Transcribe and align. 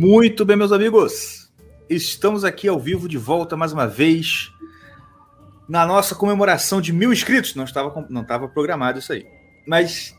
Muito 0.00 0.44
bem, 0.44 0.56
meus 0.56 0.70
amigos. 0.70 1.52
Estamos 1.90 2.44
aqui 2.44 2.68
ao 2.68 2.78
vivo 2.78 3.08
de 3.08 3.18
volta 3.18 3.56
mais 3.56 3.72
uma 3.72 3.84
vez 3.84 4.52
na 5.68 5.84
nossa 5.84 6.14
comemoração 6.14 6.80
de 6.80 6.92
mil 6.92 7.12
inscritos. 7.12 7.56
Não 7.56 7.64
estava, 7.64 8.06
não 8.08 8.22
estava 8.22 8.46
programado 8.46 9.00
isso 9.00 9.12
aí. 9.12 9.26
Mas 9.66 10.16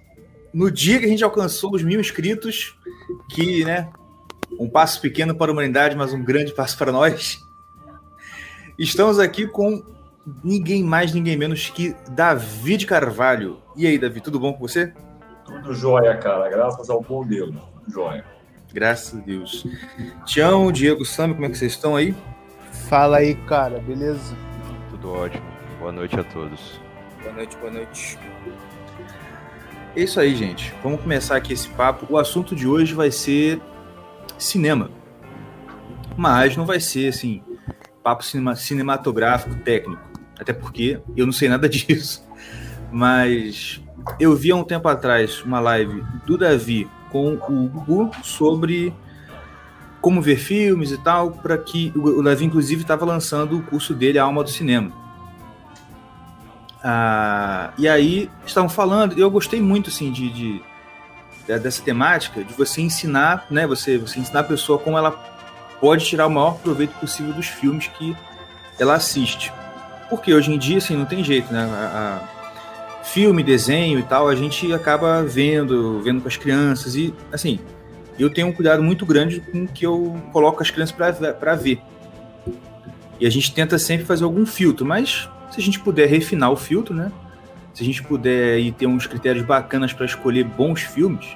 no 0.53 0.69
dia 0.69 0.99
que 0.99 1.05
a 1.05 1.07
gente 1.07 1.23
alcançou 1.23 1.73
os 1.73 1.81
mil 1.81 1.97
inscritos, 1.97 2.77
que, 3.29 3.63
né, 3.63 3.89
um 4.59 4.69
passo 4.69 4.99
pequeno 4.99 5.33
para 5.33 5.49
a 5.49 5.53
humanidade, 5.53 5.95
mas 5.95 6.11
um 6.11 6.21
grande 6.21 6.53
passo 6.53 6.77
para 6.77 6.91
nós, 6.91 7.39
estamos 8.77 9.17
aqui 9.17 9.47
com 9.47 9.81
ninguém 10.43 10.83
mais, 10.83 11.13
ninguém 11.13 11.37
menos 11.37 11.69
que 11.69 11.95
David 12.09 12.85
Carvalho. 12.85 13.61
E 13.77 13.87
aí, 13.87 13.97
Davi, 13.97 14.19
tudo 14.19 14.41
bom 14.41 14.51
com 14.51 14.59
você? 14.59 14.93
Tudo 15.45 15.73
jóia, 15.73 16.17
cara. 16.17 16.49
Graças 16.49 16.89
ao 16.89 17.01
bom 17.01 17.25
Deus. 17.25 17.55
Jóia. 17.87 18.38
Graças 18.73 19.19
a 19.19 19.23
Deus. 19.23 19.65
Tião, 20.25 20.71
Diego, 20.71 21.03
Sami, 21.03 21.33
como 21.33 21.45
é 21.45 21.49
que 21.49 21.57
vocês 21.57 21.73
estão 21.73 21.95
aí? 21.95 22.15
Fala 22.87 23.17
aí, 23.17 23.35
cara, 23.47 23.79
beleza? 23.79 24.35
Tudo 24.91 25.11
ótimo. 25.11 25.43
Boa 25.79 25.91
noite 25.91 26.19
a 26.19 26.23
todos. 26.23 26.79
Boa 27.21 27.33
noite, 27.33 27.57
boa 27.57 27.71
noite. 27.71 28.17
É 29.95 30.01
isso 30.01 30.19
aí, 30.19 30.35
gente. 30.35 30.73
Vamos 30.83 31.01
começar 31.01 31.35
aqui 31.35 31.53
esse 31.53 31.67
papo. 31.69 32.05
O 32.09 32.17
assunto 32.17 32.55
de 32.55 32.67
hoje 32.67 32.93
vai 32.93 33.11
ser 33.11 33.59
cinema. 34.37 34.91
Mas 36.15 36.55
não 36.55 36.65
vai 36.65 36.79
ser, 36.79 37.09
assim, 37.09 37.41
papo 38.03 38.23
cinema, 38.23 38.55
cinematográfico 38.55 39.55
técnico. 39.55 40.01
Até 40.39 40.53
porque 40.53 41.01
eu 41.17 41.25
não 41.25 41.33
sei 41.33 41.49
nada 41.49 41.67
disso. 41.69 42.23
Mas 42.91 43.81
eu 44.19 44.35
vi 44.35 44.51
há 44.51 44.55
um 44.55 44.63
tempo 44.63 44.87
atrás 44.87 45.41
uma 45.43 45.59
live 45.59 46.03
do 46.25 46.37
Davi 46.37 46.89
com 47.09 47.35
o 47.65 47.67
Gugu 47.67 48.11
sobre 48.23 48.93
como 50.01 50.21
ver 50.21 50.37
filmes 50.37 50.91
e 50.91 50.97
tal, 50.97 51.31
para 51.31 51.57
que 51.57 51.91
o 51.95 52.23
Davi 52.23 52.45
inclusive 52.45 52.81
estava 52.81 53.05
lançando 53.05 53.57
o 53.57 53.63
curso 53.63 53.93
dele 53.93 54.17
A 54.17 54.23
Alma 54.23 54.43
do 54.43 54.49
Cinema. 54.49 54.91
Ah, 56.81 57.71
e 57.77 57.89
aí 57.89 58.29
estavam 58.45 58.69
falando, 58.69 59.19
eu 59.19 59.29
gostei 59.29 59.61
muito 59.61 59.89
assim 59.89 60.11
de, 60.11 60.29
de, 60.29 60.61
dessa 61.45 61.81
temática 61.81 62.43
de 62.43 62.53
você 62.53 62.81
ensinar, 62.81 63.45
né, 63.51 63.67
você 63.67 63.97
você 63.97 64.19
ensinar 64.19 64.41
a 64.41 64.43
pessoa 64.43 64.79
como 64.79 64.97
ela 64.97 65.11
pode 65.81 66.05
tirar 66.05 66.27
o 66.27 66.29
maior 66.29 66.57
proveito 66.59 66.93
possível 66.99 67.33
dos 67.33 67.47
filmes 67.47 67.87
que 67.87 68.15
ela 68.79 68.95
assiste. 68.95 69.51
Porque 70.09 70.33
hoje 70.33 70.53
em 70.53 70.57
dia 70.57 70.77
assim 70.77 70.95
não 70.95 71.05
tem 71.05 71.23
jeito, 71.23 71.51
né? 71.51 71.61
A, 71.61 72.25
a, 72.35 72.38
filme, 73.13 73.43
desenho 73.43 73.99
e 73.99 74.03
tal, 74.03 74.27
a 74.27 74.35
gente 74.35 74.71
acaba 74.73 75.23
vendo, 75.23 76.01
vendo 76.01 76.21
com 76.21 76.27
as 76.27 76.37
crianças 76.37 76.95
e, 76.95 77.13
assim, 77.31 77.59
eu 78.17 78.29
tenho 78.29 78.47
um 78.47 78.51
cuidado 78.51 78.83
muito 78.83 79.05
grande 79.05 79.39
com 79.39 79.65
que 79.67 79.85
eu 79.85 80.15
coloco 80.31 80.61
as 80.61 80.69
crianças 80.69 80.95
para 80.95 81.55
ver. 81.55 81.79
E 83.19 83.25
a 83.25 83.29
gente 83.29 83.53
tenta 83.53 83.77
sempre 83.77 84.05
fazer 84.05 84.23
algum 84.23 84.45
filtro, 84.45 84.85
mas 84.85 85.29
se 85.51 85.59
a 85.59 85.63
gente 85.63 85.79
puder 85.79 86.07
refinar 86.07 86.51
o 86.51 86.55
filtro, 86.55 86.93
né? 86.93 87.11
Se 87.73 87.83
a 87.83 87.85
gente 87.85 88.03
puder 88.03 88.59
e 88.59 88.71
ter 88.71 88.87
uns 88.87 89.07
critérios 89.07 89.45
bacanas 89.45 89.93
para 89.93 90.05
escolher 90.05 90.43
bons 90.43 90.81
filmes 90.81 91.35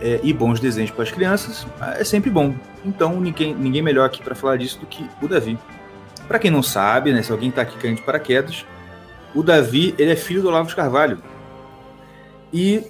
é, 0.00 0.20
e 0.22 0.32
bons 0.32 0.60
desenhos 0.60 0.90
para 0.90 1.02
as 1.02 1.10
crianças, 1.10 1.66
é 1.98 2.04
sempre 2.04 2.30
bom. 2.30 2.54
Então, 2.84 3.20
ninguém, 3.20 3.54
ninguém 3.54 3.82
melhor 3.82 4.04
aqui 4.06 4.22
para 4.22 4.34
falar 4.34 4.56
disso 4.56 4.78
do 4.78 4.86
que 4.86 5.04
o 5.22 5.28
Davi. 5.28 5.58
Para 6.26 6.38
quem 6.38 6.50
não 6.50 6.62
sabe, 6.62 7.12
né, 7.12 7.22
se 7.22 7.32
alguém 7.32 7.48
está 7.48 7.62
aqui 7.62 7.78
caindo 7.78 7.96
de 7.96 8.02
paraquedas, 8.02 8.66
o 9.34 9.42
Davi, 9.42 9.94
ele 9.98 10.12
é 10.12 10.16
filho 10.16 10.42
do 10.42 10.48
Olavo 10.48 10.68
de 10.68 10.76
Carvalho. 10.76 11.22
E 12.52 12.84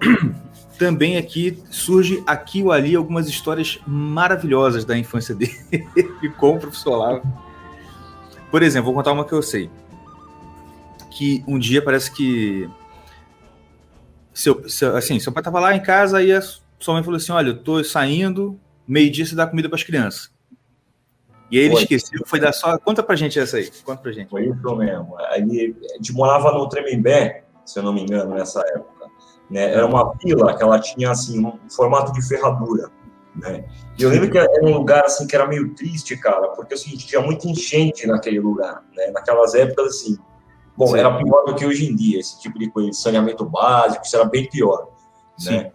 também 0.78 1.16
aqui 1.16 1.62
surge 1.70 2.22
aqui 2.26 2.62
ou 2.62 2.72
ali 2.72 2.94
algumas 2.94 3.28
histórias 3.28 3.78
maravilhosas 3.86 4.84
da 4.84 4.96
infância 4.96 5.34
dele 5.36 5.88
com 6.38 6.56
o 6.56 6.58
professor 6.58 6.92
Olavo. 6.92 7.22
Por 8.50 8.62
exemplo, 8.62 8.86
vou 8.86 8.94
contar 8.94 9.12
uma 9.12 9.24
que 9.24 9.32
eu 9.32 9.42
sei. 9.42 9.70
Que 11.10 11.42
um 11.46 11.58
dia 11.58 11.82
parece 11.82 12.10
que 12.10 12.68
seu, 14.32 14.68
seu, 14.68 14.94
assim, 14.96 15.18
seu 15.18 15.32
pai 15.32 15.40
estava 15.40 15.60
lá 15.60 15.74
em 15.74 15.82
casa 15.82 16.22
e 16.22 16.30
a 16.30 16.42
sua 16.78 16.94
mãe 16.94 17.02
falou 17.02 17.16
assim: 17.16 17.32
Olha, 17.32 17.48
eu 17.48 17.58
tô 17.58 17.82
saindo, 17.82 18.60
meio-dia 18.86 19.24
você 19.24 19.34
dá 19.34 19.46
comida 19.46 19.68
para 19.68 19.76
as 19.76 19.82
crianças. 19.82 20.30
E 21.50 21.58
ele 21.58 21.72
foi. 21.72 21.82
esqueceu, 21.82 22.20
foi 22.26 22.40
dar 22.40 22.52
só. 22.52 22.78
Conta 22.78 23.02
pra 23.02 23.16
gente 23.16 23.38
essa 23.38 23.56
aí. 23.56 23.70
Conta 23.84 24.02
pra 24.02 24.12
gente. 24.12 24.28
Foi 24.28 24.46
isso 24.46 24.76
mesmo. 24.76 25.16
Ele, 25.34 25.76
a 25.92 25.96
gente 25.96 26.12
morava 26.12 26.52
no 26.52 26.68
Tremembé, 26.68 27.44
se 27.64 27.78
eu 27.78 27.82
não 27.82 27.92
me 27.92 28.02
engano, 28.02 28.34
nessa 28.34 28.60
época. 28.60 29.06
Né? 29.50 29.72
Era 29.72 29.86
uma 29.86 30.12
vila 30.22 30.56
que 30.56 30.62
ela 30.62 30.80
tinha 30.80 31.10
assim, 31.10 31.44
um 31.44 31.70
formato 31.70 32.12
de 32.12 32.26
ferradura. 32.26 32.90
Né? 33.34 33.64
E 33.98 34.02
eu 34.02 34.10
lembro 34.10 34.30
que 34.30 34.38
era 34.38 34.64
um 34.64 34.72
lugar 34.72 35.04
assim 35.04 35.26
que 35.26 35.36
era 35.36 35.46
meio 35.46 35.74
triste, 35.74 36.16
cara, 36.16 36.48
porque 36.48 36.74
assim, 36.74 36.96
tinha 36.96 37.20
muita 37.20 37.46
enchente 37.46 38.06
naquele 38.06 38.40
lugar. 38.40 38.82
Né? 38.96 39.08
Naquelas 39.12 39.54
épocas, 39.54 39.86
assim. 39.86 40.18
Bom, 40.76 40.88
Sim. 40.88 40.98
era 40.98 41.16
pior 41.16 41.44
do 41.44 41.54
que 41.54 41.64
hoje 41.64 41.90
em 41.90 41.94
dia, 41.94 42.20
esse 42.20 42.40
tipo 42.40 42.58
de 42.58 42.70
coisa, 42.70 42.92
saneamento 42.92 43.44
básico, 43.44 44.04
isso 44.04 44.16
era 44.16 44.24
bem 44.24 44.48
pior. 44.48 44.88
Né? 45.44 45.72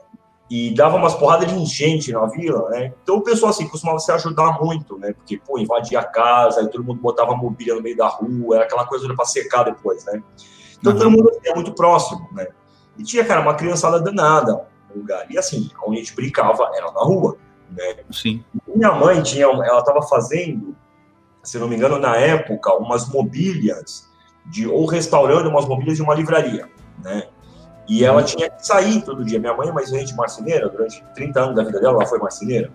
E 0.52 0.70
dava 0.74 0.98
umas 0.98 1.16
porradas 1.16 1.48
de 1.48 1.58
enchente 1.58 2.12
na 2.12 2.26
vila, 2.26 2.68
né? 2.72 2.94
Então 3.02 3.16
o 3.16 3.22
pessoal 3.22 3.52
assim 3.52 3.70
costumava 3.70 4.00
se 4.00 4.12
ajudar 4.12 4.60
muito, 4.62 4.98
né? 4.98 5.14
Porque 5.14 5.38
pô, 5.38 5.58
invadia 5.58 6.02
a 6.02 6.04
casa, 6.04 6.62
e 6.62 6.68
todo 6.68 6.84
mundo 6.84 7.00
botava 7.00 7.34
mobília 7.38 7.74
no 7.74 7.82
meio 7.82 7.96
da 7.96 8.10
rua, 8.10 8.58
era 8.58 8.66
aquela 8.66 8.86
coisa 8.86 9.08
para 9.16 9.24
secar 9.24 9.64
depois, 9.64 10.04
né? 10.04 10.22
Então 10.78 10.92
uhum. 10.92 11.00
todo 11.00 11.10
mundo 11.10 11.32
é 11.46 11.56
muito 11.56 11.74
próximo, 11.74 12.28
né? 12.34 12.48
E 12.98 13.04
tinha, 13.04 13.24
cara, 13.24 13.40
uma 13.40 13.54
criançada 13.54 13.98
danada 13.98 14.68
no 14.94 15.00
lugar. 15.00 15.26
E 15.32 15.38
assim, 15.38 15.72
onde 15.88 16.00
a 16.00 16.00
gente 16.00 16.14
brincava 16.14 16.70
era 16.76 16.92
na 16.92 17.00
rua, 17.00 17.38
né? 17.72 18.04
Sim. 18.12 18.44
Minha 18.68 18.92
mãe 18.92 19.24
tinha, 19.24 19.46
ela 19.46 19.80
estava 19.80 20.02
fazendo, 20.02 20.76
se 21.42 21.58
não 21.60 21.70
me 21.70 21.78
engano, 21.78 21.98
na 21.98 22.18
época, 22.18 22.74
umas 22.74 23.08
mobílias 23.08 24.06
de 24.46 24.68
ou 24.68 24.86
restaurando 24.86 25.48
umas 25.48 25.66
mobílias 25.66 25.96
de 25.96 26.04
uma 26.04 26.14
livraria, 26.14 26.68
né? 27.02 27.30
E 27.88 28.06
ela 28.06 28.24
tinha 28.24 28.50
que 28.50 28.66
sair 28.66 29.02
todo 29.02 29.24
dia. 29.24 29.40
Minha 29.40 29.54
mãe 29.54 29.70
é 29.70 29.72
mais 29.72 29.90
gente 29.90 30.16
marceneira, 30.16 30.70
durante 30.70 31.04
30 31.14 31.40
anos 31.40 31.56
da 31.56 31.64
vida 31.64 31.80
dela, 31.80 31.96
ela 31.96 32.06
foi 32.06 32.20
marceneira. 32.20 32.72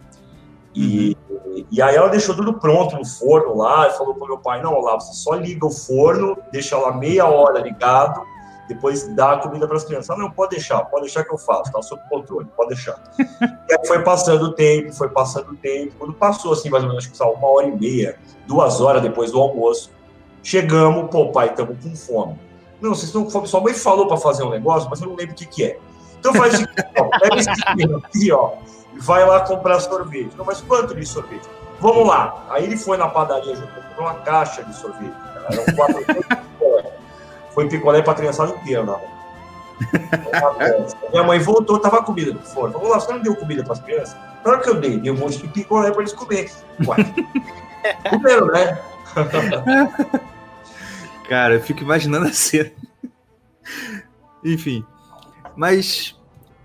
E, 0.75 1.17
uhum. 1.31 1.65
e 1.71 1.81
aí 1.81 1.97
ela 1.97 2.09
deixou 2.09 2.37
tudo 2.37 2.53
pronto 2.61 2.97
no 2.97 3.05
forno 3.07 3.57
lá 3.57 3.89
e 3.89 3.93
falou 3.93 4.15
para 4.15 4.27
meu 4.27 4.39
pai: 4.39 4.61
não, 4.61 4.79
lá, 4.81 4.95
você 4.95 5.15
só 5.15 5.35
liga 5.35 5.65
o 5.65 5.71
forno, 5.71 6.37
deixa 6.53 6.77
lá 6.77 6.93
meia 6.93 7.27
hora 7.27 7.61
ligado, 7.61 8.23
depois 8.69 9.09
dá 9.15 9.33
a 9.33 9.39
comida 9.39 9.67
para 9.67 9.79
as 9.79 9.85
crianças. 9.85 10.11
Ah, 10.11 10.19
não, 10.19 10.31
pode 10.31 10.51
deixar, 10.51 10.85
pode 10.85 11.05
deixar 11.05 11.25
que 11.25 11.33
eu 11.33 11.39
faço, 11.39 11.73
tá 11.73 11.81
sob 11.81 12.03
controle, 12.11 12.47
pode 12.55 12.75
deixar. 12.75 13.03
e 13.19 13.73
aí 13.73 13.87
foi 13.87 14.03
passando 14.03 14.43
o 14.45 14.53
tempo, 14.53 14.93
foi 14.93 15.09
passando 15.09 15.53
o 15.53 15.57
tempo. 15.57 15.95
Quando 15.99 16.13
passou, 16.13 16.53
assim, 16.53 16.69
mais 16.69 16.85
ou 16.85 16.91
menos, 16.91 17.05
acho 17.07 17.13
que 17.13 17.23
uma 17.23 17.49
hora 17.49 17.69
e 17.69 17.75
meia, 17.75 18.19
duas 18.47 18.79
horas 18.79 19.01
depois 19.01 19.33
do 19.33 19.41
almoço, 19.41 19.91
chegamos, 20.43 21.11
pô, 21.11 21.33
pai, 21.33 21.49
estamos 21.49 21.83
com 21.83 21.97
fome. 21.97 22.46
Não, 22.81 22.91
vocês 22.91 23.05
estão 23.05 23.25
com 23.25 23.31
fome. 23.31 23.47
Sua 23.47 23.61
mãe 23.61 23.75
falou 23.75 24.07
para 24.07 24.17
fazer 24.17 24.43
um 24.43 24.51
negócio, 24.51 24.89
mas 24.91 25.01
eu 25.01 25.09
não 25.09 25.17
lembro 25.17 25.33
o 25.33 25.37
que, 25.37 25.47
que 25.47 25.65
é. 25.65 25.79
Então 26.19 26.35
faz 26.35 26.55
o 26.55 26.57
seguinte, 26.59 26.85
ó, 26.99 27.19
pega 27.19 27.37
esse 27.37 27.51
dinheiro 27.53 28.03
aqui, 28.05 28.33
ó, 28.33 28.53
e 28.95 28.99
vai 28.99 29.25
lá 29.27 29.41
comprar 29.41 29.81
sorvete. 29.81 30.33
Não, 30.37 30.45
mas 30.45 30.61
quanto 30.61 30.95
de 30.95 31.07
sorvete? 31.07 31.49
Vamos 31.81 32.07
lá. 32.07 32.47
Aí 32.51 32.65
ele 32.65 32.77
foi 32.77 32.97
na 32.97 33.09
padaria 33.09 33.55
junto 33.55 33.73
com 33.95 34.03
uma 34.03 34.15
caixa 34.15 34.65
de 34.65 34.75
sorvete. 34.75 35.13
Cara. 35.13 35.49
Eram 35.51 35.77
quatro 35.77 36.05
picolé. 36.59 36.93
Foi 37.55 37.69
picolé 37.69 38.03
para 38.03 38.15
criançada 38.15 38.53
inteira 38.55 38.83
rua. 38.83 39.17
Minha 41.11 41.23
mãe 41.23 41.39
voltou, 41.39 41.79
tava 41.79 42.03
comida 42.03 42.33
no 42.33 42.41
forno. 42.41 42.73
Falou, 42.75 42.89
lá, 42.91 43.01
você 43.01 43.13
não 43.13 43.21
deu 43.21 43.37
comida 43.37 43.63
para 43.63 43.75
as 43.75 43.81
crianças? 43.81 44.17
Claro 44.43 44.61
que 44.61 44.71
eu 44.71 44.81
dei, 44.81 44.99
dei 44.99 45.11
um 45.11 45.17
monte 45.17 45.39
de 45.39 45.49
picolé 45.49 45.91
para 45.91 46.01
eles 46.01 46.13
comerem. 46.13 46.51
Ué, 46.87 46.97
comeram, 48.11 48.47
né? 48.47 48.79
Cara, 51.29 51.55
eu 51.55 51.61
fico 51.61 51.83
imaginando 51.83 52.27
a 52.27 52.33
cena. 52.33 52.71
Enfim. 54.45 54.85
Mas, 55.57 56.17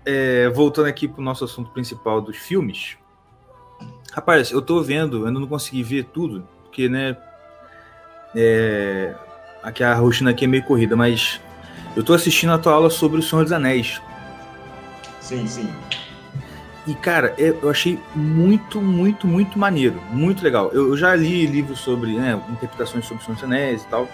é, 0.04 0.48
voltando 0.50 0.86
aqui 0.86 1.08
pro 1.08 1.22
nosso 1.22 1.44
assunto 1.44 1.70
principal 1.70 2.20
dos 2.20 2.36
filmes. 2.36 2.96
Rapaz, 4.12 4.50
eu 4.50 4.60
tô 4.60 4.82
vendo, 4.82 5.26
eu 5.26 5.32
não 5.32 5.46
consegui 5.46 5.82
ver 5.82 6.04
tudo, 6.04 6.46
porque, 6.62 6.88
né. 6.88 7.16
É, 8.34 9.14
aqui 9.62 9.82
a 9.82 9.94
rotina 9.94 10.30
aqui 10.30 10.44
é 10.44 10.48
meio 10.48 10.64
corrida, 10.64 10.96
mas 10.96 11.40
eu 11.96 12.02
tô 12.02 12.14
assistindo 12.14 12.52
a 12.52 12.58
tua 12.58 12.72
aula 12.72 12.90
sobre 12.90 13.18
o 13.18 13.22
Senhor 13.22 13.42
dos 13.42 13.52
Anéis. 13.52 14.00
Sim, 15.20 15.46
sim. 15.46 15.68
E, 16.86 16.94
cara, 16.94 17.34
é, 17.38 17.50
eu 17.50 17.70
achei 17.70 17.98
muito, 18.14 18.80
muito, 18.80 19.26
muito 19.26 19.58
maneiro. 19.58 20.00
Muito 20.10 20.42
legal. 20.42 20.70
Eu, 20.72 20.88
eu 20.88 20.96
já 20.96 21.14
li 21.14 21.46
livros 21.46 21.78
sobre, 21.78 22.14
né, 22.14 22.40
interpretações 22.50 23.06
sobre 23.06 23.22
o 23.22 23.24
Senhor 23.24 23.34
dos 23.34 23.44
Anéis 23.44 23.82
e 23.82 23.86
tal. 23.86 24.08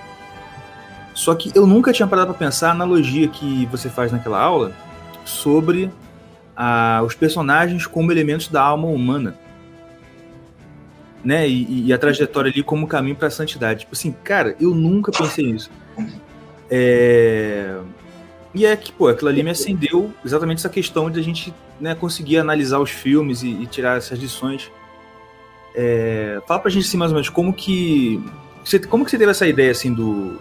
Só 1.18 1.34
que 1.34 1.50
eu 1.52 1.66
nunca 1.66 1.92
tinha 1.92 2.06
parado 2.06 2.28
para 2.28 2.38
pensar 2.38 2.68
a 2.68 2.70
analogia 2.70 3.26
que 3.26 3.66
você 3.66 3.90
faz 3.90 4.12
naquela 4.12 4.40
aula 4.40 4.72
sobre 5.24 5.90
ah, 6.56 7.02
os 7.04 7.12
personagens 7.12 7.88
como 7.88 8.12
elementos 8.12 8.46
da 8.46 8.62
alma 8.62 8.86
humana. 8.86 9.36
Né? 11.24 11.48
E, 11.48 11.86
e 11.86 11.92
a 11.92 11.98
trajetória 11.98 12.52
ali 12.52 12.62
como 12.62 12.86
caminho 12.86 13.16
para 13.16 13.26
a 13.26 13.30
santidade. 13.32 13.80
Tipo 13.80 13.96
assim, 13.96 14.14
cara, 14.22 14.54
eu 14.60 14.72
nunca 14.72 15.10
pensei 15.10 15.52
nisso. 15.52 15.68
É... 16.70 17.76
E 18.54 18.64
é 18.64 18.76
que, 18.76 18.92
pô, 18.92 19.08
aquilo 19.08 19.28
ali 19.28 19.42
me 19.42 19.50
acendeu 19.50 20.12
exatamente 20.24 20.58
essa 20.58 20.68
questão 20.68 21.10
de 21.10 21.18
a 21.18 21.22
gente 21.22 21.52
né, 21.80 21.96
conseguir 21.96 22.38
analisar 22.38 22.78
os 22.78 22.90
filmes 22.90 23.42
e, 23.42 23.48
e 23.48 23.66
tirar 23.66 23.98
essas 23.98 24.20
lições. 24.20 24.70
É, 25.74 26.40
fala 26.46 26.60
pra 26.60 26.70
gente 26.70 26.86
assim, 26.86 26.96
mais 26.96 27.10
ou 27.10 27.16
menos 27.16 27.28
como 27.28 27.52
que 27.52 28.22
você, 28.64 28.78
como 28.78 29.04
que 29.04 29.10
você 29.10 29.18
teve 29.18 29.32
essa 29.32 29.48
ideia 29.48 29.72
assim 29.72 29.92
do 29.92 30.40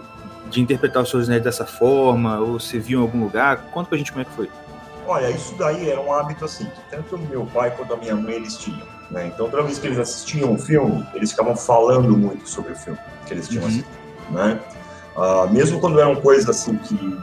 de 0.50 0.60
interpretar 0.60 1.02
os 1.02 1.10
seus 1.10 1.28
netos 1.28 1.44
dessa 1.44 1.66
forma 1.66 2.38
ou 2.38 2.58
você 2.58 2.78
viu 2.78 3.00
em 3.00 3.02
algum 3.02 3.24
lugar? 3.24 3.70
Conta 3.70 3.88
pra 3.88 3.98
gente 3.98 4.12
como 4.12 4.22
é 4.22 4.24
que 4.24 4.32
foi. 4.32 4.50
Olha, 5.06 5.30
isso 5.30 5.54
daí 5.56 5.88
era 5.88 6.00
um 6.00 6.12
hábito 6.12 6.44
assim 6.44 6.66
que 6.66 6.80
tanto 6.90 7.16
meu 7.18 7.46
pai 7.46 7.70
quanto 7.70 7.94
a 7.94 7.96
minha 7.96 8.14
mãe 8.14 8.34
eles 8.34 8.56
tinham. 8.56 8.86
Né? 9.10 9.28
Então, 9.28 9.48
toda 9.48 9.62
vez 9.62 9.78
que 9.78 9.86
eles 9.86 9.98
assistiam 9.98 10.52
um 10.52 10.58
filme, 10.58 11.06
eles 11.14 11.30
ficavam 11.30 11.56
falando 11.56 12.16
muito 12.16 12.48
sobre 12.48 12.72
o 12.72 12.76
filme 12.76 12.98
que 13.26 13.32
eles 13.32 13.48
tinham 13.48 13.62
uhum. 13.62 13.68
assistido. 13.68 13.98
Né? 14.30 14.60
Uh, 15.16 15.50
mesmo 15.50 15.80
quando 15.80 15.98
eram 15.98 16.16
coisas 16.16 16.48
assim 16.48 16.76
que, 16.76 17.18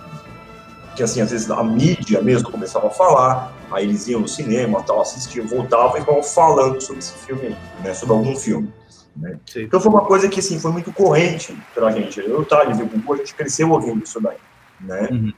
que 0.96 1.04
assim, 1.04 1.22
às 1.22 1.32
vezes 1.32 1.50
a 1.50 1.64
mídia 1.64 2.22
mesmo 2.22 2.52
começava 2.52 2.88
a 2.88 2.90
falar, 2.90 3.54
aí 3.72 3.86
eles 3.86 4.08
iam 4.08 4.22
no 4.22 4.28
cinema, 4.28 4.82
tal, 4.82 5.02
assistiam, 5.02 5.48
voltavam 5.48 5.98
e 5.98 6.00
ficavam 6.00 6.24
falando 6.24 6.82
sobre 6.82 7.00
esse 7.00 7.14
filme, 7.14 7.56
né, 7.84 7.94
sobre 7.94 8.16
algum 8.16 8.36
filme. 8.36 8.74
Né? 9.16 9.40
Então 9.56 9.80
foi 9.80 9.92
uma 9.92 10.06
coisa 10.06 10.28
que 10.28 10.40
assim, 10.40 10.60
foi 10.60 10.72
muito 10.72 10.92
corrente 10.92 11.58
para 11.74 11.88
a 11.88 11.92
gente. 11.92 12.20
Eu, 12.20 12.44
Thales 12.44 12.80
e 12.80 12.84
o 12.84 12.88
Gugu, 12.88 13.14
a 13.14 13.18
gente 13.18 13.34
cresceu 13.34 13.72
ouvindo 13.72 14.04
isso 14.04 14.20
daí. 14.20 14.38
Né? 14.82 15.10
Uhum. 15.12 15.34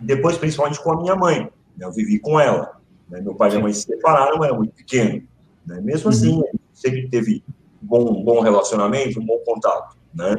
Depois, 0.00 0.38
principalmente 0.38 0.82
com 0.82 0.92
a 0.92 1.00
minha 1.00 1.14
mãe, 1.14 1.50
né? 1.76 1.86
eu 1.86 1.92
vivi 1.92 2.18
com 2.18 2.40
ela. 2.40 2.80
Né? 3.08 3.20
Meu 3.20 3.34
pai 3.34 3.48
e 3.48 3.52
minha 3.52 3.62
mãe 3.62 3.72
se 3.72 3.82
separaram, 3.82 4.36
eu 4.36 4.44
era 4.44 4.54
muito 4.54 4.72
pequeno. 4.72 5.22
Né? 5.66 5.80
Mesmo 5.82 6.10
uhum. 6.10 6.16
assim, 6.16 6.42
sempre 6.72 7.08
teve 7.08 7.44
bom, 7.80 8.22
bom 8.24 8.40
relacionamento, 8.40 9.20
um 9.20 9.26
bom 9.26 9.38
contato. 9.44 9.96
Né? 10.14 10.36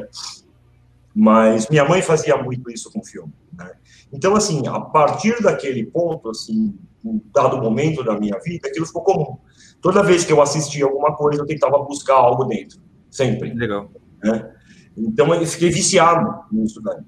Mas 1.14 1.68
minha 1.68 1.84
mãe 1.84 2.02
fazia 2.02 2.36
muito 2.36 2.70
isso 2.70 2.90
com 2.92 3.00
o 3.00 3.04
filme, 3.04 3.32
né? 3.52 3.72
Então, 4.12 4.34
assim, 4.36 4.66
a 4.68 4.80
partir 4.80 5.42
daquele 5.42 5.84
ponto, 5.84 6.30
assim, 6.30 6.76
um 7.04 7.20
dado 7.32 7.58
momento 7.58 8.02
da 8.04 8.18
minha 8.18 8.38
vida, 8.40 8.68
aquilo 8.68 8.86
ficou 8.86 9.02
comum. 9.02 9.38
Toda 9.80 10.02
vez 10.02 10.24
que 10.24 10.32
eu 10.32 10.42
assistia 10.42 10.84
alguma 10.84 11.16
coisa, 11.16 11.40
eu 11.40 11.46
tentava 11.46 11.78
buscar 11.78 12.14
algo 12.14 12.44
dentro, 12.44 12.78
sempre. 13.10 13.52
Legal. 13.54 13.90
Né? 14.22 14.52
Então, 14.96 15.32
eu 15.34 15.46
fiquei 15.46 15.70
viciado 15.70 16.44
nisso 16.52 16.80
daí. 16.82 17.00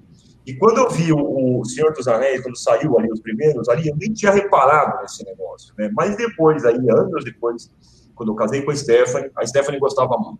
E 0.45 0.53
quando 0.55 0.79
eu 0.79 0.89
vi 0.89 1.13
o, 1.13 1.63
Senhor 1.63 1.93
dos 1.93 2.07
Anéis, 2.07 2.41
quando 2.41 2.57
saiu 2.57 2.97
ali 2.99 3.09
os 3.11 3.21
primeiros, 3.21 3.69
ali 3.69 3.87
eu 3.87 3.95
nem 3.95 4.11
tinha 4.11 4.31
reparado 4.31 5.01
nesse 5.01 5.23
negócio, 5.23 5.73
né? 5.77 5.89
Mas 5.93 6.17
depois, 6.17 6.65
aí, 6.65 6.75
anos 6.89 7.23
depois, 7.23 7.71
quando 8.13 8.33
eu 8.33 8.35
casei 8.35 8.61
com 8.61 8.71
a 8.71 8.75
Stephanie, 8.75 9.31
a 9.37 9.45
Stephanie 9.45 9.79
gostava 9.79 10.17
muito. 10.17 10.39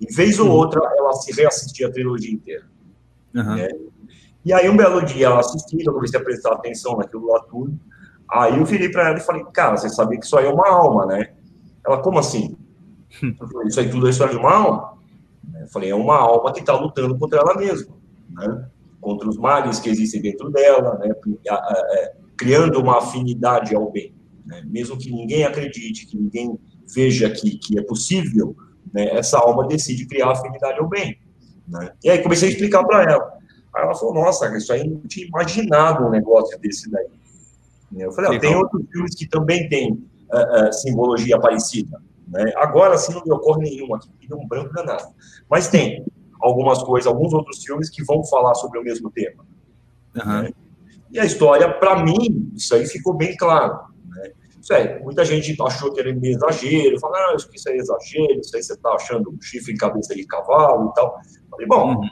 E 0.00 0.12
vez 0.12 0.40
ou 0.40 0.50
outra, 0.50 0.80
ela 0.96 1.12
se 1.12 1.32
reassistia 1.32 1.86
a 1.86 1.92
trilogia 1.92 2.32
inteira. 2.32 2.64
Uhum. 3.32 3.54
Né? 3.54 3.68
E 4.44 4.52
aí, 4.52 4.68
um 4.68 4.76
belo 4.76 5.04
dia, 5.04 5.26
ela 5.26 5.38
assistindo, 5.38 5.86
eu 5.86 5.94
comecei 5.94 6.18
a 6.18 6.24
prestar 6.24 6.52
atenção 6.54 6.96
naquilo 6.96 7.28
lá 7.28 7.40
tudo. 7.44 7.78
Aí 8.28 8.58
eu 8.58 8.64
virei 8.64 8.88
para 8.88 9.08
ela 9.08 9.18
e 9.18 9.22
falei, 9.22 9.44
cara, 9.52 9.76
você 9.76 9.88
sabia 9.88 10.18
que 10.18 10.26
isso 10.26 10.36
aí 10.36 10.46
é 10.46 10.52
uma 10.52 10.68
alma, 10.68 11.06
né? 11.06 11.32
Ela, 11.86 11.98
como 11.98 12.18
assim? 12.18 12.56
Eu 13.22 13.48
falei, 13.48 13.68
isso 13.68 13.80
aí 13.80 13.90
tudo 13.90 14.06
é 14.06 14.10
história 14.10 14.34
de 14.34 14.40
uma 14.40 14.52
alma? 14.52 14.98
Eu 15.60 15.68
falei, 15.68 15.90
é 15.90 15.94
uma 15.94 16.16
alma 16.16 16.52
que 16.52 16.60
está 16.60 16.78
lutando 16.78 17.16
contra 17.18 17.40
ela 17.40 17.56
mesma, 17.56 17.94
né? 18.30 18.68
Contra 19.00 19.28
os 19.28 19.36
males 19.36 19.78
que 19.78 19.90
existem 19.90 20.22
dentro 20.22 20.50
dela, 20.50 20.98
né? 20.98 21.12
É, 21.46 22.14
criando 22.36 22.80
uma 22.80 22.98
afinidade 22.98 23.74
ao 23.74 23.90
bem. 23.90 24.14
Né? 24.44 24.62
Mesmo 24.66 24.98
que 24.98 25.10
ninguém 25.10 25.44
acredite, 25.44 26.06
que 26.06 26.16
ninguém 26.16 26.58
veja 26.94 27.30
que, 27.30 27.56
que 27.58 27.78
é 27.78 27.82
possível, 27.82 28.56
né? 28.92 29.16
essa 29.16 29.38
alma 29.38 29.66
decide 29.66 30.06
criar 30.06 30.30
afinidade 30.30 30.78
ao 30.78 30.88
bem. 30.88 31.18
Né? 31.66 31.92
E 32.02 32.10
aí 32.10 32.22
comecei 32.22 32.48
a 32.48 32.52
explicar 32.52 32.84
para 32.84 33.04
ela. 33.04 33.32
Aí 33.74 33.82
ela 33.82 33.94
falou, 33.94 34.14
nossa, 34.14 34.54
isso 34.56 34.72
aí 34.72 34.88
não 34.88 35.00
tinha 35.02 35.26
imaginado 35.26 36.04
um 36.04 36.10
negócio 36.10 36.58
desse 36.60 36.90
daí. 36.90 37.06
Eu 37.96 38.12
falei, 38.12 38.36
ah, 38.36 38.40
tem 38.40 38.54
outros 38.54 38.84
filmes 38.90 39.14
que 39.14 39.26
também 39.26 39.68
têm 39.68 40.04
uh, 40.34 40.68
uh, 40.68 40.72
simbologia 40.72 41.38
parecida. 41.38 42.00
Né? 42.28 42.52
Agora, 42.56 42.96
sim, 42.98 43.12
não 43.14 43.22
me 43.24 43.32
ocorre 43.32 43.62
nenhum 43.62 43.94
aqui, 43.94 44.08
fica 44.20 44.36
um 44.36 44.46
branco 44.46 44.72
danado. 44.72 45.14
Mas 45.48 45.68
tem 45.68 46.04
algumas 46.40 46.82
coisas, 46.82 47.06
alguns 47.06 47.32
outros 47.32 47.62
filmes 47.62 47.88
que 47.88 48.04
vão 48.04 48.24
falar 48.24 48.54
sobre 48.54 48.78
o 48.78 48.82
mesmo 48.82 49.10
tema. 49.10 49.44
Uhum. 50.16 50.42
Né? 50.42 50.50
E 51.10 51.20
a 51.20 51.24
história, 51.24 51.72
para 51.72 52.02
mim, 52.02 52.50
isso 52.54 52.74
aí 52.74 52.86
ficou 52.86 53.14
bem 53.14 53.36
claro. 53.36 53.78
Né? 54.08 54.32
É, 54.72 54.98
muita 55.00 55.24
gente 55.24 55.54
achou 55.62 55.92
que 55.92 56.00
era 56.00 56.10
exagero, 56.10 56.98
falou, 56.98 57.16
ah, 57.16 57.36
isso 57.36 57.68
aí 57.68 57.76
é 57.76 57.78
exagero, 57.78 58.40
isso 58.40 58.56
aí 58.56 58.62
você 58.62 58.72
está 58.72 58.90
achando 58.90 59.30
um 59.30 59.40
chifre 59.40 59.72
em 59.72 59.76
cabeça 59.76 60.14
de 60.14 60.26
cavalo 60.26 60.90
e 60.90 60.94
tal. 60.94 61.16
Falei, 61.50 61.66
bom, 61.66 61.94
uhum. 61.94 62.10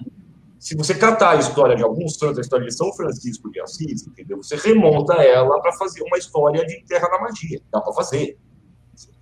Se 0.62 0.76
você 0.76 0.94
catar 0.94 1.32
a 1.32 1.40
história 1.40 1.74
de 1.74 1.82
alguns 1.82 2.16
santos, 2.16 2.38
a 2.38 2.40
história 2.40 2.64
de 2.64 2.72
São 2.72 2.92
Francisco 2.92 3.50
de 3.50 3.60
Assis, 3.60 4.06
entendeu? 4.06 4.36
Você 4.36 4.54
remonta 4.54 5.14
ela 5.14 5.60
para 5.60 5.72
fazer 5.72 6.00
uma 6.04 6.16
história 6.16 6.64
de 6.64 6.84
terra 6.84 7.08
da 7.08 7.20
magia. 7.20 7.60
Dá 7.68 7.80
para 7.80 7.92
fazer. 7.92 8.38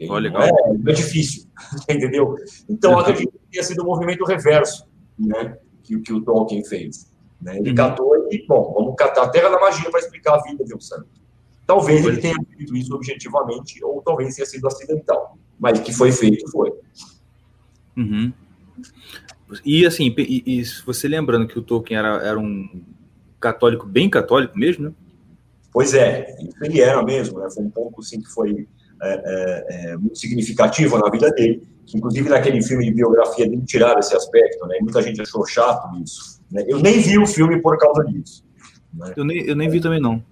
Oh, 0.06 0.18
legal. 0.18 0.42
É, 0.42 0.50
não 0.50 0.92
é 0.92 0.92
difícil, 0.92 1.48
entendeu? 1.88 2.36
Então, 2.68 2.92
uhum. 2.92 2.98
acredito 2.98 3.32
que 3.32 3.52
tenha 3.52 3.64
sido 3.64 3.80
o 3.80 3.84
um 3.84 3.86
movimento 3.86 4.22
reverso 4.26 4.86
né, 5.18 5.56
que, 5.82 5.98
que 6.00 6.12
o 6.12 6.20
Tolkien 6.20 6.62
fez. 6.62 7.10
Né? 7.40 7.56
Ele 7.56 7.70
uhum. 7.70 7.74
catou 7.74 8.28
e, 8.30 8.46
bom, 8.46 8.74
vamos 8.74 8.94
catar 8.98 9.22
a 9.22 9.28
terra 9.30 9.48
da 9.48 9.58
magia 9.58 9.90
para 9.90 10.00
explicar 10.00 10.34
a 10.34 10.42
vida 10.42 10.62
de 10.62 10.74
um 10.74 10.80
santo. 10.80 11.08
Talvez 11.66 12.04
ele 12.04 12.20
tenha 12.20 12.36
feito 12.54 12.76
isso 12.76 12.94
objetivamente, 12.94 13.82
ou 13.82 14.02
talvez 14.02 14.34
tenha 14.34 14.44
sido 14.44 14.66
acidental. 14.66 15.38
Mas 15.58 15.80
que 15.80 15.94
foi 15.94 16.12
feito, 16.12 16.50
foi. 16.50 16.70
Uhum. 17.96 18.30
E 19.64 19.86
assim, 19.86 20.14
e, 20.16 20.42
e, 20.46 20.64
você 20.84 21.08
lembrando 21.08 21.46
que 21.46 21.58
o 21.58 21.62
Tolkien 21.62 21.98
era, 21.98 22.16
era 22.22 22.38
um 22.38 22.82
católico, 23.40 23.86
bem 23.86 24.08
católico 24.08 24.58
mesmo, 24.58 24.84
né? 24.84 24.92
Pois 25.72 25.94
é, 25.94 26.36
ele 26.62 26.80
era 26.80 27.02
mesmo, 27.02 27.38
né? 27.38 27.48
Foi 27.50 27.62
um 27.62 27.70
ponto 27.70 28.00
assim, 28.00 28.20
que 28.20 28.28
foi 28.28 28.66
é, 29.02 29.08
é, 29.08 29.90
é, 29.92 29.96
muito 29.96 30.18
significativo 30.18 30.98
na 30.98 31.08
vida 31.10 31.30
dele, 31.30 31.62
que 31.86 31.96
inclusive 31.96 32.28
naquele 32.28 32.62
filme 32.62 32.84
de 32.84 32.92
biografia 32.92 33.48
dele 33.48 33.62
tiraram 33.64 34.00
esse 34.00 34.14
aspecto, 34.14 34.66
né? 34.66 34.78
Muita 34.80 35.00
gente 35.02 35.20
achou 35.20 35.46
chato 35.46 35.88
isso. 36.02 36.40
Né? 36.50 36.64
Eu 36.66 36.78
nem 36.80 37.00
vi 37.00 37.18
o 37.18 37.26
filme 37.26 37.60
por 37.62 37.78
causa 37.78 38.04
disso. 38.04 38.44
Né? 38.92 39.14
Eu, 39.16 39.24
nem, 39.24 39.44
eu 39.44 39.56
nem 39.56 39.68
vi 39.68 39.80
também, 39.80 40.00
não. 40.00 40.22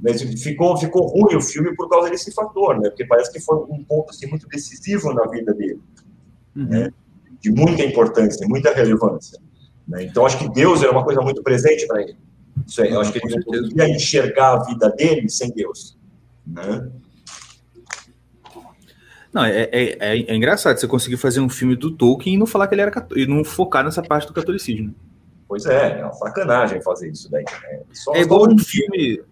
Mas 0.00 0.22
ficou, 0.42 0.76
ficou 0.76 1.06
ruim 1.06 1.36
o 1.36 1.40
filme 1.40 1.74
por 1.76 1.88
causa 1.88 2.10
desse 2.10 2.32
fator, 2.32 2.80
né? 2.80 2.88
Porque 2.88 3.04
parece 3.04 3.32
que 3.32 3.40
foi 3.40 3.56
um 3.68 3.84
ponto 3.84 4.10
assim, 4.10 4.26
muito 4.26 4.48
decisivo 4.48 5.12
na 5.12 5.26
vida 5.26 5.52
dele. 5.54 5.80
Uhum. 6.56 6.64
Né? 6.66 6.92
De 7.42 7.50
muita 7.50 7.82
importância, 7.82 8.46
muita 8.48 8.72
relevância. 8.72 9.38
Né? 9.86 10.04
Então, 10.04 10.24
acho 10.24 10.38
que 10.38 10.48
Deus 10.48 10.82
era 10.82 10.92
uma 10.92 11.04
coisa 11.04 11.20
muito 11.20 11.42
presente 11.42 11.86
para 11.86 12.02
ele. 12.02 12.16
Isso 12.66 12.80
aí, 12.80 12.90
eu 12.90 13.00
acho 13.00 13.12
que 13.12 13.18
ele 13.18 13.34
não 13.34 13.42
conseguia 13.42 13.88
enxergar 13.88 14.52
a 14.52 14.64
vida 14.64 14.88
dele 14.90 15.28
sem 15.28 15.50
Deus. 15.50 15.98
Né? 16.46 16.88
Não, 19.32 19.44
é, 19.44 19.62
é, 19.62 19.96
é, 19.98 20.18
é, 20.18 20.34
engraçado 20.36 20.78
você 20.78 20.86
conseguir 20.86 21.16
fazer 21.16 21.40
um 21.40 21.48
filme 21.48 21.74
do 21.74 21.90
Tolkien 21.90 22.36
e 22.36 22.38
não 22.38 22.46
falar 22.46 22.68
que 22.68 22.74
ele 22.74 22.82
era 22.82 23.08
e 23.16 23.26
não 23.26 23.42
focar 23.42 23.82
nessa 23.82 24.02
parte 24.02 24.26
do 24.26 24.32
catolicismo. 24.32 24.94
Pois 25.48 25.66
é, 25.66 26.00
é 26.00 26.04
uma 26.04 26.12
sacanagem 26.12 26.80
fazer 26.82 27.10
isso 27.10 27.30
daí. 27.30 27.44
Né? 27.44 27.80
é 28.14 28.20
igual 28.20 28.48
um 28.48 28.58
filme. 28.58 29.22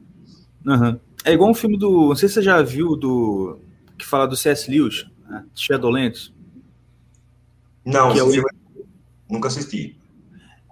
Uhum. 0.67 0.99
É 1.25 1.33
igual 1.33 1.51
um 1.51 1.55
filme 1.55 1.79
do. 1.79 2.09
Não 2.09 2.17
sei 2.17 2.29
se 2.29 2.35
você 2.35 2.43
já 2.43 2.61
viu 2.63 2.97
do. 2.97 3.59
Que 3.97 4.07
fala 4.07 4.27
do 4.27 4.37
C.S. 4.37 4.71
Lewis, 4.71 5.07
né? 5.29 5.45
Shadowlands. 5.55 6.33
Não, 7.85 8.13
é 8.13 8.23
o... 8.23 8.31
nunca 9.29 9.49
assisti. 9.49 9.97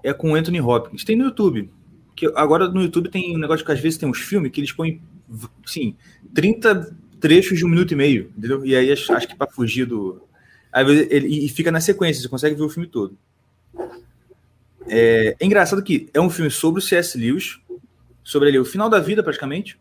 É 0.03 0.13
com 0.13 0.35
Anthony 0.35 0.61
Hopkins. 0.61 1.05
Tem 1.05 1.17
no 1.17 1.25
YouTube. 1.25 1.71
Que 2.15 2.27
agora 2.35 2.69
no 2.69 2.83
YouTube 2.83 3.09
tem 3.09 3.37
um 3.37 3.39
negócio 3.39 3.65
que 3.65 3.73
às 3.73 3.81
vezes 3.81 3.99
tem 3.99 4.09
uns 4.09 4.19
filmes 4.19 4.51
que 4.51 4.61
eles 4.61 4.73
põem, 4.73 5.01
assim, 5.65 5.97
30 6.35 6.97
trechos 7.21 7.59
de 7.59 7.65
um 7.65 7.69
minuto 7.69 7.93
e 7.93 7.97
meio, 7.97 8.33
entendeu? 8.37 8.65
E 8.65 8.75
aí 8.75 8.91
acho, 8.93 9.13
acho 9.13 9.29
que 9.29 9.37
para 9.37 9.51
fugir 9.51 9.87
do. 9.87 10.23
Aí 10.73 10.85
ele, 11.11 11.45
e 11.45 11.49
fica 11.49 11.71
na 11.71 11.81
sequência, 11.81 12.23
você 12.23 12.29
consegue 12.29 12.57
ver 12.57 12.63
o 12.63 12.69
filme 12.69 12.89
todo. 12.89 13.17
É, 14.87 15.37
é, 15.39 15.47
engraçado 15.47 15.83
que 15.83 16.09
é 16.15 16.21
um 16.21 16.31
filme 16.31 16.51
sobre 16.51 16.81
o 16.81 16.83
C.S. 16.83 17.17
Lewis, 17.19 17.61
sobre 18.25 18.49
ele, 18.49 18.59
o 18.59 18.65
final 18.65 18.89
da 18.89 19.01
vida 19.01 19.23
praticamente. 19.23 19.79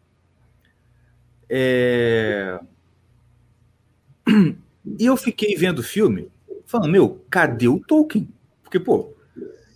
É... 1.50 2.60
E 5.00 5.06
eu 5.06 5.18
fiquei 5.18 5.54
vendo 5.54 5.80
o 5.80 5.84
filme 5.84 6.32
falando, 6.68 6.92
meu, 6.92 7.26
cadê 7.30 7.68
o 7.68 7.80
Tolkien? 7.80 8.30
Porque, 8.62 8.80
pô, 8.80 9.14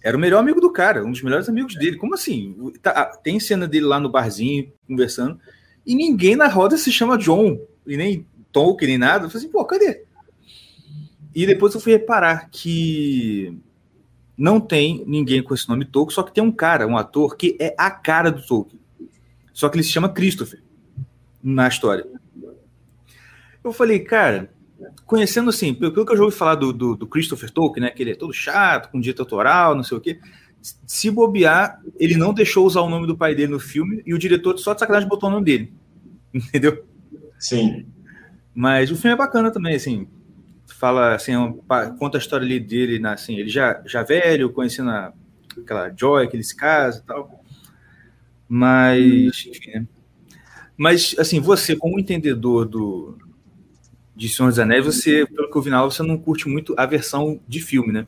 era 0.04 0.16
o 0.16 0.20
melhor 0.20 0.40
amigo 0.40 0.60
do 0.60 0.72
cara, 0.72 1.04
um 1.04 1.12
dos 1.12 1.24
melhores 1.24 1.48
amigos 1.48 1.76
dele. 1.76 1.98
Como 1.98 2.14
assim? 2.14 2.72
Tá, 2.82 3.06
tem 3.24 3.40
cena 3.40 3.68
dele 3.68 3.86
lá 3.86 4.00
no 4.00 4.10
barzinho, 4.10 4.72
conversando, 4.88 5.40
e 5.86 5.96
ninguém 5.96 6.36
na 6.36 6.48
roda 6.48 6.78
se 6.78 6.92
chama 6.92 7.18
John, 7.18 7.60
e 7.88 7.98
nem 7.98 8.28
Tolkien, 8.52 8.90
nem 8.90 8.98
nada. 8.98 9.26
Eu 9.26 9.30
falei 9.30 9.46
assim, 9.46 9.52
pô, 9.52 9.64
cadê? 9.66 10.04
E 11.34 11.46
depois 11.46 11.74
eu 11.74 11.80
fui 11.80 11.94
reparar 11.94 12.50
que 12.52 13.58
não 14.38 14.60
tem 14.60 15.04
ninguém 15.08 15.42
com 15.42 15.54
esse 15.54 15.70
nome 15.70 15.86
Tolkien, 15.86 16.14
só 16.14 16.24
que 16.24 16.34
tem 16.34 16.44
um 16.44 16.52
cara, 16.52 16.86
um 16.86 16.98
ator, 16.98 17.38
que 17.38 17.56
é 17.60 17.74
a 17.78 17.90
cara 17.90 18.30
do 18.30 18.46
Tolkien. 18.46 18.82
Só 19.54 19.70
que 19.70 19.78
ele 19.78 19.84
se 19.84 19.92
chama 19.92 20.10
Christopher 20.10 20.62
na 21.42 21.68
história. 21.68 22.06
Eu 23.64 23.72
falei, 23.72 24.00
cara, 24.00 24.52
conhecendo 25.06 25.50
assim, 25.50 25.74
pelo 25.74 25.92
que 25.92 26.12
eu 26.12 26.18
já 26.18 26.24
ouvi 26.24 26.36
falar 26.36 26.56
do, 26.56 26.72
do, 26.72 26.96
do, 26.96 27.08
Christopher 27.08 27.50
Tolkien, 27.50 27.86
né, 27.86 27.90
que 27.90 28.02
ele 28.02 28.12
é 28.12 28.16
todo 28.16 28.34
chato, 28.34 28.90
com 28.92 29.00
direito 29.00 29.22
autoral, 29.22 29.76
não 29.76 29.84
sei 29.84 29.98
o 29.98 30.02
quê, 30.02 30.20
se 30.86 31.10
bobear, 31.10 31.82
ele 32.00 32.16
não 32.16 32.34
deixou 32.34 32.66
usar 32.66 32.82
o 32.82 32.90
nome 32.90 33.08
do 33.08 33.18
pai 33.18 33.34
dele 33.34 33.52
no 33.52 33.60
filme 33.60 34.02
e 34.06 34.14
o 34.14 34.20
diretor 34.20 34.58
só 34.58 34.74
de 34.74 34.80
sacanagem 34.80 35.10
botou 35.10 35.30
o 35.30 35.32
nome 35.32 35.46
dele. 35.46 35.74
Entendeu? 36.34 36.86
Sim. 37.40 37.86
Mas 38.54 38.92
o 38.92 38.96
filme 38.96 39.14
é 39.14 39.18
bacana 39.18 39.52
também, 39.52 39.76
assim. 39.76 40.08
Fala, 40.68 41.16
assim, 41.16 41.34
é 41.34 41.40
um, 41.40 41.54
conta 41.98 42.18
a 42.18 42.20
história 42.20 42.46
ali 42.46 42.60
dele, 42.60 43.06
assim, 43.08 43.38
ele 43.38 43.50
já, 43.50 43.82
já 43.86 44.04
velho, 44.04 44.52
conhecendo 44.52 44.90
a, 44.90 45.14
aquela 45.58 45.94
Joy, 45.96 46.28
que 46.28 46.36
ele 46.36 46.44
se 46.44 46.56
casa 46.56 47.00
e 47.00 47.08
tal. 47.08 47.44
Mas, 48.48 49.46
enfim, 49.48 49.72
né? 49.72 49.88
Mas, 50.78 51.16
assim, 51.20 51.40
você, 51.40 51.76
como 51.76 52.00
entendedor 52.00 52.66
do, 52.66 53.18
de 54.22 54.30
Senhor 54.30 54.50
dos 54.50 54.60
Anéis, 54.60 54.86
você, 54.86 55.26
pelo 55.26 55.50
que 55.50 55.58
eu 55.58 55.62
vi 55.64 55.72
na 55.72 55.80
aula, 55.80 55.90
você 55.90 56.04
não 56.04 56.16
curte 56.16 56.48
muito 56.48 56.76
a 56.78 56.86
versão 56.86 57.40
de 57.48 57.60
filme, 57.60 57.92
né? 57.92 58.06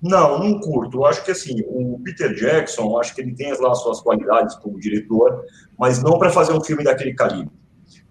Não, 0.00 0.38
não 0.38 0.58
curto. 0.60 0.96
Eu 0.96 1.04
acho 1.04 1.22
que 1.22 1.30
assim, 1.30 1.62
o 1.66 2.00
Peter 2.02 2.34
Jackson, 2.34 2.98
acho 2.98 3.14
que 3.14 3.20
ele 3.20 3.34
tem 3.34 3.52
lá 3.60 3.70
as 3.70 3.82
suas 3.82 4.00
qualidades 4.00 4.56
como 4.56 4.80
diretor, 4.80 5.44
mas 5.78 6.02
não 6.02 6.18
para 6.18 6.30
fazer 6.30 6.54
um 6.54 6.64
filme 6.64 6.82
daquele 6.82 7.12
calibre. 7.12 7.52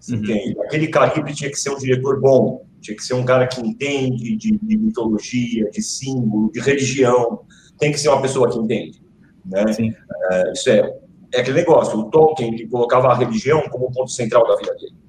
Uhum. 0.08 0.62
Aquele 0.62 0.86
calibre 0.86 1.34
tinha 1.34 1.50
que 1.50 1.56
ser 1.56 1.70
um 1.70 1.78
diretor 1.78 2.20
bom, 2.20 2.64
tinha 2.80 2.96
que 2.96 3.02
ser 3.02 3.14
um 3.14 3.24
cara 3.24 3.48
que 3.48 3.60
entende 3.60 4.36
de, 4.36 4.56
de, 4.56 4.78
mitologia, 4.78 5.68
de 5.68 5.82
símbolo, 5.82 6.52
de 6.52 6.60
religião, 6.60 7.40
tem 7.76 7.90
que 7.90 7.98
ser 7.98 8.08
uma 8.10 8.22
pessoa 8.22 8.48
que 8.48 8.56
entende. 8.56 9.02
Né? 9.44 9.64
É, 10.30 10.52
isso 10.52 10.70
é, 10.70 10.96
é 11.34 11.40
aquele 11.40 11.56
negócio. 11.56 11.98
O 11.98 12.04
Tolkien 12.04 12.54
ele 12.54 12.68
colocava 12.68 13.08
a 13.08 13.16
religião 13.16 13.68
como 13.68 13.90
ponto 13.90 14.12
central 14.12 14.46
da 14.46 14.54
vida 14.54 14.76
dele. 14.76 15.00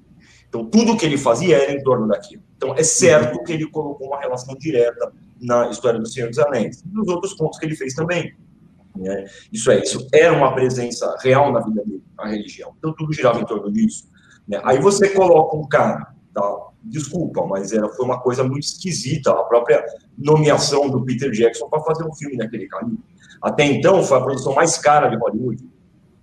Então, 0.52 0.66
tudo 0.66 0.98
que 0.98 1.06
ele 1.06 1.16
fazia 1.16 1.56
era 1.56 1.72
em 1.72 1.82
torno 1.82 2.06
daquilo. 2.06 2.42
Então, 2.58 2.74
é 2.76 2.82
certo 2.82 3.42
que 3.42 3.54
ele 3.54 3.66
colocou 3.70 4.08
uma 4.08 4.20
relação 4.20 4.54
direta 4.54 5.10
na 5.40 5.70
história 5.70 5.98
do 5.98 6.06
Senhor 6.06 6.28
dos 6.28 6.38
Anéis 6.38 6.82
e 6.82 6.94
nos 6.94 7.08
outros 7.08 7.32
pontos 7.32 7.58
que 7.58 7.64
ele 7.64 7.74
fez 7.74 7.94
também. 7.94 8.34
Né? 8.94 9.24
Isso 9.50 9.70
é, 9.70 9.80
isso 9.80 10.06
era 10.12 10.30
uma 10.30 10.54
presença 10.54 11.16
real 11.22 11.50
na 11.50 11.60
vida 11.60 11.82
dele, 11.82 12.04
a 12.18 12.28
religião. 12.28 12.74
Então, 12.76 12.92
tudo 12.92 13.14
girava 13.14 13.40
em 13.40 13.46
torno 13.46 13.72
disso. 13.72 14.06
Né? 14.46 14.60
Aí 14.62 14.78
você 14.78 15.08
coloca 15.08 15.56
um 15.56 15.66
cara, 15.66 16.12
tá? 16.34 16.66
desculpa, 16.82 17.46
mas 17.46 17.72
era, 17.72 17.88
foi 17.88 18.04
uma 18.04 18.20
coisa 18.20 18.44
muito 18.44 18.64
esquisita 18.64 19.30
a 19.30 19.44
própria 19.44 19.82
nomeação 20.18 20.90
do 20.90 21.02
Peter 21.02 21.30
Jackson 21.30 21.66
para 21.70 21.80
fazer 21.80 22.04
um 22.04 22.12
filme 22.12 22.36
naquele 22.36 22.66
caminho. 22.66 23.02
Até 23.40 23.64
então, 23.64 24.02
foi 24.02 24.18
a 24.18 24.20
produção 24.20 24.54
mais 24.54 24.76
cara 24.76 25.08
de 25.08 25.16
Hollywood. 25.16 25.66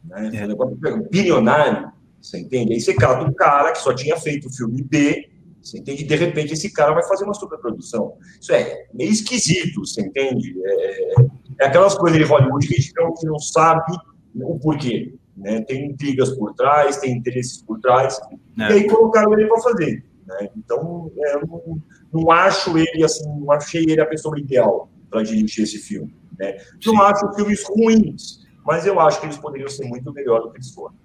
Né? 0.03 0.29
Foi 0.29 0.43
um 0.43 0.47
negócio 0.49 0.77
bilionário 1.09 1.91
você 2.21 2.39
entende? 2.39 2.73
Aí 2.73 2.81
você 2.81 2.93
cata 2.93 3.23
um 3.23 3.33
cara 3.33 3.71
que 3.71 3.79
só 3.79 3.93
tinha 3.93 4.17
feito 4.17 4.47
o 4.47 4.53
filme 4.53 4.81
B, 4.83 5.29
você 5.61 5.79
entende? 5.79 6.03
De 6.03 6.15
repente 6.15 6.53
esse 6.53 6.71
cara 6.71 6.93
vai 6.93 7.03
fazer 7.07 7.25
uma 7.25 7.33
superprodução. 7.33 8.13
Isso 8.39 8.53
é 8.53 8.87
meio 8.93 9.11
esquisito, 9.11 9.85
você 9.85 10.01
entende? 10.01 10.55
É, 10.63 11.13
é 11.59 11.65
aquelas 11.65 11.95
coisas 11.95 12.17
de 12.17 12.25
Hollywood 12.25 12.67
que 12.67 12.75
a 12.75 12.77
gente 12.77 12.93
não, 12.95 13.13
que 13.13 13.25
não 13.25 13.39
sabe 13.39 13.93
o 14.35 14.59
porquê. 14.59 15.13
Né? 15.35 15.61
Tem 15.61 15.85
intrigas 15.85 16.29
por 16.31 16.53
trás, 16.53 16.97
tem 16.97 17.13
interesses 17.13 17.61
por 17.61 17.79
trás, 17.79 18.19
é. 18.59 18.71
e 18.71 18.73
aí 18.73 18.87
colocaram 18.87 19.33
ele 19.33 19.47
para 19.47 19.61
fazer. 19.61 20.03
Né? 20.25 20.49
Então, 20.57 21.11
é, 21.17 21.35
eu 21.35 21.47
não, 21.47 21.81
não 22.13 22.31
acho 22.31 22.77
ele 22.77 23.03
assim, 23.03 23.27
não 23.39 23.51
achei 23.51 23.83
ele 23.83 24.01
a 24.01 24.05
pessoa 24.05 24.39
ideal 24.39 24.89
para 25.09 25.23
dirigir 25.23 25.63
esse 25.63 25.77
filme. 25.77 26.13
Né? 26.37 26.57
Não 26.85 27.01
acho 27.01 27.33
filmes 27.33 27.63
ruins, 27.63 28.45
mas 28.65 28.85
eu 28.85 28.99
acho 28.99 29.19
que 29.19 29.25
eles 29.25 29.37
poderiam 29.37 29.69
ser 29.69 29.87
muito 29.87 30.11
melhor 30.13 30.41
do 30.41 30.51
que 30.51 30.57
eles 30.57 30.71
foram. 30.71 30.95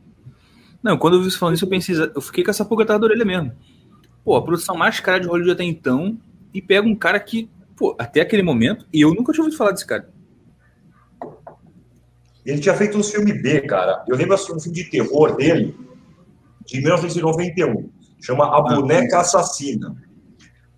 Não, 0.84 0.98
quando 0.98 1.14
eu 1.14 1.22
vi 1.22 1.30
você 1.30 1.38
falando 1.38 1.54
isso, 1.54 1.64
eu 1.64 1.68
pensei, 1.70 1.96
eu 2.14 2.20
fiquei 2.20 2.44
com 2.44 2.50
essa 2.50 2.62
pulga 2.62 2.84
atrás 2.84 3.00
da 3.00 3.06
orelha 3.06 3.24
mesmo. 3.24 3.52
Pô, 4.22 4.36
a 4.36 4.44
produção 4.44 4.76
mais 4.76 5.00
cara 5.00 5.18
de 5.18 5.26
Hollywood 5.26 5.52
até 5.52 5.64
então, 5.64 6.18
e 6.52 6.60
pega 6.60 6.86
um 6.86 6.94
cara 6.94 7.18
que, 7.18 7.48
pô, 7.74 7.96
até 7.98 8.20
aquele 8.20 8.42
momento, 8.42 8.86
e 8.92 9.00
eu 9.00 9.14
nunca 9.14 9.32
tinha 9.32 9.42
ouvido 9.42 9.56
falar 9.56 9.70
desse 9.70 9.86
cara. 9.86 10.12
Ele 12.44 12.60
tinha 12.60 12.74
feito 12.74 12.98
um 12.98 13.02
filme 13.02 13.32
B, 13.32 13.62
cara. 13.62 14.04
Eu 14.06 14.14
lembro 14.14 14.34
assim, 14.34 14.52
um 14.52 14.60
filme 14.60 14.76
de 14.76 14.90
terror 14.90 15.34
dele, 15.36 15.74
de 16.66 16.78
1991. 16.82 17.90
Chama 18.20 18.44
A 18.44 18.58
ah, 18.58 18.60
Boneca 18.60 19.20
Assassina. 19.20 19.96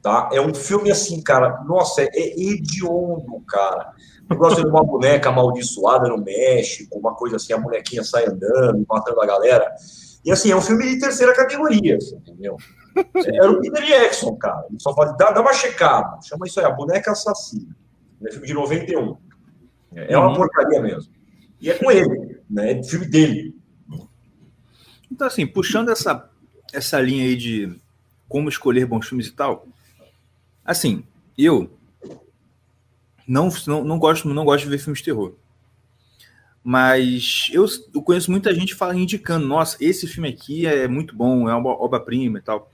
Tá? 0.00 0.30
É 0.32 0.40
um 0.40 0.54
filme 0.54 0.88
assim, 0.88 1.20
cara. 1.20 1.64
Nossa, 1.64 2.02
é, 2.02 2.08
é 2.12 2.40
hediondo, 2.40 3.40
cara. 3.48 3.92
Gosto 4.34 4.62
de 4.62 4.66
uma 4.66 4.82
boneca 4.82 5.28
amaldiçoada 5.28 6.08
no 6.08 6.18
México, 6.18 6.98
uma 6.98 7.14
coisa 7.14 7.36
assim, 7.36 7.52
a 7.52 7.58
bonequinha 7.58 8.02
sai 8.02 8.26
andando, 8.26 8.84
matando 8.88 9.20
a 9.20 9.26
galera. 9.26 9.72
E 10.24 10.32
assim, 10.32 10.50
é 10.50 10.56
um 10.56 10.60
filme 10.60 10.84
de 10.84 10.98
terceira 10.98 11.32
categoria, 11.34 11.96
assim, 11.96 12.16
entendeu? 12.16 12.56
Era 13.14 13.50
o 13.50 13.60
Peter 13.60 13.84
Jackson, 13.84 14.34
cara. 14.36 14.66
Ele 14.68 14.80
só 14.80 14.92
fala, 14.94 15.12
dá, 15.12 15.30
dá 15.30 15.40
uma 15.40 15.52
checada. 15.52 16.18
Chama 16.22 16.46
isso 16.46 16.58
aí, 16.58 16.66
a 16.66 16.70
boneca 16.70 17.12
assassina. 17.12 17.76
É 18.24 18.32
filme 18.32 18.46
de 18.46 18.54
91. 18.54 19.16
É, 19.94 20.14
é 20.14 20.18
uma 20.18 20.30
uhum. 20.30 20.34
porcaria 20.34 20.80
mesmo. 20.80 21.12
E 21.60 21.70
é 21.70 21.74
com 21.74 21.90
ele, 21.90 22.40
né? 22.50 22.72
É 22.72 22.82
filme 22.82 23.06
dele. 23.06 23.54
Então, 25.10 25.26
assim, 25.26 25.46
puxando 25.46 25.90
essa, 25.90 26.28
essa 26.72 27.00
linha 27.00 27.24
aí 27.24 27.36
de 27.36 27.80
como 28.28 28.48
escolher 28.48 28.86
bons 28.86 29.08
filmes 29.08 29.28
e 29.28 29.32
tal, 29.32 29.68
assim, 30.64 31.04
eu 31.38 31.70
não, 33.26 33.48
não, 33.66 33.84
não, 33.84 33.98
gosto, 33.98 34.28
não 34.28 34.44
gosto 34.44 34.64
de 34.64 34.70
ver 34.70 34.78
filmes 34.78 34.98
de 34.98 35.04
terror. 35.04 35.34
Mas 36.62 37.48
eu, 37.52 37.64
eu 37.94 38.02
conheço 38.02 38.30
muita 38.30 38.52
gente 38.54 38.74
fala, 38.74 38.96
indicando, 38.96 39.46
nossa, 39.46 39.76
esse 39.80 40.06
filme 40.06 40.28
aqui 40.28 40.66
é 40.66 40.88
muito 40.88 41.14
bom, 41.14 41.48
é 41.48 41.54
uma 41.54 41.70
obra-prima 41.70 42.38
e 42.38 42.42
tal. 42.42 42.70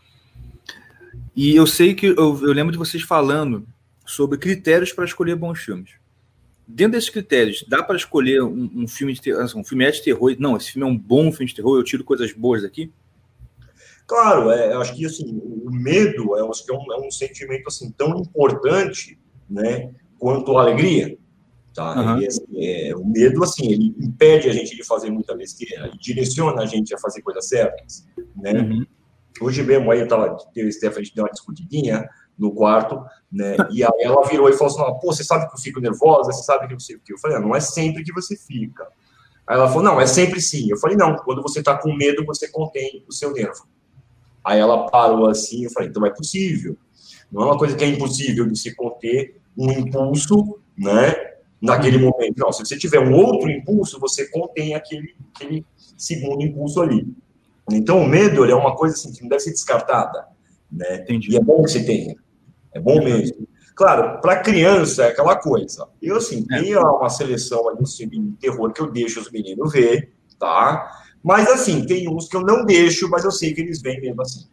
E 1.37 1.55
eu 1.55 1.67
sei 1.67 1.95
que 1.95 2.07
eu, 2.07 2.17
eu 2.17 2.53
lembro 2.53 2.73
de 2.73 2.79
vocês 2.79 3.03
falando 3.03 3.67
sobre 4.07 4.39
critérios 4.39 4.93
para 4.93 5.05
escolher 5.05 5.37
bons 5.37 5.59
filmes. 5.59 5.91
Dentro 6.67 6.93
desses 6.93 7.11
critérios, 7.11 7.65
dá 7.69 7.83
para 7.83 7.97
escolher 7.97 8.43
um, 8.43 8.71
um, 8.75 8.89
filme 8.89 9.13
de 9.13 9.21
terror, 9.21 9.43
assim, 9.43 9.59
um 9.59 9.65
filme 9.65 9.85
é 9.85 9.91
de 9.91 10.03
terror? 10.03 10.35
Não, 10.39 10.57
esse 10.57 10.73
filme 10.73 10.89
é 10.89 10.91
um 10.91 10.97
bom 10.97 11.31
filme 11.31 11.47
de 11.47 11.55
terror, 11.55 11.77
eu 11.77 11.85
tiro 11.85 12.05
coisas 12.05 12.33
boas 12.33 12.63
daqui? 12.63 12.91
Claro, 14.07 14.51
é, 14.51 14.73
eu 14.73 14.81
acho 14.81 14.95
que 14.95 15.05
assim, 15.05 15.39
o 15.43 15.71
medo 15.71 16.37
é, 16.37 16.51
que 16.65 16.73
é, 16.73 16.75
um, 16.75 16.93
é 16.93 17.07
um 17.07 17.11
sentimento 17.11 17.69
assim 17.69 17.91
tão 17.91 18.19
importante, 18.19 19.19
né, 19.49 19.93
quanto 20.23 20.57
a 20.57 20.63
alegria. 20.63 21.19
Tá? 21.75 22.01
Uhum. 22.01 22.25
Assim, 22.25 22.45
é, 22.55 22.95
o 22.95 23.05
medo, 23.05 23.43
assim, 23.43 23.73
ele 23.73 23.93
impede 23.99 24.49
a 24.49 24.53
gente 24.53 24.77
de 24.77 24.85
fazer 24.85 25.11
muita 25.11 25.35
besteira, 25.35 25.87
ele 25.87 25.99
direciona 25.99 26.63
a 26.63 26.67
gente 26.67 26.95
a 26.95 26.99
fazer 26.99 27.23
coisas 27.23 27.49
certas, 27.49 28.07
né? 28.37 28.53
Uhum. 28.53 28.87
Hoje 29.41 29.65
mesmo, 29.65 29.91
aí 29.91 30.01
eu 30.01 30.07
tava, 30.07 30.37
eu 30.55 30.67
e 30.67 30.69
a 30.69 30.73
Stephanie, 30.73 31.11
deu 31.13 31.25
uma 31.25 31.31
discutidinha 31.31 32.09
no 32.39 32.55
quarto, 32.55 33.03
né? 33.33 33.57
E 33.73 33.83
aí 33.83 33.91
ela 34.01 34.23
virou 34.29 34.49
e 34.49 34.53
falou 34.53 34.73
assim, 34.73 35.01
pô, 35.01 35.13
você 35.13 35.25
sabe 35.25 35.49
que 35.49 35.55
eu 35.55 35.59
fico 35.59 35.81
nervosa, 35.81 36.31
você 36.31 36.45
sabe 36.45 36.69
que 36.69 36.75
eu 36.75 36.79
sei 36.79 36.97
o 36.97 37.01
que? 37.01 37.15
Eu 37.15 37.19
falei, 37.19 37.39
ah, 37.39 37.41
não 37.41 37.57
é 37.57 37.61
sempre 37.61 38.05
que 38.05 38.13
você 38.13 38.37
fica. 38.37 38.87
Aí 39.47 39.57
ela 39.57 39.67
falou, 39.67 39.83
não, 39.83 40.01
é 40.01 40.07
sempre 40.07 40.41
sim. 40.41 40.71
Eu 40.71 40.77
falei, 40.77 40.97
não, 40.97 41.17
quando 41.17 41.43
você 41.43 41.63
tá 41.63 41.77
com 41.77 41.93
medo, 41.95 42.25
você 42.25 42.49
contém 42.49 43.05
o 43.09 43.13
seu 43.13 43.33
nervo. 43.33 43.67
Aí 44.45 44.61
ela 44.61 44.89
parou 44.89 45.27
assim, 45.27 45.65
eu 45.65 45.71
falei, 45.71 45.89
então 45.89 46.07
é 46.07 46.11
possível. 46.11 46.77
Não 47.31 47.43
é 47.43 47.45
uma 47.47 47.59
coisa 47.59 47.75
que 47.75 47.83
é 47.83 47.89
impossível 47.89 48.47
de 48.47 48.59
se 48.59 48.77
conter, 48.77 49.42
um 49.57 49.71
impulso, 49.71 50.59
né? 50.77 51.15
Naquele 51.61 51.99
momento. 51.99 52.39
Não, 52.39 52.53
se 52.53 52.65
você 52.65 52.77
tiver 52.77 52.99
um 52.99 53.15
outro 53.15 53.49
impulso, 53.51 54.01
você 54.01 54.29
contém 54.31 54.75
aquele, 54.75 55.15
aquele 55.35 55.65
segundo 55.97 56.43
impulso 56.43 56.81
ali. 56.81 57.07
Então, 57.71 58.03
o 58.03 58.09
medo 58.09 58.45
é 58.45 58.55
uma 58.55 58.75
coisa 58.75 58.95
assim, 58.95 59.13
que 59.13 59.23
não 59.23 59.29
deve 59.29 59.43
ser 59.43 59.53
descartada. 59.53 60.27
Né? 60.71 60.97
Entendi. 60.97 61.33
E 61.33 61.37
é 61.37 61.41
bom 61.41 61.63
que 61.63 61.71
você 61.71 61.85
tenha. 61.85 62.17
É 62.75 62.81
bom 62.81 63.03
mesmo. 63.03 63.47
Claro, 63.75 64.21
para 64.21 64.41
criança 64.41 65.05
é 65.05 65.09
aquela 65.09 65.37
coisa. 65.37 65.89
Eu, 66.01 66.17
assim, 66.17 66.45
é. 66.51 66.61
tenho 66.61 66.81
uma 66.81 67.09
seleção 67.09 67.69
ali 67.69 67.85
de 67.85 68.33
terror 68.41 68.73
que 68.73 68.81
eu 68.81 68.91
deixo 68.91 69.21
os 69.21 69.31
meninos 69.31 69.73
ver, 69.73 70.13
tá? 70.39 70.91
Mas, 71.23 71.49
assim, 71.49 71.87
tem 71.87 72.09
uns 72.09 72.29
que 72.29 72.37
eu 72.37 72.43
não 72.43 72.65
deixo, 72.65 73.09
mas 73.09 73.25
eu 73.25 73.31
sei 73.31 73.55
que 73.55 73.61
eles 73.61 73.81
vêm 73.81 74.01
mesmo 74.01 74.21
assim. 74.21 74.47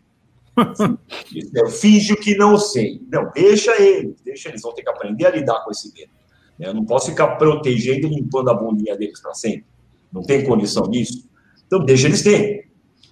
Eu 1.53 1.67
finjo 1.67 2.15
que 2.15 2.35
não 2.35 2.57
sei. 2.57 3.01
Não, 3.11 3.31
deixa 3.33 3.79
eles, 3.81 4.21
deixa 4.23 4.49
eles, 4.49 4.61
vão 4.61 4.73
ter 4.73 4.83
que 4.83 4.89
aprender 4.89 5.25
a 5.25 5.31
lidar 5.31 5.63
com 5.63 5.71
esse 5.71 5.91
medo. 5.93 6.11
Né? 6.57 6.67
Eu 6.67 6.73
não 6.73 6.85
posso 6.85 7.07
ficar 7.07 7.35
protegendo 7.37 8.07
e 8.07 8.09
limpando 8.09 8.49
a 8.49 8.53
bundinha 8.53 8.97
deles 8.97 9.21
para 9.21 9.33
sempre. 9.33 9.65
Não 10.11 10.23
tem 10.23 10.45
condição 10.45 10.89
disso. 10.89 11.27
Então, 11.65 11.83
deixa 11.83 12.07
eles 12.07 12.21
terem. 12.21 12.67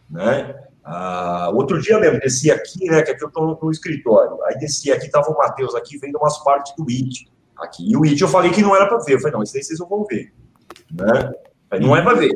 Né? 0.09 0.55
Ah, 0.83 1.51
outro 1.53 1.81
dia 1.81 1.99
mesmo, 1.99 2.19
desci 2.19 2.49
aqui, 2.49 2.85
né? 2.85 3.01
Que 3.01 3.11
aqui 3.11 3.23
eu 3.23 3.27
estou 3.27 3.59
no 3.61 3.71
escritório. 3.71 4.41
Aí 4.45 4.57
desci 4.57 4.91
aqui, 4.91 5.09
tava 5.09 5.29
o 5.29 5.37
Matheus 5.37 5.75
aqui 5.75 5.97
vendo 5.97 6.17
umas 6.17 6.41
partes 6.43 6.73
do 6.75 6.85
It. 6.89 7.29
Aqui. 7.57 7.91
E 7.91 7.97
o 7.97 8.03
It 8.03 8.21
eu 8.21 8.27
falei 8.27 8.51
que 8.51 8.61
não 8.61 8.75
era 8.75 8.87
para 8.87 8.99
ver. 8.99 9.15
Eu 9.15 9.19
falei, 9.19 9.33
não, 9.33 9.43
isso 9.43 9.57
aí 9.57 9.63
vocês 9.63 9.79
vão 9.79 10.05
ver. 10.05 10.33
Né? 10.91 11.33
Falei, 11.69 11.85
não 11.85 11.95
é 11.95 12.01
para 12.01 12.17
ver 12.17 12.31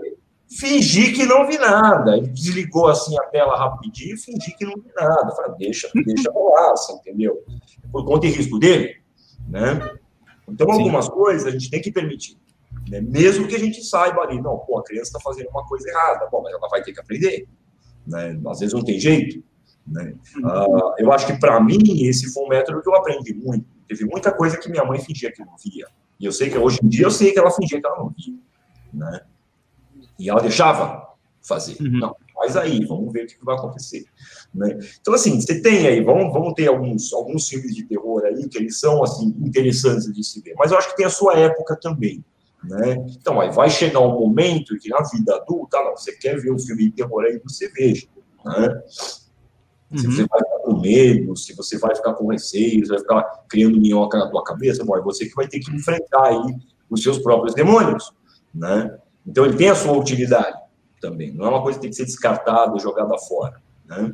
fingi 0.60 1.14
que 1.14 1.26
não 1.26 1.48
vi 1.48 1.58
nada. 1.58 2.18
Ele 2.18 2.28
desligou 2.28 2.88
assim 2.88 3.18
a 3.18 3.24
tela 3.24 3.58
rapidinho 3.58 4.16
e 4.16 4.18
fingi 4.18 4.56
que 4.58 4.66
não 4.66 4.76
vi 4.76 4.92
nada. 4.96 5.32
Falei, 5.36 5.54
deixa, 5.58 5.90
deixa 5.94 6.32
rolar, 6.32 6.74
assim, 6.74 6.94
entendeu? 6.94 7.44
Por 7.92 8.06
conta 8.06 8.28
e 8.28 8.30
risco 8.30 8.60
dele, 8.60 8.98
né? 9.48 9.98
Então, 10.48 10.68
Sim. 10.68 10.80
algumas 10.80 11.08
coisas 11.08 11.48
a 11.48 11.52
gente 11.52 11.70
tem 11.70 11.82
que 11.82 11.92
permitir. 11.92 12.38
Né? 12.90 13.00
Mesmo 13.02 13.48
que 13.48 13.56
a 13.56 13.60
gente 13.60 13.84
saiba 13.84 14.22
ali, 14.22 14.42
não, 14.42 14.58
pô, 14.58 14.80
a 14.80 14.84
criança 14.84 15.10
está 15.10 15.20
fazendo 15.20 15.50
uma 15.50 15.66
coisa 15.66 15.88
errada, 15.90 16.28
bom, 16.30 16.42
mas 16.42 16.54
ela 16.54 16.68
vai 16.68 16.84
ter 16.84 16.92
que 16.92 17.00
aprender. 17.00 17.48
Né? 18.06 18.40
Às 18.48 18.60
vezes 18.60 18.74
não 18.74 18.84
tem 18.84 19.00
jeito. 19.00 19.42
Né? 19.88 20.14
Uh, 20.38 20.94
eu 20.98 21.12
acho 21.12 21.28
que, 21.28 21.40
para 21.40 21.60
mim, 21.62 21.80
esse 22.06 22.32
foi 22.34 22.44
um 22.44 22.50
método 22.50 22.82
que 22.82 22.90
eu 22.90 22.96
aprendi 22.96 23.34
muito. 23.34 23.66
Teve 23.88 24.06
muita 24.06 24.32
coisa 24.32 24.58
que 24.58 24.70
minha 24.70 24.84
mãe 24.84 25.00
fingia 25.00 25.32
que 25.32 25.44
não 25.44 25.56
via. 25.58 25.88
E 26.20 26.26
eu 26.26 26.32
sei 26.32 26.50
que 26.50 26.58
hoje 26.58 26.80
em 26.84 26.88
dia 26.88 27.06
eu 27.06 27.12
sei 27.12 27.32
que 27.32 27.40
ela 27.40 27.52
fingia 27.52 27.80
que 27.80 27.88
ela 27.88 27.98
não 27.98 28.10
via. 28.10 28.38
Né? 28.94 29.22
E 30.22 30.30
ela 30.30 30.42
deixava 30.42 31.08
fazer. 31.42 31.76
Uhum. 31.82 32.00
Não, 32.00 32.16
Faz 32.42 32.58
aí, 32.58 32.84
vamos 32.86 33.14
ver 33.14 33.26
o 33.26 33.28
que 33.28 33.46
vai 33.46 33.56
acontecer. 33.56 34.04
Né? 34.52 34.80
Então, 35.00 35.14
assim, 35.14 35.40
você 35.40 35.62
tem 35.62 35.86
aí, 35.86 36.04
vamos, 36.04 36.34
vamos 36.34 36.54
ter 36.56 36.68
alguns, 36.68 37.14
alguns 37.14 37.48
filmes 37.48 37.76
de 37.76 37.84
terror 37.84 38.24
aí 38.26 38.50
que 38.50 38.58
eles 38.58 38.80
são, 38.80 39.04
assim, 39.04 39.28
interessantes 39.42 40.12
de 40.12 40.24
se 40.24 40.42
ver. 40.42 40.56
Mas 40.58 40.72
eu 40.72 40.78
acho 40.80 40.90
que 40.90 40.98
tem 40.98 41.06
a 41.06 41.10
sua 41.12 41.38
época 41.38 41.78
também. 41.80 42.26
Né? 42.64 43.06
Então, 43.10 43.40
aí 43.40 43.52
vai 43.52 43.70
chegar 43.70 44.00
um 44.00 44.20
momento 44.20 44.76
que 44.80 44.90
na 44.90 45.04
vida 45.04 45.36
adulta, 45.36 45.78
não, 45.84 45.96
você 45.96 46.14
quer 46.14 46.40
ver 46.40 46.52
um 46.52 46.58
filme 46.58 46.86
de 46.86 46.92
terror 46.92 47.24
aí, 47.26 47.40
você 47.44 47.70
veja. 47.70 48.08
Né? 48.44 48.82
Se 49.96 50.08
uhum. 50.08 50.12
você 50.12 50.26
vai 50.26 50.40
ficar 50.40 50.60
com 50.64 50.80
medo, 50.80 51.38
se 51.38 51.56
você 51.56 51.78
vai 51.78 51.96
ficar 51.96 52.14
com 52.14 52.28
receio, 52.28 52.84
você 52.84 52.94
vai 52.94 53.00
ficar 53.02 53.24
criando 53.48 53.80
minhoca 53.80 54.18
na 54.18 54.28
tua 54.28 54.44
cabeça, 54.44 54.84
bom, 54.84 54.98
é 54.98 55.02
você 55.02 55.28
que 55.28 55.36
vai 55.36 55.48
ter 55.48 55.60
que 55.60 55.72
enfrentar 55.72 56.26
aí 56.26 56.56
os 56.90 57.04
seus 57.04 57.20
próprios 57.20 57.54
demônios, 57.54 58.12
né? 58.52 58.98
Então 59.26 59.46
ele 59.46 59.58
tem 59.58 59.70
a 59.70 59.76
sua 59.76 59.94
utilidade 59.94 60.58
também. 61.00 61.34
Não 61.34 61.46
é 61.46 61.50
uma 61.50 61.62
coisa 61.64 61.78
que 61.78 61.84
tem 61.84 61.90
que 61.90 61.96
ser 61.96 62.06
descartada, 62.06 62.78
jogada 62.80 63.18
fora, 63.18 63.62
né? 63.86 64.14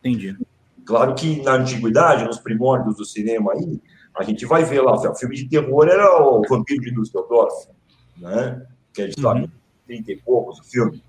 Entendi. 0.00 0.36
Claro 0.84 1.14
que 1.14 1.42
na 1.42 1.54
antiguidade, 1.54 2.24
nos 2.24 2.38
primórdios 2.38 2.96
do 2.96 3.04
cinema 3.04 3.52
aí, 3.52 3.80
a 4.16 4.22
gente 4.22 4.46
vai 4.46 4.64
ver 4.64 4.80
lá, 4.80 4.94
o 4.94 5.14
filme 5.14 5.36
de 5.36 5.48
terror 5.48 5.88
era 5.88 6.22
o 6.22 6.42
Vampiro 6.48 6.80
de 6.80 6.94
Düsseldorf, 6.94 7.68
né? 8.16 8.64
Que 8.94 9.02
é 9.02 9.06
de 9.08 9.26
uhum. 9.26 9.48
30 9.86 10.12
e 10.12 10.16
poucos 10.16 10.60
o 10.60 10.64
filme. 10.64 11.02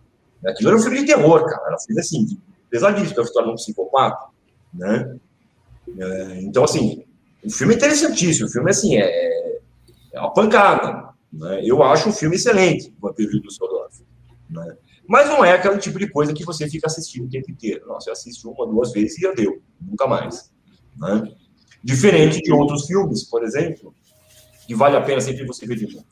Aquilo 0.45 0.69
era 0.69 0.77
um 0.77 0.81
filme 0.81 0.99
de 0.99 1.05
terror, 1.05 1.45
cara. 1.45 1.67
Era 1.67 1.75
um 1.75 1.79
filme 1.79 2.01
assim, 2.01 2.37
pesadíssimo, 2.69 3.13
que 3.13 3.19
é 3.19 3.23
a 3.23 3.25
história 3.25 3.47
de 3.47 3.53
um 3.53 3.55
psicopata, 3.55 4.25
né? 4.73 5.17
É, 5.97 6.41
então, 6.41 6.63
assim, 6.63 7.05
o 7.43 7.49
filme 7.49 7.73
é 7.73 7.77
interessantíssimo, 7.77 8.47
o 8.47 8.51
filme, 8.51 8.69
assim, 8.69 8.97
é, 8.97 9.59
é 10.11 10.19
uma 10.19 10.33
pancada, 10.33 11.06
né? 11.37 11.61
Eu 11.63 11.83
acho 11.83 12.09
o 12.09 12.13
filme 12.13 12.35
excelente, 12.35 12.93
o 12.97 13.07
Vampiro 13.07 13.31
de 13.31 13.41
Düsseldorf, 13.41 14.01
né? 14.49 14.75
Mas 15.07 15.29
não 15.29 15.45
é 15.45 15.53
aquele 15.53 15.77
tipo 15.77 15.97
de 15.97 16.09
coisa 16.09 16.33
que 16.33 16.43
você 16.43 16.69
fica 16.69 16.87
assistindo 16.87 17.25
o 17.25 17.29
tempo 17.29 17.49
inteiro. 17.49 17.85
Não, 17.87 17.95
você 17.95 18.11
assiste 18.11 18.45
uma, 18.45 18.67
duas 18.67 18.91
vezes 18.91 19.17
e 19.17 19.21
já 19.21 19.31
deu, 19.33 19.61
nunca 19.79 20.05
mais, 20.05 20.51
né? 20.97 21.23
Diferente 21.81 22.41
de 22.41 22.51
outros 22.51 22.85
filmes, 22.85 23.23
por 23.23 23.43
exemplo, 23.43 23.93
que 24.65 24.75
vale 24.75 24.97
a 24.97 25.01
pena 25.01 25.21
sempre 25.21 25.45
você 25.45 25.65
ver 25.65 25.77
de 25.77 25.93
novo. 25.93 26.05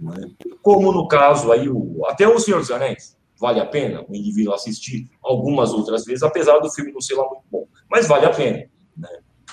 Né? 0.00 0.30
Como 0.62 0.92
no 0.92 1.06
caso 1.08 1.52
aí, 1.52 1.68
o, 1.68 2.06
até 2.06 2.26
o 2.26 2.38
Senhor 2.38 2.60
dos 2.60 2.70
Anéis, 2.70 3.18
vale 3.38 3.60
a 3.60 3.66
pena 3.66 4.04
o 4.08 4.14
indivíduo 4.14 4.54
assistir 4.54 5.10
algumas 5.22 5.72
outras 5.72 6.04
vezes, 6.04 6.22
apesar 6.22 6.58
do 6.60 6.70
filme 6.70 6.92
não 6.92 7.00
ser 7.00 7.14
lá 7.14 7.28
muito 7.28 7.44
bom. 7.50 7.66
Mas 7.90 8.06
vale 8.06 8.24
a 8.24 8.30
pena. 8.30 8.64
Né? 8.96 9.08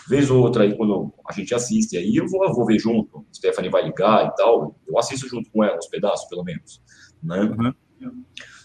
Vez 0.08 0.30
ou 0.30 0.42
outra 0.42 0.64
aí, 0.64 0.76
quando 0.76 1.12
a 1.28 1.34
gente 1.34 1.54
assiste 1.54 1.98
aí, 1.98 2.16
eu 2.16 2.28
vou, 2.28 2.46
eu 2.46 2.54
vou 2.54 2.66
ver 2.66 2.80
junto. 2.80 3.26
Stephanie 3.34 3.72
vai 3.72 3.84
ligar 3.84 4.28
e 4.28 4.36
tal. 4.36 4.76
Eu 4.88 5.00
assisto 5.00 5.28
junto 5.28 5.50
com 5.50 5.64
ela, 5.64 5.78
uns 5.78 5.88
pedaços, 5.88 6.28
pelo 6.30 6.44
menos. 6.44 6.82
Né? 7.24 7.42
Uhum. 7.42 7.74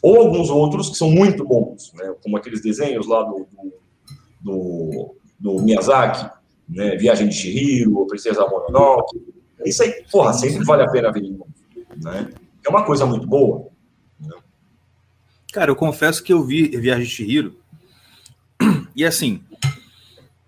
Ou 0.03 0.21
alguns 0.21 0.51
outros 0.51 0.91
que 0.91 0.97
são 0.97 1.11
muito 1.11 1.45
bons, 1.45 1.93
né? 1.95 2.15
como 2.23 2.37
aqueles 2.37 2.63
desenhos 2.63 3.07
lá 3.07 3.23
do, 3.23 3.47
do, 3.51 3.75
do, 4.41 5.17
do 5.39 5.63
Miyazaki, 5.63 6.31
né? 6.69 6.97
Viagem 6.97 7.29
de 7.29 7.35
Shihiro, 7.35 8.07
Princesa 8.07 8.47
Mononoke. 8.47 9.21
Isso 9.65 9.83
aí, 9.83 10.05
porra, 10.11 10.33
sempre 10.33 10.65
vale 10.65 10.83
a 10.83 10.91
pena 10.91 11.11
ver. 11.13 11.23
Né? 11.97 12.33
É 12.65 12.69
uma 12.69 12.85
coisa 12.85 13.05
muito 13.05 13.27
boa. 13.27 13.69
Cara, 15.53 15.71
eu 15.71 15.77
confesso 15.77 16.23
que 16.23 16.33
eu 16.33 16.45
vi 16.45 16.69
Viagem 16.69 17.05
de 17.05 17.11
Chihiro 17.11 17.57
e 18.95 19.05
assim, 19.05 19.43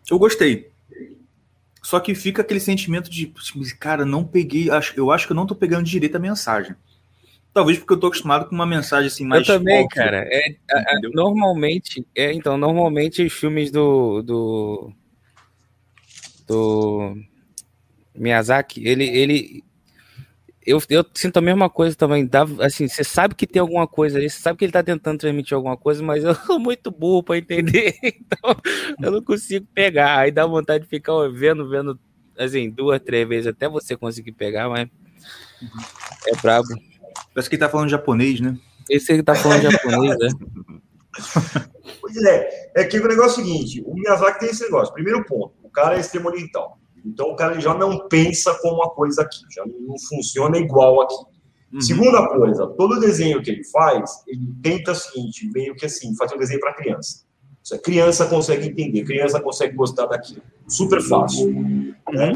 eu 0.09 0.19
gostei. 0.19 0.72
Só 1.93 2.01
que 2.01 2.15
fica 2.15 2.41
aquele 2.41 2.59
sentimento 2.59 3.11
de, 3.11 3.31
cara, 3.79 4.07
não 4.07 4.25
peguei, 4.25 4.71
eu 4.97 5.11
acho 5.11 5.27
que 5.27 5.33
eu 5.33 5.37
não 5.37 5.47
tô 5.47 5.55
pegando 5.55 5.85
direito 5.85 6.17
a 6.17 6.19
mensagem. 6.19 6.75
Talvez 7.53 7.77
porque 7.77 7.93
eu 7.93 8.01
tô 8.01 8.07
acostumado 8.07 8.49
com 8.49 8.55
uma 8.55 8.65
mensagem 8.65 9.09
assim 9.09 9.27
mais. 9.27 9.47
Eu 9.47 9.59
também, 9.59 9.87
cara. 9.89 10.27
É, 10.27 10.57
a, 10.71 10.79
a, 10.79 11.01
normalmente, 11.13 12.03
é, 12.17 12.33
então, 12.33 12.57
normalmente 12.57 13.23
os 13.23 13.35
filmes 13.35 13.71
do, 13.71 14.23
do 14.23 14.93
do 16.47 17.15
Miyazaki, 18.15 18.89
ele, 18.89 19.05
ele 19.05 19.63
eu, 20.67 20.81
eu 20.89 21.05
sinto 21.15 21.37
a 21.39 21.41
mesma 21.41 21.69
coisa 21.69 21.97
também. 21.97 22.27
Dá, 22.27 22.47
assim, 22.61 22.89
você 22.89 23.03
sabe 23.03 23.35
que 23.35 23.47
tem 23.47 23.61
alguma 23.61 23.87
coisa 23.87 24.19
ali, 24.19 24.31
você 24.31 24.41
sabe 24.41 24.59
que 24.59 24.65
ele 24.65 24.73
tá 24.73 24.83
tentando 24.83 25.19
transmitir 25.19 25.55
alguma 25.55 25.77
coisa, 25.77 26.03
mas 26.03 26.25
eu 26.25 26.35
sou 26.47 26.59
muito 26.59 26.91
burro 26.91 27.23
para 27.23 27.39
entender, 27.39 27.95
então 28.03 28.57
eu 29.01 29.11
não 29.11 29.23
consigo 29.23 29.67
pegar. 29.75 30.19
Aí 30.19 30.31
dá 30.31 30.47
vontade 30.47 30.85
de 30.85 30.91
ficar 30.91 31.13
vendo, 31.29 31.69
vendo, 31.69 31.99
assim, 32.39 32.71
duas, 32.71 33.01
três 33.01 33.29
vezes 33.29 33.47
até 33.49 33.69
você 33.69 33.97
conseguir 33.97 34.33
pegar, 34.33 34.69
mas 34.69 34.89
é 36.27 36.37
brabo. 36.41 36.69
Parece 37.35 37.49
que 37.49 37.57
ele 37.57 37.61
tá 37.61 37.69
falando 37.69 37.91
japonês, 37.91 38.41
né? 38.41 38.57
Esse 38.89 39.17
que 39.17 39.23
tá 39.23 39.35
falando 39.35 39.71
japonês, 39.71 40.17
né? 40.19 40.29
Pois 42.01 42.17
é, 42.25 42.73
é 42.75 42.85
que 42.85 42.99
o 42.99 43.09
negócio 43.09 43.41
é 43.41 43.45
o 43.45 43.47
seguinte: 43.47 43.83
o 43.87 43.95
Miyazaki 43.95 44.41
tem 44.41 44.51
esse 44.51 44.65
negócio. 44.65 44.93
Primeiro 44.93 45.25
ponto, 45.25 45.55
o 45.63 45.71
cara 45.71 45.97
é 45.97 46.01
extremo 46.01 46.29
oriental. 46.29 46.79
Então 47.05 47.31
o 47.31 47.37
cara 47.37 47.61
já 47.61 47.75
não 47.75 48.09
pensa 48.09 48.55
como 48.61 48.83
a 48.83 48.91
coisa 48.91 49.23
aqui, 49.23 49.41
já 49.51 49.65
não 49.67 49.99
funciona 50.09 50.59
igual 50.59 51.03
aqui. 51.03 51.33
Uhum. 51.73 51.81
Segunda 51.81 52.29
coisa, 52.29 52.67
todo 52.67 53.01
desenho 53.01 53.43
que 53.43 53.51
ele 53.51 53.65
faz, 53.65 54.23
ele 54.27 54.53
tenta 54.63 54.93
o 54.93 54.95
seguinte, 54.95 55.51
meio 55.53 55.75
que 55.75 55.87
assim, 55.87 56.15
fazer 56.17 56.35
um 56.35 56.39
desenho 56.39 56.61
para 56.61 56.75
criança. 56.75 57.25
A 57.73 57.79
criança 57.79 58.27
consegue 58.27 58.69
entender, 58.69 59.05
criança 59.05 59.41
consegue 59.41 59.75
gostar 59.75 60.07
daquilo. 60.07 60.43
Super 60.69 61.01
fácil. 61.01 61.53
Né? 61.53 62.33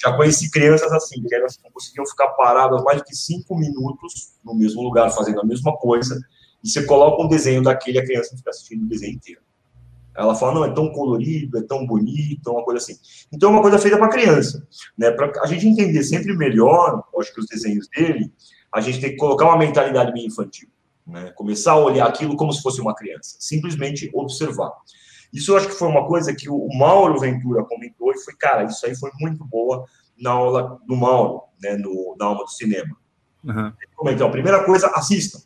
Já 0.00 0.16
conheci 0.16 0.50
crianças 0.50 0.90
assim, 0.92 1.22
que 1.22 1.34
elas 1.34 1.58
não 1.62 1.70
conseguiam 1.70 2.06
ficar 2.06 2.28
paradas 2.28 2.82
mais 2.84 3.02
de 3.02 3.16
cinco 3.16 3.58
minutos 3.58 4.34
no 4.44 4.54
mesmo 4.54 4.82
lugar, 4.82 5.10
fazendo 5.10 5.40
a 5.40 5.44
mesma 5.44 5.76
coisa, 5.76 6.18
e 6.62 6.68
você 6.68 6.84
coloca 6.84 7.22
um 7.22 7.28
desenho 7.28 7.62
daquele, 7.62 7.98
a 7.98 8.04
criança 8.04 8.36
fica 8.36 8.50
assistindo 8.50 8.84
o 8.84 8.88
desenho 8.88 9.14
inteiro. 9.14 9.40
Ela 10.18 10.34
fala, 10.34 10.52
não, 10.52 10.64
é 10.64 10.74
tão 10.74 10.90
colorido, 10.90 11.58
é 11.58 11.62
tão 11.62 11.86
bonito, 11.86 12.50
uma 12.50 12.64
coisa 12.64 12.82
assim. 12.82 12.98
Então, 13.32 13.50
é 13.50 13.52
uma 13.52 13.62
coisa 13.62 13.78
feita 13.78 13.96
para 13.96 14.08
criança. 14.08 14.66
Né? 14.98 15.12
Para 15.12 15.30
a 15.40 15.46
gente 15.46 15.68
entender 15.68 16.02
sempre 16.02 16.36
melhor, 16.36 17.04
acho 17.20 17.32
que 17.32 17.40
os 17.40 17.46
desenhos 17.46 17.88
dele, 17.88 18.32
a 18.74 18.80
gente 18.80 19.00
tem 19.00 19.10
que 19.10 19.16
colocar 19.16 19.44
uma 19.44 19.56
mentalidade 19.56 20.12
meio 20.12 20.26
infantil. 20.26 20.68
Né? 21.06 21.30
Começar 21.36 21.72
a 21.72 21.78
olhar 21.78 22.08
aquilo 22.08 22.36
como 22.36 22.52
se 22.52 22.60
fosse 22.60 22.80
uma 22.80 22.96
criança. 22.96 23.36
Simplesmente 23.38 24.10
observar. 24.12 24.72
Isso 25.32 25.52
eu 25.52 25.56
acho 25.56 25.68
que 25.68 25.74
foi 25.74 25.86
uma 25.86 26.04
coisa 26.04 26.34
que 26.34 26.50
o 26.50 26.66
Mauro 26.76 27.20
Ventura 27.20 27.62
comentou 27.64 28.10
e 28.10 28.18
foi, 28.18 28.34
cara, 28.34 28.64
isso 28.64 28.84
aí 28.86 28.96
foi 28.96 29.12
muito 29.20 29.44
boa 29.44 29.84
na 30.20 30.32
aula 30.32 30.80
do 30.84 30.96
Mauro, 30.96 31.42
né, 31.62 31.76
no, 31.76 32.16
na 32.18 32.26
aula 32.26 32.44
do 32.44 32.50
cinema. 32.50 32.96
Uhum. 33.44 33.72
Então, 34.06 34.26
a 34.26 34.32
primeira 34.32 34.64
coisa, 34.64 34.88
assista. 34.96 35.38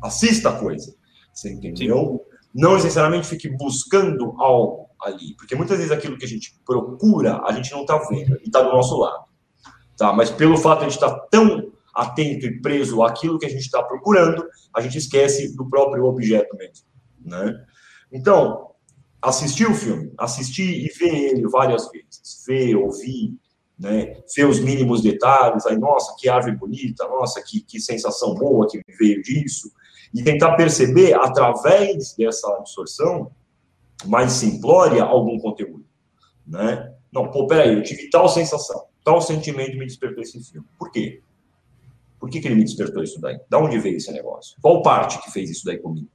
Assista 0.00 0.50
a 0.50 0.52
coisa. 0.52 0.94
Você 1.34 1.52
entendeu? 1.52 2.24
Sim 2.24 2.29
não 2.54 2.74
necessariamente 2.74 3.26
fique 3.26 3.48
buscando 3.48 4.34
algo 4.40 4.88
ali, 5.00 5.34
porque 5.36 5.54
muitas 5.54 5.78
vezes 5.78 5.92
aquilo 5.92 6.18
que 6.18 6.24
a 6.24 6.28
gente 6.28 6.54
procura, 6.64 7.40
a 7.46 7.52
gente 7.52 7.70
não 7.72 7.82
está 7.82 7.96
vendo, 8.08 8.38
e 8.42 8.46
está 8.46 8.60
do 8.60 8.70
nosso 8.70 8.98
lado. 8.98 9.24
Tá? 9.96 10.12
Mas 10.12 10.30
pelo 10.30 10.56
fato 10.56 10.80
de 10.80 10.86
a 10.86 10.88
gente 10.88 11.02
estar 11.02 11.10
tá 11.10 11.26
tão 11.30 11.70
atento 11.94 12.46
e 12.46 12.60
preso 12.60 13.02
àquilo 13.02 13.38
que 13.38 13.46
a 13.46 13.50
gente 13.50 13.62
está 13.62 13.82
procurando, 13.82 14.46
a 14.74 14.80
gente 14.80 14.98
esquece 14.98 15.56
do 15.56 15.68
próprio 15.68 16.04
objeto 16.04 16.56
mesmo. 16.56 16.86
Né? 17.24 17.64
Então, 18.12 18.70
assistir 19.20 19.68
o 19.68 19.74
filme, 19.74 20.12
assistir 20.18 20.84
e 20.84 20.88
ver 20.88 21.14
ele 21.14 21.48
várias 21.48 21.90
vezes, 21.90 22.44
ver, 22.46 22.76
ouvir, 22.76 23.36
né? 23.78 24.14
ver 24.34 24.46
os 24.46 24.60
mínimos 24.60 25.02
detalhes, 25.02 25.66
aí, 25.66 25.78
nossa, 25.78 26.14
que 26.18 26.28
árvore 26.28 26.56
bonita, 26.56 27.06
nossa, 27.08 27.42
que, 27.42 27.60
que 27.60 27.80
sensação 27.80 28.34
boa 28.34 28.66
que 28.68 28.80
veio 28.98 29.22
disso, 29.22 29.70
e 30.12 30.22
tentar 30.22 30.56
perceber, 30.56 31.14
através 31.14 32.14
dessa 32.16 32.48
absorção 32.56 33.30
mais 34.06 34.32
simplória, 34.32 35.02
algum 35.02 35.38
conteúdo. 35.38 35.84
Né? 36.46 36.92
Não, 37.12 37.30
pô, 37.30 37.46
peraí, 37.46 37.74
eu 37.74 37.82
tive 37.82 38.10
tal 38.10 38.28
sensação, 38.28 38.86
tal 39.04 39.20
sentimento 39.20 39.76
me 39.76 39.86
despertou 39.86 40.22
esse 40.22 40.42
filme. 40.42 40.66
Por 40.78 40.90
quê? 40.90 41.22
Por 42.18 42.28
que, 42.28 42.40
que 42.40 42.48
ele 42.48 42.56
me 42.56 42.64
despertou 42.64 43.02
isso 43.02 43.20
daí? 43.20 43.40
Da 43.48 43.58
onde 43.58 43.78
veio 43.78 43.96
esse 43.96 44.12
negócio? 44.12 44.56
Qual 44.60 44.82
parte 44.82 45.22
que 45.22 45.30
fez 45.30 45.48
isso 45.48 45.64
daí 45.64 45.78
comigo? 45.78 46.08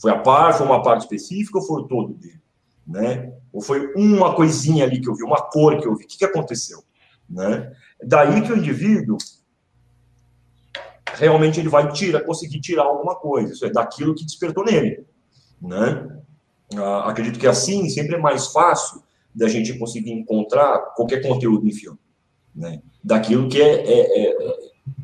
Foi 0.00 0.10
a 0.10 0.18
parte, 0.18 0.58
foi 0.58 0.66
uma 0.66 0.82
parte 0.82 1.02
específica 1.02 1.58
ou 1.58 1.64
foi 1.64 1.82
o 1.82 1.84
todo 1.86 2.14
dele? 2.14 2.40
Né? 2.86 3.32
Ou 3.52 3.60
foi 3.60 3.92
uma 3.94 4.34
coisinha 4.34 4.84
ali 4.84 5.00
que 5.00 5.08
eu 5.08 5.14
vi, 5.14 5.22
uma 5.22 5.40
cor 5.40 5.80
que 5.80 5.86
eu 5.86 5.94
vi? 5.94 6.04
O 6.04 6.08
que, 6.08 6.18
que 6.18 6.24
aconteceu? 6.24 6.82
Né? 7.28 7.72
Daí 8.02 8.42
que 8.42 8.52
o 8.52 8.56
indivíduo 8.56 9.16
realmente 11.14 11.60
ele 11.60 11.68
vai 11.68 11.90
tirar, 11.92 12.20
conseguir 12.22 12.60
tirar 12.60 12.84
alguma 12.84 13.14
coisa. 13.14 13.52
Isso 13.52 13.64
é 13.64 13.70
daquilo 13.70 14.14
que 14.14 14.24
despertou 14.24 14.64
nele, 14.64 15.04
né? 15.60 16.20
Ah, 16.76 17.10
acredito 17.10 17.38
que 17.38 17.46
assim 17.46 17.88
sempre 17.88 18.16
é 18.16 18.18
mais 18.18 18.48
fácil 18.48 19.02
da 19.34 19.48
gente 19.48 19.78
conseguir 19.78 20.12
encontrar 20.12 20.78
qualquer 20.94 21.22
conteúdo 21.22 21.66
em 21.66 21.72
filme, 21.72 21.98
né? 22.54 22.80
Daquilo 23.02 23.48
que 23.48 23.60
é, 23.60 23.82
é, 23.82 24.22
é, 24.22 24.56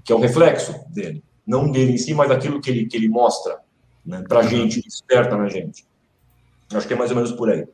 que 0.04 0.12
é 0.12 0.14
o 0.14 0.20
reflexo 0.20 0.74
dele, 0.88 1.22
não 1.46 1.70
dele 1.70 1.92
em 1.92 1.98
si, 1.98 2.14
mas 2.14 2.28
daquilo 2.28 2.60
que 2.60 2.70
ele 2.70 2.86
que 2.86 2.96
ele 2.96 3.08
mostra, 3.08 3.58
né? 4.04 4.24
Para 4.28 4.42
gente, 4.42 4.82
desperta 4.82 5.36
na 5.36 5.48
gente. 5.48 5.84
Acho 6.72 6.86
que 6.86 6.94
é 6.94 6.96
mais 6.96 7.10
ou 7.10 7.16
menos 7.16 7.32
por 7.32 7.50
aí. 7.50 7.66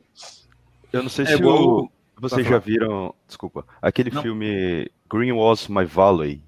Eu 0.91 1.03
não 1.03 1.09
sei 1.09 1.25
é 1.25 1.37
se 1.37 1.43
o, 1.43 1.89
vocês 2.19 2.47
já 2.47 2.57
viram, 2.57 3.13
desculpa, 3.27 3.65
aquele 3.81 4.09
não. 4.09 4.21
filme 4.21 4.89
Green 5.11 5.31
Was 5.31 5.67
My 5.67 5.85
Valley. 5.85 6.41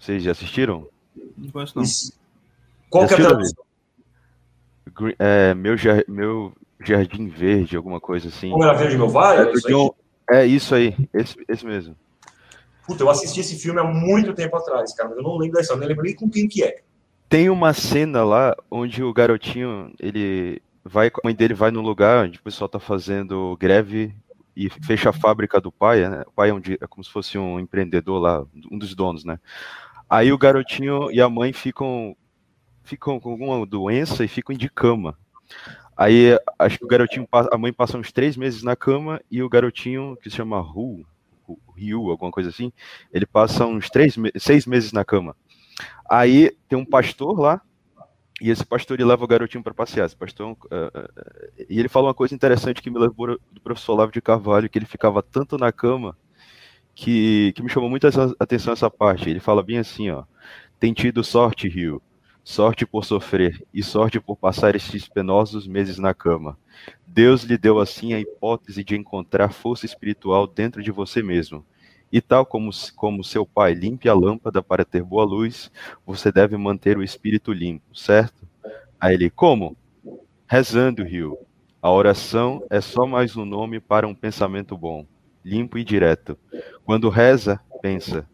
Vocês 0.00 0.22
já 0.22 0.32
assistiram? 0.32 0.88
Não 1.36 1.50
conheço, 1.50 1.78
não. 1.78 1.84
Qual 2.88 3.06
que 3.06 3.14
é 3.14 3.16
a 3.18 3.20
tradução? 3.20 3.64
é, 5.18 5.54
meu, 5.54 5.76
meu 6.08 6.52
Jardim 6.80 7.28
Verde, 7.28 7.76
alguma 7.76 8.00
coisa 8.00 8.28
assim. 8.28 8.50
Como 8.50 8.64
era 8.64 8.72
Verde 8.72 8.96
Meu 8.96 9.08
Vale? 9.08 9.50
É, 9.50 9.52
isso 9.52 9.68
aí? 9.68 9.90
é 10.30 10.46
isso 10.46 10.74
aí, 10.74 10.96
esse, 11.12 11.36
esse 11.46 11.66
mesmo. 11.66 11.94
Puta, 12.86 13.04
eu 13.04 13.10
assisti 13.10 13.40
esse 13.40 13.56
filme 13.56 13.78
há 13.78 13.84
muito 13.84 14.34
tempo 14.34 14.56
atrás, 14.56 14.92
cara, 14.94 15.10
mas 15.10 15.18
eu 15.18 15.22
não 15.22 15.36
lembro 15.36 15.54
da 15.54 15.60
história, 15.60 15.80
nem 15.80 15.88
lembro 15.90 16.04
nem 16.04 16.16
com 16.16 16.28
quem 16.28 16.48
que 16.48 16.64
é. 16.64 16.82
Tem 17.28 17.48
uma 17.48 17.72
cena 17.72 18.24
lá 18.24 18.56
onde 18.70 19.04
o 19.04 19.12
garotinho, 19.12 19.92
ele 20.00 20.60
vai, 20.84 21.08
a 21.08 21.20
mãe 21.22 21.34
dele 21.34 21.54
vai 21.54 21.70
no 21.70 21.80
lugar 21.80 22.24
onde 22.24 22.38
o 22.38 22.42
pessoal 22.42 22.68
tá 22.68 22.80
fazendo 22.80 23.56
greve 23.60 24.12
e 24.56 24.68
fecha 24.68 25.10
a 25.10 25.12
fábrica 25.12 25.60
do 25.60 25.70
pai, 25.70 26.08
né? 26.08 26.24
O 26.26 26.32
pai 26.32 26.50
é, 26.50 26.54
um, 26.54 26.60
é 26.80 26.86
como 26.88 27.04
se 27.04 27.10
fosse 27.10 27.38
um 27.38 27.60
empreendedor 27.60 28.20
lá, 28.20 28.44
um 28.70 28.78
dos 28.78 28.94
donos, 28.94 29.24
né? 29.24 29.38
Aí 30.10 30.32
o 30.32 30.38
garotinho 30.38 31.08
e 31.12 31.20
a 31.20 31.28
mãe 31.28 31.52
ficam 31.52 32.16
ficam 32.82 33.20
com 33.20 33.30
alguma 33.30 33.64
doença 33.64 34.24
e 34.24 34.28
ficam 34.28 34.56
de 34.56 34.68
cama. 34.68 35.16
Aí 35.96 36.36
acho 36.58 36.78
que 36.78 36.84
o 36.84 36.88
garotinho, 36.88 37.28
a 37.30 37.56
mãe 37.56 37.72
passa 37.72 37.96
uns 37.96 38.10
três 38.10 38.36
meses 38.36 38.64
na 38.64 38.74
cama 38.74 39.20
e 39.30 39.40
o 39.40 39.48
garotinho, 39.48 40.16
que 40.20 40.28
se 40.28 40.36
chama 40.36 40.60
Ru, 40.60 41.06
Ryu, 41.76 42.10
alguma 42.10 42.32
coisa 42.32 42.48
assim, 42.48 42.72
ele 43.12 43.24
passa 43.24 43.64
uns 43.66 43.88
três, 43.88 44.16
seis 44.36 44.66
meses 44.66 44.92
na 44.92 45.04
cama. 45.04 45.36
Aí 46.08 46.56
tem 46.68 46.76
um 46.76 46.84
pastor 46.84 47.38
lá, 47.38 47.60
e 48.40 48.50
esse 48.50 48.64
pastor 48.64 48.98
ele 48.98 49.08
leva 49.08 49.22
o 49.22 49.28
garotinho 49.28 49.62
para 49.62 49.74
passear. 49.74 50.06
Esse 50.06 50.16
pastor, 50.16 50.50
uh, 50.50 50.54
uh, 50.54 51.66
e 51.68 51.78
ele 51.78 51.88
fala 51.88 52.08
uma 52.08 52.14
coisa 52.14 52.34
interessante 52.34 52.82
que 52.82 52.90
me 52.90 52.98
levou 52.98 53.38
do 53.52 53.60
professor 53.60 53.92
Olavo 53.92 54.10
de 54.10 54.20
Carvalho, 54.20 54.68
que 54.68 54.78
ele 54.78 54.86
ficava 54.86 55.22
tanto 55.22 55.56
na 55.58 55.70
cama 55.70 56.16
que, 57.00 57.54
que 57.54 57.62
me 57.62 57.70
chamou 57.70 57.88
muita 57.88 58.10
atenção 58.38 58.74
essa 58.74 58.90
parte. 58.90 59.30
Ele 59.30 59.40
fala 59.40 59.62
bem 59.62 59.78
assim, 59.78 60.10
ó, 60.10 60.24
tem 60.78 60.92
tido 60.92 61.24
sorte, 61.24 61.66
Rio, 61.66 62.02
sorte 62.44 62.84
por 62.84 63.06
sofrer 63.06 63.64
e 63.72 63.82
sorte 63.82 64.20
por 64.20 64.36
passar 64.36 64.76
esses 64.76 65.08
penosos 65.08 65.66
meses 65.66 65.96
na 65.96 66.12
cama. 66.12 66.58
Deus 67.06 67.42
lhe 67.42 67.56
deu 67.56 67.80
assim 67.80 68.12
a 68.12 68.20
hipótese 68.20 68.84
de 68.84 68.96
encontrar 68.96 69.50
força 69.50 69.86
espiritual 69.86 70.46
dentro 70.46 70.82
de 70.82 70.90
você 70.90 71.22
mesmo. 71.22 71.64
E 72.12 72.20
tal 72.20 72.44
como, 72.44 72.70
como 72.94 73.24
seu 73.24 73.46
pai 73.46 73.72
limpe 73.72 74.06
a 74.06 74.14
lâmpada 74.14 74.62
para 74.62 74.84
ter 74.84 75.02
boa 75.02 75.24
luz, 75.24 75.72
você 76.04 76.30
deve 76.30 76.54
manter 76.58 76.98
o 76.98 77.02
espírito 77.02 77.50
limpo, 77.50 77.96
certo? 77.96 78.46
Aí 79.00 79.14
ele, 79.14 79.30
como? 79.30 79.74
Rezando, 80.46 81.02
Rio. 81.02 81.38
A 81.80 81.90
oração 81.90 82.62
é 82.68 82.78
só 82.82 83.06
mais 83.06 83.38
um 83.38 83.46
nome 83.46 83.80
para 83.80 84.06
um 84.06 84.14
pensamento 84.14 84.76
bom, 84.76 85.06
limpo 85.44 85.78
e 85.78 85.84
direto. 85.84 86.38
Quando 86.84 87.08
reza, 87.08 87.60
pensa. 87.82 88.26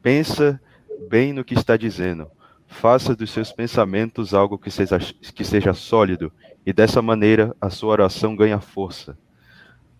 Pensa 0.00 0.60
bem 1.08 1.32
no 1.32 1.44
que 1.44 1.54
está 1.54 1.76
dizendo. 1.76 2.30
Faça 2.66 3.14
dos 3.14 3.30
seus 3.30 3.52
pensamentos 3.52 4.32
algo 4.32 4.58
que 4.58 4.70
seja, 4.70 4.98
que 4.98 5.44
seja 5.44 5.74
sólido, 5.74 6.32
e 6.64 6.72
dessa 6.72 7.02
maneira 7.02 7.54
a 7.60 7.68
sua 7.68 7.92
oração 7.92 8.34
ganha 8.34 8.60
força. 8.60 9.16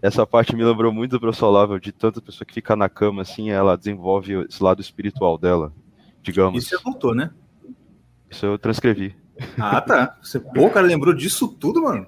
Essa 0.00 0.26
parte 0.26 0.56
me 0.56 0.64
lembrou 0.64 0.92
muito 0.92 1.12
do 1.12 1.20
professor 1.20 1.46
Olavo, 1.46 1.78
de 1.78 1.92
tanta 1.92 2.20
pessoa 2.20 2.46
que 2.46 2.54
fica 2.54 2.74
na 2.74 2.88
cama, 2.88 3.22
assim, 3.22 3.50
ela 3.50 3.76
desenvolve 3.76 4.46
esse 4.48 4.62
lado 4.62 4.80
espiritual 4.80 5.38
dela, 5.38 5.72
digamos. 6.22 6.64
Isso 6.64 6.76
você 6.76 6.82
voltou, 6.82 7.14
né? 7.14 7.30
Isso 8.28 8.46
eu 8.46 8.58
transcrevi. 8.58 9.14
Ah, 9.58 9.80
tá. 9.80 10.18
Você, 10.22 10.40
pô, 10.40 10.68
cara 10.70 10.86
lembrou 10.86 11.14
disso 11.14 11.48
tudo, 11.48 11.82
mano. 11.82 12.06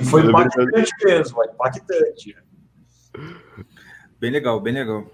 E 0.00 0.04
foi 0.06 0.22
impactante 0.26 0.92
mesmo, 1.04 1.44
impactante. 1.44 2.36
Bem 4.20 4.30
legal, 4.30 4.60
bem 4.60 4.74
legal. 4.74 5.04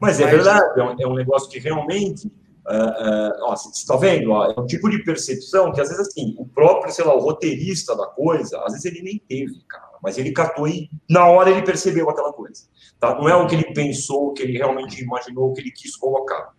Mas 0.00 0.20
é 0.20 0.26
verdade, 0.26 0.80
é 0.80 0.82
um, 0.82 0.96
é 1.00 1.06
um 1.06 1.14
negócio 1.14 1.50
que 1.50 1.58
realmente 1.58 2.30
Uh, 2.60 2.72
uh, 2.72 3.32
ó, 3.46 3.56
você 3.56 3.70
está 3.70 3.96
vendo? 3.96 4.30
Ó, 4.30 4.44
é 4.44 4.60
um 4.60 4.66
tipo 4.66 4.88
de 4.88 5.02
percepção 5.02 5.72
que, 5.72 5.80
às 5.80 5.88
vezes, 5.88 6.06
assim, 6.06 6.36
o 6.38 6.46
próprio, 6.46 6.92
sei 6.92 7.04
lá, 7.04 7.16
o 7.16 7.18
roteirista 7.18 7.96
da 7.96 8.06
coisa, 8.06 8.62
às 8.64 8.74
vezes 8.74 8.84
ele 8.84 9.02
nem 9.02 9.18
teve, 9.18 9.60
cara 9.66 9.90
mas 10.02 10.18
ele 10.18 10.32
catou 10.32 10.66
e 10.66 10.90
na 11.08 11.26
hora 11.26 11.50
ele 11.50 11.62
percebeu 11.62 12.08
aquela 12.08 12.32
coisa. 12.32 12.64
Tá? 12.98 13.14
Não 13.14 13.28
é 13.28 13.34
o 13.34 13.46
que 13.46 13.54
ele 13.54 13.72
pensou, 13.72 14.28
o 14.28 14.32
que 14.32 14.42
ele 14.42 14.56
realmente 14.56 15.02
imaginou, 15.02 15.50
o 15.50 15.52
que 15.52 15.60
ele 15.60 15.70
quis 15.70 15.96
colocar. 15.96 16.52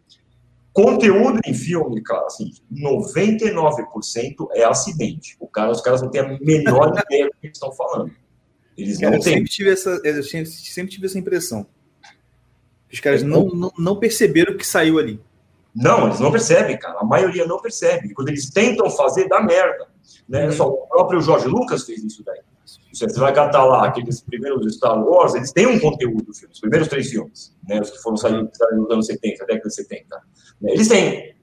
Conteúdo 0.73 1.39
em 1.45 1.53
filme, 1.53 2.01
cara, 2.01 2.25
assim, 2.25 2.51
99% 2.71 4.47
é 4.53 4.63
acidente. 4.63 5.35
O 5.39 5.47
cara, 5.47 5.71
os 5.71 5.81
caras 5.81 6.01
não 6.01 6.09
têm 6.09 6.21
a 6.21 6.37
menor 6.39 6.93
ideia 7.05 7.25
do 7.25 7.31
que 7.31 7.47
eles 7.47 7.57
estão 7.57 7.73
falando. 7.73 8.11
Eles 8.77 8.99
não 8.99 9.13
eu 9.13 9.19
têm. 9.19 9.33
Sempre 9.33 9.49
tive 9.49 9.71
essa, 9.71 10.01
eu 10.03 10.23
sempre 10.23 10.91
tive 10.91 11.05
essa 11.05 11.19
impressão. 11.19 11.65
Os 12.91 12.99
caras 12.99 13.23
não, 13.23 13.47
não, 13.47 13.71
não 13.77 13.99
perceberam 13.99 14.53
o 14.53 14.57
que 14.57 14.67
saiu 14.67 14.99
ali. 14.99 15.19
Não, 15.73 16.07
eles 16.07 16.19
não 16.19 16.31
percebem, 16.31 16.77
cara. 16.77 16.99
A 16.99 17.05
maioria 17.05 17.45
não 17.45 17.61
percebe. 17.61 18.13
Quando 18.13 18.29
eles 18.29 18.49
tentam 18.49 18.89
fazer, 18.89 19.27
dá 19.29 19.41
merda. 19.41 19.87
Né? 20.27 20.45
Uhum. 20.45 20.51
Só 20.51 20.67
o 20.67 20.87
próprio 20.87 21.21
Jorge 21.21 21.47
Lucas 21.47 21.85
fez 21.85 22.03
isso 22.03 22.23
daí. 22.23 22.41
Você 22.93 23.07
vai 23.19 23.33
catar 23.33 23.63
lá 23.63 23.87
aqueles 23.87 24.21
primeiros 24.21 24.75
Star 24.75 25.01
Wars, 25.01 25.33
eles 25.33 25.51
têm 25.51 25.65
um 25.65 25.79
conteúdo, 25.79 26.29
os 26.29 26.59
primeiros 26.59 26.87
três 26.87 27.09
filmes, 27.09 27.55
né, 27.67 27.79
os 27.79 27.89
que 27.89 27.97
foram 28.01 28.17
sair 28.17 28.33
nos 28.33 28.91
anos 28.91 29.05
70, 29.07 29.45
década 29.45 29.67
de 29.67 29.75
70. 29.75 30.05
Né, 30.61 30.71
eles 30.73 30.87
têm. 30.87 31.35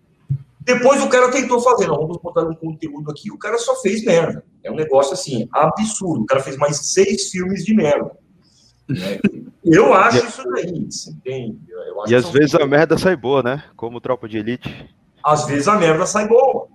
Depois 0.69 1.03
o 1.03 1.09
cara 1.09 1.31
tentou 1.31 1.63
fazer, 1.63 1.87
não, 1.87 1.97
vamos 1.97 2.19
botar 2.19 2.43
um 2.43 2.55
conteúdo 2.55 3.11
aqui. 3.11 3.33
O 3.33 3.39
cara 3.39 3.57
só 3.57 3.75
fez 3.77 4.05
merda. 4.05 4.45
É 4.63 4.71
um 4.71 4.75
negócio 4.75 5.15
assim, 5.15 5.49
absurdo. 5.51 6.25
O 6.25 6.27
cara 6.27 6.43
fez 6.43 6.59
mais 6.59 6.93
seis 6.93 7.31
filmes 7.31 7.65
de 7.65 7.75
merda. 7.75 8.11
Né? 8.87 9.19
Eu 9.65 9.95
acho 9.95 10.27
isso 10.27 10.43
daí, 10.51 10.87
você 10.91 11.11
entende? 11.11 11.59
e 12.07 12.15
às 12.15 12.29
vezes 12.29 12.55
a 12.55 12.67
merda 12.67 12.99
sai 12.99 13.17
boa, 13.17 13.43
né? 13.43 13.65
Como 13.77 14.01
Tropa 14.01 14.29
de 14.29 14.37
Elite. 14.37 14.95
Às 15.25 15.47
vezes 15.47 15.69
a 15.69 15.77
merda 15.77 16.05
sai 16.05 16.29
boa. 16.29 16.69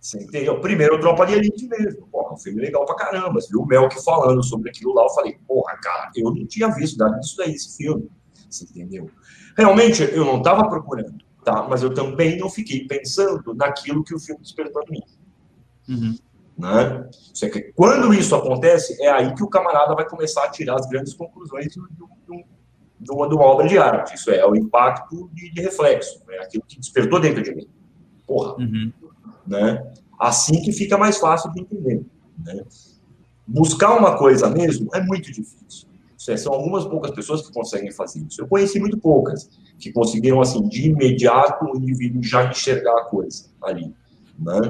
Você 0.00 0.22
entendeu? 0.22 0.58
Primeiro, 0.60 0.98
Tropa 0.98 1.26
de 1.26 1.34
Elite 1.34 1.68
mesmo. 1.68 2.06
Porra, 2.06 2.32
um 2.32 2.38
filme 2.38 2.62
legal 2.62 2.86
pra 2.86 2.96
caramba. 2.96 3.40
Você 3.40 3.48
viu 3.50 3.60
o 3.60 3.66
Melk 3.66 4.02
falando 4.02 4.42
sobre 4.42 4.70
aquilo 4.70 4.94
lá. 4.94 5.02
Eu 5.02 5.10
falei, 5.10 5.36
porra, 5.46 5.76
cara, 5.82 6.10
eu 6.16 6.34
não 6.34 6.46
tinha 6.46 6.68
visto 6.68 6.96
nada 6.96 7.18
disso 7.18 7.36
daí, 7.36 7.52
esse 7.52 7.76
filme. 7.76 8.08
Você 8.48 8.64
entendeu? 8.64 9.10
Realmente, 9.56 10.02
eu 10.02 10.24
não 10.24 10.38
estava 10.38 10.68
procurando, 10.68 11.23
tá? 11.44 11.66
Mas 11.68 11.82
eu 11.82 11.92
também 11.92 12.38
não 12.38 12.48
fiquei 12.48 12.86
pensando 12.86 13.54
naquilo 13.54 14.02
que 14.02 14.14
o 14.14 14.18
filme 14.18 14.40
despertou 14.40 14.82
em 14.88 14.92
mim. 14.92 15.02
Uhum. 15.88 16.18
Né? 16.56 17.08
Quando 17.74 18.14
isso 18.14 18.34
acontece, 18.34 19.02
é 19.02 19.10
aí 19.10 19.34
que 19.34 19.42
o 19.42 19.48
camarada 19.48 19.94
vai 19.94 20.08
começar 20.08 20.44
a 20.44 20.50
tirar 20.50 20.76
as 20.76 20.88
grandes 20.88 21.14
conclusões 21.14 21.66
de, 21.66 21.80
de, 21.80 21.96
de, 23.00 23.10
uma, 23.10 23.28
de 23.28 23.34
uma, 23.34 23.44
obra 23.44 23.66
de 23.66 23.76
arte. 23.76 24.14
Isso 24.14 24.30
é, 24.30 24.46
o 24.46 24.54
impacto 24.54 25.28
de, 25.32 25.52
de 25.52 25.60
reflexo. 25.60 26.22
É 26.30 26.42
aquilo 26.42 26.64
que 26.66 26.78
despertou 26.78 27.20
dentro 27.20 27.42
de 27.42 27.54
mim. 27.54 27.68
Porra. 28.26 28.54
Uhum 28.54 28.92
né? 29.46 29.92
Assim 30.18 30.62
que 30.62 30.72
fica 30.72 30.96
mais 30.96 31.18
fácil 31.18 31.52
de 31.52 31.60
entender. 31.60 32.04
Né? 32.38 32.64
Buscar 33.46 33.96
uma 33.96 34.16
coisa 34.16 34.48
mesmo 34.48 34.88
é 34.94 35.00
muito 35.00 35.30
difícil. 35.30 35.88
É, 36.26 36.36
são 36.38 36.54
algumas 36.54 36.86
poucas 36.86 37.10
pessoas 37.10 37.46
que 37.46 37.52
conseguem 37.52 37.92
fazer 37.92 38.20
isso. 38.20 38.40
Eu 38.40 38.48
conheci 38.48 38.80
muito 38.80 38.98
poucas 38.98 39.50
que 39.78 39.92
conseguiram, 39.92 40.40
assim, 40.40 40.66
de 40.68 40.88
imediato 40.88 41.64
o 41.64 41.76
indivíduo 41.76 42.22
já 42.22 42.48
enxergar 42.48 42.96
a 42.98 43.04
coisa 43.04 43.46
ali. 43.62 43.94
Né? 44.38 44.60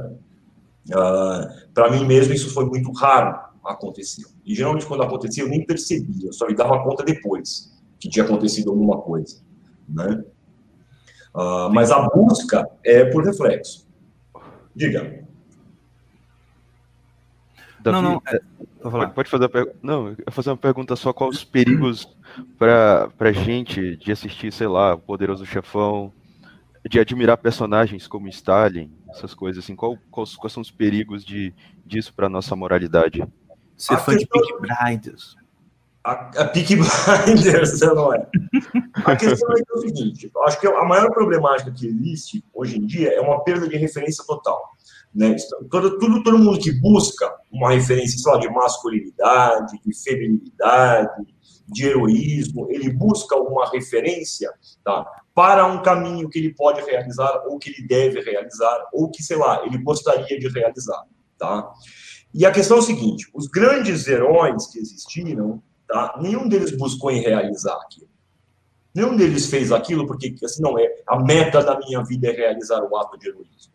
Uh, 0.89 1.73
Para 1.73 1.91
mim 1.91 2.05
mesmo, 2.05 2.35
isso 2.35 2.53
foi 2.53 2.67
muito 2.67 2.93
raro 2.93 3.39
acontecer. 3.65 4.25
E 4.45 4.55
geralmente, 4.55 4.87
quando 4.87 5.03
acontecia, 5.03 5.43
eu 5.43 5.49
nem 5.49 5.65
percebia, 5.65 6.33
só 6.33 6.47
me 6.47 6.55
dava 6.55 6.83
conta 6.83 7.03
depois 7.03 7.73
que 7.99 8.09
tinha 8.09 8.25
acontecido 8.25 8.71
alguma 8.71 9.01
coisa. 9.01 9.39
Né? 9.89 10.23
Uh, 11.35 11.71
mas 11.73 11.91
a 11.91 12.09
busca 12.09 12.69
é 12.85 13.05
por 13.05 13.25
reflexo. 13.25 13.87
Diga. 14.75 15.24
Davi, 17.85 18.03
não, 18.03 18.23
não. 18.83 19.03
É, 19.03 19.07
pode 19.09 19.29
fazer 19.29 19.45
a 19.45 19.49
Não, 19.83 20.09
eu 20.09 20.33
fazer 20.33 20.51
uma 20.51 20.57
pergunta 20.57 20.97
só: 20.97 21.13
quais 21.13 21.37
os 21.37 21.45
perigos 21.45 22.09
para 22.59 23.11
a 23.19 23.33
gente 23.33 23.97
de 23.97 24.11
assistir, 24.11 24.51
sei 24.53 24.67
lá, 24.67 24.95
o 24.95 24.99
Poderoso 24.99 25.45
Chefão, 25.45 26.11
de 26.89 26.99
admirar 26.99 27.37
personagens 27.37 28.07
como 28.07 28.27
Stalin, 28.29 28.91
essas 29.11 29.35
coisas 29.35 29.63
assim? 29.63 29.77
Qual, 29.77 29.99
quais, 30.11 30.35
quais 30.35 30.53
são 30.53 30.63
os 30.63 30.71
perigos 30.71 31.25
de, 31.25 31.55
disso 31.85 32.15
para 32.15 32.29
nossa 32.29 32.57
moralidade? 32.57 33.23
Ser 33.77 33.99
fã 33.99 34.17
de 34.17 34.27
Peaky 34.27 34.55
Blinders. 34.61 35.37
A, 36.03 36.13
a 36.13 36.45
Peaky 36.47 36.77
Blinders, 37.27 37.81
não 37.81 38.15
é? 38.15 38.27
A 39.05 39.15
questão 39.15 39.57
é, 39.57 39.61
é 39.61 39.75
o 39.75 39.79
seguinte: 39.79 40.31
eu 40.35 40.43
acho 40.45 40.59
que 40.59 40.67
a 40.67 40.85
maior 40.85 41.11
problemática 41.11 41.71
que 41.71 41.87
existe 41.87 42.43
hoje 42.55 42.79
em 42.79 42.87
dia 42.87 43.13
é 43.13 43.21
uma 43.21 43.45
perda 43.45 43.69
de 43.69 43.77
referência 43.77 44.25
total. 44.27 44.74
Né? 45.15 45.37
Todo, 45.71 45.99
tudo, 45.99 46.23
todo 46.23 46.39
mundo 46.39 46.59
que 46.59 46.73
busca 46.73 47.33
uma 47.53 47.73
referência 47.73 48.19
sei 48.19 48.33
lá, 48.33 48.39
de 48.39 48.49
masculinidade, 48.51 49.81
de 49.85 50.03
feminilidade, 50.03 51.27
de 51.67 51.87
heroísmo, 51.87 52.67
ele 52.71 52.91
busca 52.91 53.37
uma 53.37 53.71
referência 53.71 54.53
tá, 54.85 55.07
para 55.35 55.67
um 55.67 55.83
caminho 55.83 56.29
que 56.29 56.39
ele 56.39 56.55
pode 56.55 56.83
realizar, 56.83 57.45
ou 57.47 57.59
que 57.59 57.71
ele 57.71 57.87
deve 57.87 58.21
realizar, 58.21 58.89
ou 58.93 59.11
que, 59.11 59.23
sei 59.23 59.37
lá, 59.37 59.65
ele 59.65 59.79
gostaria 59.79 60.39
de 60.39 60.49
realizar. 60.49 61.05
Tá? 61.39 61.71
E 62.35 62.45
a 62.45 62.51
questão 62.51 62.79
é 62.79 62.81
o 62.81 62.83
seguinte: 62.83 63.31
os 63.33 63.47
grandes 63.47 64.07
heróis 64.07 64.67
que 64.67 64.79
existiram 64.79 65.63
Tá? 65.87 66.19
Nenhum 66.21 66.49
deles 66.49 66.77
buscou 66.77 67.11
em 67.11 67.21
realizar 67.21 67.75
aquilo. 67.75 68.09
Nenhum 68.95 69.17
deles 69.17 69.47
fez 69.47 69.73
aquilo 69.73 70.07
porque, 70.07 70.35
assim, 70.45 70.63
não 70.63 70.79
é. 70.79 70.89
A 71.07 71.19
meta 71.21 71.63
da 71.63 71.79
minha 71.79 72.03
vida 72.05 72.29
é 72.29 72.33
realizar 72.33 72.83
o 72.83 72.97
ato 72.97 73.19
de 73.19 73.29
heroísmo. 73.29 73.74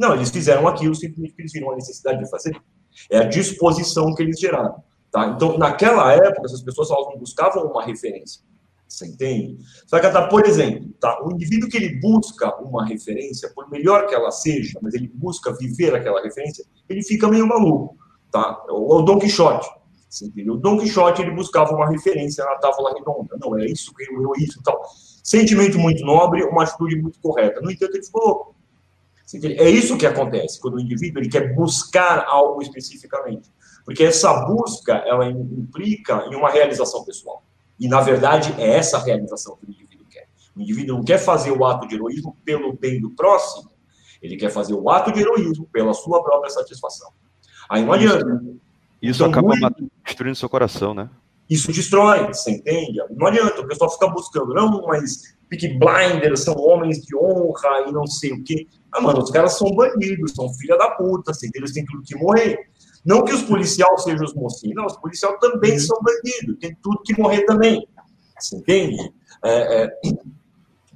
Não, 0.00 0.14
eles 0.14 0.30
fizeram 0.30 0.66
aquilo 0.66 0.94
simplesmente 0.94 1.32
porque 1.32 1.42
eles 1.42 1.52
viram 1.52 1.72
a 1.72 1.74
necessidade 1.74 2.24
de 2.24 2.30
fazer. 2.30 2.58
É 3.10 3.18
a 3.18 3.24
disposição 3.24 4.14
que 4.14 4.22
eles 4.22 4.40
geraram. 4.40 4.82
Tá? 5.12 5.26
Então, 5.26 5.58
naquela 5.58 6.10
época, 6.14 6.46
essas 6.46 6.62
pessoas 6.62 6.90
elas 6.90 7.06
não 7.08 7.18
buscavam 7.18 7.66
uma 7.66 7.84
referência. 7.84 8.40
Você 8.88 9.06
entende? 9.06 9.58
Só 9.86 10.00
que, 10.00 10.08
tá, 10.08 10.26
por 10.26 10.46
exemplo, 10.46 10.88
tá? 10.98 11.22
o 11.22 11.30
indivíduo 11.32 11.68
que 11.68 11.76
ele 11.76 12.00
busca 12.00 12.56
uma 12.62 12.86
referência, 12.86 13.52
por 13.54 13.70
melhor 13.70 14.06
que 14.06 14.14
ela 14.14 14.30
seja, 14.30 14.78
mas 14.80 14.94
ele 14.94 15.06
busca 15.14 15.52
viver 15.52 15.94
aquela 15.94 16.22
referência, 16.22 16.64
ele 16.88 17.02
fica 17.02 17.28
meio 17.28 17.46
maluco. 17.46 17.94
Tá? 18.32 18.58
O, 18.70 18.96
o 18.96 19.02
Dom 19.02 19.18
Quixote. 19.18 19.68
Você? 20.08 20.32
O 20.48 20.56
Dom 20.56 20.78
Quixote 20.78 21.20
ele 21.20 21.32
buscava 21.32 21.74
uma 21.74 21.90
referência 21.90 22.42
na 22.42 22.56
tábua 22.56 22.94
redonda. 22.94 23.36
Não, 23.38 23.58
é 23.58 23.66
isso 23.66 23.94
que 23.94 24.04
eu 24.04 24.32
isso 24.38 24.62
tal. 24.64 24.82
Sentimento 25.22 25.78
muito 25.78 26.02
nobre, 26.06 26.42
uma 26.44 26.62
atitude 26.62 26.96
muito 26.96 27.20
correta. 27.20 27.60
No 27.60 27.70
entanto, 27.70 27.94
ele 27.94 28.04
ficou 28.04 28.26
louco. 28.26 28.59
É 29.58 29.68
isso 29.68 29.96
que 29.96 30.06
acontece 30.06 30.60
quando 30.60 30.74
o 30.74 30.80
indivíduo 30.80 31.22
ele 31.22 31.28
quer 31.28 31.54
buscar 31.54 32.24
algo 32.26 32.62
especificamente. 32.62 33.50
Porque 33.84 34.04
essa 34.04 34.44
busca, 34.46 34.94
ela 35.06 35.26
implica 35.26 36.26
em 36.30 36.34
uma 36.34 36.50
realização 36.50 37.04
pessoal. 37.04 37.42
E, 37.78 37.88
na 37.88 38.00
verdade, 38.00 38.54
é 38.58 38.76
essa 38.76 38.98
realização 38.98 39.56
que 39.56 39.66
o 39.66 39.70
indivíduo 39.70 40.06
quer. 40.10 40.28
O 40.56 40.60
indivíduo 40.60 40.96
não 40.96 41.04
quer 41.04 41.18
fazer 41.18 41.50
o 41.50 41.64
ato 41.64 41.88
de 41.88 41.94
heroísmo 41.94 42.36
pelo 42.44 42.72
bem 42.74 43.00
do 43.00 43.10
próximo, 43.10 43.70
ele 44.20 44.36
quer 44.36 44.50
fazer 44.50 44.74
o 44.74 44.90
ato 44.90 45.12
de 45.12 45.20
heroísmo 45.20 45.66
pela 45.72 45.94
sua 45.94 46.22
própria 46.22 46.50
satisfação. 46.50 47.10
Aí 47.68 47.84
não 47.84 47.92
adianta. 47.92 48.26
Isso 49.00 49.24
então, 49.24 49.30
acaba 49.30 49.56
muito... 49.56 49.90
destruindo 50.04 50.36
seu 50.36 50.48
coração, 50.48 50.92
né? 50.92 51.08
Isso 51.48 51.72
destrói, 51.72 52.26
você 52.26 52.50
entende? 52.52 53.00
Não 53.16 53.26
adianta, 53.26 53.60
o 53.60 53.66
pessoal 53.66 53.90
fica 53.90 54.08
buscando, 54.08 54.54
não, 54.54 54.86
mas 54.86 55.34
Peak 55.48 55.78
Blinders 55.78 56.40
são 56.40 56.54
homens 56.54 56.98
de 56.98 57.16
honra 57.16 57.88
e 57.88 57.92
não 57.92 58.06
sei 58.06 58.32
o 58.32 58.44
quê. 58.44 58.68
Ah, 58.92 59.00
mano, 59.00 59.20
os 59.20 59.30
caras 59.30 59.56
são 59.56 59.70
bandidos, 59.74 60.32
são 60.32 60.52
filha 60.54 60.76
da 60.76 60.90
puta, 60.90 61.30
assim, 61.30 61.48
eles 61.54 61.72
têm 61.72 61.84
tudo 61.84 62.02
que 62.02 62.16
morrer. 62.16 62.58
Não 63.04 63.24
que 63.24 63.32
os 63.32 63.42
policiais 63.42 64.02
sejam 64.02 64.24
os 64.24 64.34
mocinhos, 64.34 64.76
não, 64.76 64.86
os 64.86 64.96
policiais 64.96 65.36
também 65.40 65.72
uhum. 65.72 65.78
são 65.78 65.98
bandidos, 66.02 66.58
tem 66.60 66.76
tudo 66.82 67.02
que 67.02 67.18
morrer 67.18 67.44
também. 67.46 67.86
Você 68.38 68.56
entende? 68.56 69.12
É, 69.44 69.84
é, 69.84 69.96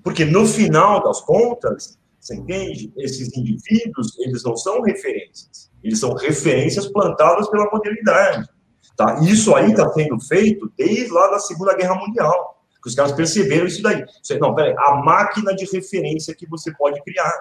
porque 0.02 0.24
no 0.24 0.46
final 0.46 1.02
das 1.02 1.20
contas, 1.22 1.98
você 2.20 2.36
entende? 2.36 2.92
Esses 2.96 3.36
indivíduos, 3.36 4.18
eles 4.18 4.42
não 4.44 4.56
são 4.56 4.80
referências. 4.82 5.70
Eles 5.82 5.98
são 5.98 6.14
referências 6.14 6.86
plantadas 6.86 7.48
pela 7.48 7.70
modernidade. 7.70 8.48
Tá? 8.96 9.18
Isso 9.22 9.54
aí 9.54 9.70
está 9.70 9.90
sendo 9.90 10.18
feito 10.20 10.72
desde 10.76 11.10
lá 11.10 11.28
da 11.30 11.38
Segunda 11.38 11.74
Guerra 11.74 11.96
Mundial. 11.96 12.62
Que 12.82 12.88
os 12.88 12.94
caras 12.94 13.12
perceberam 13.12 13.66
isso 13.66 13.82
daí. 13.82 14.04
Não, 14.40 14.54
peraí, 14.54 14.74
a 14.76 14.96
máquina 14.96 15.54
de 15.54 15.64
referência 15.64 16.34
que 16.34 16.46
você 16.46 16.72
pode 16.74 17.02
criar. 17.02 17.32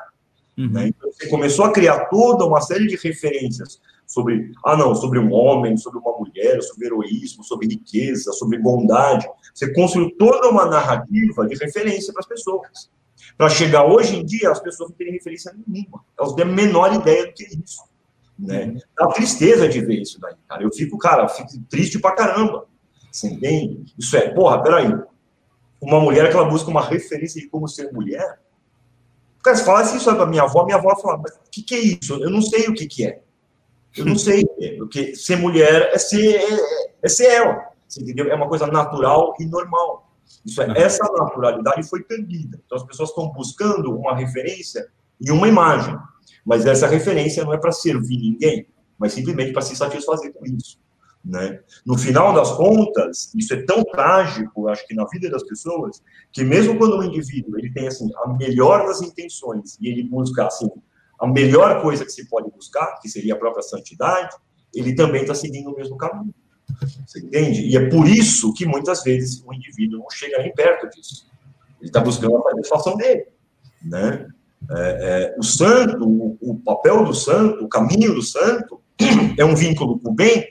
Uhum. 0.57 0.69
Né? 0.69 0.87
Então, 0.89 1.11
você 1.11 1.27
começou 1.29 1.65
a 1.65 1.71
criar 1.71 2.05
toda 2.05 2.45
uma 2.45 2.61
série 2.61 2.87
de 2.87 2.95
referências 2.95 3.79
sobre, 4.05 4.51
ah, 4.63 4.77
não, 4.77 4.93
sobre 4.93 5.17
um 5.17 5.31
homem, 5.31 5.75
sobre 5.77 5.99
uma 5.99 6.17
mulher, 6.17 6.61
sobre 6.61 6.85
heroísmo, 6.85 7.43
sobre 7.43 7.67
riqueza, 7.67 8.31
sobre 8.33 8.59
bondade. 8.59 9.27
Você 9.53 9.73
construiu 9.73 10.15
toda 10.17 10.49
uma 10.49 10.65
narrativa 10.65 11.47
de 11.47 11.55
referência 11.55 12.13
para 12.13 12.21
as 12.21 12.27
pessoas. 12.27 12.91
Para 13.37 13.49
chegar 13.49 13.85
hoje 13.85 14.15
em 14.15 14.25
dia, 14.25 14.51
as 14.51 14.59
pessoas 14.59 14.89
não 14.89 14.97
têm 14.97 15.11
referência 15.11 15.53
nenhuma. 15.65 16.03
Elas 16.19 16.33
têm 16.33 16.43
a 16.43 16.47
menor 16.47 16.93
ideia 16.93 17.25
do 17.25 17.33
que 17.33 17.43
é 17.43 17.47
isso. 17.47 17.83
Né? 18.37 18.75
Dá 18.97 19.07
tristeza 19.07 19.67
de 19.67 19.79
ver 19.81 20.01
isso 20.01 20.19
daí, 20.19 20.35
cara. 20.47 20.63
Eu 20.63 20.71
fico, 20.71 20.97
cara, 20.97 21.27
fico 21.27 21.49
triste 21.69 21.99
pra 21.99 22.11
caramba. 22.11 22.67
Você 23.11 23.27
entende? 23.27 23.93
Isso 23.97 24.15
é, 24.17 24.29
porra, 24.29 24.61
peraí. 24.61 24.91
Uma 25.81 25.99
mulher 25.99 26.29
que 26.29 26.35
ela 26.35 26.49
busca 26.49 26.69
uma 26.69 26.83
referência 26.83 27.41
de 27.41 27.47
como 27.47 27.67
ser 27.67 27.91
mulher. 27.91 28.39
Cara, 29.43 29.57
se 29.57 29.65
falasse 29.65 29.97
isso 29.97 30.15
pra 30.15 30.25
minha 30.25 30.43
avó, 30.43 30.63
minha 30.63 30.77
avó 30.77 30.95
fala, 30.95 31.17
mas 31.17 31.33
o 31.33 31.49
que, 31.51 31.61
que 31.61 31.75
é 31.75 31.79
isso? 31.79 32.13
Eu 32.15 32.29
não 32.29 32.41
sei 32.41 32.67
o 32.67 32.73
que, 32.73 32.87
que 32.87 33.05
é. 33.05 33.21
Eu 33.95 34.05
não 34.05 34.15
sei, 34.15 34.43
porque 34.77 35.15
ser 35.15 35.35
mulher 35.35 35.91
é 35.93 35.99
ser, 35.99 36.35
é, 36.35 36.95
é 37.03 37.09
ser 37.09 37.25
ela, 37.25 37.67
entendeu? 37.99 38.31
É 38.31 38.35
uma 38.35 38.47
coisa 38.47 38.65
natural 38.65 39.35
e 39.39 39.45
normal. 39.45 40.11
Isso 40.43 40.61
é, 40.61 40.73
essa 40.77 41.03
naturalidade 41.11 41.87
foi 41.87 42.01
perdida. 42.01 42.59
Então 42.65 42.77
as 42.77 42.83
pessoas 42.83 43.09
estão 43.09 43.31
buscando 43.31 43.95
uma 43.95 44.15
referência 44.15 44.87
e 45.21 45.29
uma 45.29 45.47
imagem, 45.47 45.95
mas 46.45 46.65
essa 46.65 46.87
referência 46.87 47.43
não 47.43 47.53
é 47.53 47.57
para 47.57 47.71
servir 47.71 48.17
ninguém, 48.17 48.67
mas 48.97 49.13
simplesmente 49.13 49.53
para 49.53 49.61
se 49.61 49.75
satisfazer 49.75 50.33
com 50.33 50.45
isso. 50.45 50.79
Né? 51.23 51.61
No 51.85 51.97
final 51.97 52.33
das 52.33 52.51
contas, 52.51 53.33
isso 53.33 53.53
é 53.53 53.63
tão 53.63 53.83
trágico, 53.83 54.67
acho 54.67 54.85
que 54.85 54.93
na 54.93 55.05
vida 55.05 55.29
das 55.29 55.43
pessoas, 55.43 56.01
que 56.31 56.43
mesmo 56.43 56.77
quando 56.77 56.97
o 56.97 57.03
indivíduo 57.03 57.57
ele 57.57 57.71
tem 57.71 57.87
assim 57.87 58.09
a 58.23 58.33
melhor 58.33 58.85
das 58.85 59.01
intenções 59.01 59.77
e 59.79 59.87
ele 59.87 60.03
busca 60.03 60.45
assim 60.45 60.69
a 61.19 61.27
melhor 61.27 61.81
coisa 61.81 62.03
que 62.03 62.11
se 62.11 62.27
pode 62.27 62.51
buscar, 62.51 62.99
que 62.99 63.07
seria 63.07 63.35
a 63.35 63.37
própria 63.37 63.63
santidade, 63.63 64.35
ele 64.75 64.93
também 64.93 65.21
está 65.21 65.33
seguindo 65.33 65.71
o 65.71 65.75
mesmo 65.75 65.95
caminho. 65.95 66.33
Você 67.07 67.19
entende? 67.19 67.61
E 67.61 67.77
é 67.77 67.89
por 67.89 68.07
isso 68.07 68.53
que 68.53 68.65
muitas 68.65 69.03
vezes 69.03 69.41
o 69.45 69.53
indivíduo 69.53 69.99
não 69.99 70.09
chega 70.09 70.39
nem 70.39 70.53
perto 70.53 70.89
disso. 70.89 71.25
Ele 71.79 71.89
está 71.89 72.01
buscando 72.01 72.35
a 72.37 72.51
satisfação 72.51 72.97
dele. 72.97 73.27
Né? 73.81 74.27
É, 74.71 75.33
é, 75.33 75.35
o 75.37 75.43
santo, 75.43 76.05
o, 76.05 76.37
o, 76.41 76.55
papel 76.59 77.03
do 77.03 77.13
santo, 77.13 77.63
o 77.63 77.69
caminho 77.69 78.13
do 78.13 78.21
santo, 78.21 78.81
é 79.37 79.45
um 79.45 79.55
vínculo 79.55 79.99
com 79.99 80.09
o 80.09 80.13
bem, 80.13 80.47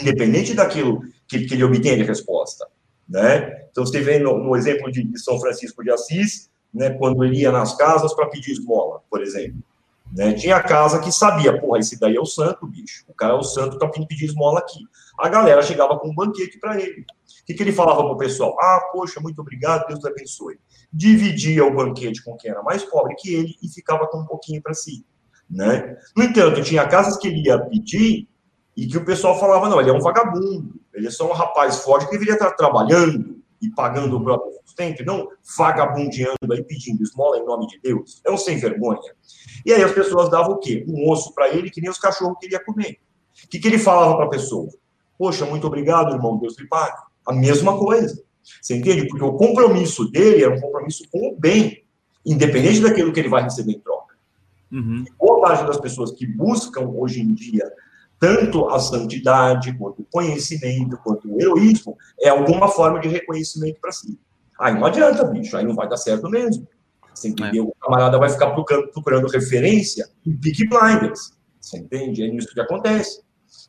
independente 0.00 0.54
daquilo 0.54 1.02
que, 1.26 1.46
que 1.46 1.54
ele 1.54 1.64
obtém 1.64 1.96
de 1.96 2.04
resposta. 2.04 2.66
Né? 3.08 3.66
Então, 3.70 3.84
você 3.84 4.00
vê 4.00 4.18
no, 4.18 4.38
no 4.38 4.56
exemplo 4.56 4.90
de, 4.90 5.18
São 5.18 5.40
Francisco 5.40 5.82
de 5.82 5.90
Assis, 5.90 6.50
né, 6.72 6.90
quando 6.90 7.24
ele 7.24 7.40
ia 7.40 7.50
nas 7.50 7.76
casas 7.76 8.14
para 8.14 8.28
pedir 8.28 8.52
esmola, 8.52 9.00
por 9.10 9.20
exemplo. 9.22 9.60
Né? 10.12 10.32
Tinha 10.34 10.60
casa 10.62 11.00
que 11.00 11.10
sabia, 11.12 11.60
porra, 11.60 11.78
esse 11.78 11.98
daí 11.98 12.16
é 12.16 12.20
o 12.20 12.26
santo, 12.26 12.66
bicho. 12.66 13.04
O 13.08 13.14
cara 13.14 13.34
é 13.34 13.36
o 13.36 13.42
santo, 13.42 13.78
tá 13.78 13.90
vindo 13.92 14.06
pedir 14.06 14.26
esmola 14.26 14.60
aqui. 14.60 14.80
A 15.18 15.28
galera 15.28 15.62
chegava 15.62 15.98
com 15.98 16.08
um 16.08 16.14
banquete 16.14 16.58
para 16.58 16.80
ele. 16.80 17.02
O 17.02 17.44
que, 17.46 17.54
que 17.54 17.62
ele 17.62 17.72
falava 17.72 18.04
pro 18.04 18.16
pessoal? 18.16 18.56
Ah, 18.60 18.88
poxa, 18.92 19.20
muito 19.20 19.40
obrigado, 19.40 19.86
Deus 19.86 20.00
te 20.00 20.08
abençoe. 20.08 20.58
Dividia 20.92 21.64
o 21.64 21.74
banquete 21.74 22.22
com 22.22 22.36
quem 22.36 22.50
era 22.50 22.62
mais 22.62 22.84
pobre 22.84 23.14
que 23.16 23.34
ele 23.34 23.54
e 23.62 23.68
ficava 23.68 24.06
com 24.06 24.20
um 24.20 24.26
pouquinho 24.26 24.62
para 24.62 24.74
si. 24.74 25.04
Né? 25.48 25.96
No 26.16 26.22
entanto, 26.22 26.62
tinha 26.62 26.86
casas 26.86 27.16
que 27.16 27.28
ele 27.28 27.46
ia 27.46 27.58
pedir 27.58 28.28
e 28.76 28.86
que 28.86 28.96
o 28.96 29.04
pessoal 29.04 29.38
falava: 29.38 29.68
não, 29.68 29.80
ele 29.80 29.90
é 29.90 29.92
um 29.92 30.00
vagabundo, 30.00 30.74
ele 30.92 31.06
é 31.06 31.10
só 31.10 31.28
um 31.28 31.32
rapaz 31.32 31.78
forte 31.78 32.06
que 32.06 32.12
deveria 32.12 32.34
estar 32.34 32.52
trabalhando 32.52 33.40
e 33.60 33.68
pagando 33.70 34.16
o 34.16 34.24
próprio 34.24 34.52
sustento, 34.64 35.04
não 35.04 35.28
vagabundeando 35.56 36.52
aí 36.52 36.62
pedindo 36.64 37.02
esmola 37.02 37.38
em 37.38 37.44
nome 37.44 37.66
de 37.66 37.78
Deus. 37.80 38.20
É 38.24 38.30
um 38.30 38.38
sem 38.38 38.58
vergonha. 38.58 39.00
E 39.66 39.72
aí 39.72 39.82
as 39.82 39.92
pessoas 39.92 40.30
davam 40.30 40.52
o 40.52 40.58
quê? 40.58 40.84
Um 40.88 41.10
osso 41.10 41.34
para 41.34 41.48
ele 41.50 41.70
que 41.70 41.80
nem 41.80 41.90
os 41.90 41.98
cachorros 41.98 42.38
queriam 42.40 42.62
comer. 42.64 42.98
O 43.44 43.48
que, 43.48 43.58
que 43.58 43.68
ele 43.68 43.78
falava 43.78 44.16
para 44.16 44.26
a 44.26 44.30
pessoa? 44.30 44.68
Poxa, 45.18 45.44
muito 45.44 45.66
obrigado, 45.66 46.14
irmão, 46.14 46.38
Deus 46.38 46.58
lhe 46.58 46.66
pague. 46.66 46.96
A 47.26 47.32
mesma 47.32 47.78
coisa. 47.78 48.22
Você 48.60 48.76
entende? 48.76 49.06
Porque 49.06 49.22
o 49.22 49.34
compromisso 49.34 50.10
dele 50.10 50.42
era 50.42 50.54
um 50.54 50.60
compromisso 50.60 51.04
com 51.12 51.28
o 51.28 51.36
bem, 51.36 51.84
independente 52.24 52.80
daquilo 52.80 53.12
que 53.12 53.20
ele 53.20 53.28
vai 53.28 53.42
receber 53.42 53.72
em 53.72 53.80
troca. 53.80 54.14
Uhum. 54.72 55.04
Boa 55.18 55.40
parte 55.40 55.66
das 55.66 55.78
pessoas 55.78 56.12
que 56.12 56.26
buscam 56.26 56.88
hoje 56.88 57.20
em 57.20 57.34
dia 57.34 57.70
tanto 58.20 58.68
a 58.68 58.78
santidade, 58.78 59.76
quanto 59.78 60.02
o 60.02 60.06
conhecimento, 60.12 60.98
quanto 61.02 61.26
o 61.26 61.40
heroísmo, 61.40 61.96
é 62.20 62.28
alguma 62.28 62.68
forma 62.68 63.00
de 63.00 63.08
reconhecimento 63.08 63.80
para 63.80 63.90
si. 63.90 64.20
Aí 64.60 64.74
não 64.74 64.84
adianta, 64.84 65.24
bicho, 65.24 65.56
aí 65.56 65.64
não 65.64 65.74
vai 65.74 65.88
dar 65.88 65.96
certo 65.96 66.28
mesmo. 66.28 66.68
Você 67.14 67.28
entendeu? 67.28 67.64
É. 67.64 67.66
O 67.66 67.74
camarada 67.80 68.18
vai 68.18 68.28
ficar 68.28 68.50
procurando, 68.50 68.88
procurando 68.88 69.26
referência 69.26 70.06
em 70.24 70.36
Peak 70.36 70.68
Blinders. 70.68 71.32
Você 71.58 71.78
entende? 71.78 72.22
É 72.22 72.26
isso 72.26 72.52
que 72.52 72.60
acontece. 72.60 73.22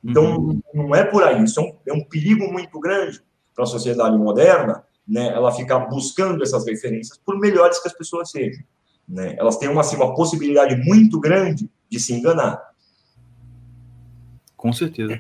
Então, 0.04 0.38
uhum. 0.38 0.62
não 0.74 0.94
é 0.94 1.06
por 1.06 1.24
aí. 1.24 1.42
Isso 1.44 1.60
é 1.60 1.64
um, 1.64 1.78
é 1.88 1.94
um 1.94 2.04
perigo 2.04 2.52
muito 2.52 2.78
grande 2.78 3.22
para 3.56 3.64
a 3.64 3.68
sociedade 3.68 4.18
moderna, 4.18 4.84
né? 5.08 5.28
Ela 5.28 5.52
ficar 5.54 5.80
buscando 5.80 6.44
essas 6.44 6.66
referências, 6.66 7.18
por 7.18 7.40
melhores 7.40 7.80
que 7.80 7.88
as 7.88 7.94
pessoas 7.94 8.30
sejam. 8.30 8.64
Né? 9.08 9.36
Elas 9.38 9.58
têm 9.58 9.70
uma, 9.70 9.82
assim, 9.82 9.96
uma 9.96 10.14
possibilidade 10.14 10.76
muito 10.76 11.20
grande 11.20 11.70
de 11.90 12.00
se 12.00 12.14
enganar. 12.14 12.71
Com 14.62 14.72
certeza. 14.72 15.20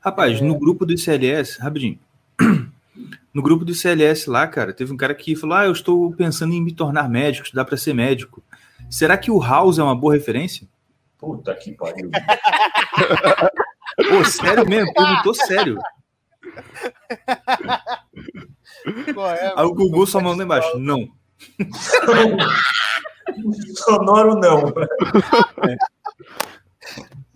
Rapaz, 0.00 0.40
no 0.40 0.58
grupo 0.58 0.86
do 0.86 0.94
ICLS, 0.94 1.60
rapidinho. 1.60 1.98
No 3.34 3.42
grupo 3.42 3.64
do 3.64 3.72
ICLS 3.72 4.30
lá, 4.30 4.46
cara, 4.46 4.72
teve 4.72 4.92
um 4.92 4.96
cara 4.96 5.12
que 5.12 5.34
falou: 5.34 5.56
Ah, 5.56 5.64
eu 5.64 5.72
estou 5.72 6.12
pensando 6.12 6.54
em 6.54 6.62
me 6.62 6.72
tornar 6.72 7.08
médico, 7.08 7.44
estudar 7.44 7.64
para 7.64 7.76
ser 7.76 7.92
médico. 7.92 8.40
Será 8.88 9.18
que 9.18 9.28
o 9.28 9.40
House 9.40 9.80
é 9.80 9.82
uma 9.82 9.96
boa 9.96 10.14
referência? 10.14 10.68
Puta 11.18 11.52
que 11.56 11.72
pariu. 11.72 12.08
Pô, 14.08 14.24
sério 14.24 14.64
mesmo, 14.68 14.94
perguntou 14.94 15.34
sério. 15.34 15.76
É, 18.86 19.52
Aí 19.56 19.64
o 19.64 19.74
Google 19.74 20.06
só 20.06 20.20
mandou 20.20 20.44
embaixo, 20.44 20.78
não. 20.78 21.08
Sonoro 23.74 24.38
não. 24.38 24.68
É. 25.68 25.76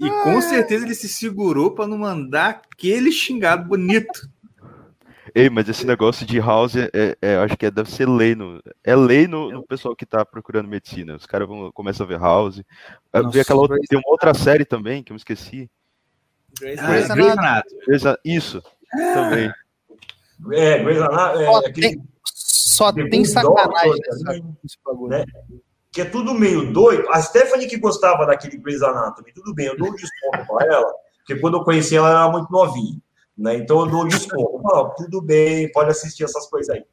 E 0.01 0.11
com 0.23 0.41
certeza 0.41 0.85
ele 0.85 0.95
se 0.95 1.09
segurou 1.09 1.73
para 1.73 1.87
não 1.87 1.99
mandar 1.99 2.51
aquele 2.51 3.11
xingado 3.11 3.69
bonito. 3.69 4.29
Ei, 5.35 5.51
mas 5.51 5.69
esse 5.69 5.87
negócio 5.87 6.25
de 6.25 6.39
house, 6.39 6.77
é, 6.77 6.91
é, 6.93 7.17
é, 7.21 7.37
acho 7.37 7.57
que 7.57 7.67
é, 7.67 7.71
deve 7.71 7.91
ser 7.91 8.09
lei 8.09 8.35
no, 8.35 8.63
é 8.83 8.97
lei 8.97 9.27
no, 9.27 9.51
no 9.51 9.67
pessoal 9.67 9.95
que 9.95 10.07
tá 10.07 10.25
procurando 10.25 10.69
medicina. 10.69 11.17
Os 11.17 11.27
caras 11.27 11.47
vão 11.47 11.71
começam 11.73 12.07
a 12.07 12.09
ver 12.09 12.19
house. 12.19 12.63
Nossa, 13.13 13.31
ver 13.31 13.41
aquela 13.41 13.61
outra, 13.61 13.77
tem 13.89 13.99
uma 13.99 14.11
outra 14.11 14.33
série 14.33 14.65
também 14.65 15.03
que 15.03 15.13
eu 15.13 15.15
me 15.15 15.19
esqueci. 15.19 15.71
Grey's 16.59 16.81
ah, 16.81 17.13
Anatomy. 17.13 18.19
Isso, 18.25 18.63
também. 19.15 19.53
É, 20.53 20.83
Grey's 20.83 21.03
Anatomy. 21.03 21.45
É, 21.45 21.69
aquele... 21.69 22.03
Só 22.25 22.93
tem 22.93 23.25
sacanagem 23.25 24.01
nesse 24.63 24.77
bagulho. 24.85 25.11
Né? 25.11 25.25
Que 25.99 26.03
é 26.03 26.05
tudo 26.05 26.33
meio 26.33 26.73
doido. 26.73 27.09
A 27.11 27.21
Stephanie 27.21 27.67
que 27.67 27.77
gostava 27.77 28.25
daquele 28.25 28.57
Grey's 28.57 28.83
Anatomy, 28.83 29.33
tudo 29.33 29.53
bem, 29.53 29.67
eu 29.67 29.77
dou 29.77 29.89
um 29.89 29.95
desconto 29.97 30.47
pra 30.47 30.65
ela, 30.65 30.95
porque 31.17 31.41
quando 31.41 31.57
eu 31.57 31.65
conheci 31.65 31.97
ela, 31.97 32.09
ela 32.09 32.21
era 32.21 32.31
muito 32.31 32.53
novinha. 32.53 33.03
Né? 33.37 33.57
Então 33.57 33.81
eu 33.81 33.87
dou 33.87 34.05
um 34.05 34.07
desconto. 34.07 34.63
Falo, 34.63 34.95
tudo 34.97 35.21
bem, 35.21 35.73
pode 35.73 35.91
assistir 35.91 36.23
essas 36.23 36.49
coisas 36.49 36.73
aí. 36.73 36.85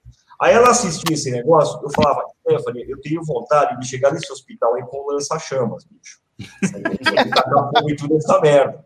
Aí 0.41 0.55
ela 0.55 0.71
assistia 0.71 1.13
esse 1.13 1.29
negócio, 1.29 1.79
eu 1.83 1.91
falava, 1.91 2.25
Stephanie, 2.39 2.89
eu 2.89 2.99
tenho 2.99 3.23
vontade 3.23 3.79
de 3.79 3.87
chegar 3.87 4.11
nesse 4.11 4.31
hospital 4.31 4.73
aí 4.73 4.81
com 4.81 5.05
lança-chamas, 5.11 5.85
bicho. 5.85 6.19
e 7.87 7.95
tudo 7.95 8.17
essa 8.17 8.41
merda. 8.41 8.83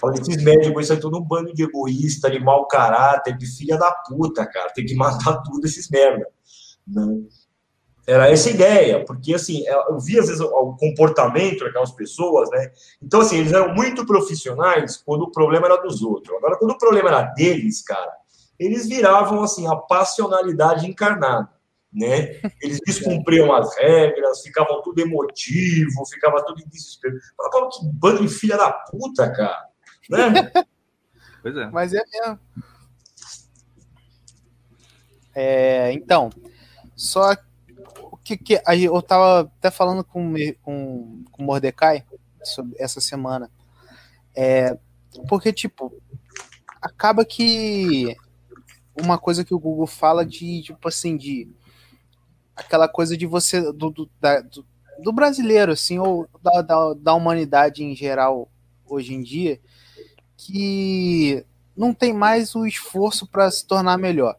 Falei, 0.00 0.20
esses 0.20 0.44
médicos, 0.44 0.84
isso 0.84 0.92
é 0.92 0.96
tudo 0.96 1.18
um 1.18 1.24
bando 1.24 1.52
de 1.52 1.64
egoísta, 1.64 2.30
de 2.30 2.38
mau 2.38 2.68
caráter, 2.68 3.36
de 3.36 3.46
filha 3.46 3.76
da 3.76 3.90
puta, 3.90 4.46
cara. 4.46 4.70
Tem 4.72 4.86
que 4.86 4.94
matar 4.94 5.42
tudo 5.42 5.66
esses 5.66 5.90
merda. 5.90 6.24
Né? 6.86 7.24
Era 8.06 8.30
essa 8.30 8.48
ideia, 8.48 9.04
porque 9.04 9.34
assim, 9.34 9.66
é, 9.66 9.74
eu 9.90 9.98
via 9.98 10.20
às 10.20 10.28
vezes 10.28 10.40
o 10.40 10.76
comportamento 10.76 11.64
daquelas 11.64 11.90
pessoas, 11.90 12.48
né? 12.50 12.70
Então, 13.02 13.20
assim, 13.20 13.38
eles 13.38 13.52
eram 13.52 13.74
muito 13.74 14.06
profissionais 14.06 14.96
quando 14.98 15.22
o 15.22 15.30
problema 15.32 15.66
era 15.66 15.76
dos 15.76 16.02
outros. 16.02 16.36
Agora, 16.36 16.56
quando 16.56 16.70
o 16.70 16.78
problema 16.78 17.08
era 17.08 17.22
deles, 17.22 17.82
cara, 17.82 18.12
eles 18.58 18.88
viravam 18.88 19.42
assim, 19.42 19.66
a 19.66 19.74
passionalidade 19.74 20.86
encarnada. 20.86 21.50
Né? 21.92 22.40
Eles 22.60 22.78
descumpriam 22.84 23.54
as 23.54 23.74
regras, 23.76 24.42
ficavam 24.42 24.82
tudo 24.82 25.00
emotivo, 25.00 26.04
ficava 26.06 26.44
tudo 26.44 26.60
em 26.60 26.68
desespero. 26.68 27.16
Falavam 27.34 27.70
que 27.70 27.78
bando 27.86 28.22
de 28.22 28.28
filha 28.28 28.56
da 28.56 28.70
puta, 28.70 29.30
cara. 29.32 29.66
Né? 30.10 30.52
Pois 31.42 31.56
é. 31.56 31.66
Mas 31.70 31.94
é 31.94 32.02
mesmo. 32.12 32.40
É, 35.32 35.92
então, 35.92 36.28
só 36.96 37.36
que, 38.26 38.36
que 38.36 38.60
eu 38.82 39.00
tava 39.00 39.42
até 39.42 39.70
falando 39.70 40.02
com, 40.02 40.34
com, 40.60 41.24
com 41.30 41.42
o 41.42 41.46
Mordecai 41.46 42.04
sobre 42.42 42.74
essa 42.76 43.00
semana. 43.00 43.48
É, 44.34 44.76
porque, 45.28 45.52
tipo, 45.52 45.94
acaba 46.82 47.24
que 47.24 48.16
uma 49.00 49.16
coisa 49.16 49.44
que 49.44 49.54
o 49.54 49.60
Google 49.60 49.86
fala 49.86 50.26
de, 50.26 50.60
tipo 50.62 50.88
assim, 50.88 51.16
de 51.16 51.48
aquela 52.56 52.88
coisa 52.88 53.16
de 53.16 53.26
você, 53.26 53.60
do, 53.72 53.90
do, 53.90 54.10
da, 54.20 54.40
do, 54.40 54.66
do 55.00 55.12
brasileiro, 55.12 55.70
assim, 55.70 56.00
ou 56.00 56.28
da, 56.42 56.62
da, 56.62 56.94
da, 56.94 57.14
humanidade 57.14 57.84
em 57.84 57.94
geral, 57.94 58.50
hoje 58.84 59.14
em 59.14 59.22
dia, 59.22 59.60
que 60.36 61.46
não 61.76 61.94
tem 61.94 62.12
mais 62.12 62.56
o 62.56 62.66
esforço 62.66 63.24
para 63.24 63.48
se 63.52 63.64
tornar 63.64 63.96
melhor. 63.96 64.36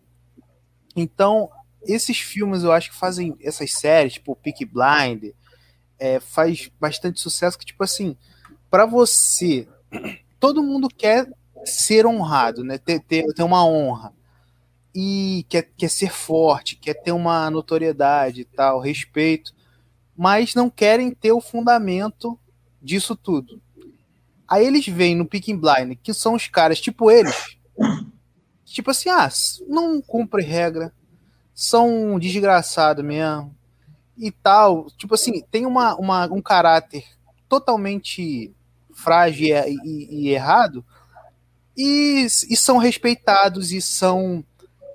Então, 0.93 1.49
esses 1.83 2.17
filmes 2.19 2.63
eu 2.63 2.71
acho 2.71 2.89
que 2.91 2.97
fazem 2.97 3.35
essas 3.41 3.71
séries, 3.73 4.13
tipo 4.13 4.35
Peak 4.35 4.65
Blind, 4.65 5.33
é, 5.99 6.19
faz 6.19 6.69
bastante 6.79 7.19
sucesso 7.19 7.57
que 7.57 7.65
tipo 7.65 7.83
assim, 7.83 8.15
para 8.69 8.85
você, 8.85 9.67
todo 10.39 10.63
mundo 10.63 10.87
quer 10.89 11.27
ser 11.65 12.05
honrado, 12.05 12.63
né? 12.63 12.77
Ter, 12.77 12.99
ter, 12.99 13.25
ter 13.33 13.43
uma 13.43 13.65
honra 13.65 14.13
e 14.93 15.45
quer, 15.47 15.69
quer 15.77 15.89
ser 15.89 16.11
forte, 16.11 16.75
quer 16.75 16.95
ter 16.95 17.11
uma 17.11 17.49
notoriedade 17.49 18.41
e 18.41 18.45
tal, 18.45 18.79
respeito, 18.79 19.53
mas 20.15 20.55
não 20.55 20.69
querem 20.69 21.11
ter 21.11 21.31
o 21.31 21.41
fundamento 21.41 22.39
disso 22.81 23.15
tudo. 23.15 23.61
Aí 24.47 24.65
eles 24.65 24.87
veem 24.87 25.15
no 25.15 25.27
Peak 25.27 25.53
Blind, 25.53 25.97
que 26.01 26.13
são 26.13 26.33
os 26.33 26.47
caras 26.47 26.79
tipo 26.79 27.11
eles, 27.11 27.57
tipo 28.65 28.89
assim, 28.91 29.09
ah, 29.09 29.29
não 29.67 30.01
cumpre 30.01 30.41
regra, 30.41 30.91
são 31.57 32.19
desgraçados 32.19 33.03
mesmo 33.03 33.51
e 34.15 34.31
tal. 34.31 34.91
Tipo 34.95 35.15
assim, 35.15 35.41
tem 35.49 35.65
uma, 35.65 35.95
uma 35.95 36.31
um 36.31 36.39
caráter 36.39 37.03
totalmente 37.49 38.53
frágil 38.93 39.47
e, 39.47 39.77
e, 39.83 40.21
e 40.21 40.29
errado 40.29 40.85
e, 41.75 42.27
e, 42.27 42.55
são 42.55 42.77
respeitados 42.77 43.71
e 43.71 43.81
são 43.81 44.45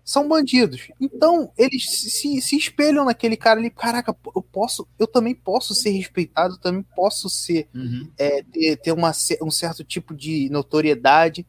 são 0.04 0.28
bandidos. 0.28 0.88
Então, 1.00 1.52
eles 1.56 1.88
se, 1.88 2.40
se 2.40 2.56
espelham 2.56 3.04
naquele 3.04 3.36
cara 3.36 3.58
ali, 3.58 3.70
caraca, 3.70 4.14
eu 4.34 4.42
posso, 4.42 4.86
eu 4.98 5.06
também 5.06 5.34
posso 5.34 5.74
ser 5.74 5.90
respeitado, 5.90 6.58
também 6.58 6.84
posso 6.94 7.30
ser 7.30 7.68
uhum. 7.72 8.10
é, 8.18 8.42
ter, 8.42 8.76
ter 8.76 8.92
uma, 8.92 9.12
um 9.40 9.50
certo 9.50 9.84
tipo 9.84 10.12
de 10.14 10.48
notoriedade 10.50 11.46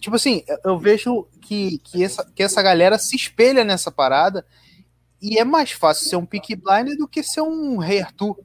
Tipo 0.00 0.16
assim, 0.16 0.42
eu 0.64 0.78
vejo 0.78 1.26
que, 1.40 1.78
que, 1.78 2.04
essa, 2.04 2.24
que 2.34 2.42
essa 2.42 2.62
galera 2.62 2.98
se 2.98 3.16
espelha 3.16 3.64
nessa 3.64 3.90
parada 3.90 4.44
e 5.20 5.38
é 5.38 5.44
mais 5.44 5.70
fácil 5.70 6.08
ser 6.08 6.16
um 6.16 6.26
Peak 6.26 6.56
Blinder 6.56 6.96
do 6.96 7.06
que 7.06 7.22
ser 7.22 7.42
um 7.42 7.78
Rei 7.78 8.00
Arthur, 8.00 8.36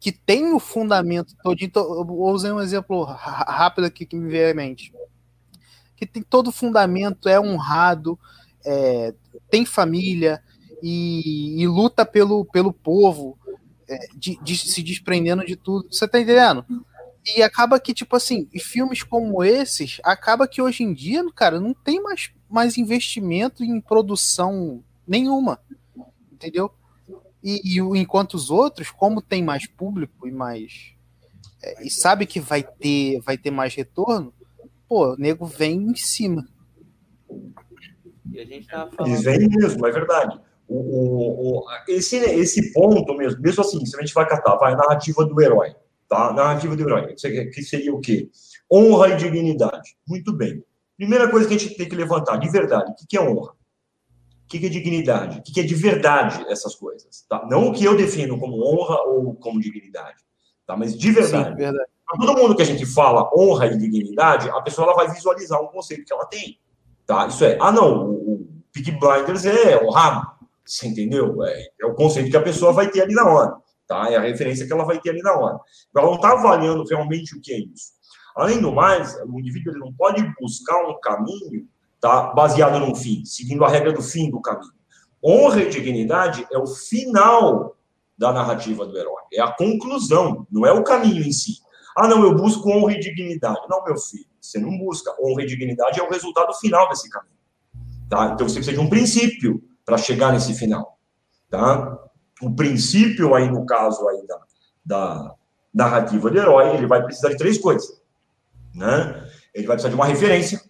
que 0.00 0.10
tem 0.10 0.52
o 0.52 0.58
fundamento 0.58 1.34
todo. 1.42 1.60
Então, 1.60 1.82
eu 1.82 2.06
usar 2.08 2.54
um 2.54 2.60
exemplo 2.60 3.04
rápido 3.04 3.84
aqui 3.84 4.06
que 4.06 4.16
me 4.16 4.30
veio 4.30 4.50
à 4.50 4.54
mente. 4.54 4.92
Que 5.94 6.06
tem 6.06 6.22
todo 6.22 6.48
o 6.48 6.52
fundamento, 6.52 7.28
é 7.28 7.38
honrado, 7.38 8.18
é, 8.64 9.14
tem 9.50 9.66
família 9.66 10.42
e, 10.82 11.62
e, 11.62 11.66
luta 11.66 12.04
pelo, 12.04 12.44
pelo 12.46 12.72
povo, 12.72 13.38
é, 13.86 14.08
de, 14.14 14.38
de, 14.42 14.56
se 14.56 14.82
desprendendo 14.82 15.44
de 15.44 15.56
tudo. 15.56 15.86
Você 15.90 16.08
tá 16.08 16.18
entendendo? 16.18 16.64
E 17.24 17.42
acaba 17.42 17.80
que, 17.80 17.94
tipo 17.94 18.14
assim, 18.16 18.46
filmes 18.60 19.02
como 19.02 19.42
esses, 19.42 19.98
acaba 20.04 20.46
que 20.46 20.60
hoje 20.60 20.82
em 20.82 20.92
dia, 20.92 21.24
cara, 21.34 21.58
não 21.58 21.72
tem 21.72 22.02
mais, 22.02 22.30
mais 22.50 22.76
investimento 22.76 23.64
em 23.64 23.80
produção 23.80 24.84
nenhuma. 25.06 25.58
Entendeu? 26.30 26.70
E, 27.42 27.78
e 27.78 27.98
enquanto 27.98 28.34
os 28.34 28.50
outros, 28.50 28.90
como 28.90 29.22
tem 29.22 29.42
mais 29.42 29.66
público 29.66 30.28
e 30.28 30.32
mais. 30.32 30.92
É, 31.62 31.86
e 31.86 31.90
sabe 31.90 32.26
que 32.26 32.38
vai 32.38 32.62
ter, 32.62 33.20
vai 33.20 33.38
ter 33.38 33.50
mais 33.50 33.74
retorno, 33.74 34.32
pô, 34.86 35.14
o 35.14 35.16
nego 35.16 35.46
vem 35.46 35.76
em 35.78 35.96
cima. 35.96 36.46
E 38.30 38.38
a 38.38 38.44
gente 38.44 38.66
tá 38.66 38.86
falando... 38.94 39.12
Eles 39.12 39.24
vêm 39.24 39.48
mesmo, 39.48 39.86
é 39.86 39.90
verdade. 39.90 40.38
O, 40.68 40.76
o, 40.76 41.58
o, 41.58 41.64
esse, 41.88 42.16
esse 42.16 42.72
ponto 42.74 43.16
mesmo, 43.16 43.40
mesmo 43.40 43.62
assim, 43.62 43.84
se 43.86 43.96
a 43.96 44.00
gente 44.00 44.12
vai 44.12 44.28
catar, 44.28 44.56
vai 44.56 44.74
a 44.74 44.76
narrativa 44.76 45.24
do 45.24 45.40
herói 45.40 45.74
tá? 46.08 46.32
Narrativa 46.32 46.76
do 46.76 46.82
herói, 46.82 47.14
que 47.14 47.62
seria 47.62 47.94
o 47.94 48.00
quê? 48.00 48.28
Honra 48.70 49.10
e 49.10 49.16
dignidade. 49.16 49.96
Muito 50.06 50.32
bem. 50.32 50.64
Primeira 50.96 51.28
coisa 51.28 51.48
que 51.48 51.54
a 51.54 51.58
gente 51.58 51.76
tem 51.76 51.88
que 51.88 51.96
levantar, 51.96 52.36
de 52.36 52.48
verdade, 52.48 52.90
o 52.90 52.94
que 52.94 53.16
é 53.16 53.20
honra? 53.20 53.52
O 53.52 54.46
que 54.48 54.64
é 54.64 54.68
dignidade? 54.68 55.38
O 55.38 55.42
que 55.42 55.60
é 55.60 55.62
de 55.62 55.74
verdade 55.74 56.44
essas 56.48 56.74
coisas? 56.74 57.24
Tá? 57.28 57.46
Não 57.50 57.68
o 57.68 57.72
que 57.72 57.84
eu 57.84 57.96
defino 57.96 58.38
como 58.38 58.62
honra 58.62 59.02
ou 59.02 59.34
como 59.34 59.60
dignidade, 59.60 60.22
tá? 60.66 60.76
mas 60.76 60.96
de 60.96 61.10
verdade. 61.10 61.50
Sim, 61.50 61.56
verdade. 61.56 61.90
Para 62.06 62.26
todo 62.26 62.40
mundo 62.40 62.54
que 62.54 62.62
a 62.62 62.66
gente 62.66 62.84
fala 62.86 63.28
honra 63.36 63.66
e 63.66 63.78
dignidade, 63.78 64.48
a 64.50 64.60
pessoa 64.60 64.86
ela 64.86 64.96
vai 64.96 65.12
visualizar 65.12 65.60
um 65.60 65.68
conceito 65.68 66.04
que 66.04 66.12
ela 66.12 66.26
tem. 66.26 66.58
Tá? 67.06 67.26
Isso 67.26 67.44
é, 67.44 67.58
ah, 67.60 67.72
não, 67.72 68.10
o, 68.10 68.34
o 68.34 68.48
Peak 68.72 68.92
Blinders 68.92 69.44
é 69.46 69.82
honrado. 69.82 70.34
Você 70.64 70.86
entendeu? 70.86 71.42
É, 71.44 71.68
é 71.80 71.86
o 71.86 71.94
conceito 71.94 72.30
que 72.30 72.36
a 72.36 72.42
pessoa 72.42 72.72
vai 72.72 72.90
ter 72.90 73.02
ali 73.02 73.14
na 73.14 73.26
hora. 73.26 73.56
Tá? 73.86 74.10
É 74.10 74.16
a 74.16 74.20
referência 74.20 74.66
que 74.66 74.72
ela 74.72 74.84
vai 74.84 75.00
ter 75.00 75.10
ali 75.10 75.22
na 75.22 75.34
hora. 75.34 75.58
Ela 75.94 76.06
não 76.06 76.14
está 76.14 76.32
avaliando 76.32 76.84
realmente 76.84 77.36
o 77.36 77.40
que 77.40 77.52
é 77.52 77.58
isso. 77.58 77.92
Além 78.34 78.60
do 78.60 78.72
mais, 78.72 79.16
o 79.26 79.38
indivíduo 79.38 79.72
ele 79.72 79.80
não 79.80 79.92
pode 79.92 80.22
buscar 80.40 80.82
um 80.88 80.98
caminho 81.00 81.68
tá, 82.00 82.32
baseado 82.32 82.78
num 82.80 82.94
fim, 82.94 83.24
seguindo 83.24 83.64
a 83.64 83.68
regra 83.68 83.92
do 83.92 84.02
fim 84.02 84.30
do 84.30 84.40
caminho. 84.40 84.72
Honra 85.24 85.62
e 85.62 85.70
dignidade 85.70 86.46
é 86.50 86.58
o 86.58 86.66
final 86.66 87.76
da 88.16 88.32
narrativa 88.32 88.84
do 88.84 88.96
herói, 88.96 89.22
é 89.32 89.40
a 89.40 89.52
conclusão, 89.52 90.46
não 90.50 90.66
é 90.66 90.72
o 90.72 90.84
caminho 90.84 91.22
em 91.22 91.32
si. 91.32 91.64
Ah, 91.96 92.08
não, 92.08 92.22
eu 92.24 92.34
busco 92.34 92.68
honra 92.70 92.92
e 92.94 93.00
dignidade. 93.00 93.60
Não, 93.68 93.84
meu 93.84 93.96
filho, 93.96 94.26
você 94.40 94.58
não 94.58 94.76
busca. 94.76 95.14
Honra 95.22 95.42
e 95.42 95.46
dignidade 95.46 96.00
é 96.00 96.02
o 96.02 96.10
resultado 96.10 96.52
final 96.54 96.88
desse 96.88 97.08
caminho. 97.08 97.34
Tá? 98.10 98.32
Então 98.34 98.48
você 98.48 98.56
precisa 98.56 98.76
de 98.76 98.80
um 98.80 98.90
princípio 98.90 99.62
para 99.84 99.96
chegar 99.96 100.32
nesse 100.32 100.54
final. 100.54 100.98
Tá? 101.48 102.03
O 102.42 102.50
princípio 102.54 103.34
aí, 103.34 103.50
no 103.50 103.64
caso 103.64 104.06
aí 104.08 104.26
da, 104.26 104.40
da 104.84 105.34
narrativa 105.72 106.30
do 106.30 106.38
herói, 106.38 106.76
ele 106.76 106.86
vai 106.86 107.02
precisar 107.02 107.30
de 107.30 107.36
três 107.36 107.58
coisas, 107.58 108.00
né? 108.74 109.28
Ele 109.54 109.66
vai 109.66 109.76
precisar 109.76 109.88
de 109.88 109.94
uma 109.94 110.06
referência, 110.06 110.62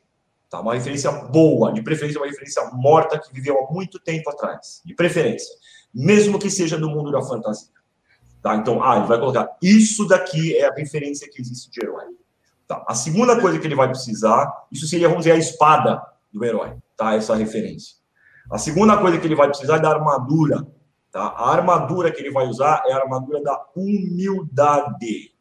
tá? 0.51 0.61
Uma 0.61 0.75
referência 0.75 1.11
boa, 1.11 1.73
de 1.73 1.83
preferência 1.83 2.21
uma 2.21 2.27
referência 2.27 2.63
morta 2.73 3.19
que 3.19 3.33
viveu 3.33 3.59
há 3.59 3.73
muito 3.73 3.99
tempo 3.99 4.31
atrás, 4.31 4.81
de 4.85 4.95
preferência, 4.95 5.55
mesmo 5.93 6.39
que 6.39 6.51
seja 6.51 6.79
no 6.79 6.89
mundo 6.89 7.11
da 7.11 7.23
fantasia, 7.23 7.69
tá? 8.43 8.57
Então, 8.57 8.83
ah, 8.83 8.99
ele 8.99 9.07
vai 9.07 9.19
colocar 9.19 9.57
isso 9.63 10.07
daqui 10.07 10.57
é 10.57 10.67
a 10.67 10.75
referência 10.75 11.29
que 11.31 11.41
existe 11.41 11.71
de 11.71 11.85
herói. 11.85 12.05
Tá. 12.67 12.83
A 12.89 12.95
segunda 12.95 13.39
coisa 13.41 13.59
que 13.59 13.67
ele 13.67 13.75
vai 13.75 13.89
precisar, 13.89 14.51
isso 14.73 14.87
seria, 14.87 15.09
vamos 15.09 15.25
dizer, 15.25 15.37
a 15.37 15.39
espada 15.39 16.03
do 16.33 16.45
herói, 16.45 16.77
tá? 16.97 17.15
Essa 17.15 17.35
referência. 17.35 17.97
A 18.51 18.59
segunda 18.59 18.97
coisa 18.99 19.19
que 19.19 19.27
ele 19.27 19.35
vai 19.35 19.49
precisar 19.49 19.77
é 19.77 19.81
da 19.81 19.91
armadura, 19.91 20.67
tá? 21.15 21.29
A 21.29 21.53
armadura 21.53 22.11
que 22.11 22.21
ele 22.21 22.33
vai 22.33 22.49
usar 22.49 22.83
é 22.89 22.93
a 22.93 22.97
armadura 22.97 23.41
da 23.41 23.65
humildade, 23.77 25.33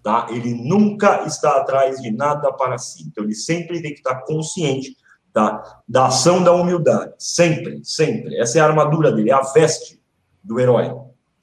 tá? 0.00 0.28
Ele 0.30 0.54
nunca 0.54 1.24
está 1.24 1.56
atrás 1.56 2.00
de 2.00 2.12
nada 2.12 2.52
para 2.52 2.78
si. 2.78 3.02
Então 3.02 3.24
ele 3.24 3.34
sempre 3.34 3.82
tem 3.82 3.90
que 3.90 3.98
estar 3.98 4.22
consciente 4.22 4.96
tá? 5.32 5.82
da 5.88 6.06
ação 6.06 6.40
da 6.40 6.52
humildade, 6.52 7.14
sempre, 7.18 7.80
sempre. 7.82 8.38
Essa 8.38 8.58
é 8.58 8.60
a 8.60 8.66
armadura 8.66 9.10
dele, 9.10 9.30
é 9.30 9.34
a 9.34 9.42
veste 9.42 10.00
do 10.42 10.60
herói, 10.60 10.94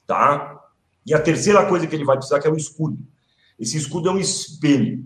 tá? 0.06 0.58
E 1.04 1.12
a 1.12 1.20
terceira 1.20 1.66
coisa 1.66 1.86
que 1.86 1.94
ele 1.94 2.04
vai 2.04 2.16
precisar 2.16 2.40
que 2.40 2.48
é 2.48 2.50
o 2.50 2.56
escudo. 2.56 2.98
Esse 3.60 3.76
escudo 3.76 4.08
é 4.08 4.12
um 4.12 4.18
espelho, 4.18 5.04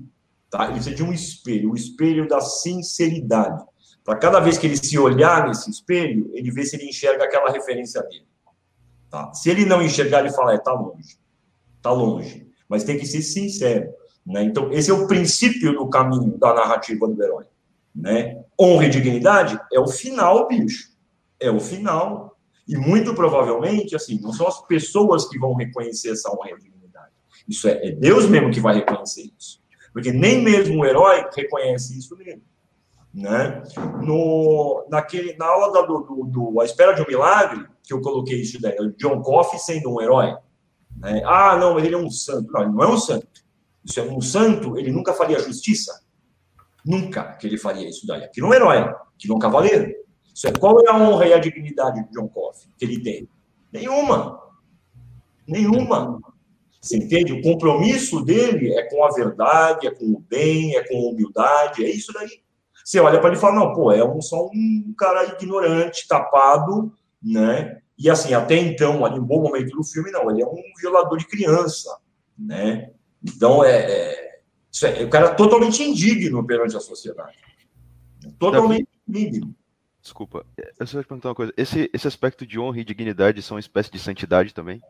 tá? 0.49 0.67
Ele 0.67 0.75
precisa 0.75 0.95
de 0.95 1.03
um 1.03 1.13
espelho, 1.13 1.73
o 1.73 1.77
espelho 1.77 2.29
da 2.29 2.41
sinceridade. 2.41 3.65
Para 4.05 4.17
cada 4.17 4.39
vez 4.39 4.57
que 4.57 4.67
ele 4.69 4.77
se 4.77 4.97
olhar 4.97 5.49
nesse 5.49 5.69
espelho, 5.69 6.31
ele 6.33 6.53
vê 6.53 6.65
se 6.65 6.77
ele 6.77 6.89
enxerga 6.89 7.25
aquela 7.25 7.51
referência 7.51 8.01
dele. 8.05 8.30
Tá? 9.11 9.35
Se 9.35 9.51
ele 9.51 9.65
não 9.65 9.83
enxergar, 9.83 10.21
ele 10.21 10.31
fala, 10.31 10.55
é, 10.55 10.59
tá 10.59 10.73
longe. 10.73 11.19
Tá 11.83 11.91
longe. 11.91 12.47
Mas 12.69 12.85
tem 12.85 12.97
que 12.97 13.07
ser 13.07 13.23
sincero. 13.23 13.93
Né? 14.25 14.45
Então, 14.45 14.73
esse 14.73 14.91
é 14.91 14.95
o 14.95 15.07
princípio 15.07 15.73
do 15.75 15.89
caminho 15.89 16.39
da 16.39 16.55
narrativa 16.55 17.09
do 17.09 17.23
herói. 17.23 17.47
Né? 17.95 18.41
Honra 18.59 18.87
e 18.87 18.91
dignidade 18.91 19.61
é 19.73 19.81
o 19.81 19.89
final, 19.89 20.47
bicho. 20.47 20.91
É 21.41 21.51
o 21.51 21.59
final. 21.59 22.39
E 22.69 22.77
muito 22.77 23.13
provavelmente, 23.15 23.97
assim, 23.97 24.21
não 24.21 24.33
são 24.33 24.47
as 24.47 24.65
pessoas 24.67 25.29
que 25.29 25.39
vão 25.39 25.55
reconhecer 25.55 26.11
essa 26.11 26.31
honra 26.31 26.51
e 26.53 26.61
dignidade. 26.61 27.11
Isso 27.49 27.67
é, 27.67 27.89
é 27.89 27.91
Deus 27.91 28.27
mesmo 28.27 28.53
que 28.53 28.61
vai 28.61 28.77
reconhecer 28.77 29.29
isso. 29.37 29.61
Porque 29.93 30.13
nem 30.13 30.41
mesmo 30.41 30.81
o 30.81 30.87
herói 30.87 31.25
reconhece 31.35 31.99
isso 31.99 32.15
nele. 32.17 32.43
Né? 33.13 33.63
No, 34.03 34.87
naquele, 34.89 35.37
na 35.37 35.47
aula 35.47 35.73
da, 35.73 35.83
do, 35.83 36.01
do, 36.01 36.25
do, 36.25 36.61
A 36.61 36.65
Espera 36.65 36.93
de 36.93 37.03
um 37.03 37.07
Milagre, 37.07 37.67
que 37.83 37.93
eu 37.93 38.01
coloquei 38.01 38.41
isso 38.41 38.61
daí, 38.61 38.77
John 38.97 39.21
Coffey 39.21 39.59
sendo 39.59 39.93
um 39.93 40.01
herói. 40.01 40.37
Né? 40.97 41.23
Ah, 41.25 41.57
não, 41.57 41.75
mas 41.75 41.85
ele 41.85 41.95
é 41.95 41.99
um 41.99 42.11
santo. 42.11 42.53
Não, 42.53 42.63
ele 42.63 42.73
não 42.73 42.85
é 42.85 42.89
um 42.89 42.99
santo. 42.99 43.27
Isso 43.85 43.99
é 43.99 44.03
um 44.03 44.21
santo, 44.21 44.79
ele 44.79 44.93
nunca 44.93 45.13
faria 45.13 45.39
justiça. 45.39 46.03
Nunca 46.85 47.35
que 47.35 47.47
ele 47.47 47.59
faria 47.59 47.89
isso 47.89 48.07
daí. 48.07 48.25
Aquilo 48.25 48.47
é 48.47 48.51
um 48.51 48.55
herói, 48.55 48.79
aquilo 49.15 49.35
é 49.35 49.37
um 49.37 49.41
cavaleiro. 49.41 49.95
Isso 50.35 50.47
é, 50.47 50.53
qual 50.53 50.81
é 50.81 50.89
a 50.89 50.97
honra 50.97 51.27
e 51.27 51.33
a 51.33 51.39
dignidade 51.39 52.03
de 52.05 52.13
John 52.13 52.29
Coffey 52.29 52.71
que 52.79 52.85
ele 52.85 53.03
tem? 53.03 53.29
Nenhuma. 53.73 54.41
Nenhuma. 55.47 56.21
Você 56.81 56.97
entende? 56.97 57.33
O 57.33 57.43
compromisso 57.43 58.25
dele 58.25 58.73
é 58.73 58.89
com 58.89 59.05
a 59.05 59.11
verdade, 59.11 59.87
é 59.87 59.91
com 59.91 60.07
o 60.07 60.21
bem, 60.21 60.77
é 60.77 60.87
com 60.87 60.97
a 60.97 61.11
humildade, 61.11 61.85
é 61.85 61.91
isso 61.91 62.13
daí. 62.13 62.41
Você 62.91 62.99
olha 62.99 63.21
para 63.21 63.29
ele 63.29 63.37
e 63.37 63.41
fala, 63.41 63.55
não, 63.55 63.73
pô, 63.73 63.93
é 63.93 64.05
um, 64.05 64.21
só 64.21 64.47
um 64.47 64.93
cara 64.99 65.25
ignorante, 65.25 66.09
tapado, 66.09 66.93
né? 67.23 67.81
E 67.97 68.11
assim, 68.11 68.35
até 68.35 68.57
então, 68.57 69.05
ali, 69.05 69.21
um 69.21 69.25
bom 69.25 69.41
momento 69.41 69.71
do 69.77 69.85
filme, 69.85 70.11
não, 70.11 70.29
ele 70.29 70.43
é 70.43 70.45
um 70.45 70.61
violador 70.77 71.17
de 71.17 71.25
criança, 71.25 71.97
né? 72.37 72.91
Então, 73.23 73.63
é, 73.63 73.77
é, 73.77 74.41
é 74.83 75.05
o 75.05 75.09
cara 75.09 75.29
é 75.29 75.35
totalmente 75.35 75.85
indigno 75.85 76.45
perante 76.45 76.77
a 76.77 76.81
sociedade. 76.81 77.39
Totalmente 78.37 78.89
Davi, 79.07 79.25
indigno. 79.25 79.55
Desculpa, 80.03 80.45
eu 80.59 80.85
só 80.85 81.01
te 81.01 81.07
perguntar 81.07 81.29
uma 81.29 81.35
coisa. 81.37 81.53
Esse, 81.57 81.89
esse 81.95 82.09
aspecto 82.09 82.45
de 82.45 82.59
honra 82.59 82.81
e 82.81 82.85
dignidade 82.85 83.41
são 83.41 83.55
uma 83.55 83.61
espécie 83.61 83.93
de 83.93 84.01
santidade 84.01 84.53
também? 84.53 84.83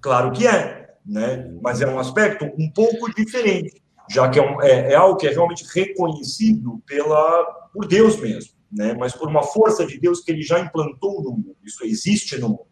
Claro 0.00 0.30
que 0.30 0.46
é, 0.46 0.94
né? 1.04 1.52
Mas 1.60 1.80
é 1.80 1.88
um 1.88 1.98
aspecto 1.98 2.44
um 2.56 2.70
pouco 2.70 3.12
diferente, 3.12 3.82
já 4.10 4.28
que 4.28 4.38
é, 4.38 4.42
um, 4.42 4.62
é, 4.62 4.92
é 4.92 4.94
algo 4.94 5.16
que 5.16 5.26
é 5.26 5.30
realmente 5.30 5.64
reconhecido 5.72 6.82
pela, 6.86 7.44
por 7.72 7.86
Deus 7.86 8.18
mesmo, 8.20 8.52
né? 8.70 8.94
Mas 8.98 9.14
por 9.14 9.28
uma 9.28 9.42
força 9.42 9.86
de 9.86 9.98
Deus 9.98 10.20
que 10.20 10.30
ele 10.30 10.42
já 10.42 10.58
implantou 10.58 11.22
no 11.22 11.30
mundo. 11.30 11.56
Isso 11.64 11.84
existe 11.84 12.38
no 12.38 12.48
mundo. 12.48 12.68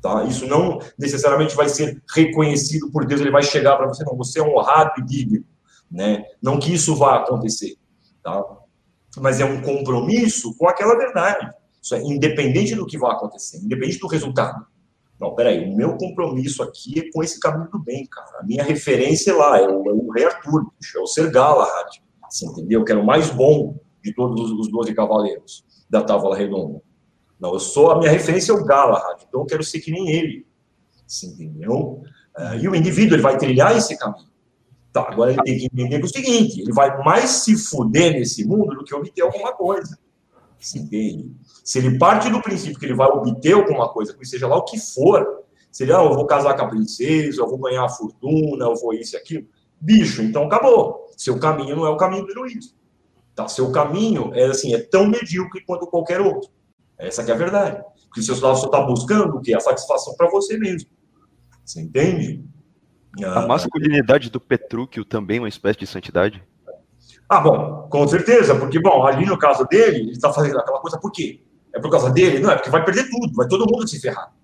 Tá? 0.00 0.24
Isso 0.24 0.46
não 0.46 0.78
necessariamente 0.98 1.54
vai 1.54 1.68
ser 1.68 2.02
reconhecido 2.14 2.90
por 2.90 3.04
Deus, 3.04 3.20
ele 3.20 3.30
vai 3.30 3.42
chegar 3.42 3.76
para 3.76 3.86
você, 3.86 4.02
não, 4.02 4.16
você 4.16 4.40
é 4.40 4.42
honrado 4.42 4.92
e 4.98 5.04
digno, 5.04 5.44
né? 5.90 6.24
Não 6.40 6.58
que 6.58 6.72
isso 6.72 6.96
vá 6.96 7.16
acontecer, 7.16 7.76
tá? 8.22 8.42
Mas 9.18 9.40
é 9.40 9.44
um 9.44 9.60
compromisso 9.60 10.56
com 10.56 10.66
aquela 10.66 10.96
verdade. 10.96 11.50
Isso 11.82 11.94
é 11.94 12.02
independente 12.02 12.74
do 12.74 12.86
que 12.86 12.96
vai 12.96 13.12
acontecer, 13.12 13.58
independente 13.58 13.98
do 13.98 14.06
resultado. 14.06 14.66
Não, 15.20 15.34
peraí, 15.34 15.70
o 15.70 15.76
meu 15.76 15.98
compromisso 15.98 16.62
aqui 16.62 16.98
é 16.98 17.10
com 17.12 17.22
esse 17.22 17.38
caminho 17.38 17.70
do 17.70 17.78
bem, 17.78 18.06
cara. 18.06 18.38
A 18.40 18.42
minha 18.42 18.64
referência 18.64 19.36
lá 19.36 19.58
é 19.58 19.68
o, 19.68 19.88
é 19.90 19.92
o 19.92 20.10
Rei 20.10 20.24
Arthur, 20.24 20.72
bicho, 20.80 20.98
é 20.98 21.00
o 21.02 21.06
Ser 21.06 21.30
Galahad, 21.30 22.00
você 22.28 22.46
entendeu? 22.46 22.82
Que 22.82 22.92
era 22.92 23.00
o 23.00 23.04
mais 23.04 23.28
bom 23.28 23.78
de 24.02 24.14
todos 24.14 24.50
os 24.50 24.70
doze 24.70 24.94
cavaleiros 24.94 25.62
da 25.90 26.02
Távola 26.02 26.36
Redonda. 26.36 26.80
Não, 27.38 27.52
eu 27.52 27.60
sou, 27.60 27.90
a 27.90 27.98
minha 27.98 28.10
referência 28.10 28.52
é 28.52 28.54
o 28.54 28.64
Galahad, 28.64 29.22
então 29.28 29.40
eu 29.42 29.46
quero 29.46 29.62
ser 29.62 29.80
que 29.80 29.90
nem 29.90 30.10
ele. 30.10 30.46
Você 31.06 31.26
entendeu? 31.26 32.02
Uh, 32.38 32.54
e 32.58 32.68
o 32.68 32.74
indivíduo, 32.74 33.16
ele 33.16 33.22
vai 33.22 33.36
trilhar 33.36 33.76
esse 33.76 33.98
caminho. 33.98 34.30
Tá, 34.90 35.02
agora 35.02 35.32
ele 35.32 35.42
tem 35.42 35.58
que 35.58 35.66
entender 35.66 36.02
o 36.02 36.08
seguinte, 36.08 36.62
ele 36.62 36.72
vai 36.72 37.02
mais 37.04 37.30
se 37.30 37.56
fuder 37.56 38.14
nesse 38.14 38.44
mundo 38.44 38.74
do 38.74 38.84
que 38.84 38.94
obter 38.94 39.22
alguma 39.22 39.52
coisa. 39.52 39.98
Você 40.60 40.78
entende? 40.78 41.32
Se 41.64 41.78
ele 41.78 41.98
parte 41.98 42.28
do 42.28 42.42
princípio 42.42 42.78
que 42.78 42.84
ele 42.84 42.94
vai 42.94 43.08
obter 43.08 43.54
alguma 43.54 43.88
coisa, 43.88 44.14
seja 44.22 44.46
lá 44.46 44.56
o 44.56 44.64
que 44.64 44.78
for, 44.78 45.44
se 45.72 45.84
ele, 45.84 45.92
ah, 45.92 46.02
eu 46.02 46.12
vou 46.12 46.26
casar 46.26 46.54
com 46.54 46.64
a 46.64 46.68
princesa, 46.68 47.40
eu 47.40 47.48
vou 47.48 47.58
ganhar 47.58 47.84
a 47.84 47.88
fortuna, 47.88 48.66
eu 48.66 48.76
vou 48.76 48.92
isso 48.92 49.16
e 49.16 49.18
aquilo, 49.18 49.46
bicho, 49.80 50.22
então 50.22 50.44
acabou. 50.44 51.08
Seu 51.16 51.38
caminho 51.38 51.76
não 51.76 51.86
é 51.86 51.88
o 51.88 51.96
caminho 51.96 52.24
do 52.24 52.30
heroísmo. 52.30 52.72
Tá? 53.34 53.48
Seu 53.48 53.72
caminho 53.72 54.32
é 54.34 54.46
assim, 54.46 54.74
é 54.74 54.78
tão 54.78 55.06
medíocre 55.06 55.64
quanto 55.64 55.86
qualquer 55.86 56.20
outro. 56.20 56.50
Essa 56.98 57.22
é 57.22 57.32
a 57.32 57.36
verdade. 57.36 57.82
Porque 58.08 58.22
você 58.22 58.34
só 58.34 58.52
está 58.52 58.82
buscando 58.82 59.36
o 59.36 59.40
quê? 59.40 59.54
A 59.54 59.60
satisfação 59.60 60.14
para 60.14 60.28
você 60.28 60.58
mesmo. 60.58 60.90
Você 61.64 61.80
entende? 61.80 62.44
A 63.24 63.46
masculinidade 63.46 64.30
do 64.30 64.40
Petrúquio 64.40 65.04
também 65.04 65.38
é 65.38 65.40
uma 65.40 65.48
espécie 65.48 65.78
de 65.78 65.86
santidade? 65.86 66.42
Ah, 67.30 67.38
bom, 67.38 67.86
com 67.88 68.08
certeza, 68.08 68.56
porque, 68.56 68.80
bom, 68.80 69.06
ali 69.06 69.24
no 69.24 69.38
caso 69.38 69.64
dele, 69.66 70.00
ele 70.00 70.10
está 70.10 70.32
fazendo 70.32 70.58
aquela 70.58 70.80
coisa 70.80 70.98
por 70.98 71.12
quê? 71.12 71.40
É 71.72 71.78
por 71.78 71.88
causa 71.88 72.10
dele? 72.10 72.40
Não, 72.40 72.50
é 72.50 72.56
porque 72.56 72.70
vai 72.70 72.84
perder 72.84 73.08
tudo, 73.08 73.32
vai 73.36 73.46
todo 73.46 73.70
mundo 73.70 73.86
se 73.86 74.00
ferrar, 74.00 74.34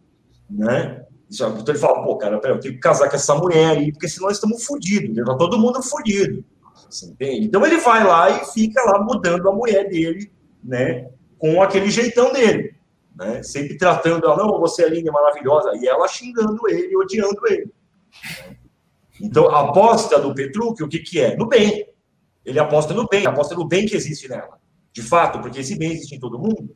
né? 0.49 1.05
Então 1.28 1.64
ele 1.66 1.78
fala, 1.78 2.05
pô, 2.05 2.16
cara, 2.16 2.37
eu 2.37 2.61
tenho 2.61 2.74
que 2.74 2.78
casar 2.78 3.11
com 3.11 3.16
essa 3.16 3.34
mulher 3.34 3.70
aí, 3.70 3.91
porque 3.91 4.07
senão 4.07 4.28
nós 4.28 4.37
estamos 4.37 4.64
fodidos, 4.64 5.16
tá 5.26 5.34
todo 5.34 5.59
mundo 5.59 5.82
fodido? 5.82 6.45
Então 7.43 7.66
ele 7.66 7.78
vai 7.78 8.05
lá 8.05 8.30
e 8.30 8.45
fica 8.53 8.80
lá 8.84 9.03
mudando 9.03 9.49
a 9.49 9.53
mulher 9.53 9.89
dele, 9.89 10.30
né, 10.62 11.11
com 11.39 11.61
aquele 11.61 11.91
jeitão 11.91 12.32
dele, 12.32 12.76
né? 13.16 13.43
Sempre 13.43 13.76
tratando 13.76 14.24
ela, 14.24 14.37
não, 14.37 14.61
você 14.61 14.84
é 14.84 14.89
linda, 14.89 15.11
maravilhosa, 15.11 15.72
e 15.74 15.89
ela 15.89 16.07
xingando 16.07 16.61
ele, 16.68 16.97
odiando 16.97 17.41
ele. 17.49 17.72
Então, 19.20 19.49
a 19.49 19.70
aposta 19.70 20.20
do 20.20 20.32
Petrúquio, 20.32 20.87
o 20.87 20.89
que, 20.89 21.01
que 21.01 21.20
é? 21.20 21.37
No 21.37 21.49
bem. 21.49 21.95
Ele 22.47 22.61
aposta 22.61 22.94
no 22.94 23.09
bem, 23.09 23.26
aposta 23.26 23.57
no 23.57 23.66
bem 23.66 23.84
que 23.86 23.97
existe 23.97 24.28
nela. 24.28 24.61
De 24.92 25.03
fato, 25.03 25.40
porque 25.40 25.61
esse 25.61 25.76
bem 25.76 25.92
existe 25.92 26.14
em 26.14 26.20
todo 26.20 26.38
mundo. 26.38 26.74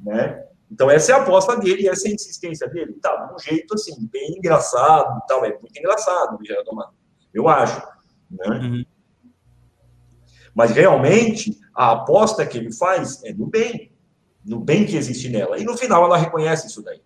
Né? 0.00 0.42
Então, 0.72 0.90
essa 0.90 1.12
é 1.12 1.14
a 1.14 1.22
aposta 1.22 1.56
dele, 1.58 1.86
essa 1.86 2.08
é 2.08 2.10
a 2.10 2.14
insistência 2.14 2.66
dele. 2.68 2.94
Tá, 2.94 3.14
de 3.14 3.34
um 3.34 3.38
jeito, 3.38 3.74
assim, 3.74 3.94
bem 4.10 4.38
engraçado 4.38 5.22
tal. 5.28 5.44
É 5.44 5.50
muito 5.50 5.78
engraçado, 5.78 6.38
eu 7.34 7.48
acho. 7.48 7.86
Né? 8.30 8.48
Uhum. 8.48 8.84
Mas, 10.54 10.70
realmente, 10.70 11.60
a 11.74 11.92
aposta 11.92 12.46
que 12.46 12.56
ele 12.56 12.72
faz 12.72 13.22
é 13.24 13.32
no 13.34 13.46
bem. 13.46 13.92
No 14.42 14.58
bem 14.58 14.86
que 14.86 14.96
existe 14.96 15.28
nela. 15.28 15.58
E, 15.58 15.64
no 15.64 15.76
final, 15.76 16.04
ela 16.04 16.16
reconhece 16.16 16.66
isso 16.66 16.82
daí. 16.82 17.02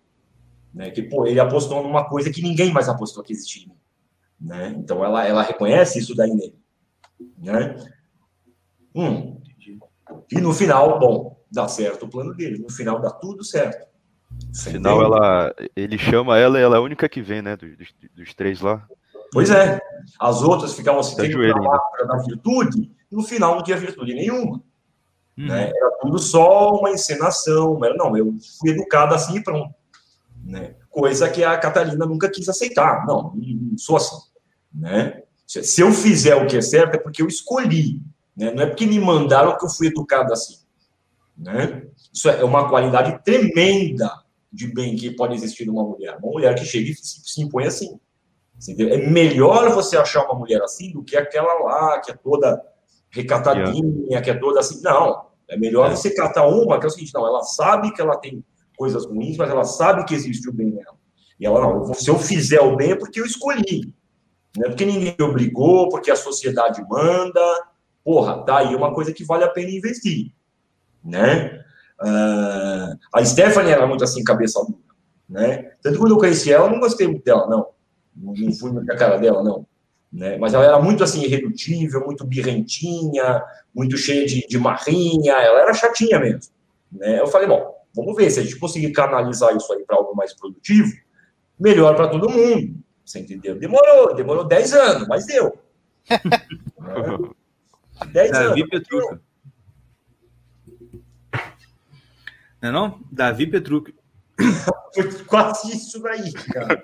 Né? 0.73 0.89
Que, 0.89 1.03
pô, 1.03 1.27
ele 1.27 1.39
apostou 1.39 1.83
numa 1.83 2.07
coisa 2.07 2.31
que 2.31 2.41
ninguém 2.41 2.71
mais 2.71 2.87
apostou 2.87 3.23
que 3.23 3.33
existia. 3.33 3.71
Né? 4.39 4.73
Então, 4.77 5.03
ela, 5.03 5.25
ela 5.25 5.43
reconhece 5.43 5.99
isso 5.99 6.15
daí 6.15 6.31
nele. 6.31 6.57
Né? 7.37 7.75
Hum. 8.95 9.39
E 10.31 10.41
no 10.41 10.53
final, 10.53 10.99
bom, 10.99 11.39
dá 11.51 11.67
certo 11.67 12.05
o 12.05 12.09
plano 12.09 12.33
dele. 12.33 12.59
No 12.59 12.71
final 12.71 12.99
dá 12.99 13.09
tudo 13.11 13.43
certo. 13.43 13.87
No 14.31 14.55
final, 14.55 15.01
ela, 15.01 15.55
ele 15.75 15.97
chama 15.97 16.37
ela 16.37 16.59
e 16.59 16.61
ela 16.61 16.75
é 16.75 16.79
a 16.79 16.81
única 16.81 17.09
que 17.09 17.21
vem, 17.21 17.41
né? 17.41 17.55
Dos, 17.55 17.93
dos 18.15 18.33
três 18.33 18.61
lá. 18.61 18.85
Pois 19.31 19.49
é. 19.49 19.79
As 20.19 20.41
outras 20.41 20.73
ficavam 20.73 20.99
assim, 20.99 21.15
para 21.15 22.05
da 22.05 22.17
virtude, 22.23 22.91
no 23.11 23.23
final 23.23 23.55
não 23.55 23.63
tinha 23.63 23.77
virtude 23.77 24.13
nenhuma. 24.13 24.61
Hum. 25.37 25.47
Né? 25.47 25.71
Era 25.75 25.91
tudo 26.01 26.19
só 26.19 26.75
uma 26.75 26.91
encenação. 26.91 27.83
Era, 27.83 27.95
não, 27.95 28.15
eu 28.15 28.33
fui 28.59 28.71
educada 28.71 29.15
assim 29.15 29.37
e 29.37 29.43
pronto. 29.43 29.73
Né? 30.43 30.75
Coisa 30.89 31.29
que 31.29 31.43
a 31.43 31.57
Catarina 31.57 32.05
nunca 32.05 32.29
quis 32.29 32.49
aceitar. 32.49 33.05
Não, 33.05 33.33
não 33.35 33.77
sou 33.77 33.97
assim. 33.97 34.17
Né? 34.73 35.23
Se 35.49 35.81
eu 35.81 35.91
fizer 35.91 36.35
o 36.35 36.45
que 36.45 36.57
é 36.57 36.61
certo, 36.61 36.93
é 36.93 36.99
porque 36.99 37.23
eu 37.23 37.27
escolhi. 37.27 37.99
Né? 38.37 38.53
Não 38.53 38.61
é 38.61 38.67
porque 38.67 38.85
me 38.85 38.99
mandaram 38.99 39.57
que 39.57 39.65
eu 39.65 39.69
fui 39.69 39.87
educado 39.87 40.31
assim. 40.31 40.57
Né? 41.35 41.87
Isso 42.13 42.29
é 42.29 42.43
uma 42.43 42.69
qualidade 42.69 43.23
tremenda 43.23 44.11
de 44.53 44.67
bem 44.67 44.95
que 44.95 45.09
pode 45.09 45.33
existir 45.33 45.65
numa 45.65 45.83
mulher. 45.83 46.17
Uma 46.21 46.33
mulher 46.33 46.53
que 46.53 46.63
chega 46.65 46.91
e 46.91 46.95
se 46.95 47.41
impõe 47.41 47.65
assim. 47.65 47.99
É 48.77 49.09
melhor 49.09 49.73
você 49.73 49.97
achar 49.97 50.23
uma 50.25 50.35
mulher 50.35 50.61
assim 50.61 50.91
do 50.91 51.03
que 51.03 51.17
aquela 51.17 51.51
lá, 51.63 51.99
que 51.99 52.11
é 52.11 52.13
toda 52.13 52.61
recatadinha, 53.09 54.21
que 54.21 54.29
é 54.29 54.35
toda 54.35 54.59
assim. 54.59 54.79
Não. 54.83 55.29
É 55.47 55.57
melhor 55.57 55.89
você 55.89 56.13
catar 56.13 56.45
uma 56.45 56.79
que 56.79 56.85
é 56.85 56.89
o 56.89 56.91
seguinte, 56.91 57.13
não, 57.15 57.25
ela 57.25 57.41
sabe 57.41 57.91
que 57.91 57.99
ela 57.99 58.15
tem 58.17 58.45
coisas 58.77 59.03
ruins, 59.03 59.35
mas 59.35 59.49
ela 59.49 59.63
sabe 59.63 60.05
que 60.05 60.13
existe 60.13 60.47
o 60.47 60.53
bem 60.53 60.69
nela. 60.69 60.95
E 61.39 61.45
ela, 61.45 61.59
não, 61.59 61.91
se 61.95 62.07
eu 62.07 62.19
fizer 62.19 62.61
o 62.61 62.75
bem 62.75 62.91
é 62.91 62.95
porque 62.95 63.19
eu 63.19 63.25
escolhi. 63.25 63.91
Não 64.59 64.65
é 64.65 64.69
porque 64.69 64.83
ninguém 64.83 65.15
obrigou, 65.21 65.87
porque 65.87 66.11
a 66.11 66.17
sociedade 66.17 66.85
manda. 66.89 67.39
Porra, 68.03 68.43
tá 68.43 68.57
aí 68.57 68.75
uma 68.75 68.93
coisa 68.93 69.13
que 69.13 69.23
vale 69.23 69.45
a 69.45 69.49
pena 69.49 69.69
investir. 69.71 70.33
Né? 71.01 71.63
Uh, 72.01 72.99
a 73.13 73.23
Stephanie 73.23 73.71
era 73.71 73.87
muito 73.87 74.03
assim, 74.03 74.21
cabeça 74.21 74.59
dura. 74.59 74.77
Né? 75.29 75.71
Tanto 75.81 75.93
que 75.93 75.99
quando 75.99 76.11
eu 76.11 76.17
conheci 76.17 76.51
ela, 76.51 76.67
eu 76.67 76.71
não 76.71 76.79
gostei 76.81 77.07
muito 77.07 77.23
dela, 77.23 77.47
não. 77.47 77.67
Não 78.13 78.51
fui 78.51 78.73
muito 78.73 78.91
a 78.91 78.97
cara 78.97 79.15
dela, 79.15 79.41
não. 79.41 79.65
Né? 80.11 80.37
Mas 80.37 80.53
ela 80.53 80.65
era 80.65 80.79
muito 80.81 81.05
assim, 81.05 81.23
irredutível, 81.23 82.03
muito 82.05 82.25
birrentinha, 82.25 83.41
muito 83.73 83.97
cheia 83.97 84.25
de, 84.25 84.45
de 84.45 84.57
marrinha, 84.57 85.35
ela 85.35 85.61
era 85.61 85.73
chatinha 85.73 86.19
mesmo. 86.19 86.51
Né? 86.91 87.21
Eu 87.21 87.27
falei, 87.27 87.47
bom, 87.47 87.73
vamos 87.95 88.13
ver, 88.13 88.29
se 88.29 88.41
a 88.41 88.43
gente 88.43 88.59
conseguir 88.59 88.91
canalizar 88.91 89.55
isso 89.55 89.71
aí 89.71 89.85
para 89.85 89.95
algo 89.95 90.13
mais 90.13 90.33
produtivo, 90.33 90.91
melhor 91.57 91.95
para 91.95 92.09
todo 92.09 92.29
mundo. 92.29 92.88
Você 93.09 93.19
entendeu? 93.21 93.57
Demorou, 93.57 94.13
demorou 94.13 94.43
10 94.43 94.73
anos, 94.73 95.07
mas 95.07 95.25
deu. 95.25 95.57
10 98.11 98.31
Davi 98.31 98.61
anos. 98.61 98.69
Petruca. 98.69 99.21
Não 102.61 102.69
é 102.69 102.71
não? 102.71 102.99
Davi 103.11 103.47
Petruca. 103.47 103.91
Foi 104.93 105.23
quase 105.25 105.75
isso 105.75 105.99
daí, 106.03 106.31
cara. 106.31 106.83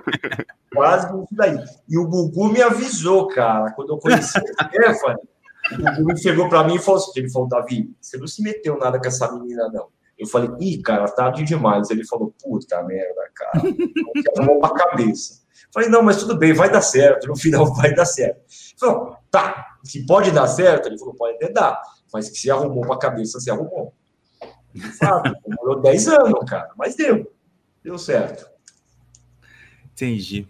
Quase 0.74 1.06
isso 1.06 1.28
daí. 1.32 1.64
E 1.88 1.96
o 1.96 2.08
Gugu 2.08 2.52
me 2.52 2.64
avisou, 2.64 3.28
cara, 3.28 3.72
quando 3.74 3.94
eu 3.94 4.00
conheci 4.00 4.36
a 4.36 4.68
Stephanie. 4.68 5.30
O 5.74 6.02
Gugu 6.02 6.18
chegou 6.18 6.50
para 6.50 6.64
mim 6.64 6.78
e 6.78 6.80
falou 6.80 7.00
assim: 7.00 7.12
ele 7.20 7.30
falou, 7.30 7.48
Davi, 7.48 7.96
você 8.02 8.18
não 8.18 8.26
se 8.26 8.42
meteu 8.42 8.80
nada 8.80 9.00
com 9.00 9.08
essa 9.08 9.32
menina, 9.32 9.70
não. 9.72 9.90
Eu 10.18 10.26
falei, 10.26 10.50
ih, 10.60 10.82
cara, 10.82 11.06
tarde 11.06 11.44
demais. 11.44 11.92
Ele 11.92 12.04
falou, 12.04 12.34
puta 12.42 12.82
merda, 12.82 13.30
cara. 13.36 13.62
Arrumou 14.36 14.60
pra 14.60 14.74
cabeça. 14.74 15.45
Falei, 15.76 15.90
não, 15.90 16.02
mas 16.02 16.16
tudo 16.16 16.38
bem, 16.38 16.54
vai 16.54 16.72
dar 16.72 16.82
certo. 16.82 17.28
No 17.28 17.36
final 17.36 17.66
vai 17.76 17.94
dar 17.94 18.06
certo. 18.06 18.38
Ele 18.38 18.80
falou, 18.80 19.18
tá, 19.30 19.76
se 19.84 20.06
pode 20.06 20.32
dar 20.32 20.48
certo, 20.48 20.88
ele 20.88 20.98
falou, 20.98 21.14
pode 21.16 21.36
até 21.36 21.52
dar. 21.52 21.82
Mas 22.14 22.30
que 22.30 22.38
se 22.38 22.50
arrumou 22.50 22.88
pra 22.88 22.98
cabeça, 22.98 23.42
se 23.42 23.52
arrumou. 23.52 23.94
De 24.74 24.90
fato, 24.98 25.36
demorou 25.46 25.82
10 25.82 26.08
anos, 26.08 26.50
cara, 26.50 26.72
mas 26.78 26.96
deu. 26.96 27.30
Deu 27.84 27.98
certo. 27.98 28.50
Entendi. 29.92 30.48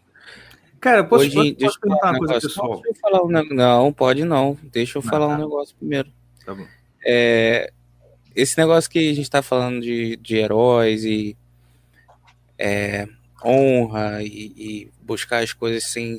Cara, 0.80 1.04
posso, 1.04 1.26
Hoje, 1.26 1.34
posso, 1.34 1.56
posso 1.56 1.80
perguntar 1.80 2.12
uma 2.12 2.20
coisa 2.20 2.34
pessoal? 2.36 2.82
Deixa 2.82 2.90
eu 2.90 3.02
falar 3.02 3.24
um, 3.24 3.30
não, 3.56 3.92
pode 3.92 4.24
não. 4.24 4.56
Deixa 4.72 5.00
eu 5.00 5.02
não, 5.04 5.10
falar 5.10 5.28
tá. 5.30 5.34
um 5.34 5.38
negócio 5.40 5.76
primeiro. 5.76 6.12
Tá 6.46 6.54
bom. 6.54 6.68
É, 7.04 7.74
esse 8.36 8.56
negócio 8.60 8.88
que 8.92 9.00
a 9.00 9.14
gente 9.14 9.22
está 9.22 9.42
falando 9.42 9.82
de, 9.82 10.18
de 10.18 10.36
heróis 10.36 11.04
e 11.04 11.36
é, 12.60 13.08
honra 13.46 14.24
e, 14.24 14.54
e, 14.58 14.92
buscar 15.02 15.44
as 15.44 15.54
coisas 15.54 15.84
sem, 15.86 16.18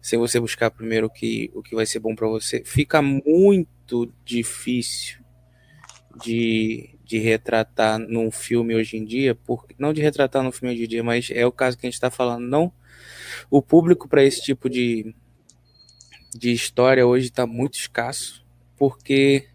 sem 0.00 0.18
você 0.18 0.40
buscar 0.40 0.70
primeiro 0.70 1.06
o 1.06 1.10
que, 1.10 1.50
o 1.54 1.62
que 1.62 1.74
vai 1.74 1.86
ser 1.86 2.00
bom 2.00 2.14
para 2.14 2.26
você, 2.28 2.62
fica 2.64 3.00
muito 3.00 4.12
difícil 4.24 5.18
de, 6.22 6.98
de 7.04 7.18
retratar 7.18 7.98
num 7.98 8.30
filme 8.30 8.74
hoje 8.74 8.96
em 8.96 9.04
dia, 9.04 9.34
porque 9.34 9.74
não 9.78 9.92
de 9.92 10.02
retratar 10.02 10.42
no 10.42 10.52
filme 10.52 10.74
hoje 10.74 10.84
em 10.84 10.88
dia, 10.88 11.04
mas 11.04 11.30
é 11.32 11.46
o 11.46 11.52
caso 11.52 11.76
que 11.78 11.86
a 11.86 11.88
gente 11.88 11.94
está 11.94 12.10
falando, 12.10 12.46
não? 12.46 12.72
O 13.50 13.62
público 13.62 14.08
para 14.08 14.24
esse 14.24 14.42
tipo 14.42 14.68
de, 14.68 15.14
de 16.34 16.52
história 16.52 17.06
hoje 17.06 17.26
está 17.26 17.46
muito 17.46 17.78
escasso, 17.78 18.44
porque 18.76 19.48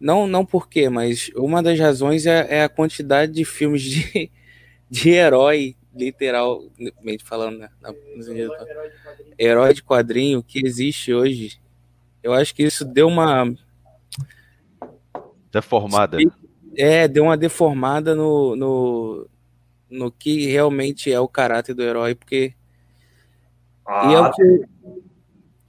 não, 0.00 0.26
não 0.26 0.46
porque, 0.46 0.88
mas 0.88 1.30
uma 1.36 1.62
das 1.62 1.78
razões 1.78 2.24
é, 2.24 2.46
é, 2.48 2.64
a 2.64 2.68
quantidade 2.68 3.32
de 3.32 3.44
filmes 3.44 3.82
de, 3.82 4.30
de 4.90 5.10
herói, 5.10 5.76
literalmente 5.94 7.24
falando, 7.24 7.58
né? 7.58 7.70
herói 9.38 9.72
de 9.72 9.82
quadrinho 9.82 10.42
que 10.42 10.66
existe 10.66 11.14
hoje. 11.14 11.60
Eu 12.22 12.32
acho 12.32 12.54
que 12.54 12.62
isso 12.62 12.84
deu 12.84 13.06
uma. 13.06 13.54
Deformada. 15.52 16.18
É, 16.76 17.08
deu 17.08 17.24
uma 17.24 17.36
deformada 17.36 18.14
no, 18.14 18.54
no, 18.56 19.28
no 19.88 20.10
que 20.12 20.46
realmente 20.46 21.12
é 21.12 21.18
o 21.18 21.28
caráter 21.28 21.74
do 21.74 21.82
herói, 21.82 22.14
porque. 22.14 22.54
Ah, 23.86 24.10
e 24.10 24.14
é 24.14 24.20
o 24.20 24.30
que... 24.32 24.68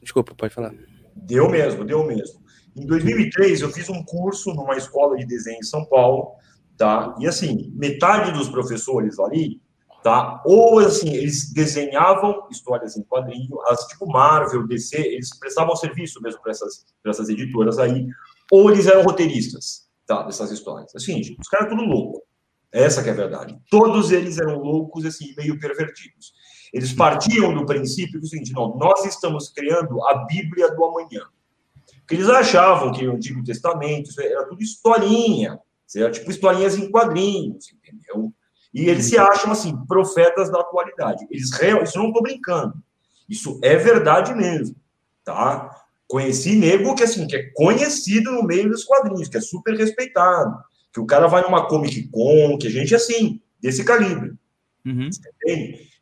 Desculpa, 0.01 0.35
pode 0.35 0.53
falar. 0.53 0.73
Deu 1.15 1.49
mesmo, 1.49 1.85
deu 1.85 2.05
mesmo. 2.05 2.41
Em 2.75 2.85
2003, 2.85 3.61
eu 3.61 3.69
fiz 3.69 3.89
um 3.89 4.03
curso 4.03 4.53
numa 4.53 4.75
escola 4.75 5.17
de 5.17 5.25
desenho 5.25 5.59
em 5.59 5.63
São 5.63 5.85
Paulo, 5.85 6.33
tá? 6.81 7.13
E 7.19 7.27
assim, 7.27 7.71
metade 7.75 8.31
dos 8.31 8.49
professores 8.49 9.19
ali, 9.19 9.61
tá? 10.01 10.41
Ou 10.43 10.79
assim, 10.79 11.13
eles 11.13 11.53
desenhavam 11.53 12.47
histórias 12.49 12.97
em 12.97 13.03
quadrinho, 13.03 13.61
as 13.67 13.85
tipo 13.85 14.07
Marvel, 14.07 14.65
DC, 14.65 14.97
eles 14.97 15.37
prestavam 15.37 15.75
serviço 15.75 16.19
mesmo 16.23 16.41
para 16.41 16.49
essas, 16.49 16.83
essas 17.05 17.29
editoras 17.29 17.77
aí, 17.77 18.07
ou 18.51 18.71
eles 18.71 18.87
eram 18.87 19.03
roteiristas, 19.03 19.87
tá? 20.07 20.23
Dessas 20.23 20.49
histórias. 20.49 20.95
Assim, 20.95 21.21
os 21.39 21.47
caras 21.47 21.69
tudo 21.69 21.83
louco. 21.83 22.23
Essa 22.71 23.03
que 23.03 23.09
é 23.09 23.11
a 23.11 23.15
verdade. 23.15 23.55
Todos 23.69 24.11
eles 24.11 24.39
eram 24.39 24.57
loucos, 24.57 25.05
assim, 25.05 25.35
meio 25.37 25.59
pervertidos. 25.59 26.33
Eles 26.73 26.91
partiam 26.93 27.53
do 27.53 27.63
princípio 27.63 28.19
do 28.19 28.25
seguinte, 28.25 28.53
não, 28.53 28.75
nós 28.75 29.05
estamos 29.05 29.49
criando 29.49 30.03
a 30.07 30.25
Bíblia 30.25 30.73
do 30.73 30.83
amanhã. 30.83 31.27
Porque 31.99 32.15
eles 32.15 32.29
achavam 32.29 32.91
que 32.91 33.07
o 33.07 33.13
Antigo 33.13 33.43
Testamento 33.43 34.09
era 34.19 34.47
tudo 34.47 34.63
historinha, 34.63 35.59
era 35.95 36.11
tipo 36.11 36.29
historinhas 36.29 36.77
em 36.77 36.89
quadrinhos, 36.89 37.73
entendeu? 37.73 38.33
E 38.73 38.89
eles 38.89 39.05
se 39.05 39.17
acham, 39.17 39.51
assim, 39.51 39.75
profetas 39.85 40.49
da 40.49 40.59
atualidade. 40.59 41.27
Eles 41.29 41.51
real, 41.51 41.83
isso 41.83 41.97
não 41.97 42.07
estou 42.07 42.23
brincando. 42.23 42.73
Isso 43.27 43.59
é 43.61 43.75
verdade 43.75 44.33
mesmo, 44.33 44.75
tá? 45.25 45.69
Conheci 46.07 46.55
nego 46.55 46.95
que, 46.95 47.03
assim, 47.03 47.27
que 47.27 47.35
é 47.35 47.49
conhecido 47.53 48.31
no 48.31 48.43
meio 48.43 48.69
dos 48.69 48.83
quadrinhos, 48.83 49.27
que 49.27 49.37
é 49.37 49.41
super 49.41 49.75
respeitado. 49.75 50.57
Que 50.93 50.99
o 50.99 51.05
cara 51.05 51.27
vai 51.27 51.41
numa 51.41 51.67
Comic 51.67 52.09
Con, 52.09 52.57
que 52.57 52.67
a 52.67 52.71
gente, 52.71 52.95
assim, 52.95 53.41
desse 53.61 53.83
calibre. 53.83 54.33
Uhum. 54.85 55.09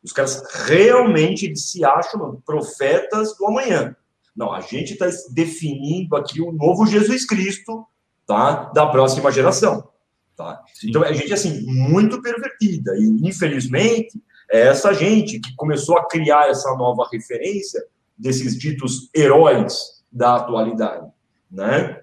Os 0.02 0.12
caras 0.12 0.42
realmente 0.64 1.54
se 1.56 1.84
acham 1.84 2.40
profetas 2.44 3.36
do 3.36 3.46
amanhã. 3.46 3.94
Não, 4.34 4.52
a 4.52 4.60
gente 4.60 4.92
está 4.92 5.06
definindo 5.32 6.16
aqui 6.16 6.40
o 6.40 6.52
novo 6.52 6.86
Jesus 6.86 7.26
Cristo, 7.26 7.86
tá? 8.30 8.70
Da 8.72 8.86
próxima 8.86 9.32
geração, 9.32 9.88
tá? 10.36 10.62
Então, 10.84 11.02
a 11.02 11.12
gente, 11.12 11.32
assim, 11.32 11.66
muito 11.66 12.22
pervertida. 12.22 12.96
E, 12.96 13.28
infelizmente, 13.28 14.22
é 14.48 14.68
essa 14.68 14.94
gente 14.94 15.40
que 15.40 15.52
começou 15.56 15.98
a 15.98 16.06
criar 16.06 16.48
essa 16.48 16.72
nova 16.76 17.08
referência 17.12 17.84
desses 18.16 18.56
ditos 18.56 19.10
heróis 19.12 20.04
da 20.12 20.36
atualidade, 20.36 21.08
né? 21.50 22.00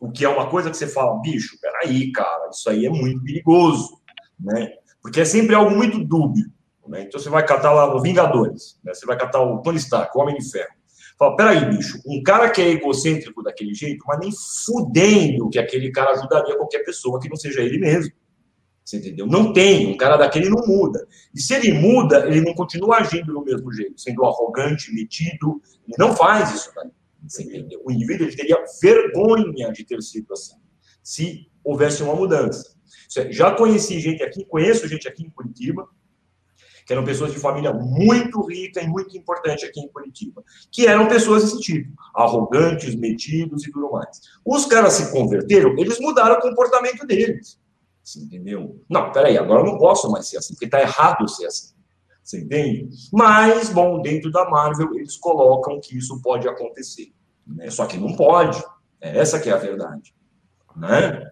O 0.00 0.10
que 0.10 0.24
é 0.24 0.28
uma 0.28 0.50
coisa 0.50 0.68
que 0.68 0.76
você 0.76 0.88
fala, 0.88 1.20
bicho, 1.20 1.56
peraí, 1.60 2.10
cara, 2.10 2.48
isso 2.50 2.68
aí 2.68 2.84
é 2.84 2.90
muito 2.90 3.22
perigoso, 3.22 4.00
né? 4.40 4.68
Porque 5.00 5.20
é 5.20 5.24
sempre 5.24 5.54
algo 5.54 5.70
muito 5.70 6.02
dúbio, 6.02 6.46
né? 6.88 7.02
Então, 7.02 7.20
você 7.20 7.30
vai 7.30 7.46
catar 7.46 7.70
lá 7.70 7.86
no 7.86 8.02
Vingadores, 8.02 8.80
né? 8.82 8.92
Você 8.92 9.06
vai 9.06 9.16
catar 9.16 9.40
o 9.40 9.62
Tony 9.62 9.78
Stark, 9.78 10.10
o 10.18 10.22
Homem 10.22 10.36
de 10.36 10.50
Ferro. 10.50 10.74
Fala, 11.22 11.36
peraí, 11.36 11.70
bicho, 11.70 12.02
um 12.04 12.20
cara 12.20 12.50
que 12.50 12.60
é 12.60 12.70
egocêntrico 12.70 13.44
daquele 13.44 13.72
jeito, 13.72 14.04
mas 14.08 14.18
nem 14.18 14.32
fudendo 14.66 15.48
que 15.50 15.56
aquele 15.56 15.92
cara 15.92 16.10
ajudaria 16.10 16.56
qualquer 16.56 16.80
pessoa 16.80 17.20
que 17.20 17.28
não 17.28 17.36
seja 17.36 17.60
ele 17.60 17.78
mesmo. 17.78 18.12
Você 18.84 18.96
entendeu? 18.96 19.24
Não 19.28 19.52
tem, 19.52 19.86
um 19.86 19.96
cara 19.96 20.16
daquele 20.16 20.48
não 20.48 20.66
muda. 20.66 21.06
E 21.32 21.40
se 21.40 21.54
ele 21.54 21.74
muda, 21.74 22.26
ele 22.26 22.40
não 22.40 22.52
continua 22.54 22.96
agindo 22.96 23.32
do 23.32 23.44
mesmo 23.44 23.72
jeito, 23.72 24.00
sendo 24.00 24.24
arrogante, 24.24 24.92
metido. 24.92 25.62
Ele 25.86 25.94
não 25.96 26.16
faz 26.16 26.56
isso 26.56 26.72
daí. 26.74 26.90
Você 27.24 27.44
entendeu? 27.44 27.80
O 27.84 27.92
indivíduo 27.92 28.26
ele 28.26 28.34
teria 28.34 28.56
vergonha 28.82 29.70
de 29.70 29.84
ter 29.84 30.02
sido 30.02 30.32
assim, 30.32 30.56
se 31.04 31.46
houvesse 31.62 32.02
uma 32.02 32.16
mudança. 32.16 32.74
Já 33.30 33.52
conheci 33.52 34.00
gente 34.00 34.24
aqui, 34.24 34.44
conheço 34.44 34.88
gente 34.88 35.06
aqui 35.06 35.22
em 35.22 35.30
Curitiba, 35.30 35.86
que 36.86 36.92
eram 36.92 37.04
pessoas 37.04 37.32
de 37.32 37.38
família 37.38 37.72
muito 37.72 38.40
rica 38.46 38.80
e 38.80 38.86
muito 38.86 39.16
importante 39.16 39.64
aqui 39.64 39.80
em 39.80 39.88
Curitiba, 39.88 40.42
que 40.70 40.86
eram 40.86 41.08
pessoas 41.08 41.44
desse 41.44 41.60
tipo, 41.60 41.92
arrogantes, 42.14 42.94
metidos 42.94 43.66
e 43.66 43.72
tudo 43.72 43.92
mais. 43.92 44.20
Os 44.44 44.66
caras 44.66 44.94
se 44.94 45.12
converteram, 45.12 45.74
eles 45.78 45.98
mudaram 46.00 46.36
o 46.36 46.40
comportamento 46.40 47.06
deles. 47.06 47.60
Você 48.02 48.18
entendeu? 48.20 48.82
Não, 48.88 49.12
peraí, 49.12 49.38
agora 49.38 49.60
eu 49.60 49.66
não 49.66 49.78
posso 49.78 50.10
mais 50.10 50.28
ser 50.28 50.38
assim, 50.38 50.54
porque 50.54 50.64
está 50.64 50.80
errado 50.80 51.28
ser 51.28 51.46
assim. 51.46 51.72
Você 52.22 52.40
entende? 52.40 52.88
Mas, 53.12 53.68
bom, 53.68 54.00
dentro 54.00 54.30
da 54.30 54.48
Marvel, 54.48 54.94
eles 54.94 55.16
colocam 55.16 55.80
que 55.80 55.98
isso 55.98 56.20
pode 56.22 56.48
acontecer. 56.48 57.12
Né? 57.46 57.68
Só 57.70 57.86
que 57.86 57.96
não 57.96 58.14
pode. 58.14 58.62
É 59.00 59.18
essa 59.18 59.40
que 59.40 59.50
é 59.50 59.52
a 59.52 59.56
verdade. 59.56 60.14
Né? 60.76 61.30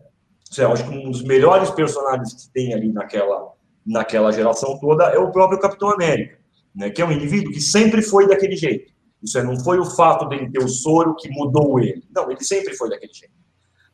Eu 0.59 0.73
acho 0.73 0.89
que 0.89 0.91
um 0.91 1.11
dos 1.11 1.23
melhores 1.23 1.71
personagens 1.71 2.35
que 2.35 2.53
tem 2.53 2.75
ali 2.75 2.93
naquela, 2.93 3.53
naquela 3.87 4.31
geração 4.33 4.79
toda 4.79 5.05
é 5.05 5.19
o 5.19 5.33
próprio 5.33 5.59
Capitão 5.59 5.91
América, 5.91 6.39
né, 6.75 6.91
que 6.91 7.01
é 7.01 7.05
um 7.05 7.13
indivíduo 7.13 7.53
que 7.53 7.61
sempre 7.61 8.03
foi 8.03 8.29
daquele 8.29 8.57
jeito. 8.57 8.93
Isso 9.23 9.43
não 9.43 9.59
foi 9.61 9.79
o 9.79 9.85
fato 9.85 10.29
dele 10.29 10.51
ter 10.51 10.63
o 10.63 10.69
soro 10.69 11.15
que 11.17 11.29
mudou 11.31 11.79
ele. 11.79 12.03
Não, 12.15 12.31
ele 12.31 12.43
sempre 12.43 12.75
foi 12.75 12.89
daquele 12.89 13.13
jeito. 13.13 13.35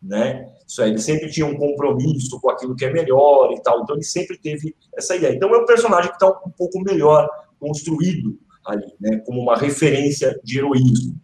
né? 0.03 0.49
Isso 0.67 0.83
aí, 0.83 0.91
ele 0.91 1.01
sempre 1.01 1.31
tinha 1.31 1.47
um 1.47 1.57
compromisso 1.57 2.41
com 2.41 2.51
aquilo 2.51 2.77
que 2.77 2.85
é 2.85 2.93
melhor 2.93 3.53
e 3.53 3.63
tal, 3.63 3.83
então 3.83 3.97
ele 3.97 4.05
sempre 4.05 4.39
teve 4.39 4.75
essa 4.97 5.17
ideia. 5.17 5.35
Então 5.35 5.53
é 5.55 5.59
um 5.59 5.67
personagem 5.67 6.11
que 6.11 6.17
está 6.17 6.29
um 6.29 6.51
pouco 6.51 6.81
melhor 6.81 7.29
construído 7.59 8.39
ali, 8.65 8.87
né? 9.01 9.19
Como 9.25 9.41
uma 9.41 9.57
referência 9.57 10.39
de 10.45 10.59
heroísmo. 10.59 11.17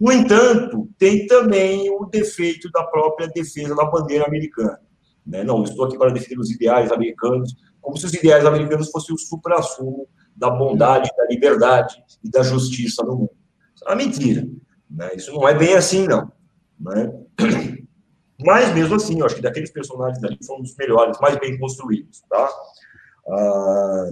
No 0.00 0.12
entanto, 0.12 0.88
tem 0.98 1.26
também 1.26 1.88
o 1.90 2.06
defeito 2.06 2.70
da 2.70 2.82
própria 2.84 3.28
defesa 3.28 3.74
da 3.74 3.84
bandeira 3.84 4.26
americana. 4.26 4.80
Né? 5.24 5.44
Não, 5.44 5.62
estou 5.62 5.84
aqui 5.84 5.96
para 5.96 6.10
defender 6.10 6.40
os 6.40 6.50
ideais 6.50 6.90
americanos, 6.90 7.54
como 7.82 7.96
se 7.98 8.06
os 8.06 8.14
ideais 8.14 8.46
americanos 8.46 8.90
fossem 8.90 9.14
o 9.14 9.18
supra-sumo 9.18 10.08
da 10.34 10.48
bondade, 10.48 11.10
da 11.16 11.26
liberdade 11.26 12.02
e 12.24 12.30
da 12.30 12.42
justiça 12.42 13.02
no 13.02 13.16
mundo. 13.16 13.36
Isso 13.74 13.84
é 13.84 13.88
uma 13.88 13.96
mentira. 13.96 14.48
Né? 14.88 15.10
Isso 15.14 15.32
não 15.32 15.46
é 15.46 15.54
bem 15.54 15.74
assim, 15.74 16.06
não. 16.06 16.32
Né? 16.80 17.12
Mas, 18.40 18.74
mesmo 18.74 18.94
assim, 18.94 19.18
eu 19.18 19.26
acho 19.26 19.36
que 19.36 19.42
daqueles 19.42 19.70
personagens 19.70 20.22
ali 20.24 20.38
foram 20.44 20.62
os 20.62 20.74
melhores, 20.76 21.18
mais 21.20 21.38
bem 21.38 21.58
construídos. 21.58 22.22
Tá? 22.28 22.48
Ah, 23.28 24.10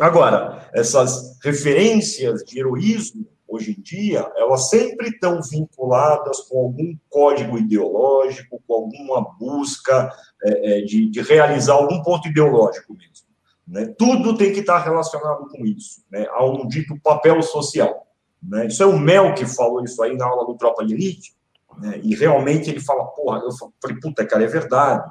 agora, 0.00 0.68
essas 0.74 1.38
referências 1.42 2.42
de 2.42 2.58
heroísmo, 2.58 3.26
hoje 3.50 3.76
em 3.76 3.82
dia, 3.82 4.30
elas 4.36 4.68
sempre 4.68 5.08
estão 5.08 5.40
vinculadas 5.42 6.40
com 6.42 6.60
algum 6.60 6.96
código 7.08 7.58
ideológico, 7.58 8.62
com 8.66 8.74
alguma 8.74 9.20
busca 9.38 10.10
é, 10.42 10.78
é 10.78 10.80
de, 10.82 11.10
de, 11.10 11.20
realizar 11.20 11.74
algum 11.74 12.00
ponto 12.02 12.28
ideológico 12.28 12.94
mesmo. 12.94 13.26
Né? 13.66 13.92
Tudo 13.98 14.36
tem 14.36 14.52
que 14.52 14.60
estar 14.60 14.78
relacionado 14.78 15.48
com 15.48 15.66
isso, 15.66 16.02
né? 16.10 16.26
a 16.30 16.44
um 16.44 16.66
dito 16.66 16.98
papel 17.02 17.42
social. 17.42 18.06
Né? 18.42 18.68
Isso 18.68 18.82
é 18.82 18.86
o 18.86 18.98
Mel 18.98 19.34
que 19.34 19.44
falou 19.44 19.82
isso 19.82 20.00
aí 20.02 20.16
na 20.16 20.26
aula 20.26 20.46
do 20.46 20.56
Tropa 20.56 20.84
de 20.84 20.94
Elite, 20.94 21.34
né? 21.78 22.00
e 22.02 22.14
realmente 22.14 22.70
ele 22.70 22.80
fala, 22.80 23.04
porra, 23.06 23.40
eu 23.40 23.50
falei, 23.80 23.98
puta, 24.00 24.24
cara, 24.24 24.44
é 24.44 24.48
verdade. 24.48 25.10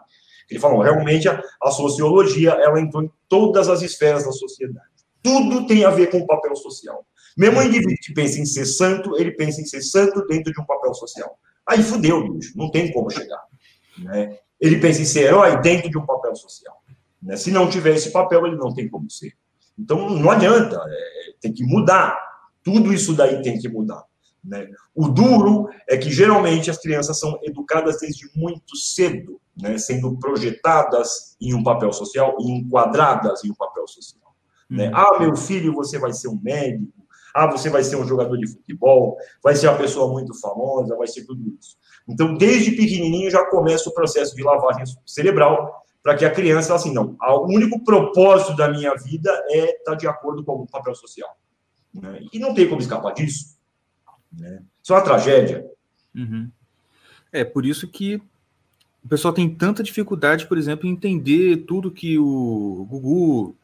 Ele 0.49 0.59
falou, 0.59 0.81
realmente 0.81 1.27
a, 1.29 1.41
a 1.61 1.71
sociologia, 1.71 2.51
ela 2.51 2.79
entrou 2.79 3.03
em 3.03 3.11
todas 3.27 3.69
as 3.69 3.81
esferas 3.81 4.25
da 4.25 4.31
sociedade. 4.31 4.87
Tudo 5.21 5.67
tem 5.67 5.83
a 5.83 5.89
ver 5.89 6.09
com 6.09 6.17
o 6.19 6.25
papel 6.25 6.55
social. 6.55 7.05
Mesmo 7.37 7.59
o 7.59 7.63
indivíduo 7.63 7.95
que 8.01 8.13
pensa 8.13 8.39
em 8.39 8.45
ser 8.45 8.65
santo, 8.65 9.17
ele 9.17 9.31
pensa 9.31 9.61
em 9.61 9.65
ser 9.65 9.81
santo 9.81 10.25
dentro 10.27 10.51
de 10.51 10.59
um 10.59 10.65
papel 10.65 10.93
social. 10.93 11.37
Aí 11.65 11.83
fudeu, 11.83 12.33
bicho, 12.33 12.57
não 12.57 12.71
tem 12.71 12.91
como 12.91 13.09
chegar. 13.09 13.41
Né? 13.97 14.37
Ele 14.59 14.79
pensa 14.79 15.01
em 15.01 15.05
ser 15.05 15.25
herói 15.25 15.61
dentro 15.61 15.89
de 15.89 15.97
um 15.97 16.05
papel 16.05 16.35
social. 16.35 16.81
Né? 17.21 17.35
Se 17.37 17.51
não 17.51 17.69
tiver 17.69 17.95
esse 17.95 18.11
papel, 18.11 18.45
ele 18.47 18.55
não 18.55 18.73
tem 18.73 18.87
como 18.89 19.09
ser. 19.09 19.33
Então, 19.77 20.09
não 20.09 20.31
adianta, 20.31 20.83
é, 20.87 21.33
tem 21.39 21.53
que 21.53 21.63
mudar. 21.63 22.17
Tudo 22.63 22.93
isso 22.93 23.13
daí 23.13 23.41
tem 23.41 23.57
que 23.57 23.69
mudar. 23.69 24.03
Né? 24.43 24.67
O 24.95 25.07
duro 25.07 25.69
é 25.87 25.97
que 25.97 26.11
geralmente 26.11 26.69
as 26.69 26.77
crianças 26.77 27.19
são 27.19 27.39
educadas 27.43 27.99
desde 27.99 28.29
muito 28.35 28.75
cedo, 28.75 29.39
né? 29.57 29.77
sendo 29.77 30.17
projetadas 30.17 31.35
em 31.39 31.53
um 31.53 31.63
papel 31.63 31.91
social 31.93 32.35
e 32.39 32.51
enquadradas 32.51 33.43
em 33.43 33.51
um 33.51 33.55
papel 33.55 33.87
social. 33.87 34.35
Né? 34.69 34.89
Uhum. 34.89 34.95
Ah, 34.95 35.19
meu 35.19 35.35
filho, 35.35 35.73
você 35.73 35.97
vai 35.97 36.13
ser 36.13 36.27
um 36.29 36.39
médico. 36.41 36.98
Ah, 37.33 37.47
você 37.47 37.69
vai 37.69 37.83
ser 37.83 37.95
um 37.95 38.07
jogador 38.07 38.37
de 38.37 38.47
futebol. 38.47 39.17
Vai 39.43 39.55
ser 39.55 39.67
uma 39.67 39.77
pessoa 39.77 40.11
muito 40.11 40.33
famosa. 40.39 40.95
Vai 40.95 41.07
ser 41.07 41.25
tudo 41.25 41.41
isso. 41.59 41.77
Então, 42.07 42.35
desde 42.35 42.71
pequenininho 42.71 43.29
já 43.29 43.45
começa 43.45 43.89
o 43.89 43.93
processo 43.93 44.35
de 44.35 44.43
lavagem 44.43 44.83
cerebral 45.05 45.83
para 46.01 46.15
que 46.15 46.25
a 46.25 46.31
criança, 46.31 46.73
assim, 46.73 46.93
não, 46.93 47.15
o 47.21 47.45
único 47.47 47.83
propósito 47.83 48.55
da 48.55 48.69
minha 48.69 48.95
vida 48.95 49.29
é 49.49 49.77
estar 49.77 49.91
tá 49.91 49.95
de 49.95 50.07
acordo 50.07 50.43
com 50.43 50.51
algum 50.51 50.65
papel 50.65 50.95
social. 50.95 51.29
Né? 51.93 52.21
E 52.31 52.39
não 52.39 52.53
tem 52.53 52.67
como 52.67 52.81
escapar 52.81 53.13
disso. 53.13 53.57
Né? 54.31 54.63
Isso 54.81 54.93
é 54.93 54.95
uma 54.95 55.03
tragédia. 55.03 55.69
Uhum. 56.15 56.49
É, 57.31 57.43
por 57.43 57.65
isso 57.65 57.87
que 57.87 58.21
o 59.03 59.07
pessoal 59.07 59.33
tem 59.33 59.53
tanta 59.53 59.83
dificuldade, 59.83 60.47
por 60.47 60.57
exemplo, 60.57 60.87
em 60.87 60.91
entender 60.91 61.57
tudo 61.67 61.91
que 61.91 62.17
o 62.17 62.85
Gugu, 62.89 63.55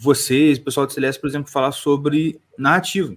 vocês, 0.00 0.56
o 0.56 0.62
pessoal 0.62 0.86
de 0.86 0.94
Celeste, 0.94 1.20
por 1.20 1.28
exemplo, 1.28 1.52
falar 1.52 1.72
sobre 1.72 2.40
narrativa. 2.56 3.14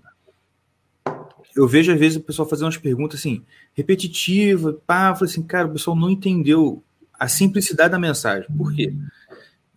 Eu 1.55 1.65
vejo, 1.65 1.93
às 1.93 1.99
vezes, 1.99 2.17
o 2.17 2.21
pessoal 2.21 2.47
fazer 2.47 2.65
umas 2.65 2.75
perguntas 2.75 3.21
assim, 3.21 3.41
repetitivas, 3.73 4.75
pá, 4.85 5.15
eu 5.17 5.25
assim, 5.25 5.41
cara, 5.43 5.67
o 5.67 5.71
pessoal 5.71 5.95
não 5.95 6.09
entendeu 6.09 6.83
a 7.17 7.29
simplicidade 7.29 7.91
da 7.91 7.99
mensagem. 7.99 8.49
Por 8.57 8.73
quê? 8.73 8.93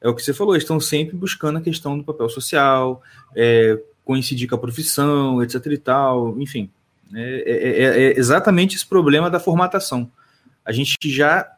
É 0.01 0.09
o 0.09 0.15
que 0.17 0.23
você 0.23 0.35
falou, 0.35 0.57
estão 0.57 0.81
sempre 0.81 1.17
buscando 1.17 1.59
a 1.59 1.61
questão 1.61 1.97
do 1.97 2.03
papel 2.03 2.29
social, 2.29 3.01
é, 3.37 3.81
coincidir 4.05 4.49
com 4.49 4.57
a 4.57 4.59
profissão, 4.59 5.41
etc 5.45 5.65
e 5.67 5.79
tal, 5.79 6.41
enfim. 6.41 6.69
É, 7.15 7.21
é, 7.21 7.83
é, 7.83 8.03
é 8.03 8.19
exatamente 8.19 8.75
esse 8.75 8.87
problema 8.87 9.31
da 9.31 9.39
formatação. 9.39 10.11
A 10.65 10.73
gente 10.73 10.97
já 11.05 11.56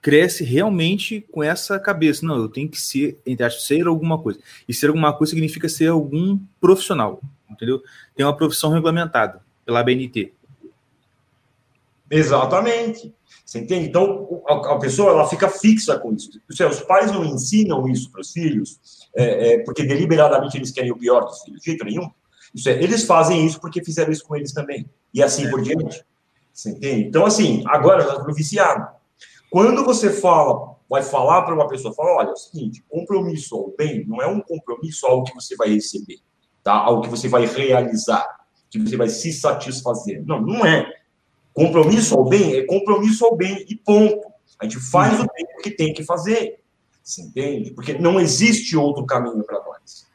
cresce 0.00 0.44
realmente 0.44 1.20
com 1.30 1.42
essa 1.42 1.78
cabeça. 1.78 2.24
Não, 2.24 2.36
eu 2.36 2.48
tenho 2.48 2.68
que 2.68 2.80
ser, 2.80 3.18
entre 3.26 3.44
aspas, 3.44 3.64
ser 3.64 3.86
alguma 3.86 4.18
coisa. 4.18 4.40
E 4.68 4.74
ser 4.74 4.88
alguma 4.88 5.12
coisa 5.12 5.32
significa 5.32 5.68
ser 5.68 5.88
algum 5.88 6.38
profissional, 6.60 7.20
entendeu? 7.50 7.82
Tem 8.14 8.24
uma 8.24 8.36
profissão 8.36 8.70
regulamentada 8.70 9.40
pela 9.64 9.82
BNT. 9.82 10.32
Exatamente. 12.10 13.14
Você 13.44 13.58
entende? 13.58 13.88
Então, 13.88 14.42
a, 14.46 14.78
pessoa 14.78 15.10
ela 15.10 15.28
fica 15.28 15.48
fixa 15.48 15.98
com 15.98 16.12
isso. 16.12 16.30
Os 16.48 16.80
pais 16.80 17.10
não 17.12 17.24
ensinam 17.24 17.88
isso 17.88 18.10
para 18.10 18.20
os 18.20 18.32
filhos 18.32 18.78
é, 19.14 19.54
é, 19.54 19.58
porque 19.64 19.84
deliberadamente 19.84 20.56
eles 20.56 20.70
querem 20.70 20.92
o 20.92 20.96
pior 20.96 21.24
dos 21.24 21.42
filhos, 21.42 21.60
de 21.60 21.66
jeito 21.66 21.84
nenhum. 21.84 22.08
Isso 22.54 22.68
é, 22.68 22.72
eles 22.72 23.04
fazem 23.04 23.44
isso 23.44 23.60
porque 23.60 23.84
fizeram 23.84 24.12
isso 24.12 24.24
com 24.24 24.36
eles 24.36 24.52
também. 24.52 24.88
E 25.12 25.22
assim 25.22 25.50
por 25.50 25.62
diante. 25.62 26.04
Você 26.52 26.70
entende? 26.70 27.08
Então, 27.08 27.24
assim, 27.24 27.62
agora 27.66 28.02
já 28.02 28.16
estou 28.16 28.34
viciado. 28.34 28.88
Quando 29.50 29.84
você 29.84 30.10
fala, 30.10 30.76
vai 30.88 31.02
falar 31.02 31.42
para 31.42 31.54
uma 31.54 31.68
pessoa, 31.68 31.92
fala, 31.92 32.16
olha, 32.16 32.28
é 32.28 32.32
o 32.32 32.36
seguinte, 32.36 32.84
compromisso 32.88 33.56
ao 33.56 33.74
bem 33.76 34.04
não 34.06 34.22
é 34.22 34.26
um 34.26 34.40
compromisso 34.40 35.06
algo 35.06 35.24
que 35.24 35.34
você 35.34 35.56
vai 35.56 35.70
receber, 35.70 36.18
tá? 36.62 36.72
Algo 36.72 37.02
que 37.02 37.08
você 37.08 37.28
vai 37.28 37.46
realizar, 37.46 38.26
que 38.70 38.78
você 38.78 38.96
vai 38.96 39.08
se 39.08 39.32
satisfazer. 39.32 40.24
Não, 40.24 40.40
não 40.40 40.64
é. 40.64 40.92
Compromisso 41.52 42.16
ao 42.16 42.24
bem 42.24 42.54
é 42.54 42.62
compromisso 42.64 43.24
ao 43.26 43.36
bem 43.36 43.66
e 43.68 43.74
ponto. 43.74 44.30
A 44.58 44.64
gente 44.64 44.78
faz 44.78 45.18
o 45.18 45.26
bem 45.32 45.46
que 45.62 45.70
tem 45.70 45.92
que 45.92 46.04
fazer. 46.04 46.60
Você 47.02 47.22
entende? 47.22 47.72
Porque 47.72 47.94
não 47.94 48.20
existe 48.20 48.76
outro 48.76 49.04
caminho 49.04 49.42
para 49.42 49.58
nós. 49.64 50.08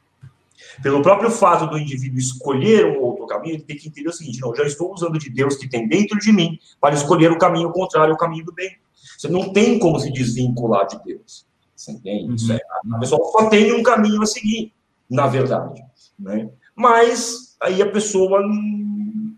Pelo 0.82 1.02
próprio 1.02 1.30
fato 1.30 1.68
do 1.68 1.78
indivíduo 1.78 2.20
escolher 2.20 2.86
um 2.86 3.02
outro 3.02 3.26
caminho, 3.28 3.56
ele 3.56 3.64
tem 3.64 3.78
que 3.78 3.88
entender 3.88 4.10
o 4.10 4.14
seguinte: 4.14 4.40
não, 4.40 4.56
já 4.56 4.64
estou 4.64 4.94
usando 4.94 5.18
de 5.18 5.30
Deus 5.30 5.56
que 5.56 5.68
tem 5.68 5.88
dentro 5.88 6.18
de 6.20 6.32
mim 6.32 6.58
para 6.80 6.96
escolher 6.96 7.32
o 7.32 7.38
caminho 7.38 7.72
contrário 7.72 8.12
ao 8.12 8.18
caminho 8.18 8.46
do 8.46 8.54
bem. 8.54 8.78
Você 9.18 9.28
não 9.28 9.52
tem 9.52 9.80
como 9.80 10.00
se 10.00 10.12
desvincular 10.12 10.88
de 10.88 11.02
Deus. 11.04 11.46
Você 11.76 11.92
entende? 11.92 12.30
Uhum. 12.30 12.36
Isso 12.36 12.54
é, 12.54 12.60
a 12.94 13.00
pessoa 13.00 13.32
só 13.32 13.50
tem 13.50 13.74
um 13.74 13.84
caminho 13.84 14.22
a 14.22 14.26
seguir, 14.26 14.74
na 15.10 15.28
verdade. 15.28 15.84
Né? 16.18 16.50
Mas 16.76 17.56
aí 17.62 17.82
a 17.82 17.92
pessoa 17.92 18.42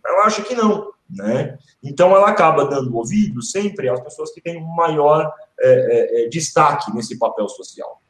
ela 0.06 0.26
acha 0.26 0.42
que 0.42 0.56
não. 0.56 0.92
Né? 1.10 1.58
Então, 1.82 2.16
ela 2.16 2.30
acaba 2.30 2.66
dando 2.66 2.96
ouvido 2.96 3.42
sempre 3.42 3.88
às 3.88 4.00
pessoas 4.02 4.32
que 4.32 4.42
têm 4.42 4.62
um 4.62 4.76
maior 4.76 5.34
é, 5.60 5.70
é, 5.70 6.26
é, 6.26 6.30
destaque 6.30 6.94
nesse 6.94 7.18
papel 7.18 7.48
social. 7.48 8.02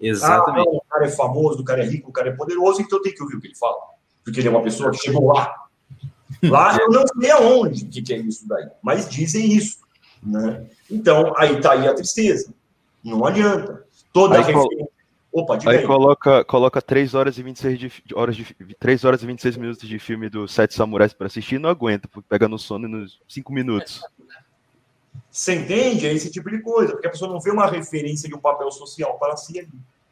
Exatamente. 0.00 0.68
Ah, 0.68 0.72
o 0.72 0.82
cara 0.88 1.06
é 1.06 1.10
famoso, 1.10 1.60
o 1.60 1.64
cara 1.64 1.82
é 1.82 1.86
rico, 1.86 2.10
o 2.10 2.12
cara 2.12 2.28
é 2.28 2.32
poderoso, 2.32 2.80
então 2.80 3.00
tem 3.02 3.14
que 3.14 3.22
ouvir 3.22 3.36
o 3.36 3.40
que 3.40 3.48
ele 3.48 3.56
fala. 3.56 3.76
Porque 4.24 4.40
ele 4.40 4.48
é 4.48 4.50
uma 4.50 4.62
pessoa 4.62 4.90
que 4.90 4.98
chegou 4.98 5.32
lá. 5.32 5.54
Lá 6.42 6.76
eu 6.78 6.90
não 6.90 7.04
sei 7.06 7.30
aonde 7.30 7.86
que, 7.86 8.02
que 8.02 8.12
é 8.12 8.18
isso 8.18 8.46
daí, 8.48 8.68
mas 8.82 9.08
dizem 9.08 9.52
isso. 9.52 9.78
Né? 10.26 10.66
Então, 10.90 11.32
aí 11.36 11.60
tá 11.60 11.72
aí 11.72 11.86
a 11.86 11.94
tristeza. 11.94 12.52
Não 13.02 13.24
adianta. 13.24 13.84
Toda 14.12 14.36
aí, 14.36 14.42
referência 14.42 14.88
Opa, 15.32 15.58
aí. 15.66 15.78
aí. 15.78 15.86
coloca, 15.86 16.44
coloca 16.44 16.82
3 16.82 17.14
horas 17.14 17.38
e 17.38 17.42
26 17.42 17.78
de, 17.78 17.92
horas 18.14 18.34
de 18.34 18.56
3 18.80 19.04
horas 19.04 19.22
e 19.22 19.26
26 19.26 19.56
minutos 19.58 19.88
de 19.88 19.98
filme 19.98 20.28
do 20.28 20.48
Sete 20.48 20.74
Samurais 20.74 21.12
para 21.12 21.26
assistir 21.26 21.60
não 21.60 21.68
aguenta, 21.68 22.08
porque 22.08 22.26
pega 22.28 22.48
no 22.48 22.58
sono 22.58 22.88
nos 22.88 23.20
5 23.28 23.52
minutos. 23.52 24.00
Você 25.30 25.54
entende? 25.54 26.06
É 26.06 26.12
esse 26.12 26.30
tipo 26.30 26.50
de 26.50 26.60
coisa, 26.62 26.92
porque 26.92 27.06
a 27.06 27.10
pessoa 27.10 27.30
não 27.30 27.40
vê 27.40 27.50
uma 27.50 27.66
referência 27.66 28.28
de 28.28 28.34
um 28.34 28.40
papel 28.40 28.70
social 28.70 29.18
para 29.18 29.36
si 29.36 29.58
ali. 29.58 29.68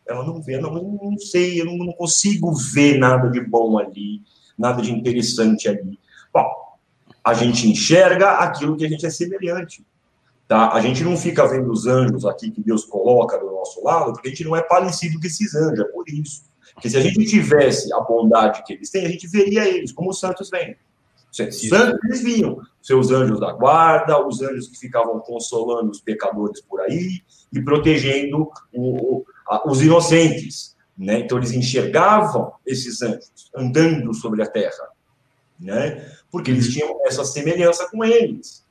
Ela 0.06 0.22
não 0.22 0.42
vê, 0.42 0.58
não, 0.58 0.70
não 0.70 1.18
sei, 1.18 1.58
eu 1.58 1.64
não 1.64 1.90
consigo 1.92 2.52
ver 2.54 2.98
nada 2.98 3.30
de 3.30 3.40
bom 3.40 3.78
ali, 3.78 4.20
nada 4.58 4.82
de 4.82 4.92
interessante 4.92 5.66
ali. 5.66 5.98
Bom, 6.30 6.46
a 7.24 7.32
gente 7.32 7.66
enxerga 7.66 8.32
aquilo 8.32 8.76
que 8.76 8.84
a 8.84 8.88
gente 8.88 9.06
é 9.06 9.10
semelhante. 9.10 9.82
Tá? 10.46 10.72
A 10.72 10.80
gente 10.80 11.02
não 11.02 11.16
fica 11.16 11.46
vendo 11.46 11.70
os 11.70 11.86
anjos 11.86 12.26
aqui 12.26 12.50
que 12.50 12.62
Deus 12.62 12.84
coloca 12.84 13.38
do 13.38 13.46
nosso 13.46 13.82
lado, 13.82 14.12
porque 14.12 14.28
a 14.28 14.30
gente 14.30 14.44
não 14.44 14.54
é 14.54 14.62
parecido 14.62 15.18
com 15.18 15.26
esses 15.26 15.54
anjos, 15.54 15.80
é 15.80 15.84
por 15.84 16.08
isso. 16.08 16.44
Porque 16.74 16.90
se 16.90 16.96
a 16.96 17.00
gente 17.00 17.24
tivesse 17.24 17.92
a 17.92 18.00
bondade 18.00 18.62
que 18.64 18.74
eles 18.74 18.90
têm, 18.90 19.06
a 19.06 19.08
gente 19.08 19.26
veria 19.26 19.66
eles, 19.66 19.92
como 19.92 20.10
os 20.10 20.20
santos 20.20 20.50
vêm. 20.50 20.76
Santos 21.30 21.62
eles 22.04 22.22
viam 22.22 22.60
seus 22.80 23.10
anjos 23.10 23.40
da 23.40 23.52
guarda, 23.52 24.24
os 24.24 24.40
anjos 24.40 24.68
que 24.68 24.78
ficavam 24.78 25.18
consolando 25.20 25.90
os 25.90 26.00
pecadores 26.00 26.60
por 26.60 26.80
aí 26.80 27.22
e 27.52 27.60
protegendo 27.60 28.50
o, 28.72 29.16
o, 29.16 29.26
a, 29.48 29.68
os 29.68 29.82
inocentes. 29.82 30.76
Né? 30.96 31.20
Então, 31.20 31.38
eles 31.38 31.52
enxergavam 31.52 32.52
esses 32.64 33.02
anjos 33.02 33.50
andando 33.56 34.14
sobre 34.14 34.42
a 34.42 34.46
terra, 34.46 34.90
né? 35.58 36.08
porque 36.30 36.52
eles 36.52 36.72
tinham 36.72 37.00
essa 37.04 37.24
semelhança 37.24 37.88
com 37.90 38.04
eles. 38.04 38.63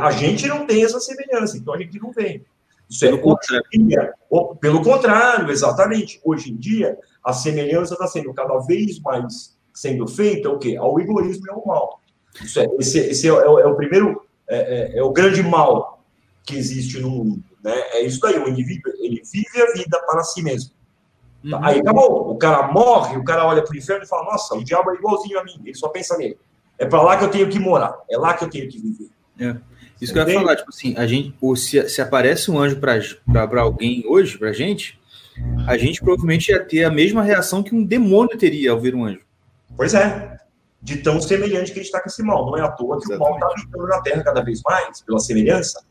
A 0.00 0.10
gente 0.10 0.46
não 0.46 0.66
tem 0.66 0.84
essa 0.84 1.00
semelhança, 1.00 1.56
então 1.56 1.74
a 1.74 1.78
gente 1.78 1.98
não. 1.98 2.12
Isso 2.88 3.04
é 3.04 3.08
pelo 3.08 3.20
contrário. 3.20 3.64
pelo 4.60 4.82
contrário, 4.82 5.50
exatamente. 5.50 6.20
Hoje 6.24 6.52
em 6.52 6.56
dia, 6.56 6.96
a 7.24 7.32
semelhança 7.32 7.94
está 7.94 8.06
sendo 8.06 8.32
cada 8.32 8.58
vez 8.58 9.00
mais 9.00 9.56
sendo 9.74 10.06
feita 10.06 10.48
o 10.48 10.58
quê? 10.58 10.76
Ao 10.76 10.98
egoísmo 10.98 11.46
e 11.46 11.50
ao 11.50 11.66
mal. 11.66 12.00
Isso 12.42 12.60
é, 12.60 12.66
esse, 12.78 12.98
esse 12.98 13.28
é, 13.28 13.32
é, 13.32 13.34
é, 13.34 13.66
o 13.66 13.74
primeiro, 13.74 14.22
é, 14.48 14.56
é, 14.56 14.98
é, 14.98 15.02
o 15.02 15.10
grande 15.10 15.42
mal 15.42 16.02
que 16.44 16.56
existe 16.56 16.98
no 17.00 17.10
mundo. 17.10 17.42
Né? 17.62 17.74
É 17.92 18.02
isso 18.02 18.20
daí, 18.20 18.38
o 18.38 18.48
indivíduo, 18.48 18.92
ele 19.00 19.22
vive 19.30 19.62
a 19.62 19.72
vida 19.72 20.00
para 20.06 20.22
si 20.22 20.42
mesmo. 20.42 20.70
Tá? 21.50 21.58
Uhum. 21.58 21.64
Aí 21.64 21.80
acabou, 21.80 22.30
o 22.30 22.38
cara 22.38 22.68
morre, 22.68 23.16
o 23.16 23.24
cara 23.24 23.46
olha 23.46 23.62
para 23.62 23.72
o 23.72 23.76
inferno 23.76 24.04
e 24.04 24.08
fala, 24.08 24.24
nossa, 24.24 24.54
o 24.54 24.64
diabo 24.64 24.90
é 24.90 24.94
igualzinho 24.94 25.38
a 25.38 25.44
mim, 25.44 25.60
ele 25.64 25.74
só 25.74 25.88
pensa 25.88 26.16
nele. 26.16 26.38
É 26.78 26.86
para 26.86 27.02
lá 27.02 27.16
que 27.16 27.24
eu 27.24 27.30
tenho 27.30 27.48
que 27.48 27.58
morar, 27.58 27.98
é 28.08 28.16
lá 28.16 28.34
que 28.34 28.44
eu 28.44 28.50
tenho 28.50 28.68
que 28.68 28.78
viver. 28.78 29.10
É. 29.38 29.56
Isso 30.00 30.12
que 30.12 30.18
eu 30.18 30.28
ia 30.28 30.34
falar, 30.34 30.56
tipo 30.56 30.68
assim, 30.70 30.94
a 30.96 31.06
gente, 31.06 31.34
ou 31.40 31.56
se, 31.56 31.88
se 31.88 32.02
aparece 32.02 32.50
um 32.50 32.58
anjo 32.58 32.76
para 32.76 33.60
alguém 33.60 34.04
hoje, 34.06 34.36
pra 34.36 34.52
gente, 34.52 34.98
a 35.66 35.76
gente 35.76 36.00
provavelmente 36.00 36.50
ia 36.50 36.62
ter 36.62 36.84
a 36.84 36.90
mesma 36.90 37.22
reação 37.22 37.62
que 37.62 37.74
um 37.74 37.84
demônio 37.84 38.36
teria 38.36 38.72
ao 38.72 38.80
ver 38.80 38.94
um 38.94 39.04
anjo. 39.04 39.20
Pois 39.76 39.94
é. 39.94 40.36
De 40.82 40.98
tão 40.98 41.20
semelhante 41.20 41.72
que 41.72 41.80
a 41.80 41.82
gente 41.82 41.86
está 41.86 42.00
com 42.00 42.08
esse 42.08 42.22
mal. 42.22 42.46
Não 42.46 42.56
é 42.56 42.60
à 42.60 42.68
toa 42.68 42.98
que 42.98 43.04
Exatamente. 43.06 43.36
o 43.36 43.40
mal 43.40 43.50
está 43.50 43.62
habitando 43.62 43.88
na 43.88 44.00
Terra 44.02 44.22
cada 44.22 44.42
vez 44.42 44.60
mais, 44.64 45.00
pela 45.02 45.18
semelhança. 45.18 45.84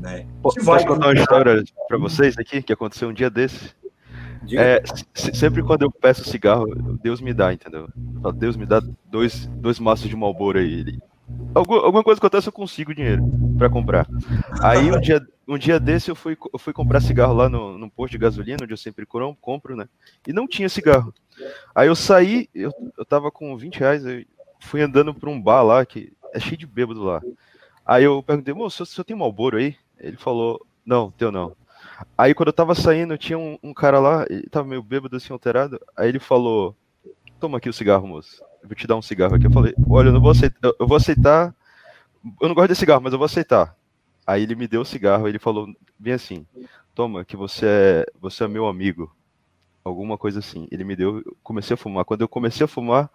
Né? 0.00 0.26
Posso 0.42 0.60
vai 0.62 0.84
contar 0.84 1.06
uma 1.06 1.14
história 1.14 1.62
para 1.86 1.98
vocês 1.98 2.36
aqui, 2.36 2.62
que 2.62 2.72
aconteceu 2.72 3.08
um 3.08 3.12
dia 3.12 3.30
desse? 3.30 3.74
É, 4.50 4.82
sempre 5.14 5.62
quando 5.62 5.82
eu 5.82 5.90
peço 5.90 6.28
cigarro, 6.28 6.66
Deus 7.00 7.20
me 7.20 7.32
dá, 7.32 7.52
entendeu? 7.52 7.88
Deus 8.34 8.56
me 8.56 8.66
dá 8.66 8.82
dois, 9.08 9.46
dois 9.46 9.78
maços 9.78 10.08
de 10.08 10.16
Malboro 10.16 10.58
aí. 10.58 10.98
Algum, 11.54 11.74
alguma 11.74 12.02
coisa 12.02 12.18
acontece, 12.18 12.48
eu 12.48 12.52
consigo 12.52 12.94
dinheiro 12.94 13.22
para 13.58 13.68
comprar. 13.68 14.06
Aí 14.62 14.90
um 14.90 15.00
dia, 15.00 15.26
um 15.46 15.58
dia 15.58 15.78
desse 15.78 16.10
eu 16.10 16.14
fui, 16.14 16.36
eu 16.52 16.58
fui 16.58 16.72
comprar 16.72 17.00
cigarro 17.00 17.34
lá 17.34 17.48
no, 17.48 17.76
no 17.76 17.90
posto 17.90 18.12
de 18.12 18.18
gasolina, 18.18 18.58
onde 18.62 18.72
eu 18.72 18.76
sempre 18.78 19.06
compro, 19.40 19.76
né? 19.76 19.88
E 20.26 20.32
não 20.32 20.46
tinha 20.46 20.68
cigarro. 20.68 21.12
Aí 21.74 21.88
eu 21.88 21.94
saí, 21.94 22.48
eu, 22.54 22.72
eu 22.96 23.04
tava 23.04 23.30
com 23.30 23.56
20 23.56 23.80
reais, 23.80 24.04
eu 24.04 24.24
fui 24.60 24.80
andando 24.80 25.14
pra 25.14 25.28
um 25.28 25.40
bar 25.40 25.62
lá, 25.62 25.84
que 25.84 26.12
é 26.32 26.40
cheio 26.40 26.56
de 26.56 26.66
bêbado 26.66 27.02
lá. 27.02 27.20
Aí 27.84 28.04
eu 28.04 28.22
perguntei, 28.22 28.54
moço, 28.54 28.86
você 28.86 29.04
tem 29.04 29.16
Malboro 29.16 29.58
aí? 29.58 29.76
Ele 29.98 30.16
falou, 30.16 30.64
não, 30.86 31.10
teu 31.10 31.30
não. 31.30 31.54
Aí 32.16 32.34
quando 32.34 32.48
eu 32.48 32.52
tava 32.52 32.74
saindo, 32.74 33.18
tinha 33.18 33.38
um, 33.38 33.58
um, 33.62 33.74
cara 33.74 33.98
lá, 33.98 34.24
ele 34.28 34.48
tava 34.48 34.66
meio 34.66 34.82
bêbado 34.82 35.16
assim, 35.16 35.32
alterado. 35.32 35.80
Aí 35.96 36.08
ele 36.08 36.18
falou: 36.18 36.76
Toma 37.40 37.58
aqui 37.58 37.68
o 37.68 37.72
cigarro, 37.72 38.06
moço. 38.06 38.42
Eu 38.62 38.68
vou 38.68 38.76
te 38.76 38.86
dar 38.86 38.96
um 38.96 39.02
cigarro 39.02 39.34
aqui. 39.34 39.46
Eu 39.46 39.50
falei: 39.50 39.74
Olha, 39.88 40.08
eu 40.08 40.12
não 40.12 40.20
vou 40.20 40.30
aceitar, 40.30 40.72
eu 40.78 40.86
vou 40.86 40.96
aceitar. 40.96 41.54
Eu 42.40 42.48
não 42.48 42.54
gosto 42.54 42.68
de 42.68 42.76
cigarro, 42.76 43.02
mas 43.02 43.12
eu 43.12 43.18
vou 43.18 43.26
aceitar. 43.26 43.76
Aí 44.26 44.44
ele 44.44 44.54
me 44.54 44.68
deu 44.68 44.82
o 44.82 44.86
cigarro, 44.86 45.26
ele 45.28 45.38
falou 45.38 45.68
bem 45.98 46.12
assim: 46.12 46.46
Toma, 46.94 47.24
que 47.24 47.36
você 47.36 47.66
é, 47.66 48.06
você 48.20 48.44
é 48.44 48.48
meu 48.48 48.66
amigo. 48.66 49.14
Alguma 49.84 50.16
coisa 50.16 50.38
assim. 50.38 50.68
Ele 50.70 50.84
me 50.84 50.94
deu, 50.94 51.22
comecei 51.42 51.74
a 51.74 51.76
fumar. 51.76 52.04
Quando 52.04 52.20
eu 52.20 52.28
comecei 52.28 52.64
a 52.64 52.68
fumar, 52.68 53.10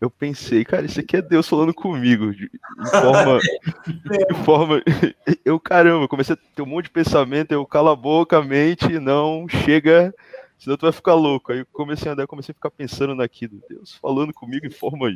eu 0.00 0.10
pensei, 0.10 0.64
cara, 0.64 0.86
isso 0.86 0.98
aqui 0.98 1.16
é 1.16 1.22
Deus 1.22 1.46
falando 1.46 1.74
comigo, 1.74 2.34
de, 2.34 2.44
em 2.44 2.86
forma, 2.86 3.38
de 3.86 4.44
forma, 4.44 4.82
eu 5.44 5.60
caramba, 5.60 6.08
comecei 6.08 6.34
a 6.34 6.38
ter 6.56 6.62
um 6.62 6.66
monte 6.66 6.84
de 6.84 6.90
pensamento, 6.90 7.52
eu 7.52 7.66
cala 7.66 7.92
a 7.92 7.96
boca, 7.96 8.42
mente, 8.42 8.98
não, 8.98 9.46
chega, 9.46 10.14
senão 10.60 10.76
tu 10.76 10.82
vai 10.82 10.92
ficar 10.92 11.14
louco. 11.14 11.50
Aí 11.50 11.60
eu 11.60 11.66
comecei 11.72 12.08
a 12.08 12.12
andar, 12.12 12.26
comecei 12.26 12.52
a 12.52 12.54
ficar 12.54 12.70
pensando 12.70 13.14
naquilo, 13.14 13.60
Deus 13.68 13.94
falando 13.94 14.32
comigo 14.32 14.64
em 14.66 14.70
forma, 14.70 15.08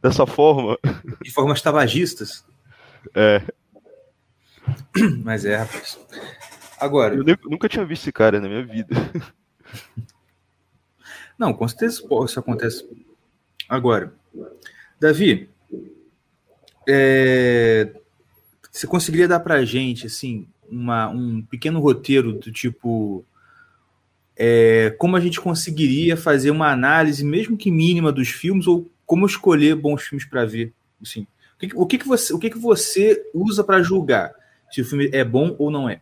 dessa 0.00 0.26
forma. 0.26 0.78
De 1.20 1.32
formas 1.32 1.60
tabagistas. 1.60 2.44
É. 3.14 3.42
Mas 5.24 5.44
é, 5.44 5.56
rapaz. 5.56 5.98
Agora. 6.78 7.14
Eu 7.14 7.24
nunca 7.44 7.68
tinha 7.68 7.84
visto 7.84 8.02
esse 8.02 8.12
cara 8.12 8.40
na 8.40 8.48
minha 8.48 8.64
vida. 8.64 8.94
Não, 11.38 11.52
com 11.52 11.66
certeza 11.66 12.02
isso 12.24 12.38
acontece 12.38 12.88
Agora, 13.68 14.14
Davi, 15.00 15.48
é, 16.86 17.92
você 18.70 18.86
conseguiria 18.86 19.26
dar 19.26 19.40
para 19.40 19.54
a 19.54 19.64
gente 19.64 20.06
assim 20.06 20.46
uma, 20.68 21.08
um 21.08 21.42
pequeno 21.42 21.80
roteiro 21.80 22.34
do 22.34 22.52
tipo 22.52 23.24
é, 24.36 24.94
como 24.98 25.16
a 25.16 25.20
gente 25.20 25.40
conseguiria 25.40 26.16
fazer 26.16 26.50
uma 26.50 26.70
análise, 26.70 27.24
mesmo 27.24 27.56
que 27.56 27.70
mínima, 27.70 28.12
dos 28.12 28.28
filmes 28.28 28.66
ou 28.66 28.90
como 29.06 29.26
escolher 29.26 29.76
bons 29.76 30.02
filmes 30.02 30.26
para 30.26 30.44
ver? 30.44 30.72
Assim, 31.00 31.26
o 31.56 31.58
que, 31.58 31.76
o 31.76 31.86
que, 31.86 31.98
que 31.98 32.08
você 32.08 32.32
o 32.32 32.38
que, 32.38 32.50
que 32.50 32.58
você 32.58 33.22
usa 33.32 33.62
para 33.62 33.82
julgar 33.82 34.32
se 34.70 34.80
o 34.80 34.84
filme 34.84 35.08
é 35.12 35.22
bom 35.24 35.54
ou 35.58 35.70
não 35.70 35.88
é? 35.88 36.00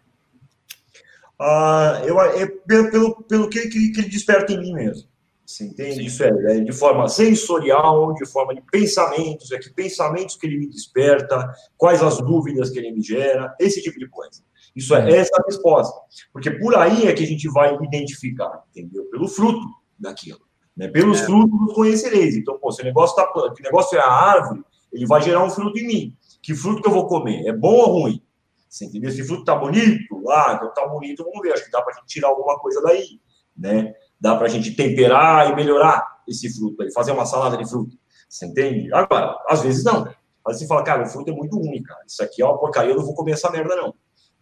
Uh, 1.39 2.07
eu, 2.07 2.21
é 2.21 2.47
pelo, 2.47 3.23
pelo 3.25 3.49
que, 3.49 3.69
que, 3.69 3.91
que 3.91 4.01
ele 4.01 4.09
desperta 4.09 4.53
em 4.53 4.61
mim 4.61 4.73
mesmo. 4.73 5.09
Você 5.53 5.65
entende? 5.65 5.97
Sim. 5.97 6.05
Isso 6.05 6.25
é, 6.25 6.29
é, 6.29 6.61
de 6.61 6.73
forma 6.73 7.07
sensorial, 7.09 8.15
de 8.15 8.27
forma 8.27 8.55
de 8.55 8.63
pensamentos, 8.63 9.53
é 9.53 9.59
que 9.59 9.71
pensamentos 9.71 10.35
que 10.37 10.47
ele 10.47 10.59
me 10.59 10.67
desperta, 10.67 11.53
quais 11.77 12.03
as 12.03 12.19
dúvidas 12.19 12.71
que 12.71 12.79
ele 12.79 12.91
me 12.91 13.03
gera, 13.03 13.55
esse 13.61 13.83
tipo 13.83 13.99
de 13.99 14.09
coisa. 14.09 14.43
Isso 14.75 14.95
é 14.95 15.19
essa 15.19 15.31
a 15.37 15.45
resposta. 15.45 15.95
Porque 16.33 16.51
por 16.53 16.75
aí 16.75 17.07
é 17.07 17.13
que 17.13 17.23
a 17.23 17.27
gente 17.27 17.47
vai 17.49 17.77
identificar, 17.83 18.65
entendeu? 18.71 19.05
Pelo 19.11 19.29
fruto 19.29 19.67
daquilo. 19.99 20.41
Né? 20.75 20.89
Pelos 20.89 21.21
é. 21.21 21.27
frutos 21.27 21.61
nos 21.61 21.75
conhecereis. 21.75 22.35
Então, 22.35 22.59
pô, 22.59 22.73
se 22.73 22.81
o 22.81 22.85
negócio, 22.85 23.15
tá, 23.15 23.31
o 23.35 23.63
negócio 23.63 23.99
é 23.99 24.01
a 24.01 24.11
árvore, 24.11 24.65
ele 24.91 25.07
vai 25.07 25.21
gerar 25.21 25.45
um 25.45 25.51
fruto 25.51 25.79
em 25.79 25.87
mim. 25.87 26.17
Que 26.43 26.55
fruto 26.55 26.81
que 26.81 26.89
eu 26.89 26.93
vou 26.93 27.07
comer? 27.07 27.47
É 27.47 27.53
bom 27.53 27.75
ou 27.75 28.01
ruim? 28.01 28.23
Você 28.71 28.87
entendeu? 28.87 29.11
Se 29.11 29.21
o 29.21 29.27
fruto 29.27 29.45
tá 29.45 29.55
bonito, 29.55 30.31
ah, 30.31 30.55
então 30.57 30.73
tá 30.73 30.87
bonito, 30.89 31.23
vamos 31.23 31.43
ver. 31.43 31.53
Acho 31.53 31.67
que 31.67 31.71
dá 31.71 31.83
pra 31.83 31.93
gente 31.93 32.07
tirar 32.07 32.29
alguma 32.29 32.59
coisa 32.59 32.81
daí, 32.81 33.21
né? 33.55 33.93
Dá 34.23 34.37
para 34.37 34.47
a 34.47 34.49
gente 34.49 34.71
temperar 34.71 35.51
e 35.51 35.57
melhorar 35.57 36.23
esse 36.29 36.49
fruto, 36.57 36.81
aí, 36.81 36.93
fazer 36.93 37.11
uma 37.11 37.27
salada 37.27 37.57
de 37.57 37.69
fruta. 37.69 37.97
Você 38.29 38.47
entende? 38.47 38.89
Agora, 38.95 39.37
às 39.49 39.63
vezes 39.63 39.83
não. 39.83 40.03
Às 40.47 40.53
vezes 40.55 40.61
você 40.61 40.67
fala, 40.69 40.85
cara, 40.85 41.03
o 41.03 41.07
fruto 41.07 41.33
é 41.33 41.35
muito 41.35 41.59
ruim, 41.59 41.83
cara. 41.83 42.01
Isso 42.07 42.23
aqui 42.23 42.41
é 42.41 42.47
uma 42.47 42.57
porcaria, 42.57 42.93
eu 42.93 42.97
não 42.97 43.05
vou 43.05 43.17
comer 43.17 43.33
essa 43.33 43.51
merda, 43.51 43.75
não. 43.75 43.95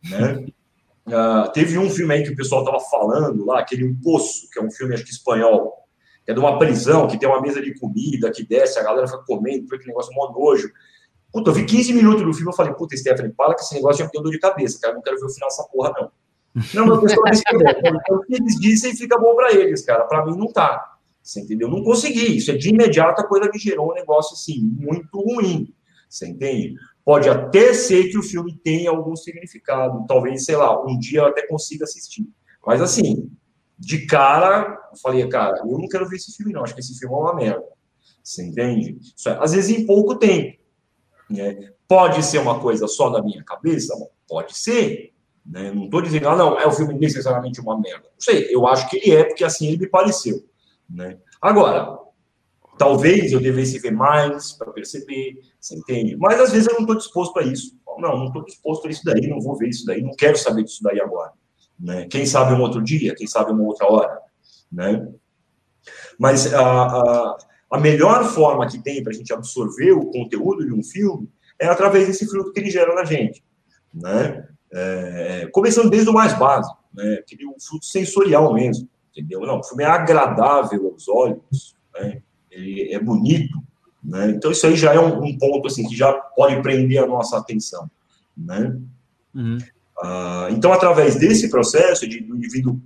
Né? 0.04 0.44
Uh, 1.06 1.50
teve 1.52 1.78
um 1.78 1.88
filme 1.88 2.12
aí 2.12 2.22
que 2.22 2.30
o 2.30 2.36
pessoal 2.36 2.62
tava 2.62 2.78
falando 2.78 3.46
lá, 3.46 3.60
aquele 3.60 3.94
Poço, 4.02 4.50
que 4.52 4.58
é 4.58 4.62
um 4.62 4.70
filme, 4.70 4.92
acho 4.92 5.04
que 5.04 5.12
espanhol, 5.12 5.72
que 6.26 6.30
é 6.30 6.34
de 6.34 6.40
uma 6.40 6.58
prisão, 6.58 7.08
que 7.08 7.18
tem 7.18 7.26
uma 7.26 7.40
mesa 7.40 7.62
de 7.62 7.72
comida, 7.80 8.30
que 8.30 8.46
desce, 8.46 8.78
a 8.78 8.82
galera 8.82 9.06
fica 9.06 9.24
comendo, 9.26 9.66
foi 9.66 9.78
aquele 9.78 9.92
negócio 9.92 10.12
mó 10.14 10.30
nojo. 10.30 10.70
Puta, 11.32 11.50
eu 11.50 11.54
vi 11.54 11.64
15 11.64 11.94
minutos 11.94 12.22
do 12.22 12.34
filme, 12.34 12.50
eu 12.50 12.56
falei, 12.56 12.74
puta, 12.74 12.94
Stephanie, 12.94 13.32
fala 13.34 13.54
que 13.54 13.62
esse 13.62 13.74
negócio 13.74 14.00
já 14.00 14.04
me 14.04 14.10
deu 14.12 14.22
dor 14.22 14.32
de 14.32 14.38
cabeça, 14.38 14.78
cara, 14.78 14.92
eu 14.92 14.96
não 14.96 15.02
quero 15.02 15.18
ver 15.18 15.24
o 15.24 15.30
final 15.30 15.48
dessa 15.48 15.64
porra, 15.64 15.94
não. 15.98 16.10
Não, 16.74 16.86
meu 16.86 17.00
pessoal 17.00 17.30
disse 17.30 17.44
que 17.44 17.54
é 17.54 17.58
bom. 17.58 17.98
Então, 18.00 18.16
o 18.16 18.20
que 18.22 18.34
eles 18.34 18.56
dizem 18.58 18.96
fica 18.96 19.18
bom 19.18 19.34
para 19.36 19.52
eles, 19.52 19.84
cara. 19.84 20.04
Para 20.04 20.24
mim 20.26 20.36
não 20.36 20.52
tá. 20.52 20.98
Você 21.22 21.40
entendeu? 21.40 21.68
Não 21.68 21.82
consegui. 21.82 22.36
Isso 22.36 22.50
é 22.50 22.56
de 22.56 22.70
imediato 22.70 23.20
a 23.20 23.26
coisa 23.26 23.50
me 23.52 23.58
gerou 23.58 23.92
um 23.92 23.94
negócio 23.94 24.34
assim, 24.34 24.60
muito 24.60 25.20
ruim. 25.20 25.72
Você 26.08 26.26
entende? 26.26 26.74
Pode 27.04 27.28
até 27.28 27.72
ser 27.72 28.08
que 28.10 28.18
o 28.18 28.22
filme 28.22 28.58
tenha 28.64 28.90
algum 28.90 29.14
significado. 29.14 30.04
Talvez, 30.06 30.44
sei 30.44 30.56
lá, 30.56 30.84
um 30.84 30.98
dia 30.98 31.20
eu 31.20 31.26
até 31.26 31.46
consiga 31.46 31.84
assistir. 31.84 32.28
Mas 32.66 32.80
assim, 32.80 33.30
de 33.78 34.06
cara, 34.06 34.78
eu 34.92 34.98
falei, 34.98 35.26
cara, 35.28 35.58
eu 35.58 35.78
não 35.78 35.88
quero 35.88 36.08
ver 36.08 36.16
esse 36.16 36.36
filme, 36.36 36.52
não. 36.52 36.62
Acho 36.62 36.74
que 36.74 36.80
esse 36.80 36.98
filme 36.98 37.14
é 37.14 37.18
uma 37.18 37.34
merda. 37.34 37.64
Você 38.22 38.44
entende? 38.44 38.98
É, 39.26 39.30
às 39.40 39.52
vezes 39.52 39.76
em 39.76 39.86
pouco 39.86 40.16
tempo. 40.16 40.58
Né? 41.28 41.72
Pode 41.88 42.22
ser 42.24 42.38
uma 42.38 42.60
coisa 42.60 42.86
só 42.86 43.08
da 43.08 43.22
minha 43.22 43.42
cabeça? 43.44 43.94
Pode 44.28 44.56
ser. 44.56 45.09
Né? 45.44 45.72
Não 45.72 45.84
estou 45.84 46.02
dizendo, 46.02 46.28
ah, 46.28 46.36
não, 46.36 46.58
é 46.58 46.66
o 46.66 46.72
filme 46.72 46.94
necessariamente 46.94 47.60
uma 47.60 47.78
merda. 47.78 48.04
Não 48.04 48.20
sei, 48.20 48.48
eu 48.50 48.66
acho 48.66 48.88
que 48.88 48.96
ele 48.96 49.14
é, 49.14 49.24
porque 49.24 49.44
assim 49.44 49.68
ele 49.68 49.78
me 49.78 49.88
pareceu. 49.88 50.44
Né? 50.88 51.18
Agora, 51.40 51.98
talvez 52.78 53.32
eu 53.32 53.40
devesse 53.40 53.78
ver 53.78 53.92
mais 53.92 54.52
para 54.52 54.72
perceber, 54.72 55.38
você 55.60 55.76
entende? 55.76 56.16
Mas 56.16 56.40
às 56.40 56.52
vezes 56.52 56.68
eu 56.68 56.74
não 56.74 56.80
estou 56.80 56.96
disposto 56.96 57.38
a 57.38 57.42
isso. 57.42 57.78
Não, 57.98 58.16
não 58.16 58.26
estou 58.28 58.44
disposto 58.44 58.86
a 58.86 58.90
isso 58.90 59.04
daí, 59.04 59.26
não 59.28 59.40
vou 59.40 59.56
ver 59.56 59.68
isso 59.68 59.84
daí, 59.84 60.00
não 60.00 60.14
quero 60.16 60.36
saber 60.38 60.64
disso 60.64 60.82
daí 60.82 61.00
agora. 61.00 61.32
Né? 61.78 62.06
Quem 62.06 62.24
sabe 62.24 62.54
um 62.54 62.60
outro 62.60 62.82
dia, 62.82 63.14
quem 63.14 63.26
sabe 63.26 63.52
uma 63.52 63.64
outra 63.64 63.86
hora. 63.86 64.18
Né? 64.70 65.06
Mas 66.18 66.52
a, 66.52 66.62
a, 66.62 67.38
a 67.72 67.78
melhor 67.78 68.24
forma 68.24 68.66
que 68.66 68.78
tem 68.78 69.02
para 69.02 69.12
a 69.12 69.14
gente 69.14 69.32
absorver 69.32 69.92
o 69.92 70.06
conteúdo 70.06 70.64
de 70.64 70.72
um 70.72 70.82
filme 70.82 71.28
é 71.58 71.66
através 71.66 72.06
desse 72.06 72.26
fruto 72.26 72.52
que 72.52 72.60
ele 72.60 72.70
gera 72.70 72.94
na 72.94 73.04
gente. 73.04 73.44
Né? 73.92 74.46
É, 74.72 75.48
começando 75.52 75.90
desde 75.90 76.08
o 76.08 76.12
mais 76.12 76.36
básico, 76.38 76.78
né, 76.94 77.14
aquele 77.14 77.46
um 77.46 77.58
fruto 77.58 77.84
sensorial 77.84 78.52
mesmo, 78.54 78.88
entendeu? 79.10 79.40
Não, 79.40 79.58
o 79.58 79.64
filme 79.64 79.82
é 79.82 79.86
agradável 79.86 80.88
aos 80.92 81.08
olhos, 81.08 81.76
né, 81.94 82.22
ele 82.50 82.92
é 82.92 82.98
bonito, 82.98 83.58
né, 84.02 84.30
então 84.30 84.50
isso 84.50 84.66
aí 84.66 84.76
já 84.76 84.94
é 84.94 85.00
um, 85.00 85.22
um, 85.24 85.36
ponto 85.36 85.66
assim 85.66 85.86
que 85.88 85.96
já 85.96 86.12
pode 86.12 86.60
prender 86.62 87.02
a 87.02 87.06
nossa 87.06 87.36
atenção, 87.36 87.90
né? 88.36 88.76
Uhum. 89.34 89.58
Ah, 90.02 90.48
então, 90.50 90.72
através 90.72 91.16
desse 91.16 91.50
processo 91.50 92.08
de 92.08 92.20
do 92.20 92.36
indivíduo 92.36 92.80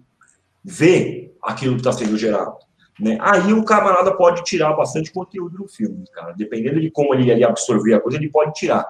ver 0.65 1.37
aquilo 1.43 1.75
que 1.75 1.81
está 1.81 1.93
sendo 1.93 2.17
gerado, 2.17 2.57
né, 2.99 3.19
aí 3.21 3.53
o 3.53 3.65
camarada 3.65 4.17
pode 4.17 4.43
tirar 4.43 4.73
bastante 4.73 5.13
conteúdo 5.13 5.59
do 5.59 5.69
filme, 5.69 6.05
cara, 6.13 6.33
dependendo 6.33 6.81
de 6.81 6.91
como 6.91 7.15
ele, 7.15 7.31
ele 7.31 7.45
absorver 7.45 7.95
a 7.95 8.01
coisa, 8.01 8.17
ele 8.17 8.31
pode 8.31 8.55
tirar, 8.55 8.87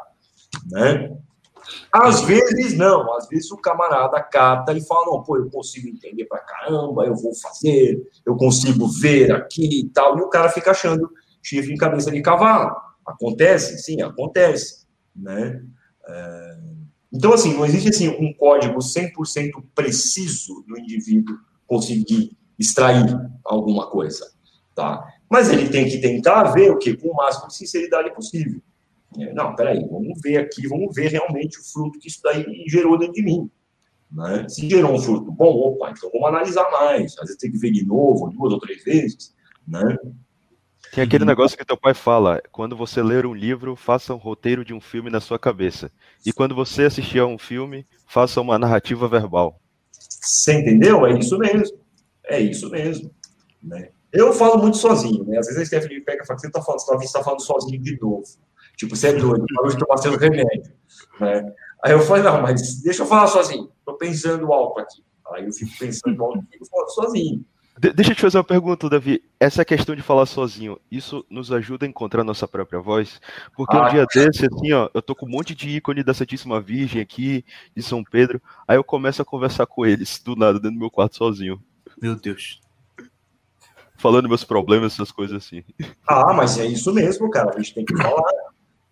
né? 0.71 1.11
Às 1.93 2.23
vezes 2.23 2.77
não, 2.77 3.15
às 3.15 3.29
vezes 3.29 3.51
o 3.51 3.57
camarada 3.57 4.21
cata 4.23 4.73
e 4.73 4.85
fala, 4.85 5.07
não, 5.07 5.23
pô, 5.23 5.37
eu 5.37 5.49
consigo 5.49 5.89
entender 5.89 6.25
pra 6.25 6.39
caramba, 6.39 7.05
eu 7.05 7.15
vou 7.15 7.35
fazer, 7.35 8.01
eu 8.27 8.37
consigo 8.37 8.89
ver 8.89 9.33
aqui 9.33 9.81
e 9.81 9.89
tal, 9.89 10.19
e 10.19 10.23
o 10.23 10.29
cara 10.29 10.49
fica 10.49 10.73
achando 10.73 11.09
chifre 11.43 11.73
em 11.73 11.77
cabeça 11.77 12.11
de 12.11 12.21
cavalo. 12.23 12.75
Acontece? 13.07 13.79
Sim, 13.79 14.03
acontece, 14.03 14.87
né? 15.15 15.63
É... 16.07 16.59
Então, 17.13 17.33
assim, 17.33 17.55
não 17.55 17.65
existe 17.65 17.91
assim, 17.91 18.09
um 18.09 18.33
código 18.33 18.79
100% 18.81 19.13
preciso 19.73 20.65
do 20.67 20.77
indivíduo 20.77 21.37
conseguir 21.67 22.37
extrair 22.59 23.17
alguma 23.45 23.89
coisa, 23.89 24.33
tá? 24.75 25.07
Mas 25.31 25.49
ele 25.49 25.69
tem 25.69 25.89
que 25.89 26.01
tentar 26.01 26.45
ver 26.53 26.73
o 26.73 26.79
que 26.79 26.97
com 26.97 27.09
o 27.09 27.15
máximo 27.15 27.49
de 27.49 27.57
sinceridade 27.57 28.13
possível. 28.13 28.61
É, 29.19 29.33
não, 29.33 29.55
peraí, 29.55 29.87
vamos 29.89 30.21
ver 30.23 30.39
aqui, 30.39 30.67
vamos 30.67 30.95
ver 30.95 31.09
realmente 31.09 31.59
o 31.59 31.65
fruto 31.65 31.99
que 31.99 32.09
isso 32.09 32.21
daí 32.23 32.45
gerou 32.69 32.99
dentro 32.99 33.15
de 33.15 33.23
mim. 33.23 33.51
Né? 34.11 34.49
Se 34.49 34.69
gerou 34.69 34.93
um 34.93 34.99
fruto 34.99 35.31
bom, 35.31 35.53
opa, 35.55 35.91
então 35.91 36.11
vamos 36.13 36.29
analisar 36.29 36.71
mais. 36.71 37.13
Às 37.19 37.27
vezes 37.27 37.37
tem 37.37 37.51
que 37.51 37.59
ver 37.59 37.73
de 37.73 37.85
novo, 37.85 38.31
duas 38.31 38.53
ou 38.53 38.61
três 38.61 38.83
vezes. 38.85 39.35
Né? 39.67 39.97
Tem 40.93 41.03
aquele 41.03 41.25
negócio 41.25 41.59
que 41.59 41.65
teu 41.65 41.77
pai 41.77 41.95
fala: 41.95 42.41
quando 42.53 42.77
você 42.77 43.03
ler 43.03 43.27
um 43.27 43.35
livro, 43.35 43.75
faça 43.75 44.15
um 44.15 44.19
roteiro 44.19 44.65
de 44.65 44.73
um 44.73 44.81
filme 44.81 45.11
na 45.11 45.21
sua 45.21 45.39
cabeça. 45.39 45.91
E 46.25 46.33
quando 46.33 46.55
você 46.55 46.85
assistir 46.85 47.19
a 47.19 47.27
um 47.27 47.39
filme, 47.39 47.85
faça 48.07 48.41
uma 48.41 48.59
narrativa 48.59 49.09
verbal. 49.09 49.61
Você 49.91 50.61
entendeu? 50.61 51.05
É 51.07 51.19
isso 51.19 51.37
mesmo. 51.37 51.77
É 52.27 52.41
isso 52.41 52.71
mesmo. 52.71 53.11
Né? 53.61 53.89
Eu 54.13 54.33
falo 54.33 54.63
muito 54.63 54.77
sozinho, 54.77 55.25
né? 55.25 55.39
Às 55.39 55.47
vezes 55.47 55.63
a 55.63 55.67
Stephanie 55.67 56.01
pega 56.01 56.23
e 56.23 56.27
fala: 56.27 56.39
você 56.39 56.47
está 56.47 56.63
falando, 56.63 56.81
você 56.81 57.13
tá 57.13 57.25
falando 57.25 57.43
sozinho 57.43 57.83
de 57.83 58.01
novo. 58.01 58.25
Tipo, 58.77 58.97
você 58.97 59.09
é 59.09 59.13
doido, 59.13 59.47
parou 59.55 59.71
de 59.71 59.79
tomar 59.79 59.97
seu 59.99 60.17
remédio. 60.17 60.73
Né? 61.21 61.53
Aí 61.85 61.93
eu 61.93 62.01
falei, 62.01 62.23
não, 62.23 62.43
mas 62.43 62.83
deixa 62.83 63.03
eu 63.03 63.07
falar 63.07 63.27
sozinho. 63.27 63.71
Estou 63.79 63.97
pensando 63.97 64.53
alto 64.53 64.81
aqui. 64.81 65.05
Aí 65.33 65.45
eu 65.45 65.53
fico 65.53 65.71
pensando 65.79 66.23
alto 66.25 66.39
e 66.39 66.53
fico 66.53 66.67
falando 66.67 66.91
sozinho. 66.91 67.45
De 67.79 67.93
deixa 67.93 68.13
eu 68.13 68.15
te 68.15 68.23
fazer 68.23 68.39
uma 68.39 68.45
pergunta, 68.45 68.89
Davi. 68.89 69.23
Essa 69.39 69.65
questão 69.65 69.97
de 69.97 70.03
falar 70.03 70.27
sozinho, 70.27 70.79
isso 70.91 71.27
nos 71.29 71.51
ajuda 71.51 71.85
a 71.85 71.89
encontrar 71.89 72.23
nossa 72.23 72.47
própria 72.47 72.81
voz? 72.81 73.21
Porque 73.57 73.77
ah, 73.77 73.87
um 73.87 73.91
dia 73.91 74.07
desse, 74.15 74.47
assim, 74.47 74.73
ó, 74.73 74.89
eu 74.95 75.03
tô 75.03 75.15
com 75.15 75.27
um 75.27 75.31
monte 75.31 75.55
de 75.55 75.69
ícone 75.71 76.05
da 76.05 76.15
Santíssima 76.15 76.61
Virgem 76.61 77.03
aqui, 77.03 77.45
de 77.77 77.83
São 77.83 78.05
Pedro, 78.05 78.41
aí 78.67 78.77
eu 78.77 78.85
começo 78.85 79.21
a 79.21 79.25
conversar 79.25 79.67
com 79.67 79.85
eles, 79.85 80.21
do 80.25 80.37
nada, 80.37 80.61
dentro 80.61 80.77
do 80.77 80.81
meu 80.81 80.91
quarto 80.91 81.17
sozinho. 81.17 81.61
Meu 82.01 82.15
Deus. 82.15 82.61
Falando 83.97 84.29
meus 84.29 84.45
problemas, 84.45 84.93
essas 84.93 85.11
coisas 85.11 85.37
assim. 85.37 85.65
Ah, 86.07 86.33
mas 86.33 86.59
é 86.59 86.67
isso 86.67 86.93
mesmo, 86.93 87.29
cara. 87.31 87.53
A 87.55 87.59
gente 87.59 87.75
tem 87.75 87.85
que 87.85 87.97
falar. 87.97 88.23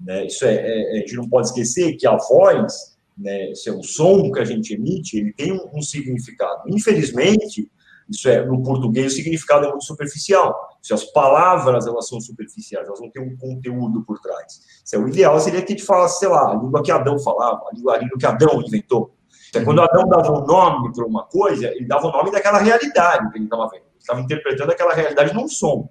Né? 0.04 0.26
Isso 0.26 0.44
é, 0.44 0.54
é, 0.54 0.92
a 0.92 0.96
gente 0.96 1.14
não 1.14 1.28
pode 1.28 1.48
esquecer 1.48 1.96
que 1.96 2.06
a 2.06 2.16
voz, 2.16 2.96
né, 3.16 3.52
é 3.52 3.70
o 3.70 3.82
som 3.82 4.30
que 4.32 4.40
a 4.40 4.44
gente 4.44 4.74
emite, 4.74 5.18
ele 5.18 5.32
tem 5.32 5.52
um, 5.52 5.68
um, 5.74 5.82
significado. 5.82 6.62
Infelizmente, 6.68 7.70
isso 8.08 8.28
é 8.28 8.44
no 8.44 8.62
português 8.62 9.12
o 9.12 9.16
significado 9.16 9.66
é 9.66 9.70
muito 9.70 9.84
superficial. 9.84 10.54
Se 10.82 10.92
as 10.92 11.04
palavras 11.04 11.86
elas 11.86 12.08
são 12.08 12.20
superficiais, 12.20 12.86
elas 12.86 13.00
não 13.00 13.10
têm 13.10 13.22
um 13.22 13.36
conteúdo 13.36 14.02
por 14.04 14.18
trás. 14.18 14.60
Isso 14.84 14.96
é 14.96 14.98
o 14.98 15.08
ideal 15.08 15.38
seria 15.38 15.62
que 15.62 15.72
a 15.72 15.76
gente 15.76 15.86
falasse, 15.86 16.18
sei 16.18 16.28
lá, 16.28 16.50
a 16.50 16.54
língua 16.56 16.82
que 16.82 16.90
Adão 16.90 17.18
falava, 17.20 17.62
a 17.70 17.74
língua, 17.74 17.94
a 17.94 17.98
língua 17.98 18.18
que 18.18 18.26
Adão 18.26 18.60
inventou. 18.60 19.14
É 19.54 19.62
quando 19.62 19.82
Adão 19.82 20.08
dava 20.08 20.32
um 20.32 20.44
nome 20.46 20.92
para 20.92 21.06
uma 21.06 21.24
coisa, 21.24 21.68
ele 21.68 21.86
dava 21.86 22.06
o 22.06 22.10
nome 22.10 22.30
daquela 22.30 22.58
realidade 22.58 23.30
que 23.30 23.38
ele 23.38 23.44
estava 23.44 23.68
vendo. 23.68 23.82
Ele 23.82 23.98
estava 23.98 24.20
interpretando 24.20 24.72
aquela 24.72 24.94
realidade 24.94 25.34
num 25.34 25.46
som. 25.46 25.88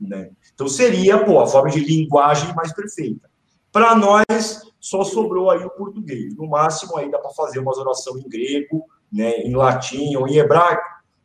Né? 0.00 0.30
Então 0.54 0.66
seria 0.66 1.22
pô, 1.22 1.40
a 1.40 1.46
forma 1.46 1.70
de 1.70 1.80
linguagem 1.80 2.54
mais 2.54 2.72
perfeita. 2.72 3.29
Para 3.72 3.94
nós, 3.94 4.62
só 4.80 5.04
sobrou 5.04 5.50
aí 5.50 5.64
o 5.64 5.70
português. 5.70 6.34
No 6.36 6.48
máximo, 6.48 6.96
aí 6.96 7.10
dá 7.10 7.18
para 7.18 7.30
fazer 7.30 7.60
umas 7.60 7.78
orações 7.78 8.24
em 8.24 8.28
grego, 8.28 8.84
né, 9.12 9.38
em 9.42 9.54
latim 9.54 10.16
ou 10.16 10.26
em 10.26 10.38
hebraico. 10.38 10.82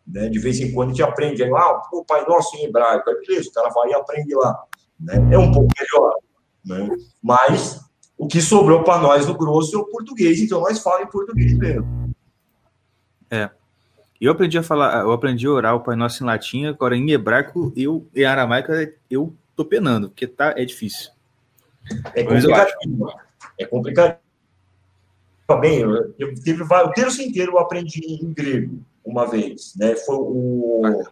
Né? 0.07 0.29
De 0.29 0.37
vez 0.37 0.59
em 0.59 0.71
quando 0.71 0.89
a 0.89 0.91
gente 0.91 1.03
aprende. 1.03 1.43
Aí, 1.43 1.51
ah, 1.51 1.81
o 1.91 2.05
Pai 2.05 2.25
Nosso 2.27 2.55
em 2.57 2.65
hebraico. 2.65 3.09
Aí, 3.09 3.15
beleza, 3.25 3.49
o 3.49 3.53
cara 3.53 3.69
vai 3.69 3.89
e 3.89 3.93
aprende 3.95 4.35
lá. 4.35 4.63
Né? 4.99 5.15
É 5.31 5.37
um 5.37 5.51
pouco 5.51 5.69
melhor. 5.79 6.15
Né? 6.63 6.95
Mas 7.21 7.79
o 8.17 8.27
que 8.27 8.41
sobrou 8.41 8.83
para 8.83 9.01
nós 9.01 9.25
no 9.25 9.35
grosso 9.35 9.75
é 9.75 9.79
o 9.79 9.85
português, 9.85 10.39
então 10.39 10.61
nós 10.61 10.79
falamos 10.79 11.07
em 11.07 11.11
português 11.11 11.57
mesmo. 11.57 12.13
É. 13.29 13.49
Eu 14.19 14.31
aprendi 14.31 14.57
a 14.57 14.63
falar, 14.63 15.01
eu 15.01 15.11
aprendi 15.11 15.45
a 15.45 15.51
orar 15.51 15.75
o 15.75 15.81
Pai 15.81 15.95
Nosso 15.95 16.23
em 16.23 16.25
latim, 16.25 16.65
agora 16.65 16.95
em 16.95 17.11
hebraico, 17.11 17.73
eu, 17.75 18.07
em 18.15 18.23
aramaico, 18.23 18.71
eu 19.09 19.35
tô 19.55 19.65
penando, 19.65 20.09
porque 20.09 20.25
tá, 20.25 20.53
é 20.55 20.63
difícil. 20.63 21.11
É 22.13 22.23
complicado. 22.23 22.71
É 23.59 23.65
complicado. 23.65 24.17
Bem, 25.61 25.79
eu, 25.79 26.13
eu 26.17 26.33
teve 26.43 26.63
o 26.63 26.91
terço 26.91 27.21
inteiro 27.21 27.53
eu 27.53 27.59
aprendi 27.59 28.01
em 28.03 28.33
grego 28.33 28.83
uma 29.03 29.27
vez, 29.29 29.73
né? 29.77 29.95
Foi 29.95 30.15
o 30.17 31.03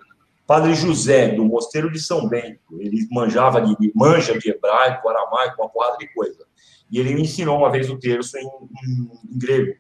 Padre 0.48 0.74
José 0.74 1.30
do 1.30 1.46
Mosteiro 1.46 1.92
de 1.92 2.00
São 2.00 2.28
Bento. 2.28 2.80
Ele 2.80 3.08
manjava 3.12 3.62
de 3.62 3.92
manja 3.96 4.38
de 4.38 4.50
hebraico, 4.50 5.08
aramaico, 5.08 5.62
uma 5.62 5.70
porrada 5.70 5.98
de 5.98 6.08
coisa. 6.14 6.46
E 6.92 7.00
ele 7.00 7.14
me 7.14 7.22
ensinou 7.22 7.58
uma 7.58 7.72
vez 7.72 7.90
o 7.90 7.98
terço 7.98 8.38
em, 8.38 8.46
em, 8.46 9.12
em 9.32 9.38
grego. 9.38 9.76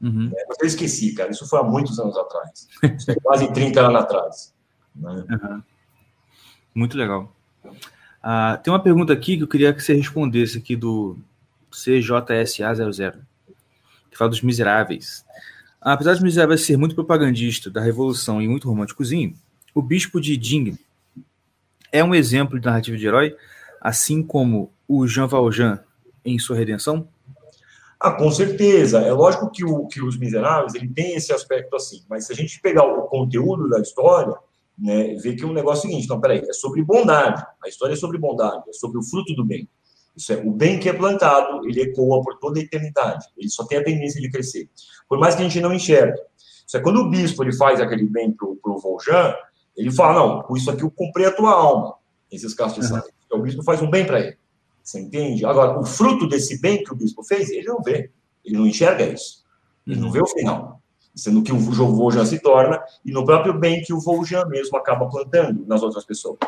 Uhum. 0.00 0.30
É, 0.36 0.46
mas 0.48 0.58
eu 0.60 0.66
esqueci, 0.66 1.14
cara. 1.14 1.30
Isso 1.30 1.48
foi 1.48 1.58
há 1.58 1.62
muitos 1.62 1.98
anos 1.98 2.16
atrás. 2.16 2.68
quase 3.22 3.52
30 3.52 3.80
anos 3.80 4.00
atrás. 4.02 4.54
Né? 4.94 5.24
Uhum. 5.30 5.62
Muito 6.74 6.96
legal. 6.96 7.34
Ah, 8.26 8.56
tem 8.56 8.72
uma 8.72 8.82
pergunta 8.82 9.12
aqui 9.12 9.36
que 9.36 9.42
eu 9.42 9.46
queria 9.46 9.74
que 9.74 9.82
você 9.82 9.92
respondesse 9.92 10.56
aqui 10.56 10.74
do 10.74 11.18
CJSA00, 11.70 13.16
que 14.10 14.16
fala 14.16 14.30
dos 14.30 14.40
miseráveis. 14.40 15.22
Apesar 15.78 16.14
dos 16.14 16.22
miseráveis 16.22 16.62
ser 16.62 16.78
muito 16.78 16.94
propagandista 16.94 17.68
da 17.68 17.82
revolução 17.82 18.40
e 18.40 18.48
muito 18.48 18.66
românticozinho, 18.66 19.34
o 19.74 19.82
bispo 19.82 20.22
de 20.22 20.38
Ding 20.38 20.78
é 21.92 22.02
um 22.02 22.14
exemplo 22.14 22.58
de 22.58 22.64
narrativa 22.64 22.96
de 22.96 23.06
herói, 23.06 23.36
assim 23.78 24.22
como 24.22 24.72
o 24.88 25.06
Jean 25.06 25.26
Valjean 25.26 25.80
em 26.24 26.38
sua 26.38 26.56
redenção? 26.56 27.06
Ah, 28.00 28.12
com 28.12 28.30
certeza. 28.30 29.00
É 29.00 29.12
lógico 29.12 29.50
que, 29.50 29.66
o, 29.66 29.86
que 29.86 30.02
os 30.02 30.16
miseráveis 30.16 30.74
ele 30.74 30.88
tem 30.88 31.14
esse 31.14 31.30
aspecto 31.30 31.76
assim, 31.76 32.02
mas 32.08 32.26
se 32.26 32.32
a 32.32 32.36
gente 32.36 32.58
pegar 32.62 32.84
o 32.84 33.02
conteúdo 33.02 33.68
da 33.68 33.80
história, 33.80 34.34
né, 34.78 35.14
ver 35.14 35.36
que 35.36 35.44
é 35.44 35.46
um 35.46 35.52
negócio 35.52 35.88
seguinte, 35.88 36.04
então, 36.04 36.20
peraí, 36.20 36.40
é 36.40 36.52
sobre 36.52 36.82
bondade, 36.82 37.44
a 37.62 37.68
história 37.68 37.94
é 37.94 37.96
sobre 37.96 38.18
bondade, 38.18 38.64
é 38.68 38.72
sobre 38.72 38.98
o 38.98 39.02
fruto 39.02 39.34
do 39.34 39.44
bem. 39.44 39.68
Isso 40.16 40.32
é, 40.32 40.36
o 40.36 40.50
bem 40.50 40.78
que 40.78 40.88
é 40.88 40.92
plantado, 40.92 41.66
ele 41.68 41.82
ecoa 41.82 42.22
por 42.22 42.38
toda 42.38 42.60
a 42.60 42.62
eternidade, 42.62 43.26
ele 43.36 43.48
só 43.48 43.64
tem 43.64 43.78
a 43.78 43.84
tendência 43.84 44.20
de 44.20 44.30
crescer. 44.30 44.68
Por 45.08 45.18
mais 45.18 45.34
que 45.34 45.42
a 45.42 45.44
gente 45.44 45.60
não 45.60 45.72
enxergue. 45.72 46.18
Isso 46.66 46.76
é, 46.76 46.80
quando 46.80 46.98
o 46.98 47.10
bispo 47.10 47.42
ele 47.42 47.52
faz 47.54 47.80
aquele 47.80 48.04
bem 48.04 48.32
para 48.32 48.46
o 48.48 48.78
Voljan, 48.78 49.34
ele 49.76 49.90
fala, 49.90 50.14
não, 50.14 50.42
com 50.42 50.56
isso 50.56 50.70
aqui 50.70 50.82
eu 50.82 50.90
comprei 50.90 51.26
a 51.26 51.32
tua 51.32 51.52
alma, 51.52 51.96
esses 52.30 52.54
casos 52.54 52.86
de 52.86 52.92
uhum. 52.92 53.02
Então, 53.26 53.38
o 53.38 53.42
bispo 53.42 53.62
faz 53.62 53.82
um 53.82 53.90
bem 53.90 54.06
para 54.06 54.20
ele. 54.20 54.36
Você 54.82 55.00
entende? 55.00 55.44
Agora, 55.46 55.80
o 55.80 55.84
fruto 55.84 56.28
desse 56.28 56.60
bem 56.60 56.84
que 56.84 56.92
o 56.92 56.96
bispo 56.96 57.24
fez, 57.24 57.50
ele 57.50 57.66
não 57.66 57.82
vê. 57.82 58.10
Ele 58.44 58.56
não 58.56 58.66
enxerga 58.66 59.04
isso. 59.04 59.42
Ele 59.86 59.98
não 59.98 60.10
vê 60.10 60.20
o 60.20 60.26
final 60.26 60.82
sendo 61.14 61.42
que 61.42 61.52
o 61.52 61.58
Voljan 61.58 62.24
se 62.24 62.40
torna, 62.40 62.82
e 63.04 63.12
no 63.12 63.24
próprio 63.24 63.58
bem 63.58 63.82
que 63.82 63.92
o 63.92 64.00
Voljan 64.00 64.46
mesmo 64.46 64.76
acaba 64.76 65.08
plantando 65.08 65.64
nas 65.66 65.82
outras 65.82 66.04
pessoas. 66.04 66.38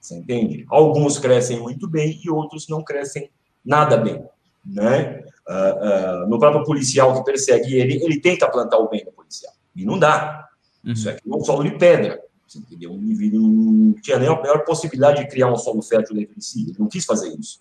Você 0.00 0.16
entende? 0.16 0.64
Alguns 0.68 1.18
crescem 1.18 1.60
muito 1.60 1.88
bem 1.88 2.20
e 2.24 2.30
outros 2.30 2.68
não 2.68 2.82
crescem 2.82 3.30
nada 3.64 3.96
bem. 3.96 4.24
Né? 4.64 5.24
Uh, 5.48 6.24
uh, 6.24 6.28
no 6.28 6.38
próprio 6.38 6.64
policial 6.64 7.14
que 7.14 7.24
persegue 7.24 7.74
ele, 7.74 8.02
ele 8.02 8.20
tenta 8.20 8.50
plantar 8.50 8.78
o 8.78 8.88
bem 8.88 9.04
no 9.04 9.12
policial. 9.12 9.52
E 9.74 9.84
não 9.84 9.98
dá. 9.98 10.48
Uhum. 10.84 10.92
Isso 10.92 11.08
é 11.08 11.16
um 11.26 11.44
solo 11.44 11.62
de 11.62 11.76
pedra. 11.78 12.20
Você 12.46 12.58
entendeu? 12.58 12.92
O 12.92 12.96
indivíduo 12.96 13.46
não 13.46 13.92
tinha 13.94 14.18
nem 14.18 14.28
a 14.28 14.40
maior 14.40 14.64
possibilidade 14.64 15.20
de 15.20 15.28
criar 15.28 15.52
um 15.52 15.56
solo 15.56 15.82
fértil 15.82 16.16
dentro 16.16 16.34
de 16.34 16.44
si. 16.44 16.62
Ele 16.68 16.76
não 16.78 16.88
quis 16.88 17.04
fazer 17.04 17.28
isso. 17.28 17.60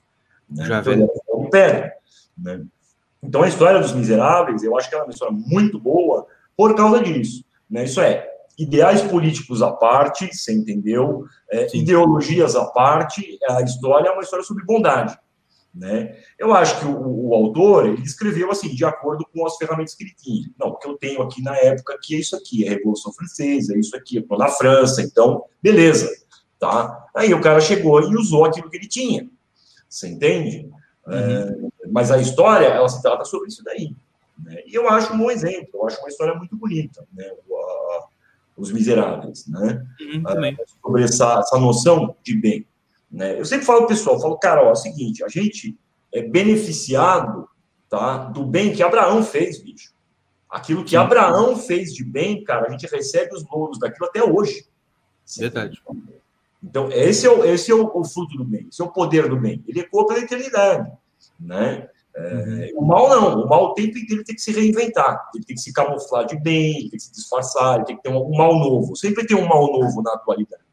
Né? 0.49 0.65
Já 0.65 0.79
então, 0.79 0.93
ele 0.93 1.03
é 1.03 1.35
um 1.35 1.49
pedra. 1.49 1.93
Né? 2.37 2.65
Então, 3.21 3.43
a 3.43 3.47
história 3.47 3.79
dos 3.79 3.93
miseráveis, 3.93 4.63
eu 4.63 4.77
acho 4.77 4.89
que 4.89 4.95
é 4.95 5.01
uma 5.01 5.11
história 5.11 5.35
muito 5.35 5.79
boa, 5.79 6.27
por 6.57 6.75
causa 6.75 6.99
disso. 7.01 7.45
Né? 7.69 7.83
Isso 7.85 8.01
é, 8.01 8.27
ideais 8.57 9.03
políticos 9.03 9.61
à 9.61 9.71
parte, 9.71 10.27
você 10.33 10.51
entendeu? 10.51 11.25
É, 11.49 11.67
ideologias 11.77 12.55
à 12.55 12.65
parte, 12.65 13.37
a 13.49 13.61
história 13.61 14.09
é 14.09 14.11
uma 14.11 14.23
história 14.23 14.43
sobre 14.43 14.65
bondade. 14.65 15.17
Né? 15.73 16.17
Eu 16.39 16.55
acho 16.55 16.79
que 16.79 16.85
o, 16.87 17.27
o, 17.27 17.35
autor 17.35 17.85
ele 17.85 18.01
escreveu 18.01 18.49
assim, 18.49 18.73
de 18.73 18.83
acordo 18.83 19.23
com 19.31 19.45
as 19.45 19.57
ferramentas 19.57 19.93
que 19.93 20.03
ele 20.03 20.15
tinha. 20.17 20.49
Não, 20.59 20.69
o 20.69 20.75
que 20.75 20.87
eu 20.87 20.97
tenho 20.97 21.21
aqui 21.21 21.41
na 21.43 21.55
época 21.55 21.99
que 22.01 22.15
é 22.15 22.19
isso 22.19 22.35
aqui, 22.35 22.65
é 22.65 22.69
a 22.69 22.71
Revolução 22.71 23.13
Francesa, 23.13 23.75
é 23.75 23.77
isso 23.77 23.95
aqui, 23.95 24.15
eu 24.15 24.23
estou 24.23 24.39
na 24.39 24.47
França, 24.47 25.03
então, 25.03 25.43
beleza. 25.61 26.09
Tá? 26.59 27.05
Aí 27.15 27.31
o 27.31 27.41
cara 27.41 27.61
chegou 27.61 28.01
e 28.01 28.15
usou 28.15 28.45
aquilo 28.45 28.71
que 28.71 28.77
ele 28.77 28.87
tinha. 28.87 29.29
Você 29.87 30.07
entende? 30.07 30.67
Uhum. 31.05 31.13
É, 31.13 31.55
mas 31.91 32.11
a 32.11 32.17
história, 32.17 32.65
ela 32.65 32.89
se 32.89 32.99
trata 33.03 33.23
sobre 33.23 33.49
isso 33.49 33.63
daí. 33.63 33.95
Né? 34.43 34.61
E 34.65 34.75
eu 34.75 34.87
acho 34.89 35.13
um 35.13 35.17
bom 35.17 35.31
exemplo, 35.31 35.69
eu 35.73 35.87
acho 35.87 35.99
uma 35.99 36.09
história 36.09 36.35
muito 36.35 36.55
bonita, 36.55 37.05
né? 37.13 37.29
Os 38.55 38.71
Miseráveis, 38.71 39.47
né? 39.47 39.85
Uhum, 40.01 40.23
ah, 40.25 40.65
sobre 40.81 41.03
essa, 41.03 41.39
essa 41.39 41.59
noção 41.59 42.15
de 42.23 42.35
bem. 42.35 42.65
Né? 43.11 43.39
Eu 43.39 43.45
sempre 43.45 43.65
falo 43.65 43.85
pessoal, 43.85 44.19
falo, 44.19 44.37
cara, 44.37 44.63
ó, 44.63 44.69
é 44.69 44.71
o 44.71 44.75
seguinte, 44.75 45.23
a 45.23 45.27
gente 45.27 45.77
é 46.11 46.21
beneficiado 46.21 47.47
tá? 47.89 48.17
Do 48.17 48.45
bem 48.45 48.73
que 48.73 48.83
Abraão 48.83 49.23
fez, 49.23 49.61
bicho. 49.61 49.93
Aquilo 50.49 50.83
que 50.83 50.95
Abraão 50.95 51.57
fez 51.57 51.93
de 51.93 52.03
bem, 52.03 52.43
cara, 52.43 52.67
a 52.67 52.71
gente 52.71 52.87
recebe 52.87 53.35
os 53.35 53.45
louros 53.49 53.79
daquilo 53.79 54.07
até 54.07 54.23
hoje. 54.23 54.65
Verdade. 55.37 55.81
Então, 56.63 56.89
esse 56.91 57.27
é, 57.27 57.29
o, 57.29 57.43
esse 57.43 57.71
é 57.71 57.75
o, 57.75 57.85
o, 57.93 58.03
fruto 58.05 58.37
do 58.37 58.45
bem, 58.45 58.67
esse 58.69 58.81
é 58.81 58.85
o 58.85 58.91
poder 58.91 59.29
do 59.29 59.37
bem. 59.37 59.63
Ele 59.67 59.81
ecoa 59.81 60.07
pela 60.07 60.19
eternidade. 60.19 60.91
Né? 61.39 61.89
É, 62.17 62.71
uhum. 62.73 62.81
O 62.81 62.85
mal 62.87 63.09
não, 63.09 63.43
o 63.43 63.47
mal 63.47 63.65
o 63.65 63.73
tempo 63.75 63.95
inteiro 63.97 64.23
tem 64.23 64.35
que 64.35 64.41
se 64.41 64.51
reinventar, 64.51 65.29
ele 65.35 65.45
tem 65.45 65.55
que 65.55 65.61
se 65.61 65.71
camuflar 65.71 66.25
de 66.25 66.35
bem, 66.41 66.75
ele 66.77 66.89
tem 66.89 66.97
que 66.97 67.03
se 67.03 67.11
disfarçar, 67.11 67.75
ele 67.75 67.85
tem 67.85 67.95
que 67.95 68.01
ter 68.01 68.09
um, 68.09 68.17
um 68.17 68.35
mal 68.35 68.57
novo. 68.57 68.95
Sempre 68.95 69.25
tem 69.27 69.37
um 69.37 69.47
mal 69.47 69.71
novo 69.71 70.01
na 70.01 70.13
atualidade. 70.13 70.63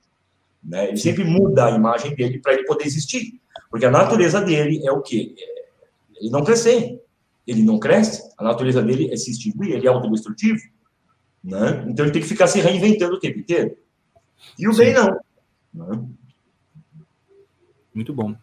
Né? 0.62 0.88
Ele 0.88 0.96
sempre 0.96 1.22
muda 1.22 1.66
a 1.66 1.70
imagem 1.70 2.14
dele 2.14 2.38
para 2.38 2.54
ele 2.54 2.64
poder 2.64 2.86
existir. 2.86 3.38
Porque 3.70 3.84
a 3.84 3.90
natureza 3.90 4.40
dele 4.40 4.86
é 4.86 4.90
o 4.90 5.02
quê? 5.02 5.34
É, 5.38 5.64
ele 6.18 6.30
não 6.30 6.42
crescer. 6.42 7.02
Ele 7.46 7.62
não 7.62 7.78
cresce. 7.78 8.32
A 8.38 8.44
natureza 8.44 8.82
dele 8.82 9.12
é 9.12 9.16
se 9.16 9.30
extinguir, 9.30 9.72
ele 9.72 9.86
é 9.86 9.90
autodestrutivo. 9.90 10.62
Né? 11.42 11.84
Então 11.88 12.06
ele 12.06 12.12
tem 12.12 12.22
que 12.22 12.28
ficar 12.28 12.46
se 12.46 12.58
reinventando 12.58 13.16
o 13.16 13.20
tempo 13.20 13.38
inteiro. 13.38 13.76
E 14.58 14.66
o 14.66 14.74
bem 14.74 14.94
não. 14.94 15.20
Né? 15.74 16.04
Muito 17.94 18.14
bom. 18.14 18.34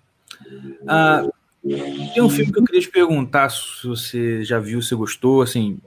Ah, 0.88 1.28
tem 1.64 2.22
um 2.22 2.30
filme 2.30 2.52
que 2.52 2.60
eu 2.60 2.64
queria 2.64 2.82
te 2.82 2.90
perguntar 2.90 3.50
se 3.50 3.86
você 3.86 4.44
já 4.44 4.60
viu, 4.60 4.82
se 4.82 4.96
gostou, 4.96 5.42
assim, 5.42 5.80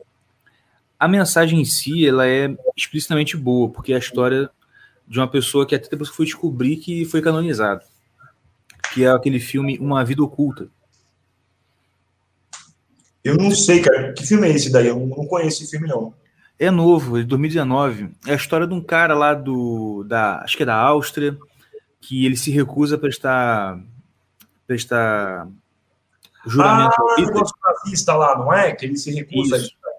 a 0.98 1.08
mensagem 1.08 1.60
em 1.60 1.64
si, 1.64 2.06
ela 2.06 2.26
é 2.26 2.56
explicitamente 2.76 3.36
boa, 3.36 3.68
porque 3.68 3.92
é 3.92 3.96
a 3.96 3.98
história 3.98 4.48
de 5.06 5.18
uma 5.18 5.28
pessoa 5.28 5.66
que 5.66 5.74
até 5.74 5.88
depois 5.88 6.08
foi 6.08 6.26
descobrir 6.26 6.76
que 6.76 7.04
foi 7.04 7.20
canonizado, 7.20 7.82
que 8.92 9.04
é 9.04 9.08
aquele 9.08 9.40
filme 9.40 9.78
Uma 9.78 10.04
Vida 10.04 10.22
Oculta. 10.22 10.68
Eu 13.22 13.36
não 13.36 13.50
sei, 13.50 13.80
cara, 13.80 14.12
que 14.12 14.26
filme 14.26 14.46
é 14.46 14.52
esse 14.52 14.70
daí? 14.70 14.86
Eu 14.86 14.98
não 14.98 15.26
conheço 15.26 15.62
esse 15.62 15.70
filme, 15.70 15.88
não. 15.88 16.14
É 16.58 16.70
novo, 16.70 17.18
é 17.18 17.22
de 17.22 17.26
2019. 17.26 18.10
É 18.26 18.32
a 18.32 18.36
história 18.36 18.66
de 18.66 18.74
um 18.74 18.80
cara 18.80 19.14
lá 19.14 19.34
do. 19.34 20.04
Da, 20.04 20.40
acho 20.40 20.56
que 20.56 20.62
é 20.62 20.66
da 20.66 20.76
Áustria, 20.76 21.36
que 22.00 22.24
ele 22.24 22.36
se 22.36 22.50
recusa 22.50 22.96
a 22.96 22.98
prestar. 22.98 23.80
prestar 24.66 25.48
juramento 26.46 26.94
ah, 26.98 27.02
ao 27.02 27.16
Hitler. 27.16 27.44
nazista 27.64 28.14
lá, 28.14 28.38
não 28.38 28.52
é? 28.52 28.72
Que 28.72 28.86
ele 28.86 28.96
se 28.96 29.12
recusa 29.12 29.56
Isso. 29.56 29.74
a 29.84 29.94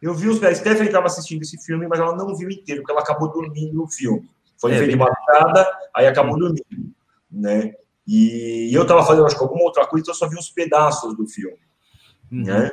eu 0.00 0.14
vi 0.14 0.28
os. 0.28 0.42
A 0.42 0.54
Stephanie 0.54 0.86
estava 0.86 1.06
assistindo 1.06 1.42
esse 1.42 1.62
filme, 1.62 1.86
mas 1.86 2.00
ela 2.00 2.16
não 2.16 2.34
viu 2.34 2.50
inteiro, 2.50 2.80
porque 2.80 2.92
ela 2.92 3.02
acabou 3.02 3.30
dormindo 3.30 3.74
no 3.74 3.86
filme. 3.86 4.28
Foi 4.58 4.74
é, 4.74 4.86
de 4.86 4.96
madrugada, 4.96 5.66
aí 5.94 6.06
acabou 6.06 6.38
dormindo, 6.38 6.94
né? 7.30 7.74
E 8.06 8.70
eu 8.72 8.82
estava 8.82 9.04
fazendo, 9.04 9.26
acho 9.26 9.36
que 9.36 9.42
alguma 9.42 9.62
outra 9.62 9.86
coisa, 9.86 10.02
então 10.02 10.14
eu 10.14 10.18
só 10.18 10.28
vi 10.28 10.36
uns 10.36 10.50
pedaços 10.50 11.16
do 11.16 11.26
filme, 11.26 11.58
uhum. 12.30 12.42
né? 12.42 12.70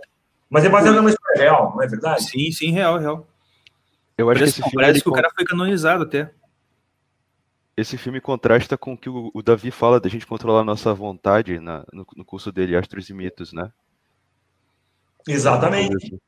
Mas 0.49 0.65
é 0.65 0.69
baseado 0.69 0.95
numa 0.95 1.09
história 1.09 1.41
real, 1.41 1.73
não 1.75 1.83
é 1.83 1.87
verdade? 1.87 2.23
Sim, 2.23 2.51
sim, 2.51 2.71
real, 2.71 2.97
real. 2.97 3.27
Eu 4.17 4.29
acho 4.29 4.39
parece, 4.39 4.55
que 4.55 4.61
esse 4.61 4.69
filme 4.69 4.85
parece 4.85 5.03
que 5.03 5.09
o 5.09 5.13
cara 5.13 5.29
foi 5.33 5.45
canonizado 5.45 6.03
até. 6.03 6.31
Esse 7.77 7.95
filme 7.95 8.19
contrasta 8.19 8.75
com 8.75 8.93
o 8.93 8.97
que 8.97 9.07
o, 9.07 9.31
Davi 9.43 9.69
fala 9.69 9.99
da 9.99 10.09
gente 10.09 10.25
controlar 10.25 10.61
a 10.61 10.65
nossa 10.65 10.91
vontade 10.95 11.59
na, 11.59 11.85
no, 11.93 12.07
no 12.15 12.25
curso 12.25 12.51
dele, 12.51 12.75
Astros 12.75 13.07
e 13.07 13.13
Mitos, 13.13 13.53
né? 13.53 13.71
Exatamente. 15.27 16.19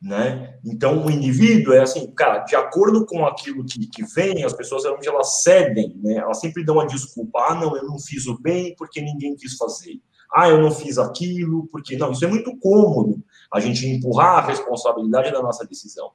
Né? 0.00 0.58
Então, 0.64 1.04
o 1.04 1.10
indivíduo 1.10 1.74
é 1.74 1.80
assim, 1.80 2.10
cara, 2.12 2.40
de 2.40 2.54
acordo 2.54 3.04
com 3.04 3.26
aquilo 3.26 3.64
que, 3.64 3.86
que 3.86 4.04
vem, 4.14 4.44
as 4.44 4.52
pessoas 4.52 4.84
realmente 4.84 5.08
elas 5.08 5.42
cedem, 5.42 5.96
né? 6.02 6.18
Elas 6.18 6.40
sempre 6.40 6.64
dão 6.64 6.80
a 6.80 6.86
desculpa, 6.86 7.46
ah, 7.48 7.54
não, 7.54 7.76
eu 7.76 7.84
não 7.84 7.98
fiz 7.98 8.26
o 8.26 8.40
bem 8.40 8.74
porque 8.76 9.00
ninguém 9.00 9.34
quis 9.36 9.56
fazer. 9.56 10.00
Ah, 10.32 10.48
eu 10.48 10.60
não 10.60 10.70
fiz 10.70 10.98
aquilo 10.98 11.68
porque 11.68 11.96
não. 11.96 12.12
Isso 12.12 12.24
é 12.24 12.28
muito 12.28 12.56
cômodo, 12.58 13.22
a 13.52 13.60
gente 13.60 13.86
empurrar 13.86 14.38
a 14.38 14.46
responsabilidade 14.46 15.30
da 15.30 15.42
nossa 15.42 15.64
decisão, 15.64 16.10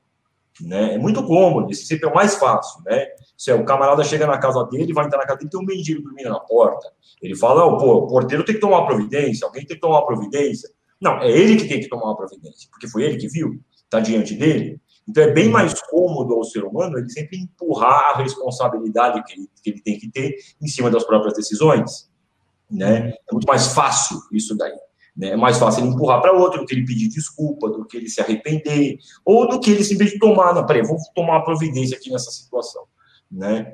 né? 0.61 0.95
É 0.95 0.97
muito 0.97 1.25
cômodo, 1.25 1.71
isso 1.71 1.85
sempre 1.85 2.07
é 2.07 2.11
o 2.11 2.15
mais 2.15 2.35
fácil, 2.35 2.81
né? 2.85 3.05
Se 3.37 3.51
é, 3.51 3.55
o 3.55 3.65
camarada 3.65 4.03
chega 4.03 4.25
na 4.25 4.37
casa 4.37 4.63
dele, 4.65 4.93
vai 4.93 5.05
entrar 5.05 5.19
na 5.19 5.25
casa 5.25 5.39
dele, 5.39 5.49
tem 5.49 5.59
um 5.59 5.65
mendigo 5.65 6.01
dormindo 6.01 6.29
na 6.29 6.39
porta. 6.39 6.91
Ele 7.21 7.35
fala, 7.35 7.65
oh, 7.65 7.77
pô, 7.77 7.93
o 7.93 8.07
porteiro 8.07 8.43
tem 8.43 8.55
que 8.55 8.61
tomar 8.61 8.85
providência, 8.85 9.45
alguém 9.45 9.65
tem 9.65 9.75
que 9.75 9.81
tomar 9.81 10.01
providência. 10.03 10.69
Não, 10.99 11.21
é 11.21 11.29
ele 11.29 11.57
que 11.57 11.67
tem 11.67 11.79
que 11.79 11.87
tomar 11.87 12.15
providência, 12.15 12.67
porque 12.71 12.87
foi 12.87 13.03
ele 13.03 13.17
que 13.17 13.27
viu 13.27 13.59
está 13.87 13.99
diante 13.99 14.35
dele. 14.35 14.79
Então 15.07 15.23
é 15.23 15.31
bem 15.31 15.49
mais 15.49 15.79
cômodo 15.81 16.33
ao 16.33 16.43
ser 16.43 16.63
humano 16.65 16.97
ele 16.97 17.09
sempre 17.09 17.37
empurrar 17.37 18.15
a 18.15 18.17
responsabilidade 18.17 19.23
que 19.23 19.33
ele, 19.33 19.49
que 19.63 19.69
ele 19.69 19.81
tem 19.81 19.97
que 19.97 20.11
ter 20.11 20.35
em 20.61 20.67
cima 20.67 20.91
das 20.91 21.05
próprias 21.05 21.33
decisões. 21.33 22.09
Né? 22.69 23.13
É 23.29 23.31
muito 23.31 23.47
mais 23.47 23.67
fácil 23.67 24.19
isso 24.31 24.55
daí. 24.57 24.77
Né? 25.17 25.29
É 25.29 25.35
mais 25.35 25.57
fácil 25.57 25.83
ele 25.83 25.93
empurrar 25.93 26.21
para 26.21 26.33
outro 26.33 26.59
do 26.59 26.65
que 26.65 26.75
ele 26.75 26.85
pedir 26.85 27.09
desculpa, 27.09 27.69
do 27.69 27.85
que 27.85 27.97
ele 27.97 28.09
se 28.09 28.21
arrepender, 28.21 28.97
ou 29.25 29.47
do 29.47 29.59
que 29.59 29.71
ele 29.71 29.83
simplesmente 29.83 30.19
tomar, 30.19 30.53
não, 30.53 30.65
peraí, 30.65 30.83
vou 30.83 30.97
tomar 31.15 31.41
providência 31.41 31.97
aqui 31.97 32.11
nessa 32.11 32.31
situação. 32.31 32.83
Né? 33.29 33.73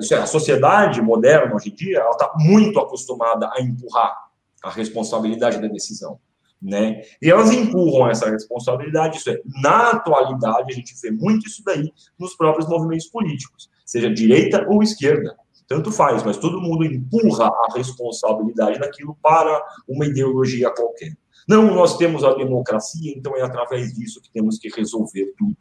Isso 0.00 0.14
é, 0.14 0.18
a 0.18 0.26
sociedade 0.26 1.02
moderna, 1.02 1.54
hoje 1.54 1.70
em 1.70 1.74
dia, 1.74 1.98
ela 1.98 2.12
está 2.12 2.32
muito 2.36 2.78
acostumada 2.78 3.50
a 3.52 3.60
empurrar 3.60 4.14
a 4.62 4.70
responsabilidade 4.70 5.60
da 5.60 5.68
decisão 5.68 6.18
né? 6.60 7.00
E 7.22 7.30
elas 7.30 7.50
empurram 7.50 8.10
essa 8.10 8.28
responsabilidade. 8.28 9.16
Isso 9.16 9.30
é, 9.30 9.40
na 9.62 9.92
atualidade, 9.92 10.72
a 10.72 10.74
gente 10.74 10.94
vê 11.00 11.10
muito 11.10 11.46
isso 11.46 11.62
daí 11.64 11.90
nos 12.18 12.36
próprios 12.36 12.68
movimentos 12.68 13.06
políticos, 13.06 13.70
seja 13.84 14.12
direita 14.12 14.66
ou 14.68 14.82
esquerda. 14.82 15.36
Tanto 15.70 15.92
faz, 15.92 16.24
mas 16.24 16.36
todo 16.36 16.60
mundo 16.60 16.84
empurra 16.84 17.46
a 17.46 17.76
responsabilidade 17.76 18.80
daquilo 18.80 19.16
para 19.22 19.64
uma 19.86 20.04
ideologia 20.04 20.68
qualquer. 20.68 21.16
Não, 21.48 21.72
nós 21.72 21.96
temos 21.96 22.24
a 22.24 22.34
democracia, 22.34 23.14
então 23.16 23.36
é 23.36 23.42
através 23.42 23.94
disso 23.94 24.20
que 24.20 24.32
temos 24.32 24.58
que 24.58 24.68
resolver 24.68 25.32
tudo. 25.38 25.56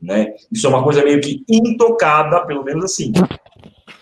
Né? 0.00 0.34
Isso 0.50 0.66
é 0.66 0.70
uma 0.70 0.82
coisa 0.82 1.04
meio 1.04 1.20
que 1.20 1.44
intocada, 1.46 2.46
pelo 2.46 2.64
menos 2.64 2.84
assim. 2.84 3.12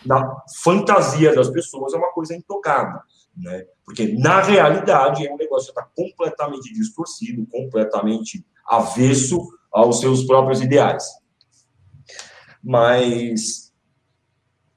Na 0.07 0.45
fantasia 0.63 1.35
das 1.35 1.51
pessoas, 1.51 1.93
é 1.93 1.97
uma 1.97 2.13
coisa 2.13 2.37
intocada. 2.37 3.03
Né? 3.37 3.67
Porque, 3.85 4.13
na 4.17 4.41
realidade, 4.41 5.27
é 5.27 5.35
um 5.35 5.37
negócio 5.37 5.75
que 5.75 5.81
está 5.81 5.91
completamente 5.93 6.73
distorcido, 6.73 7.45
completamente 7.49 8.47
avesso 8.65 9.45
aos 9.73 9.99
seus 9.99 10.23
próprios 10.23 10.61
ideais. 10.61 11.05
Mas 12.63 13.68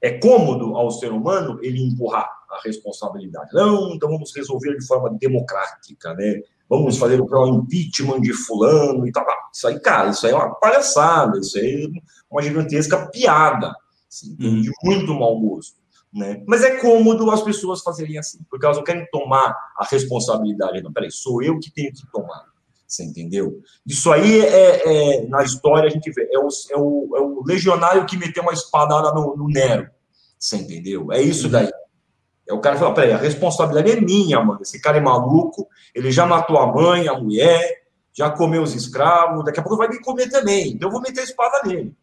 é 0.02 0.18
cômodo 0.18 0.76
ao 0.76 0.90
ser 0.90 1.12
humano 1.12 1.58
ele 1.62 1.80
empurrar 1.80 2.28
a 2.50 2.60
responsabilidade. 2.64 3.50
Não, 3.54 3.94
então 3.94 4.10
vamos 4.10 4.34
resolver 4.34 4.76
de 4.76 4.84
forma 4.84 5.16
democrática, 5.18 6.12
né? 6.14 6.40
Vamos 6.68 6.98
fazer 6.98 7.20
o 7.20 7.46
impeachment 7.46 8.20
de 8.20 8.32
fulano 8.32 9.06
e 9.06 9.12
tal. 9.12 9.24
Isso 9.52 9.68
aí, 9.68 9.78
cara, 9.78 10.10
isso 10.10 10.26
aí 10.26 10.32
é 10.32 10.36
uma 10.36 10.54
palhaçada, 10.54 11.38
isso 11.38 11.56
aí 11.58 11.84
é 11.84 12.00
uma 12.30 12.42
gigantesca 12.42 13.08
piada, 13.10 13.74
assim, 14.10 14.34
de 14.34 14.70
muito 14.82 15.14
mau 15.14 15.38
gosto. 15.38 15.80
Né? 16.12 16.42
Mas 16.46 16.62
é 16.62 16.78
cômodo 16.78 17.30
as 17.30 17.42
pessoas 17.42 17.80
fazerem 17.80 18.18
assim, 18.18 18.38
porque 18.50 18.66
elas 18.66 18.76
não 18.76 18.84
querem 18.84 19.06
tomar 19.10 19.56
a 19.76 19.86
responsabilidade. 19.86 20.82
Não, 20.82 20.92
peraí, 20.92 21.10
sou 21.10 21.42
eu 21.42 21.58
que 21.58 21.70
tenho 21.70 21.92
que 21.92 22.06
tomar. 22.10 22.51
Você 22.92 23.04
entendeu? 23.04 23.62
Isso 23.86 24.12
aí 24.12 24.40
é, 24.40 25.22
é 25.22 25.26
na 25.26 25.42
história 25.42 25.88
a 25.88 25.90
gente 25.90 26.10
vê, 26.12 26.28
é 26.30 26.38
o, 26.38 26.48
é 26.70 26.76
o, 26.76 27.16
é 27.16 27.20
o 27.20 27.42
legionário 27.42 28.04
que 28.04 28.18
meteu 28.18 28.42
uma 28.42 28.52
espadada 28.52 29.14
no, 29.14 29.34
no, 29.34 29.48
Nero. 29.48 29.88
Você 30.38 30.58
entendeu? 30.58 31.10
É 31.10 31.22
isso 31.22 31.48
daí. 31.48 31.70
É 32.46 32.52
o 32.52 32.60
cara 32.60 32.76
fala, 32.76 32.92
peraí, 32.92 33.12
a 33.12 33.16
responsabilidade 33.16 33.92
é 33.92 33.98
minha, 33.98 34.44
mano. 34.44 34.60
Esse 34.60 34.78
cara 34.78 34.98
é 34.98 35.00
maluco, 35.00 35.66
ele 35.94 36.12
já 36.12 36.26
matou 36.26 36.58
a 36.58 36.66
mãe, 36.66 37.08
a 37.08 37.18
mulher, 37.18 37.82
já 38.12 38.28
comeu 38.28 38.62
os 38.62 38.74
escravos, 38.74 39.42
daqui 39.42 39.58
a 39.58 39.62
pouco 39.62 39.78
vai 39.78 39.88
me 39.88 39.98
comer 40.02 40.28
também. 40.28 40.72
Então 40.72 40.90
eu 40.90 40.92
vou 40.92 41.00
meter 41.00 41.20
a 41.20 41.24
espada 41.24 41.62
nele. 41.64 41.96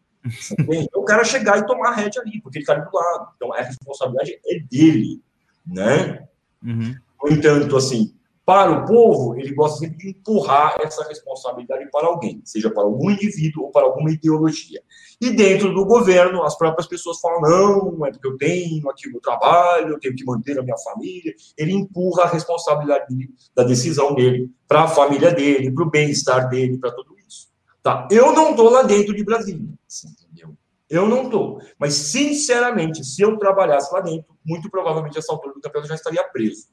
Então, 0.58 1.02
o 1.02 1.04
cara 1.04 1.22
chegar 1.22 1.56
e 1.58 1.66
tomar 1.66 1.90
a 1.90 1.94
rédea 1.94 2.20
ali, 2.20 2.42
porque 2.42 2.58
ele 2.58 2.64
está 2.64 2.72
ali 2.72 2.82
do 2.82 2.92
lado. 2.92 3.28
Então, 3.36 3.54
a 3.54 3.62
responsabilidade 3.62 4.40
é 4.44 4.58
dele, 4.58 5.22
né? 5.64 6.26
Uhum. 6.64 6.96
No 7.22 7.30
entanto, 7.30 7.76
assim, 7.76 8.12
para 8.50 8.72
o 8.72 8.84
povo, 8.84 9.38
ele 9.38 9.54
gosta 9.54 9.78
sempre 9.78 9.96
de 9.98 10.08
empurrar 10.08 10.74
essa 10.80 11.06
responsabilidade 11.06 11.88
para 11.88 12.08
alguém, 12.08 12.42
seja 12.44 12.68
para 12.68 12.82
algum 12.82 13.08
indivíduo 13.08 13.66
ou 13.66 13.70
para 13.70 13.86
alguma 13.86 14.10
ideologia. 14.10 14.82
E 15.20 15.30
dentro 15.30 15.72
do 15.72 15.84
governo, 15.84 16.42
as 16.42 16.58
próprias 16.58 16.88
pessoas 16.88 17.20
falam: 17.20 17.42
não, 17.42 18.04
é 18.04 18.10
porque 18.10 18.26
eu 18.26 18.36
tenho 18.36 18.90
aqui 18.90 19.06
o 19.06 19.12
meu 19.12 19.20
trabalho, 19.20 19.90
eu 19.90 20.00
tenho 20.00 20.16
que 20.16 20.24
manter 20.24 20.58
a 20.58 20.64
minha 20.64 20.76
família. 20.78 21.32
Ele 21.56 21.72
empurra 21.74 22.24
a 22.24 22.26
responsabilidade 22.26 23.30
da 23.54 23.62
decisão 23.62 24.16
dele 24.16 24.50
para 24.66 24.82
a 24.82 24.88
família 24.88 25.30
dele, 25.30 25.70
para 25.70 25.84
o 25.84 25.90
bem-estar 25.90 26.48
dele, 26.48 26.76
para 26.76 26.90
tudo 26.90 27.14
isso. 27.24 27.46
Tá? 27.80 28.08
Eu 28.10 28.32
não 28.32 28.50
estou 28.50 28.68
lá 28.68 28.82
dentro 28.82 29.14
de 29.14 29.22
Brasília, 29.22 29.62
entendeu? 30.04 30.56
Eu 30.88 31.08
não 31.08 31.26
estou. 31.26 31.60
Mas, 31.78 31.94
sinceramente, 31.94 33.04
se 33.04 33.22
eu 33.22 33.38
trabalhasse 33.38 33.94
lá 33.94 34.00
dentro, 34.00 34.34
muito 34.44 34.68
provavelmente 34.68 35.16
essa 35.16 35.30
altura 35.32 35.54
do 35.54 35.60
campeonato 35.60 35.90
já 35.90 35.94
estaria 35.94 36.24
preso. 36.24 36.66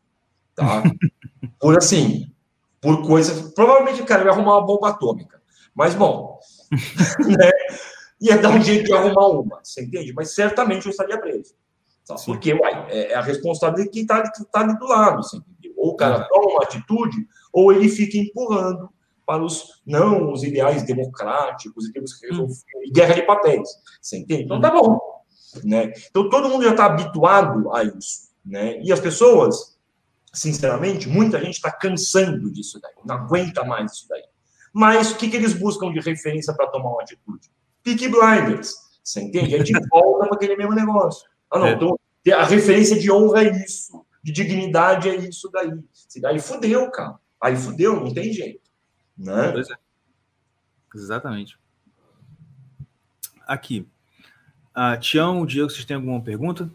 Tá? 0.57 0.81
Por 1.59 1.77
assim, 1.77 2.31
por 2.81 3.05
coisas. 3.05 3.53
Provavelmente, 3.53 4.01
cara, 4.03 4.25
ia 4.25 4.31
arrumar 4.31 4.57
uma 4.57 4.65
bomba 4.65 4.89
atômica. 4.89 5.39
Mas, 5.73 5.93
bom, 5.93 6.39
né? 7.25 7.51
ia 8.19 8.39
dar 8.39 8.49
um 8.49 8.61
jeito 8.61 8.85
de 8.85 8.93
arrumar 8.93 9.27
uma, 9.27 9.59
você 9.63 9.83
entende? 9.83 10.11
Mas 10.13 10.33
certamente 10.33 10.87
eu 10.87 10.89
estaria 10.89 11.19
preso. 11.19 11.53
Tá? 12.07 12.15
Porque, 12.25 12.53
uai, 12.53 12.87
é, 12.89 13.11
é 13.11 13.15
a 13.15 13.21
responsabilidade 13.21 13.89
de 13.89 13.93
quem 13.93 14.01
está 14.01 14.23
tá 14.51 14.61
ali 14.61 14.77
do 14.79 14.87
lado, 14.87 15.21
você 15.21 15.37
entendeu? 15.37 15.73
Ou 15.77 15.91
o 15.91 15.95
cara 15.95 16.27
toma 16.27 16.53
uma 16.53 16.63
atitude, 16.63 17.27
ou 17.53 17.71
ele 17.71 17.87
fica 17.87 18.17
empurrando 18.17 18.89
para 19.23 19.43
os 19.43 19.81
não 19.85 20.31
os 20.31 20.41
ideais 20.41 20.83
democráticos 20.83 21.85
e 21.85 21.91
temos 21.91 22.13
que 22.13 22.27
resolver 22.27 22.55
e 22.83 22.91
guerra 22.91 23.13
de 23.13 23.21
papéis. 23.23 23.69
Você 24.01 24.17
entende? 24.17 24.43
Então 24.43 24.59
tá 24.59 24.71
bom, 24.71 24.97
né? 25.63 25.91
Então 26.09 26.29
todo 26.29 26.49
mundo 26.49 26.63
já 26.63 26.71
está 26.71 26.85
habituado 26.85 27.71
a 27.75 27.83
isso, 27.83 28.29
né? 28.43 28.81
E 28.81 28.91
as 28.91 28.99
pessoas, 28.99 29.76
sinceramente, 30.37 31.09
muita 31.09 31.39
gente 31.39 31.55
está 31.55 31.71
cansando 31.71 32.51
disso 32.51 32.79
daí, 32.81 32.93
não 33.05 33.15
aguenta 33.15 33.63
mais 33.63 33.91
isso 33.91 34.07
daí. 34.07 34.23
Mas 34.73 35.11
o 35.11 35.17
que, 35.17 35.29
que 35.29 35.35
eles 35.35 35.53
buscam 35.53 35.91
de 35.91 35.99
referência 35.99 36.53
para 36.53 36.67
tomar 36.67 36.89
uma 36.89 37.01
atitude? 37.01 37.49
Peaky 37.83 38.09
Blinders, 38.09 38.75
você 39.03 39.21
entende? 39.21 39.55
A 39.55 39.63
gente 39.63 39.71
volta 39.89 40.27
para 40.27 40.35
aquele 40.35 40.55
mesmo 40.55 40.73
negócio. 40.73 41.27
Ah, 41.49 41.59
não, 41.59 41.67
é. 41.67 41.71
então 41.71 41.99
a 42.35 42.43
referência 42.43 42.99
de 42.99 43.11
honra 43.11 43.43
é 43.43 43.63
isso, 43.63 44.05
de 44.21 44.31
dignidade 44.31 45.09
é 45.09 45.15
isso 45.15 45.49
daí. 45.51 45.71
Se 45.93 46.19
daí 46.19 46.39
fudeu, 46.39 46.91
cara. 46.91 47.15
Aí 47.41 47.55
fudeu, 47.55 47.95
não 47.95 48.13
tem 48.13 48.31
jeito. 48.33 48.69
Né? 49.17 49.51
Pois 49.51 49.69
é. 49.69 49.75
Exatamente. 50.93 51.57
Aqui. 53.47 53.87
Uh, 54.75 54.99
Tião, 54.99 55.45
Diego, 55.45 55.69
vocês 55.69 55.85
têm 55.85 55.95
alguma 55.95 56.21
pergunta? 56.21 56.69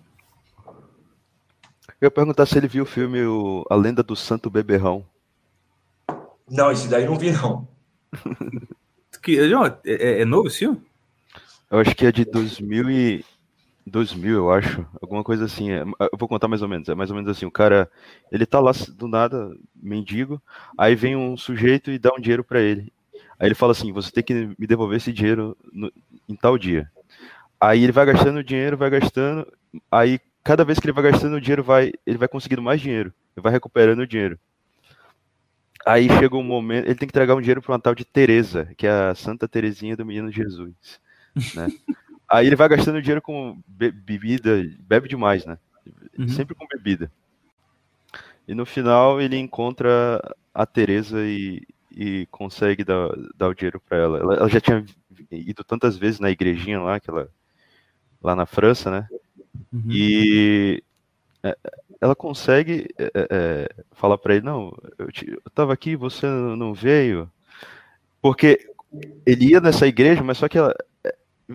Eu 2.03 2.07
ia 2.07 2.11
perguntar 2.11 2.47
se 2.47 2.59
ele 2.59 2.67
viu 2.67 2.83
o 2.83 2.87
filme 2.87 3.23
o, 3.23 3.65
A 3.71 3.77
Lenda 3.77 4.03
do 4.03 4.17
Santo 4.17 4.51
Beberrão. 4.51 5.07
Não, 6.51 6.73
esse 6.73 6.89
daí 6.89 7.07
não 7.07 7.15
vi, 7.17 7.31
não. 7.31 7.69
que, 9.23 9.39
é, 9.39 9.47
é, 9.85 10.23
é 10.23 10.25
novo 10.25 10.49
esse 10.49 10.59
filme? 10.59 10.83
Eu 11.71 11.79
acho 11.79 11.95
que 11.95 12.05
é 12.05 12.11
de 12.11 12.25
2000 12.25 12.91
e... 12.91 13.25
2000, 13.87 14.35
eu 14.35 14.51
acho, 14.53 14.85
alguma 15.01 15.23
coisa 15.23 15.45
assim. 15.45 15.71
É, 15.71 15.83
eu 15.83 16.19
vou 16.19 16.29
contar 16.29 16.49
mais 16.49 16.61
ou 16.61 16.69
menos. 16.69 16.89
É 16.89 16.95
mais 16.95 17.09
ou 17.09 17.15
menos 17.15 17.31
assim: 17.31 17.47
o 17.47 17.53
cara, 17.53 17.89
ele 18.33 18.47
tá 18.47 18.59
lá 18.59 18.73
do 18.97 19.07
nada, 19.07 19.57
mendigo, 19.75 20.43
aí 20.77 20.97
vem 20.97 21.15
um 21.15 21.37
sujeito 21.37 21.91
e 21.91 22.01
dá 22.01 22.13
um 22.13 22.21
dinheiro 22.21 22.43
para 22.43 22.61
ele. 22.61 22.93
Aí 23.39 23.47
ele 23.49 23.55
fala 23.55 23.73
assim: 23.73 23.93
você 23.93 24.11
tem 24.11 24.23
que 24.23 24.51
me 24.57 24.67
devolver 24.69 24.97
esse 24.97 25.13
dinheiro 25.13 25.57
no, 25.73 25.93
em 26.29 26.37
tal 26.37 26.57
dia. 26.57 26.91
Aí 27.61 27.83
ele 27.83 27.93
vai 27.93 28.07
gastando 28.07 28.39
o 28.39 28.45
dinheiro, 28.45 28.77
vai 28.77 28.91
gastando, 28.91 29.47
aí 29.91 30.21
cada 30.43 30.65
vez 30.65 30.79
que 30.79 30.87
ele 30.87 30.93
vai 30.93 31.11
gastando 31.11 31.41
dinheiro, 31.41 31.63
vai, 31.63 31.93
ele 32.07 32.19
vai 32.19 32.29
conseguindo 32.29 32.63
mais 32.63 32.81
dinheiro, 32.81 33.13
ele 33.37 33.43
vai 33.43 33.53
recuperando 33.53 34.01
o 34.01 34.07
dinheiro. 34.07 34.39
Aí 35.85 36.09
chega 36.09 36.37
um 36.37 36.45
momento, 36.45 36.87
ele 36.87 36.95
tem 36.95 37.09
que 37.09 37.13
entregar 37.13 37.35
um 37.35 37.41
dinheiro 37.41 37.61
para 37.61 37.73
uma 37.73 37.81
tal 37.81 37.95
de 37.95 38.05
Teresa, 38.05 38.73
que 38.77 38.87
é 38.87 38.91
a 38.91 39.15
Santa 39.15 39.49
Terezinha 39.49 39.97
do 39.97 40.07
Menino 40.07 40.31
Jesus, 40.31 41.01
né? 41.55 41.67
Aí 42.31 42.47
ele 42.47 42.57
vai 42.57 42.69
gastando 42.69 43.03
dinheiro 43.03 43.21
com 43.21 43.61
be 43.67 43.91
bebida, 43.91 44.63
bebe 44.81 45.07
demais, 45.07 45.45
né? 45.45 45.59
Uhum. 46.19 46.29
Sempre 46.29 46.55
com 46.55 46.67
bebida. 46.67 47.11
E 48.49 48.55
no 48.55 48.65
final 48.65 49.21
ele 49.21 49.37
encontra 49.37 50.19
a 50.55 50.65
Teresa 50.65 51.19
e, 51.21 51.63
e 51.91 52.27
consegue 52.31 52.85
dar, 52.85 53.11
dar 53.37 53.49
o 53.49 53.55
dinheiro 53.55 53.81
para 53.81 53.99
ela. 53.99 54.19
ela. 54.19 54.35
ela. 54.37 54.49
já 54.49 54.61
tinha 54.61 54.85
ido 55.31 55.63
tantas 55.63 55.99
vezes 55.99 56.21
na 56.21 56.31
igrejinha 56.31 56.81
lá, 56.81 56.99
que 56.99 57.11
ela, 57.11 57.29
lá 58.23 58.35
na 58.35 58.47
França, 58.47 58.91
né? 58.91 59.09
Uhum. 59.73 59.83
E 59.89 60.83
é, 61.43 61.57
ela 62.01 62.15
consegue 62.15 62.89
é, 62.99 63.05
é, 63.05 63.27
é 63.31 63.69
falar 63.93 64.19
para 64.19 64.35
ele, 64.35 64.45
não, 64.45 64.77
eu, 64.99 65.11
te, 65.11 65.31
eu 65.31 65.51
tava 65.55 65.73
aqui, 65.73 65.97
você 65.97 66.27
não 66.27 66.75
veio, 66.75 67.31
porque 68.21 68.69
ele 69.25 69.51
ia 69.51 69.61
nessa 69.61 69.87
igreja, 69.87 70.23
mas 70.23 70.39
só 70.39 70.49
que 70.49 70.59
ela, 70.59 70.75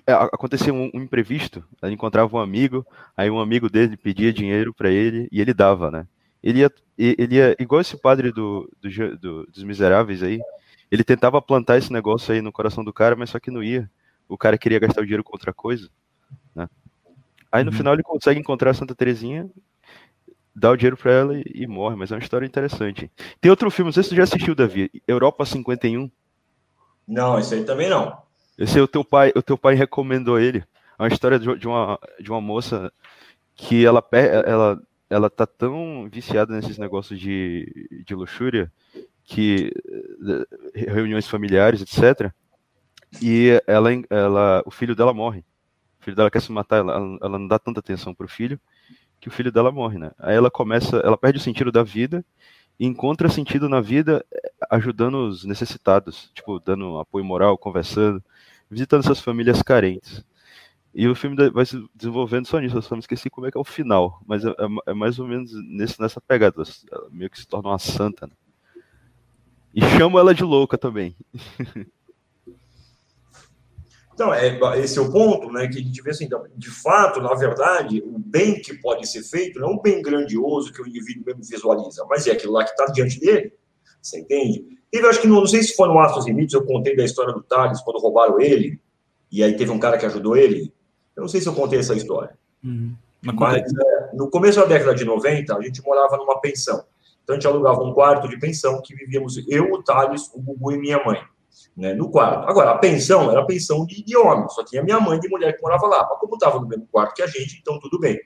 é, 0.05 0.13
acontecia 0.13 0.73
um, 0.73 0.89
um, 0.93 1.01
imprevisto, 1.01 1.63
ele 1.81 1.93
encontrava 1.93 2.35
um 2.35 2.39
amigo, 2.39 2.85
aí 3.15 3.29
um 3.29 3.39
amigo 3.39 3.69
dele 3.69 3.95
pedia 3.95 4.33
dinheiro 4.33 4.73
para 4.73 4.89
ele 4.89 5.27
e 5.31 5.39
ele 5.39 5.53
dava, 5.53 5.89
né? 5.89 6.07
Ele 6.43 6.59
ia, 6.59 6.71
ele 6.97 7.35
ia 7.35 7.55
igual 7.59 7.81
esse 7.81 7.97
padre 7.97 8.31
do, 8.31 8.69
do, 8.81 9.17
do, 9.17 9.45
dos 9.47 9.63
miseráveis 9.63 10.23
aí, 10.23 10.39
ele 10.89 11.03
tentava 11.03 11.41
plantar 11.41 11.77
esse 11.77 11.91
negócio 11.91 12.33
aí 12.33 12.41
no 12.41 12.51
coração 12.51 12.83
do 12.83 12.93
cara, 12.93 13.15
mas 13.15 13.29
só 13.29 13.39
que 13.39 13.51
não 13.51 13.63
ia. 13.63 13.89
O 14.29 14.37
cara 14.37 14.57
queria 14.57 14.79
gastar 14.79 15.01
o 15.01 15.03
dinheiro 15.03 15.23
com 15.23 15.33
outra 15.33 15.53
coisa, 15.53 15.89
né? 16.55 16.69
Aí 17.57 17.63
no 17.63 17.71
uhum. 17.71 17.77
final 17.77 17.93
ele 17.93 18.03
consegue 18.03 18.39
encontrar 18.39 18.69
a 18.69 18.73
Santa 18.75 18.93
Terezinha, 18.93 19.49
dá 20.55 20.69
o 20.69 20.77
dinheiro 20.77 20.95
para 20.95 21.11
ela 21.11 21.37
e, 21.37 21.43
e, 21.55 21.67
morre, 21.67 21.95
mas 21.95 22.11
é 22.11 22.15
uma 22.15 22.21
história 22.21 22.45
interessante. 22.45 23.11
Tem 23.41 23.49
outro 23.49 23.71
filme, 23.71 23.87
não 23.87 23.93
sei 23.93 24.03
se 24.03 24.09
você 24.09 24.15
já 24.15 24.23
assistiu, 24.23 24.53
Davi, 24.53 24.91
Europa 25.07 25.43
51. 25.43 26.09
Não, 27.07 27.39
esse 27.39 27.55
aí 27.55 27.63
também 27.63 27.89
não. 27.89 28.15
Esse 28.59 28.77
é 28.77 28.81
o 28.81 28.87
teu 28.87 29.03
pai, 29.03 29.31
o 29.35 29.41
teu 29.41 29.57
pai 29.57 29.73
recomendou 29.73 30.39
ele. 30.39 30.63
É 30.99 31.01
uma 31.03 31.07
história 31.07 31.39
de 31.39 31.67
uma, 31.67 31.99
de 32.19 32.29
uma 32.29 32.41
moça 32.41 32.93
que 33.55 33.83
ela, 33.83 34.03
ela, 34.11 34.81
ela 35.09 35.29
tá 35.31 35.47
tão 35.47 36.07
viciada 36.11 36.55
nesses 36.55 36.77
negócios 36.77 37.19
de, 37.19 38.03
de 38.05 38.13
luxúria 38.13 38.71
que 39.23 39.71
eh, 40.75 40.91
reuniões 40.91 41.27
familiares, 41.27 41.81
etc. 41.81 42.31
E 43.19 43.59
ela, 43.65 43.89
ela, 44.11 44.63
o 44.63 44.69
filho 44.69 44.95
dela 44.95 45.13
morre. 45.13 45.43
Filho 46.07 46.15
dela 46.15 46.31
quer 46.31 46.41
se 46.41 46.53
matar, 46.53 46.77
ela, 46.77 46.93
ela 47.21 47.37
não 47.37 47.49
dá 47.49 47.59
tanta 47.59 47.81
atenção 47.81 48.15
pro 48.15 48.29
filho 48.29 48.57
que 49.19 49.27
o 49.27 49.31
filho 49.31 49.51
dela 49.51 49.73
morre, 49.73 49.97
né? 49.97 50.11
Aí 50.17 50.37
ela 50.37 50.49
começa, 50.49 50.99
ela 50.99 51.17
perde 51.17 51.37
o 51.37 51.41
sentido 51.41 51.69
da 51.69 51.83
vida 51.83 52.23
e 52.79 52.85
encontra 52.85 53.27
sentido 53.27 53.67
na 53.67 53.81
vida 53.81 54.25
eh, 54.33 54.51
ajudando 54.71 55.27
os 55.27 55.43
necessitados, 55.43 56.31
tipo, 56.33 56.61
dando 56.61 56.97
apoio 56.97 57.25
moral, 57.25 57.57
conversando 57.57 58.23
visitando 58.71 59.01
essas 59.01 59.19
famílias 59.19 59.61
carentes. 59.61 60.23
E 60.95 61.09
o 61.09 61.15
filme 61.15 61.35
vai 61.49 61.65
se 61.65 61.85
desenvolvendo 61.93 62.47
só 62.47 62.57
nisso, 62.57 62.77
eu 62.77 62.81
só 62.81 62.95
me 62.95 63.01
esqueci 63.01 63.29
como 63.29 63.47
é 63.47 63.51
que 63.51 63.57
é 63.57 63.61
o 63.61 63.65
final, 63.65 64.21
mas 64.25 64.45
é, 64.45 64.49
é, 64.49 64.91
é 64.91 64.93
mais 64.93 65.19
ou 65.19 65.27
menos 65.27 65.51
nesse, 65.53 66.01
nessa 66.01 66.21
pegada, 66.21 66.63
ela 66.89 67.09
meio 67.11 67.29
que 67.29 67.37
se 67.37 67.45
torna 67.45 67.67
uma 67.67 67.79
santa. 67.79 68.27
Né? 68.27 68.33
E 69.75 69.81
chama 69.97 70.21
ela 70.21 70.33
de 70.33 70.45
louca 70.45 70.77
também. 70.77 71.17
Então, 74.17 74.33
é, 74.33 74.57
esse 74.79 74.97
é 74.97 75.01
o 75.03 75.11
ponto, 75.11 75.51
né, 75.51 75.67
que 75.67 75.77
a 75.77 75.81
gente 75.81 76.01
vê 76.01 76.09
assim, 76.09 76.25
então, 76.25 76.43
de 76.55 76.71
fato, 76.71 77.21
na 77.21 77.35
verdade, 77.35 78.01
o 78.03 78.17
bem 78.17 78.59
que 78.59 78.73
pode 78.73 79.07
ser 79.07 79.21
feito 79.21 79.59
não 79.59 79.69
é 79.69 79.71
um 79.73 79.79
bem 79.79 80.01
grandioso 80.01 80.73
que 80.73 80.81
o 80.81 80.87
indivíduo 80.87 81.23
mesmo 81.23 81.43
visualiza, 81.43 82.03
mas 82.09 82.25
é 82.25 82.31
aquilo 82.31 82.53
lá 82.53 82.63
que 82.63 82.71
está 82.71 82.87
diante 82.87 83.19
dele, 83.19 83.53
você 84.01 84.21
entende? 84.21 84.65
Teve, 84.89 85.05
acho 85.05 85.21
que, 85.21 85.27
não, 85.27 85.41
não 85.41 85.45
sei 85.45 85.61
se 85.61 85.75
foi 85.75 85.87
no 85.87 85.99
Astros 85.99 86.25
Limites, 86.25 86.55
eu 86.55 86.65
contei 86.65 86.95
da 86.95 87.05
história 87.05 87.31
do 87.31 87.43
Thales, 87.43 87.79
quando 87.81 87.99
roubaram 87.99 88.41
ele, 88.41 88.81
e 89.31 89.43
aí 89.43 89.55
teve 89.55 89.69
um 89.69 89.77
cara 89.77 89.99
que 89.99 90.05
ajudou 90.07 90.35
ele. 90.35 90.73
Eu 91.15 91.21
não 91.21 91.27
sei 91.27 91.39
se 91.39 91.47
eu 91.47 91.53
contei 91.53 91.77
essa 91.77 91.93
história. 91.93 92.35
Uhum. 92.63 92.95
Mas 93.21 93.71
é, 93.71 94.15
no 94.15 94.31
começo 94.31 94.59
da 94.59 94.65
década 94.65 94.95
de 94.95 95.05
90, 95.05 95.55
a 95.55 95.61
gente 95.61 95.83
morava 95.83 96.17
numa 96.17 96.41
pensão. 96.41 96.83
Então 97.23 97.35
a 97.35 97.39
gente 97.39 97.45
alugava 97.45 97.83
um 97.83 97.93
quarto 97.93 98.27
de 98.27 98.39
pensão 98.39 98.81
que 98.81 98.95
vivíamos 98.95 99.37
eu, 99.47 99.71
o 99.73 99.83
Thales, 99.83 100.31
o 100.33 100.41
Gugu 100.41 100.71
e 100.71 100.79
minha 100.79 101.03
mãe. 101.05 101.21
Né, 101.75 101.93
no 101.93 102.09
quarto. 102.09 102.49
Agora, 102.49 102.71
a 102.71 102.77
pensão 102.77 103.29
era 103.29 103.41
a 103.41 103.45
pensão 103.45 103.85
de, 103.85 104.03
de 104.03 104.17
homem, 104.17 104.49
só 104.49 104.65
tinha 104.65 104.83
minha 104.83 104.99
mãe 104.99 105.19
de 105.19 105.29
mulher 105.29 105.55
que 105.55 105.61
morava 105.61 105.85
lá. 105.87 106.07
Mas 106.09 106.19
como 106.19 106.33
estava 106.33 106.59
no 106.59 106.67
mesmo 106.67 106.87
quarto 106.91 107.13
que 107.13 107.21
a 107.21 107.27
gente, 107.27 107.59
então 107.59 107.79
tudo 107.79 107.99
bem. 107.99 108.19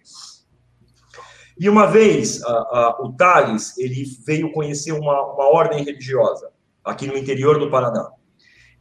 E 1.60 1.70
uma 1.70 1.86
vez, 1.86 2.41
a, 2.44 2.52
a, 2.52 2.98
o 3.02 3.14
Thales, 3.14 3.78
ele 3.78 4.03
veio 4.26 4.52
conhecer 4.52 4.94
uma, 4.94 5.34
uma 5.34 5.49
ordem 5.49 5.84
religiosa 5.84 6.49
aqui 6.84 7.06
no 7.06 7.18
interior 7.18 7.60
do 7.60 7.70
Paraná. 7.70 8.10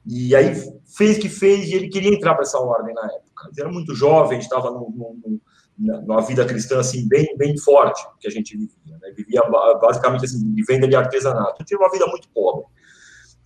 E 0.07 0.35
aí 0.35 0.55
fez 0.97 1.19
que 1.19 1.29
fez 1.29 1.69
e 1.69 1.75
ele 1.75 1.89
queria 1.89 2.15
entrar 2.15 2.35
para 2.35 2.43
essa 2.43 2.59
ordem 2.59 2.95
na 2.95 3.05
época. 3.05 3.51
Ele 3.53 3.61
era 3.61 3.71
muito 3.71 3.95
jovem, 3.95 4.39
estava 4.39 4.71
numa 4.71 6.23
vida 6.23 6.45
cristã 6.47 6.81
assim 6.81 7.07
bem 7.07 7.37
bem 7.37 7.57
forte 7.59 8.03
que 8.19 8.27
a 8.27 8.31
gente 8.31 8.57
vivia. 8.57 8.99
Né? 8.99 9.13
Vivia 9.15 9.43
basicamente 9.81 10.25
assim, 10.25 10.55
de 10.55 10.65
venda 10.65 10.89
de 10.89 10.97
artesanato. 10.97 11.65
Tinha 11.65 11.79
uma 11.79 11.91
vida 11.91 12.07
muito 12.07 12.29
pobre. 12.31 12.65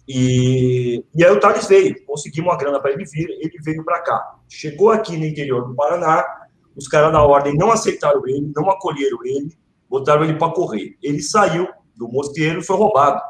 E, 0.06 1.02
e 1.14 1.24
aí 1.24 1.30
o 1.30 1.40
Thales 1.40 1.66
veio, 1.66 2.04
conseguimos 2.04 2.50
uma 2.50 2.58
grana 2.58 2.78
para 2.78 2.92
ele 2.92 3.04
vir, 3.04 3.28
ele 3.40 3.58
veio 3.62 3.84
para 3.84 4.02
cá. 4.02 4.36
Chegou 4.48 4.90
aqui 4.90 5.16
no 5.16 5.24
interior 5.24 5.66
do 5.66 5.74
Paraná, 5.74 6.24
os 6.76 6.86
caras 6.88 7.12
da 7.12 7.22
ordem 7.22 7.56
não 7.56 7.70
aceitaram 7.70 8.26
ele, 8.26 8.52
não 8.54 8.68
acolheram 8.68 9.18
ele, 9.24 9.56
botaram 9.88 10.24
ele 10.24 10.34
para 10.34 10.52
correr. 10.52 10.96
Ele 11.02 11.22
saiu 11.22 11.68
do 11.96 12.08
mosteiro 12.08 12.60
e 12.60 12.64
foi 12.64 12.76
roubado. 12.76 13.20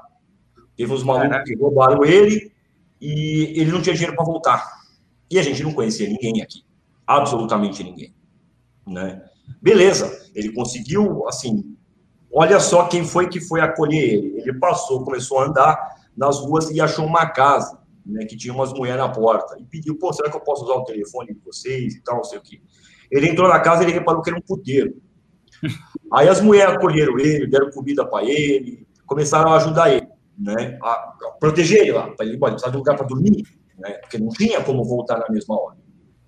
Teve 0.77 0.93
uns 0.93 1.05
malucos 1.05 1.43
que 1.45 1.55
roubaram 1.55 2.05
ele 2.05 2.53
e 3.01 3.61
ele 3.61 3.71
não 3.71 3.81
tinha 3.81 3.95
dinheiro 3.95 4.17
para 4.17 4.25
voltar. 4.25 4.67
E 5.31 5.39
a 5.39 5.43
gente 5.43 5.63
não 5.63 5.73
conhecia 5.73 6.09
ninguém 6.09 6.43
aqui. 6.43 6.65
Absolutamente 7.07 7.85
ninguém. 7.85 8.15
Né? 8.87 9.23
Beleza, 9.61 10.31
ele 10.35 10.53
conseguiu, 10.53 11.29
assim, 11.29 11.77
olha 12.33 12.59
só 12.59 12.87
quem 12.89 13.05
foi 13.05 13.29
que 13.29 13.41
foi 13.41 13.61
acolher 13.61 14.15
ele. 14.15 14.41
Ele 14.41 14.59
passou, 14.59 15.05
começou 15.05 15.39
a 15.39 15.47
andar 15.47 15.95
nas 16.17 16.39
ruas 16.39 16.71
e 16.71 16.81
achou 16.81 17.05
uma 17.05 17.27
casa, 17.27 17.79
né, 18.05 18.25
que 18.25 18.37
tinha 18.37 18.53
umas 18.53 18.73
mulheres 18.73 19.01
na 19.01 19.09
porta. 19.09 19.57
E 19.59 19.65
pediu, 19.65 19.97
pô, 19.99 20.13
será 20.13 20.31
que 20.31 20.37
eu 20.37 20.41
posso 20.41 20.65
usar 20.65 20.75
o 20.75 20.85
telefone 20.85 21.35
de 21.35 21.41
vocês 21.41 21.95
e 21.95 22.03
tal, 22.03 22.17
não 22.17 22.25
sei 22.25 22.39
o 22.39 22.43
quê. 22.43 22.61
Ele 23.11 23.29
entrou 23.29 23.49
na 23.49 23.61
casa 23.61 23.83
e 23.83 23.87
ele 23.87 23.93
reparou 23.93 24.23
que 24.23 24.31
era 24.31 24.39
um 24.39 24.43
puteiro. 24.43 24.97
Aí 26.13 26.29
as 26.29 26.41
mulheres 26.41 26.75
acolheram 26.75 27.19
ele, 27.19 27.47
deram 27.47 27.71
comida 27.71 28.07
para 28.07 28.25
ele, 28.25 28.87
começaram 29.07 29.53
a 29.53 29.57
ajudar 29.57 29.91
ele, 29.93 30.07
né? 30.39 30.79
A, 30.83 30.91
a 30.91 31.37
proteger 31.39 31.81
ele 31.81 31.93
lá, 31.93 32.11
para 32.11 32.27
ele, 32.27 32.39
precisar 32.39 32.71
de 32.71 32.77
um 32.77 32.81
lugar 32.81 32.97
para 32.97 33.07
dormir, 33.07 33.45
né? 33.79 33.93
Porque 33.95 34.19
não 34.19 34.29
tinha 34.29 34.63
como 34.63 34.85
voltar 34.85 35.19
na 35.19 35.29
mesma 35.31 35.61
hora. 35.61 35.85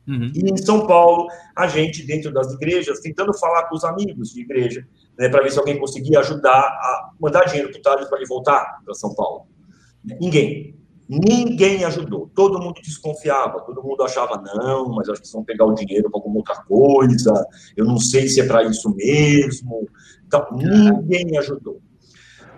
Uhum. 0.06 0.30
E 0.34 0.50
em 0.50 0.56
São 0.56 0.86
Paulo, 0.86 1.26
a 1.56 1.66
gente, 1.66 2.06
dentro 2.06 2.32
das 2.32 2.52
igrejas, 2.52 3.00
tentando 3.00 3.34
falar 3.34 3.64
com 3.64 3.74
os 3.74 3.84
amigos 3.84 4.32
de 4.32 4.40
igreja, 4.40 4.86
né, 5.18 5.28
para 5.28 5.42
ver 5.42 5.50
se 5.50 5.58
alguém 5.58 5.78
conseguia 5.78 6.20
ajudar 6.20 6.60
a 6.60 7.10
mandar 7.18 7.44
dinheiro 7.44 7.70
para 7.72 8.04
o 8.04 8.08
para 8.08 8.18
ele 8.18 8.26
voltar 8.26 8.80
para 8.84 8.94
São 8.94 9.14
Paulo. 9.14 9.48
Ninguém. 10.20 10.76
Ninguém 11.08 11.84
ajudou. 11.84 12.30
Todo 12.34 12.60
mundo 12.60 12.80
desconfiava, 12.82 13.60
todo 13.60 13.82
mundo 13.82 14.02
achava, 14.02 14.42
não, 14.42 14.88
mas 14.88 15.08
acho 15.08 15.22
que 15.22 15.32
vão 15.32 15.44
pegar 15.44 15.64
o 15.64 15.74
dinheiro 15.74 16.10
para 16.10 16.18
alguma 16.18 16.38
outra 16.38 16.56
coisa, 16.64 17.46
eu 17.76 17.84
não 17.84 17.98
sei 17.98 18.28
se 18.28 18.40
é 18.40 18.46
para 18.46 18.64
isso 18.64 18.92
mesmo. 18.94 19.88
Então, 20.26 20.46
ninguém 20.52 21.38
ajudou. 21.38 21.80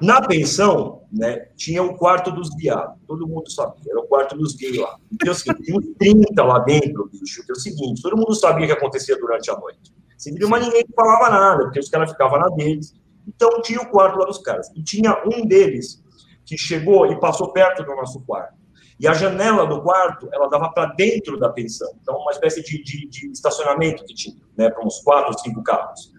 Na 0.00 0.22
pensão, 0.22 1.02
né, 1.12 1.48
tinha 1.56 1.82
o 1.82 1.96
quarto 1.96 2.30
dos 2.30 2.54
viados, 2.56 2.96
todo 3.06 3.26
mundo 3.26 3.50
sabia, 3.50 3.90
era 3.90 4.00
o 4.00 4.06
quarto 4.06 4.36
dos 4.36 4.54
gays 4.54 4.78
lá. 4.78 4.96
Então, 5.12 5.32
assim, 5.32 5.52
tinha 5.54 5.76
uns 5.76 5.86
30 5.98 6.42
lá 6.42 6.60
dentro, 6.60 7.10
bicho, 7.10 7.44
que 7.44 7.50
é 7.50 7.54
o 7.54 7.58
seguinte, 7.58 8.00
todo 8.00 8.16
mundo 8.16 8.34
sabia 8.34 8.64
o 8.64 8.68
que 8.68 8.72
acontecia 8.72 9.18
durante 9.18 9.50
a 9.50 9.58
noite. 9.58 9.92
Se 10.16 10.32
viu, 10.32 10.48
mas 10.48 10.64
ninguém 10.64 10.84
falava 10.94 11.30
nada, 11.30 11.64
porque 11.64 11.80
os 11.80 11.88
caras 11.88 12.10
ficavam 12.10 12.38
na 12.38 12.48
deles. 12.48 12.94
Então, 13.26 13.60
tinha 13.60 13.80
o 13.80 13.90
quarto 13.90 14.18
lá 14.18 14.24
dos 14.24 14.38
caras. 14.38 14.70
E 14.74 14.82
tinha 14.82 15.22
um 15.26 15.44
deles 15.46 16.02
que 16.48 16.56
chegou 16.56 17.06
e 17.06 17.20
passou 17.20 17.52
perto 17.52 17.84
do 17.84 17.94
nosso 17.94 18.20
quarto. 18.22 18.56
E 18.98 19.06
a 19.06 19.12
janela 19.12 19.66
do 19.66 19.82
quarto, 19.82 20.28
ela 20.32 20.48
dava 20.48 20.70
para 20.70 20.86
dentro 20.94 21.38
da 21.38 21.50
pensão. 21.50 21.88
Então, 22.00 22.16
uma 22.16 22.32
espécie 22.32 22.62
de, 22.62 22.82
de, 22.82 23.06
de 23.06 23.30
estacionamento 23.30 24.02
que 24.04 24.14
tinha, 24.14 24.36
né, 24.56 24.70
para 24.70 24.84
uns 24.84 24.98
quatro, 25.00 25.38
cinco 25.38 25.62
carros. 25.62 26.10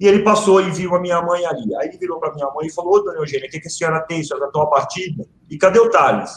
E 0.00 0.06
ele 0.06 0.20
passou 0.20 0.60
e 0.62 0.70
viu 0.70 0.94
a 0.96 1.00
minha 1.00 1.20
mãe 1.20 1.44
ali. 1.44 1.76
Aí 1.76 1.88
ele 1.88 1.98
virou 1.98 2.18
para 2.18 2.32
minha 2.32 2.50
mãe 2.50 2.66
e 2.66 2.72
falou: 2.72 2.94
Ô, 2.94 3.00
dona 3.00 3.18
Eugênia, 3.18 3.46
o 3.46 3.50
que, 3.50 3.60
que 3.60 3.68
a 3.68 3.70
senhora 3.70 4.00
tem? 4.00 4.20
A 4.20 4.24
senhora 4.24 4.46
está 4.46 4.58
tão 4.58 4.70
partida? 4.70 5.26
E 5.50 5.58
cadê 5.58 5.78
o 5.78 5.90
Thales? 5.90 6.32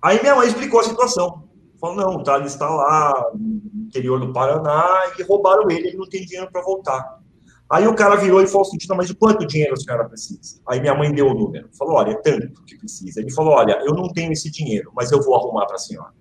Aí 0.00 0.20
minha 0.20 0.36
mãe 0.36 0.46
explicou 0.46 0.80
a 0.80 0.84
situação. 0.84 1.48
Falou: 1.80 1.96
não, 1.96 2.16
o 2.16 2.22
Thales 2.22 2.52
está 2.52 2.68
lá 2.68 3.30
no 3.34 3.86
interior 3.86 4.20
do 4.20 4.32
Paraná 4.32 5.12
e 5.18 5.22
roubaram 5.22 5.68
ele, 5.70 5.88
ele 5.88 5.96
não 5.96 6.08
tem 6.08 6.24
dinheiro 6.24 6.50
para 6.52 6.62
voltar. 6.62 7.23
Aí 7.70 7.86
o 7.86 7.94
cara 7.94 8.16
virou 8.16 8.42
e 8.42 8.46
falou 8.46 8.62
assim: 8.62 8.76
não, 8.88 8.96
mas 8.96 9.08
de 9.08 9.14
quanto 9.14 9.46
dinheiro 9.46 9.72
a 9.72 9.76
senhora 9.76 10.04
precisa? 10.08 10.60
Aí 10.68 10.80
minha 10.80 10.94
mãe 10.94 11.12
deu 11.12 11.28
o 11.28 11.34
número. 11.34 11.68
Falou: 11.76 11.94
olha, 11.94 12.12
é 12.12 12.14
tanto 12.14 12.62
que 12.64 12.76
precisa. 12.76 13.20
Ele 13.20 13.32
falou: 13.32 13.54
olha, 13.54 13.78
eu 13.84 13.94
não 13.94 14.08
tenho 14.12 14.32
esse 14.32 14.50
dinheiro, 14.50 14.90
mas 14.94 15.10
eu 15.10 15.22
vou 15.22 15.34
arrumar 15.34 15.66
para 15.66 15.76
a 15.76 15.78
senhora. 15.78 16.12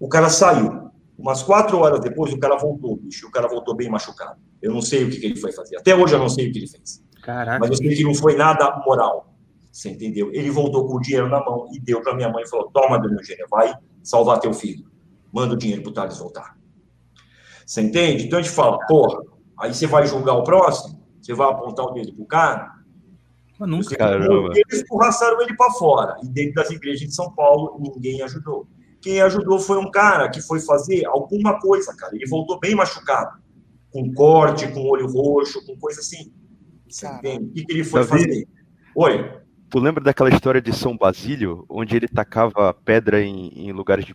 O 0.00 0.08
cara 0.08 0.28
saiu. 0.28 0.86
Umas 1.18 1.42
quatro 1.42 1.78
horas 1.78 2.00
depois, 2.00 2.32
o 2.32 2.38
cara 2.38 2.56
voltou, 2.56 2.96
bicho. 2.96 3.26
O 3.26 3.30
cara 3.30 3.48
voltou 3.48 3.74
bem 3.74 3.88
machucado. 3.88 4.38
Eu 4.60 4.72
não 4.72 4.82
sei 4.82 5.04
o 5.04 5.10
que, 5.10 5.18
que 5.18 5.26
ele 5.26 5.36
foi 5.36 5.50
fazer. 5.52 5.76
Até 5.76 5.94
hoje 5.94 6.14
eu 6.14 6.18
não 6.18 6.28
sei 6.28 6.48
o 6.48 6.52
que 6.52 6.58
ele 6.58 6.68
fez. 6.68 7.02
Caraca. 7.22 7.58
Mas 7.58 7.70
eu 7.70 7.76
sei 7.76 7.94
que 7.94 8.04
não 8.04 8.14
foi 8.14 8.36
nada 8.36 8.82
moral. 8.84 9.34
Você 9.72 9.90
entendeu? 9.90 10.30
Ele 10.32 10.50
voltou 10.50 10.86
com 10.86 10.96
o 10.96 11.00
dinheiro 11.00 11.28
na 11.28 11.38
mão 11.40 11.68
e 11.72 11.80
deu 11.80 12.02
para 12.02 12.14
minha 12.14 12.28
mãe 12.28 12.44
e 12.44 12.48
falou: 12.48 12.70
Toma, 12.70 12.98
dona 12.98 13.16
Eugênia, 13.16 13.46
vai 13.50 13.74
salvar 14.02 14.40
teu 14.40 14.52
filho. 14.52 14.86
Manda 15.32 15.54
o 15.54 15.56
dinheiro 15.56 15.82
para 15.82 15.90
o 15.90 15.92
Thales 15.92 16.18
voltar. 16.18 16.56
Você 17.66 17.82
entende? 17.82 18.26
Então 18.26 18.38
a 18.38 18.42
gente 18.42 18.54
fala: 18.54 18.78
porra, 18.86 19.22
aí 19.58 19.74
você 19.74 19.86
vai 19.86 20.06
julgar 20.06 20.34
o 20.34 20.44
próximo? 20.44 21.00
Você 21.20 21.34
vai 21.34 21.50
apontar 21.50 21.86
o 21.86 21.90
dedo 21.92 22.12
pro 22.14 22.24
cara? 22.24 22.72
Mas 23.58 23.68
nunca. 23.68 23.84
Você, 23.84 23.96
Caramba. 23.96 24.50
Eles 24.54 24.82
escorraçaram 24.82 25.40
ele 25.40 25.56
para 25.56 25.72
fora. 25.72 26.16
E 26.22 26.28
dentro 26.28 26.54
das 26.54 26.70
igrejas 26.70 27.08
de 27.08 27.14
São 27.14 27.32
Paulo, 27.32 27.78
ninguém 27.80 28.22
ajudou. 28.22 28.66
Quem 29.00 29.20
ajudou 29.22 29.58
foi 29.58 29.78
um 29.78 29.90
cara 29.90 30.28
que 30.28 30.40
foi 30.40 30.60
fazer 30.60 31.06
alguma 31.06 31.60
coisa, 31.60 31.94
cara. 31.96 32.14
Ele 32.14 32.26
voltou 32.26 32.58
bem 32.58 32.74
machucado 32.74 33.38
com 33.90 34.12
corte, 34.12 34.68
com 34.68 34.88
olho 34.88 35.06
roxo, 35.06 35.64
com 35.64 35.76
coisa 35.78 36.00
assim. 36.00 36.32
Você 36.88 37.06
entende? 37.06 37.44
O 37.44 37.52
que, 37.52 37.64
que 37.64 37.72
ele 37.72 37.84
foi 37.84 38.04
Davi, 38.04 38.22
fazer? 38.22 38.48
Oi. 38.94 39.40
Tu 39.68 39.78
lembra 39.78 40.02
daquela 40.02 40.30
história 40.30 40.60
de 40.60 40.72
São 40.72 40.96
Basílio, 40.96 41.64
onde 41.68 41.96
ele 41.96 42.06
tacava 42.06 42.72
pedra 42.84 43.20
em, 43.22 43.48
em 43.48 43.72
lugares 43.72 44.04
de 44.04 44.14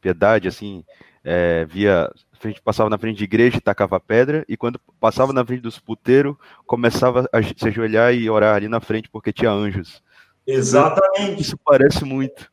piedade, 0.00 0.46
assim, 0.46 0.84
é, 1.22 1.64
via 1.64 2.10
frente, 2.44 2.62
passava 2.62 2.90
na 2.90 2.98
frente 2.98 3.16
de 3.16 3.24
igreja 3.24 3.56
e 3.56 3.60
tacava 3.60 3.98
pedra, 3.98 4.44
e 4.46 4.56
quando 4.56 4.78
passava 5.00 5.32
na 5.32 5.44
frente 5.44 5.62
dos 5.62 5.78
puteiros, 5.78 6.36
começava 6.66 7.26
a 7.32 7.42
se 7.42 7.68
ajoelhar 7.68 8.14
e 8.14 8.28
orar 8.28 8.54
ali 8.54 8.68
na 8.68 8.80
frente 8.80 9.08
porque 9.08 9.32
tinha 9.32 9.50
anjos. 9.50 10.02
Exatamente. 10.46 11.40
Isso 11.40 11.56
parece 11.64 12.04
muito. 12.04 12.50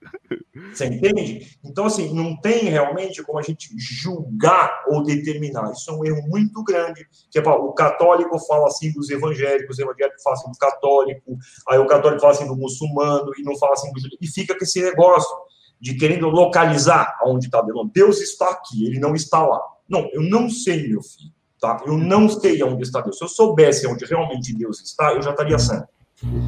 Você 0.73 0.85
entende? 0.85 1.57
Então, 1.61 1.85
assim, 1.85 2.13
não 2.13 2.39
tem 2.39 2.69
realmente 2.69 3.22
como 3.22 3.38
a 3.38 3.41
gente 3.41 3.68
julgar 3.77 4.85
ou 4.88 5.03
determinar. 5.03 5.69
Isso 5.73 5.91
é 5.91 5.93
um 5.93 6.05
erro 6.05 6.22
muito 6.30 6.63
grande. 6.63 7.05
Que 7.30 7.38
é, 7.38 7.41
o 7.41 7.73
católico 7.73 8.39
fala 8.47 8.68
assim 8.68 8.93
dos 8.93 9.09
evangélicos, 9.09 9.77
o 9.77 9.81
evangélico 9.81 10.22
fala 10.23 10.38
assim 10.38 10.51
do 10.51 10.57
católico, 10.57 11.38
aí 11.68 11.80
o 11.80 11.85
católico 11.85 12.22
fala 12.22 12.31
assim 12.31 12.47
do 12.47 12.55
muçulmano 12.55 13.30
e 13.38 13.43
não 13.43 13.57
fala 13.57 13.73
assim 13.73 13.91
do 13.91 13.99
judeu. 13.99 14.18
E 14.22 14.27
fica 14.27 14.57
com 14.57 14.63
esse 14.63 14.81
negócio 14.81 15.35
de 15.81 15.95
querendo 15.95 16.30
localizar 16.30 17.19
onde 17.26 17.47
está 17.47 17.61
Deus. 17.61 17.89
Deus 17.91 18.22
está 18.22 18.51
aqui, 18.51 18.85
ele 18.85 18.99
não 18.99 19.15
está 19.15 19.45
lá. 19.45 19.59
Não, 19.91 20.09
eu 20.13 20.22
não 20.22 20.49
sei, 20.49 20.88
meu 20.88 21.01
filho. 21.01 21.31
Tá? 21.59 21.84
Eu 21.85 21.97
não 21.97 22.27
sei 22.27 22.63
onde 22.63 22.81
está 22.81 23.01
Deus. 23.01 23.18
Se 23.18 23.23
eu 23.23 23.27
soubesse 23.27 23.85
onde 23.85 24.05
realmente 24.05 24.55
Deus 24.55 24.81
está, 24.81 25.13
eu 25.13 25.22
já 25.22 25.31
estaria 25.31 25.59
santo. 25.59 25.88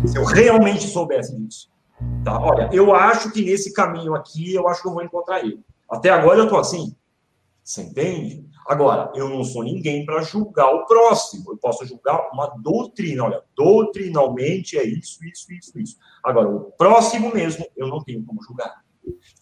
Se 0.08 0.18
eu 0.18 0.24
realmente 0.24 0.88
soubesse 0.88 1.38
disso. 1.38 1.70
Tá? 2.24 2.40
Olha, 2.40 2.70
eu 2.72 2.96
acho 2.96 3.32
que 3.32 3.44
nesse 3.44 3.74
caminho 3.74 4.16
aqui, 4.16 4.56
eu 4.56 4.68
acho 4.68 4.82
que 4.82 4.88
eu 4.88 4.94
vou 4.94 5.04
encontrar 5.04 5.42
ele. 5.42 5.60
Até 5.90 6.10
agora 6.10 6.40
eu 6.40 6.48
tô 6.48 6.58
assim. 6.58 6.96
Você 7.64 7.84
entende? 7.84 8.46
Agora, 8.68 9.12
eu 9.14 9.30
não 9.30 9.44
sou 9.44 9.64
ninguém 9.64 10.06
para 10.06 10.22
julgar 10.22 10.74
o 10.74 10.86
próximo. 10.86 11.52
Eu 11.52 11.58
posso 11.58 11.86
julgar 11.86 12.30
uma 12.32 12.48
doutrina. 12.48 13.26
Olha, 13.26 13.42
doutrinalmente 13.56 14.78
é 14.78 14.84
isso, 14.84 15.24
isso, 15.26 15.52
isso, 15.52 15.80
isso. 15.80 15.98
Agora, 16.24 16.50
o 16.50 16.72
próximo 16.72 17.32
mesmo, 17.34 17.66
eu 17.76 17.88
não 17.88 18.02
tenho 18.02 18.24
como 18.24 18.42
julgar. 18.42 18.84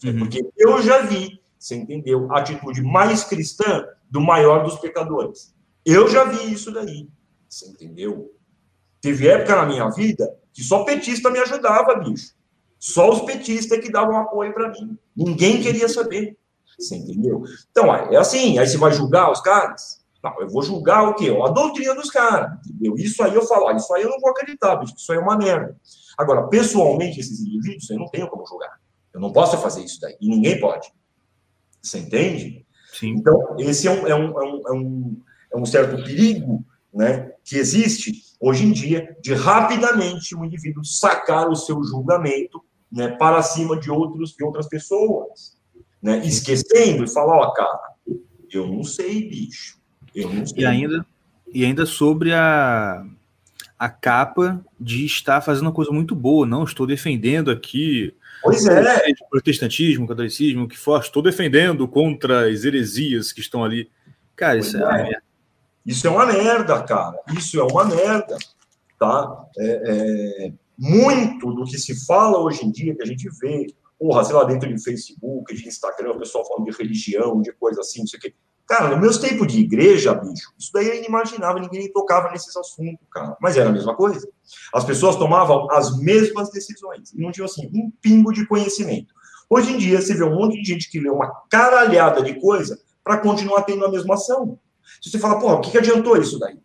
Uhum. 0.04 0.18
Porque 0.18 0.40
eu 0.56 0.82
já 0.82 1.02
vi, 1.02 1.40
você 1.62 1.76
entendeu, 1.76 2.30
a 2.32 2.40
atitude 2.40 2.82
mais 2.82 3.22
cristã 3.22 3.86
do 4.10 4.20
maior 4.20 4.64
dos 4.64 4.80
pecadores. 4.80 5.54
Eu 5.86 6.08
já 6.08 6.24
vi 6.24 6.52
isso 6.52 6.72
daí. 6.72 7.08
Você 7.48 7.68
entendeu? 7.68 8.34
Teve 9.00 9.28
época 9.28 9.54
na 9.54 9.66
minha 9.66 9.88
vida 9.90 10.28
que 10.52 10.62
só 10.62 10.82
petista 10.82 11.30
me 11.30 11.38
ajudava, 11.38 11.94
bicho. 11.94 12.34
Só 12.80 13.10
os 13.10 13.20
petistas 13.20 13.78
que 13.78 13.92
davam 13.92 14.16
apoio 14.16 14.52
para 14.52 14.70
mim. 14.70 14.98
Ninguém 15.16 15.62
queria 15.62 15.88
saber. 15.88 16.36
Você 16.76 16.96
entendeu? 16.96 17.44
Então, 17.70 17.94
é 17.94 18.16
assim, 18.16 18.58
aí 18.58 18.66
você 18.66 18.76
vai 18.76 18.90
julgar 18.92 19.30
os 19.30 19.40
caras? 19.40 20.02
Não, 20.22 20.40
eu 20.40 20.48
vou 20.48 20.62
julgar 20.62 21.10
o 21.10 21.14
quê? 21.14 21.30
A 21.30 21.48
doutrina 21.48 21.94
dos 21.94 22.10
caras, 22.10 22.58
entendeu? 22.66 22.94
Isso 22.96 23.22
aí 23.22 23.34
eu 23.34 23.46
falo, 23.46 23.70
isso 23.76 23.92
aí 23.94 24.02
eu 24.02 24.10
não 24.10 24.18
vou 24.18 24.30
acreditar, 24.30 24.76
bicho, 24.76 24.94
isso 24.96 25.12
aí 25.12 25.18
é 25.18 25.20
uma 25.20 25.36
merda. 25.36 25.76
Agora, 26.18 26.48
pessoalmente, 26.48 27.20
esses 27.20 27.40
indivíduos, 27.40 27.88
eu 27.88 27.98
não 27.98 28.08
tenho 28.08 28.28
como 28.28 28.46
julgar. 28.46 28.80
Eu 29.14 29.20
não 29.20 29.32
posso 29.32 29.56
fazer 29.58 29.84
isso 29.84 30.00
daí, 30.00 30.16
e 30.20 30.28
ninguém 30.28 30.58
pode. 30.60 30.92
Você 31.82 31.98
entende? 31.98 32.64
Sim. 32.92 33.14
Então, 33.18 33.56
esse 33.58 33.88
é 33.88 33.90
um, 33.90 34.06
é 34.06 34.14
um, 34.14 34.40
é 34.40 34.44
um, 34.44 34.62
é 34.68 34.72
um, 34.72 35.16
é 35.54 35.56
um 35.56 35.66
certo 35.66 36.02
perigo 36.04 36.64
né, 36.92 37.32
que 37.44 37.56
existe 37.56 38.12
hoje 38.38 38.64
em 38.64 38.72
dia 38.72 39.16
de 39.22 39.34
rapidamente 39.34 40.34
o 40.34 40.44
indivíduo 40.44 40.84
sacar 40.84 41.48
o 41.48 41.56
seu 41.56 41.82
julgamento 41.82 42.62
né, 42.90 43.08
para 43.08 43.42
cima 43.42 43.78
de 43.78 43.90
outros 43.90 44.34
de 44.36 44.44
outras 44.44 44.68
pessoas, 44.68 45.56
né, 46.02 46.18
esquecendo 46.26 47.04
e 47.04 47.10
falar, 47.10 47.38
ó, 47.38 47.50
cara, 47.52 47.80
eu 48.52 48.66
não 48.66 48.84
sei, 48.84 49.28
bicho, 49.28 49.78
eu 50.14 50.28
não 50.28 50.44
sei. 50.44 50.62
E 50.62 50.66
ainda 50.66 51.06
e 51.54 51.64
ainda 51.64 51.86
sobre 51.86 52.32
a 52.32 53.04
a 53.82 53.88
capa 53.88 54.64
de 54.78 55.04
estar 55.04 55.40
fazendo 55.40 55.64
uma 55.64 55.72
coisa 55.72 55.90
muito 55.90 56.14
boa, 56.14 56.46
não 56.46 56.62
estou 56.62 56.86
defendendo 56.86 57.50
aqui 57.50 58.14
Pois 58.42 58.66
é. 58.66 58.82
Protestantismo, 59.30 60.06
catolicismo, 60.06 60.68
que 60.68 60.76
for, 60.76 61.00
estou 61.00 61.22
defendendo 61.22 61.86
contra 61.86 62.48
as 62.50 62.64
heresias 62.64 63.32
que 63.32 63.40
estão 63.40 63.64
ali. 63.64 63.88
Cara, 64.34 64.58
pois 64.58 64.66
isso 64.66 64.76
é, 64.76 64.80
é 64.80 64.84
uma 64.84 64.96
merda. 64.96 65.22
Isso 65.86 66.06
é 66.06 66.10
uma 66.10 66.26
merda, 66.26 66.82
cara. 66.82 67.18
Isso 67.36 67.60
é 67.60 67.62
uma 67.62 67.84
merda. 67.84 68.36
Tá? 68.98 69.46
É, 69.58 70.46
é, 70.46 70.52
muito 70.78 71.52
do 71.52 71.64
que 71.64 71.78
se 71.78 72.04
fala 72.04 72.38
hoje 72.38 72.64
em 72.64 72.70
dia, 72.70 72.94
que 72.94 73.02
a 73.02 73.06
gente 73.06 73.28
vê, 73.40 73.66
porra, 73.98 74.24
sei 74.24 74.34
lá, 74.34 74.44
dentro 74.44 74.72
de 74.72 74.82
Facebook, 74.82 75.54
de 75.54 75.68
Instagram, 75.68 76.12
o 76.12 76.18
pessoal 76.18 76.46
falando 76.46 76.70
de 76.70 76.76
religião, 76.76 77.40
de 77.40 77.52
coisa 77.52 77.80
assim, 77.80 78.00
não 78.00 78.06
sei 78.08 78.18
o 78.18 78.22
quê. 78.22 78.34
Cara, 78.66 78.88
no 78.88 79.00
meus 79.00 79.18
tempos 79.18 79.46
de 79.48 79.60
igreja, 79.60 80.14
bicho, 80.14 80.52
isso 80.58 80.70
daí 80.72 80.88
é 80.88 80.98
inimaginável, 80.98 81.60
ninguém 81.60 81.92
tocava 81.92 82.30
nesses 82.30 82.56
assuntos, 82.56 83.06
cara. 83.10 83.36
Mas 83.40 83.56
era 83.56 83.68
a 83.68 83.72
mesma 83.72 83.94
coisa. 83.94 84.26
As 84.72 84.84
pessoas 84.84 85.16
tomavam 85.16 85.70
as 85.70 85.98
mesmas 85.98 86.50
decisões 86.50 87.12
e 87.12 87.20
não 87.20 87.32
tinham, 87.32 87.46
assim, 87.46 87.70
um 87.74 87.90
pingo 88.00 88.32
de 88.32 88.46
conhecimento. 88.46 89.12
Hoje 89.50 89.72
em 89.72 89.78
dia, 89.78 90.00
você 90.00 90.14
vê 90.14 90.24
um 90.24 90.34
monte 90.34 90.60
de 90.62 90.64
gente 90.64 90.90
que 90.90 91.00
lê 91.00 91.10
uma 91.10 91.30
caralhada 91.50 92.22
de 92.22 92.40
coisa 92.40 92.80
para 93.04 93.18
continuar 93.18 93.62
tendo 93.62 93.84
a 93.84 93.90
mesma 93.90 94.14
ação. 94.14 94.58
Se 95.00 95.10
você 95.10 95.18
fala, 95.18 95.38
porra, 95.38 95.56
o 95.56 95.60
que, 95.60 95.70
que 95.70 95.78
adiantou 95.78 96.16
isso 96.16 96.38
daí? 96.38 96.58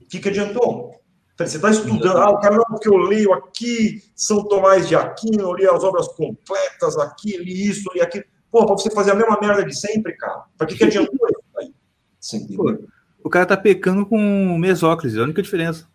O 0.00 0.06
que, 0.06 0.20
que 0.20 0.28
adiantou? 0.28 0.92
Você 1.36 1.56
está 1.56 1.70
estudando, 1.70 2.18
ah, 2.18 2.30
o 2.30 2.40
cara, 2.40 2.56
porque 2.64 2.88
eu 2.88 2.96
leio 2.96 3.32
aqui 3.32 4.02
São 4.14 4.42
Tomás 4.42 4.88
de 4.88 4.96
Aquino, 4.96 5.42
eu 5.42 5.54
li 5.54 5.68
as 5.68 5.84
obras 5.84 6.08
completas 6.08 6.98
aqui, 6.98 7.36
li 7.36 7.68
isso, 7.68 7.88
li 7.94 8.00
aquilo. 8.00 8.24
Pô, 8.50 8.64
para 8.66 8.74
você 8.76 8.90
fazer 8.90 9.10
a 9.10 9.14
mesma 9.14 9.38
merda 9.40 9.64
de 9.64 9.74
sempre, 9.78 10.14
cara, 10.14 10.44
para 10.56 10.66
que, 10.66 10.76
que 10.76 10.84
adiantou 10.84 11.28
isso 11.28 11.42
daí? 11.54 12.56
Pô, 12.56 12.76
o 13.24 13.30
cara 13.30 13.46
tá 13.46 13.56
pecando 13.56 14.06
com 14.06 14.58
mesóclise, 14.58 15.18
é 15.18 15.20
a 15.20 15.24
única 15.24 15.42
diferença. 15.42 15.86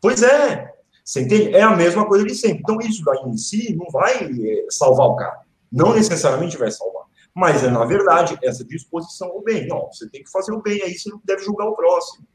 Pois 0.00 0.22
é, 0.22 0.72
você 1.04 1.20
entende? 1.22 1.54
É 1.54 1.62
a 1.62 1.76
mesma 1.76 2.06
coisa 2.06 2.24
de 2.24 2.34
sempre. 2.34 2.60
Então, 2.60 2.78
isso 2.80 3.04
daí 3.04 3.18
em 3.26 3.36
si 3.36 3.74
não 3.76 3.90
vai 3.90 4.24
é, 4.24 4.66
salvar 4.70 5.06
o 5.08 5.16
cara. 5.16 5.40
Não 5.70 5.94
necessariamente 5.94 6.56
vai 6.56 6.70
salvar. 6.70 7.04
Mas 7.34 7.62
é, 7.62 7.70
na 7.70 7.84
verdade, 7.84 8.38
essa 8.42 8.64
disposição 8.64 9.28
ao 9.28 9.42
bem. 9.42 9.66
Não, 9.68 9.88
você 9.92 10.08
tem 10.08 10.22
que 10.24 10.30
fazer 10.30 10.52
o 10.52 10.62
bem 10.62 10.82
aí, 10.82 10.98
você 10.98 11.10
não 11.10 11.20
deve 11.24 11.42
julgar 11.44 11.66
o 11.66 11.74
próximo. 11.74 12.26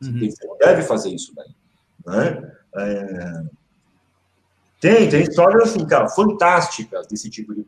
Você, 0.00 0.10
Uhum. 0.10 0.18
tem- 0.18 0.30
você 0.30 0.46
não 0.46 0.56
deve 0.58 0.82
fazer 0.82 1.08
isso 1.10 1.32
daí. 1.34 1.48
Né? 2.06 2.52
É, 2.76 3.42
Tem, 4.80 5.08
tem 5.08 5.22
histórias 5.22 5.62
assim, 5.70 5.86
cara, 5.86 6.08
fantásticas 6.08 7.06
desse 7.06 7.30
tipo 7.30 7.54
de. 7.54 7.62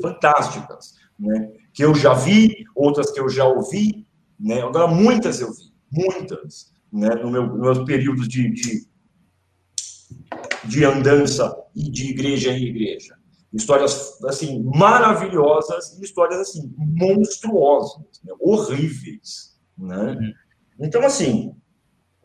Fantásticas. 0.00 0.94
Né? 1.18 1.52
Que 1.72 1.84
eu 1.84 1.94
já 1.94 2.14
vi, 2.14 2.64
outras 2.74 3.10
que 3.10 3.20
eu 3.20 3.28
já 3.28 3.44
ouvi. 3.44 4.06
Né? 4.38 4.62
Agora, 4.62 4.86
muitas 4.86 5.40
eu 5.40 5.52
vi. 5.52 5.72
Muitas. 5.90 6.72
Né? 6.92 7.08
No 7.16 7.30
meu, 7.30 7.46
nos 7.46 7.60
meus 7.60 7.78
períodos 7.84 8.28
de, 8.28 8.50
de, 8.50 8.86
de 10.64 10.84
andança 10.84 11.54
e 11.74 11.90
de 11.90 12.10
igreja 12.10 12.52
em 12.52 12.64
igreja. 12.64 13.16
Histórias, 13.52 14.22
assim, 14.24 14.62
maravilhosas 14.62 15.98
e 15.98 16.04
histórias, 16.04 16.38
assim, 16.38 16.70
monstruosas, 16.76 18.20
né? 18.22 18.34
horríveis, 18.38 19.58
né? 19.76 20.34
Então, 20.78 21.02
assim, 21.02 21.54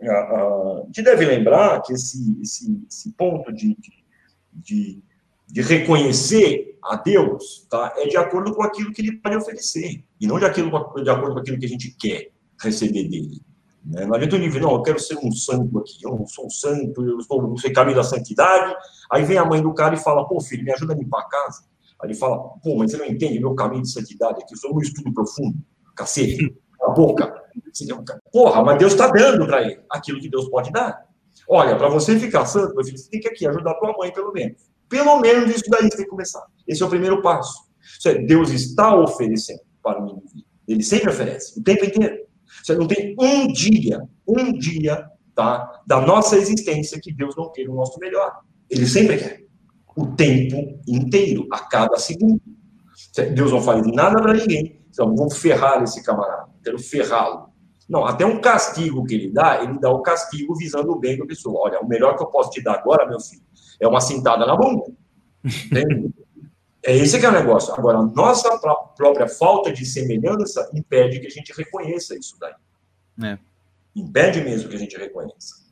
a, 0.01 0.11
a, 0.11 0.83
gente 0.87 1.01
deve 1.01 1.25
lembrar 1.25 1.81
que 1.81 1.93
esse, 1.93 2.37
esse, 2.41 2.85
esse 2.89 3.11
ponto 3.13 3.53
de, 3.53 3.75
de, 3.75 4.05
de, 4.51 5.03
de 5.47 5.61
reconhecer 5.61 6.77
a 6.83 6.95
Deus 6.97 7.65
tá, 7.69 7.93
é 7.97 8.07
de 8.07 8.17
acordo 8.17 8.53
com 8.53 8.63
aquilo 8.63 8.91
que 8.91 9.01
ele 9.01 9.17
pode 9.17 9.37
oferecer, 9.37 10.03
e 10.19 10.27
não 10.27 10.37
de, 10.37 10.45
aquilo, 10.45 10.69
de 11.01 11.09
acordo 11.09 11.33
com 11.33 11.39
aquilo 11.39 11.59
que 11.59 11.65
a 11.65 11.69
gente 11.69 11.95
quer 11.97 12.31
receber 12.61 13.07
dele. 13.07 13.41
Né? 13.85 14.05
Não 14.05 14.15
adianta 14.15 14.35
o 14.35 14.39
nível, 14.39 14.61
não, 14.61 14.71
eu 14.73 14.81
quero 14.81 14.99
ser 14.99 15.17
um 15.17 15.31
santo 15.31 15.79
aqui, 15.79 15.99
eu 16.03 16.11
não 16.11 16.25
sou 16.25 16.47
um 16.47 16.49
santo, 16.49 17.05
eu 17.05 17.19
estou 17.19 17.41
no 17.41 17.55
caminho 17.73 17.97
da 17.97 18.03
santidade. 18.03 18.73
Aí 19.11 19.23
vem 19.23 19.37
a 19.37 19.45
mãe 19.45 19.61
do 19.61 19.73
cara 19.73 19.95
e 19.95 19.97
fala, 19.97 20.27
pô, 20.27 20.39
filho, 20.39 20.63
me 20.63 20.71
ajuda 20.71 20.93
a 20.93 20.97
limpar 20.97 21.21
a 21.21 21.29
casa. 21.29 21.63
Aí 22.01 22.09
ele 22.09 22.15
fala, 22.15 22.37
pô, 22.63 22.75
mas 22.77 22.91
você 22.91 22.97
não 22.97 23.05
entende 23.05 23.39
meu 23.39 23.55
caminho 23.55 23.81
de 23.81 23.91
santidade 23.91 24.41
aqui, 24.41 24.53
eu 24.53 24.57
sou 24.57 24.75
um 24.75 24.79
estudo 24.79 25.13
profundo, 25.13 25.57
cacete, 25.95 26.55
a 26.81 26.89
boca. 26.89 27.43
Porra, 28.31 28.63
mas 28.63 28.77
Deus 28.77 28.93
está 28.93 29.07
dando 29.07 29.45
para 29.45 29.61
ele 29.61 29.79
aquilo 29.89 30.19
que 30.19 30.29
Deus 30.29 30.49
pode 30.49 30.71
dar. 30.71 31.05
Olha, 31.47 31.75
para 31.75 31.89
você 31.89 32.17
ficar 32.17 32.45
santo, 32.45 32.75
meu 32.75 32.85
filho, 32.85 32.97
você 32.97 33.09
tem 33.09 33.19
que 33.19 33.27
aqui 33.27 33.45
ajudar 33.47 33.71
a 33.71 33.75
tua 33.75 33.93
mãe, 33.97 34.11
pelo 34.11 34.31
menos. 34.31 34.72
Pelo 34.89 35.19
menos 35.19 35.49
isso 35.49 35.69
daí 35.69 35.83
você 35.83 35.97
tem 35.97 36.05
que 36.05 36.11
começar. 36.11 36.43
Esse 36.67 36.83
é 36.83 36.85
o 36.85 36.89
primeiro 36.89 37.21
passo. 37.21 37.71
É, 38.05 38.15
Deus 38.15 38.49
está 38.51 38.95
oferecendo 38.95 39.61
para 39.81 40.01
o 40.01 40.09
indivíduo. 40.09 40.45
Ele 40.67 40.83
sempre 40.83 41.09
oferece, 41.09 41.59
o 41.59 41.63
tempo 41.63 41.85
inteiro. 41.85 42.23
Você 42.63 42.75
não 42.75 42.87
tem 42.87 43.15
um 43.19 43.47
dia, 43.47 44.01
um 44.27 44.53
dia, 44.53 45.05
tá, 45.35 45.81
da 45.85 45.99
nossa 45.99 46.37
existência 46.37 46.99
que 47.01 47.11
Deus 47.11 47.35
não 47.35 47.51
queira 47.51 47.71
o 47.71 47.75
nosso 47.75 47.99
melhor. 47.99 48.41
Ele 48.69 48.87
sempre 48.87 49.17
quer. 49.17 49.43
O 49.95 50.07
tempo 50.07 50.79
inteiro, 50.87 51.47
a 51.51 51.59
cada 51.59 51.97
segundo. 51.97 52.41
Deus 53.35 53.51
não 53.51 53.61
faz 53.61 53.85
nada 53.87 54.21
para 54.21 54.33
ninguém. 54.33 54.79
Então, 54.89 55.15
vou 55.15 55.29
ferrar 55.29 55.81
esse 55.83 56.03
camarada, 56.03 56.49
quero 56.63 56.79
ferrá-lo. 56.79 57.49
Não, 57.89 58.05
até 58.05 58.25
um 58.25 58.39
castigo 58.39 59.03
que 59.03 59.15
ele 59.15 59.31
dá, 59.31 59.61
ele 59.61 59.79
dá 59.79 59.89
o 59.89 60.01
castigo 60.01 60.55
visando 60.55 60.91
o 60.91 60.99
bem 60.99 61.17
da 61.17 61.25
pessoa. 61.25 61.67
Olha, 61.67 61.79
o 61.81 61.87
melhor 61.87 62.15
que 62.15 62.23
eu 62.23 62.27
posso 62.27 62.51
te 62.51 62.63
dar 62.63 62.75
agora, 62.75 63.07
meu 63.07 63.19
filho, 63.19 63.43
é 63.79 63.87
uma 63.87 64.01
cintada 64.01 64.45
na 64.45 64.55
bunda. 64.55 64.91
Entende? 65.43 66.13
É 66.85 66.95
esse 66.95 67.17
que 67.17 67.25
é 67.25 67.29
o 67.29 67.33
negócio. 67.33 67.73
Agora, 67.73 67.99
a 67.99 68.03
nossa 68.03 68.57
própria 68.95 69.27
falta 69.27 69.71
de 69.71 69.85
semelhança 69.85 70.69
impede 70.73 71.19
que 71.19 71.27
a 71.27 71.29
gente 71.29 71.53
reconheça 71.55 72.13
isso 72.15 72.35
daí. 72.39 72.53
É. 73.23 73.37
Impede 73.95 74.41
mesmo 74.41 74.69
que 74.69 74.75
a 74.75 74.79
gente 74.79 74.97
reconheça. 74.97 75.63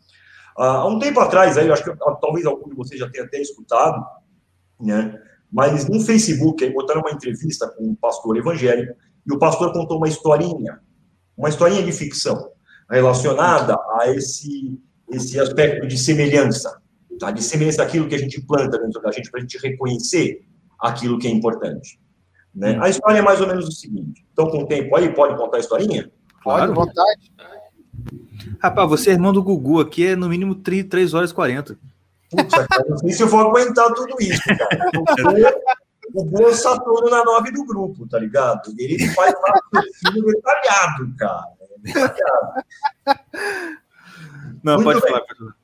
Há 0.55 0.87
um 0.87 0.99
tempo 0.99 1.19
atrás, 1.19 1.57
aí, 1.57 1.67
eu 1.67 1.73
acho 1.73 1.83
que 1.83 1.91
talvez 2.21 2.45
algum 2.45 2.69
de 2.69 2.75
vocês 2.75 2.99
já 2.99 3.09
tenha 3.09 3.25
até 3.25 3.39
escutado, 3.41 4.05
né? 4.79 5.19
mas 5.51 5.87
no 5.87 5.99
Facebook, 5.99 6.63
aí 6.63 6.71
botaram 6.71 7.01
uma 7.01 7.11
entrevista 7.11 7.67
com 7.67 7.83
um 7.83 7.95
pastor 7.95 8.37
evangélico, 8.37 8.95
e 9.25 9.33
o 9.33 9.37
pastor 9.37 9.73
contou 9.73 9.97
uma 9.97 10.07
historinha, 10.07 10.79
uma 11.35 11.49
historinha 11.49 11.83
de 11.83 11.91
ficção, 11.91 12.51
relacionada 12.89 13.75
a 13.99 14.07
esse, 14.07 14.79
esse 15.09 15.39
aspecto 15.39 15.85
de 15.87 15.97
semelhança, 15.97 16.80
tá? 17.21 17.31
de 17.31 17.43
semelhança 17.43 17.77
daquilo 17.77 18.07
que 18.07 18.15
a 18.15 18.17
gente 18.17 18.41
planta 18.41 18.77
dentro 18.77 19.01
da 19.01 19.11
gente, 19.11 19.29
para 19.29 19.39
a 19.39 19.41
gente 19.41 19.57
reconhecer 19.57 20.45
aquilo 20.79 21.17
que 21.17 21.27
é 21.27 21.31
importante. 21.31 21.99
Né? 22.53 22.77
A 22.81 22.89
história 22.89 23.19
é 23.19 23.21
mais 23.21 23.39
ou 23.39 23.47
menos 23.47 23.67
o 23.67 23.71
seguinte. 23.71 24.25
Então, 24.33 24.49
com 24.49 24.63
o 24.63 24.67
tempo 24.67 24.95
aí, 24.95 25.13
pode 25.13 25.37
contar 25.37 25.57
a 25.57 25.59
historinha? 25.59 26.11
Pode, 26.43 26.73
vontade. 26.73 27.31
Rapaz, 28.59 28.89
você 28.89 29.11
é 29.11 29.13
irmão 29.13 29.31
do 29.31 29.43
Gugu 29.43 29.79
aqui, 29.79 30.07
é 30.07 30.15
no 30.15 30.27
mínimo 30.27 30.55
3, 30.55 30.85
3 30.85 31.13
horas 31.13 31.31
e 31.31 31.33
40. 31.33 31.77
Putz, 32.29 32.49
cara, 32.49 32.85
não 32.89 32.97
sei 32.97 33.11
se 33.11 33.23
eu 33.23 33.27
vou 33.27 33.41
aguentar 33.41 33.93
tudo 33.93 34.15
isso, 34.19 34.41
cara. 34.43 34.91
O 36.13 36.23
Gugu 36.23 36.43
é 36.43 36.47
o 36.47 36.53
Saturno 36.53 37.09
na 37.09 37.23
9 37.23 37.51
do 37.51 37.65
grupo, 37.65 38.07
tá 38.07 38.19
ligado? 38.19 38.73
Ele 38.77 39.07
faz 39.09 39.33
um 40.13 40.25
detalhado, 40.25 41.15
cara. 41.17 41.47
Detalhado. 41.77 42.65
Não, 44.63 44.75
Muito 44.75 44.85
pode 44.85 45.01
bem. 45.01 45.11
falar, 45.11 45.25
pode 45.25 45.39
falar. 45.39 45.60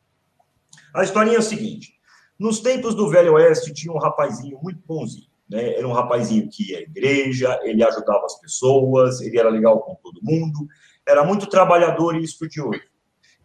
A 0.98 1.04
historinha 1.04 1.36
é 1.36 1.40
o 1.40 1.44
seguinte: 1.44 1.94
nos 2.40 2.60
tempos 2.60 2.96
do 2.96 3.08
Velho 3.08 3.34
Oeste 3.34 3.72
tinha 3.72 3.94
um 3.94 4.00
rapazinho 4.00 4.60
muito 4.62 4.82
bonzinho. 4.86 5.28
Né? 5.48 5.76
Era 5.76 5.88
um 5.88 5.94
rapazinho 5.94 6.50
que 6.50 6.72
ia 6.72 6.80
à 6.80 6.82
igreja, 6.82 7.60
ele 7.64 7.84
ajudava 7.84 8.26
as 8.26 8.40
pessoas, 8.40 9.22
ele 9.22 9.38
era 9.38 9.50
legal 9.50 9.80
com 9.80 9.96
todo 9.96 10.20
mundo, 10.24 10.68
era 11.08 11.24
muito 11.24 11.46
trabalhador 11.46 12.16
e 12.16 12.24
estudioso. 12.24 12.82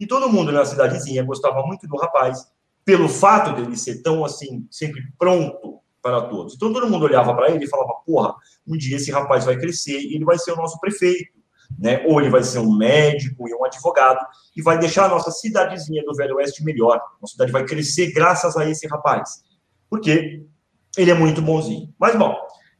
E 0.00 0.06
todo 0.06 0.30
mundo 0.30 0.50
na 0.50 0.64
cidadezinha 0.64 1.22
gostava 1.22 1.62
muito 1.66 1.86
do 1.86 1.96
rapaz, 1.96 2.50
pelo 2.84 3.08
fato 3.08 3.54
dele 3.54 3.76
ser 3.76 4.02
tão 4.02 4.24
assim, 4.24 4.66
sempre 4.70 5.02
pronto 5.18 5.80
para 6.00 6.22
todos. 6.22 6.54
Então 6.54 6.72
todo 6.72 6.88
mundo 6.88 7.04
olhava 7.04 7.34
para 7.34 7.50
ele 7.50 7.66
e 7.66 7.68
falava: 7.68 7.92
porra, 8.06 8.34
um 8.66 8.78
dia 8.78 8.96
esse 8.96 9.12
rapaz 9.12 9.44
vai 9.44 9.58
crescer 9.58 10.00
e 10.00 10.14
ele 10.14 10.24
vai 10.24 10.38
ser 10.38 10.52
o 10.52 10.56
nosso 10.56 10.80
prefeito. 10.80 11.41
Né? 11.78 12.04
Ou 12.06 12.20
ele 12.20 12.30
vai 12.30 12.42
ser 12.42 12.58
um 12.58 12.76
médico 12.76 13.48
e 13.48 13.54
um 13.54 13.64
advogado 13.64 14.24
e 14.56 14.62
vai 14.62 14.78
deixar 14.78 15.06
a 15.06 15.08
nossa 15.08 15.30
cidadezinha 15.30 16.02
do 16.04 16.14
Velho 16.14 16.36
Oeste 16.36 16.64
melhor. 16.64 17.00
Nossa 17.20 17.32
cidade 17.32 17.52
vai 17.52 17.64
crescer 17.64 18.12
graças 18.12 18.56
a 18.56 18.68
esse 18.68 18.86
rapaz. 18.86 19.42
Porque 19.90 20.44
ele 20.96 21.10
é 21.10 21.14
muito 21.14 21.42
bonzinho. 21.42 21.92
Mas, 21.98 22.16
bom, 22.16 22.34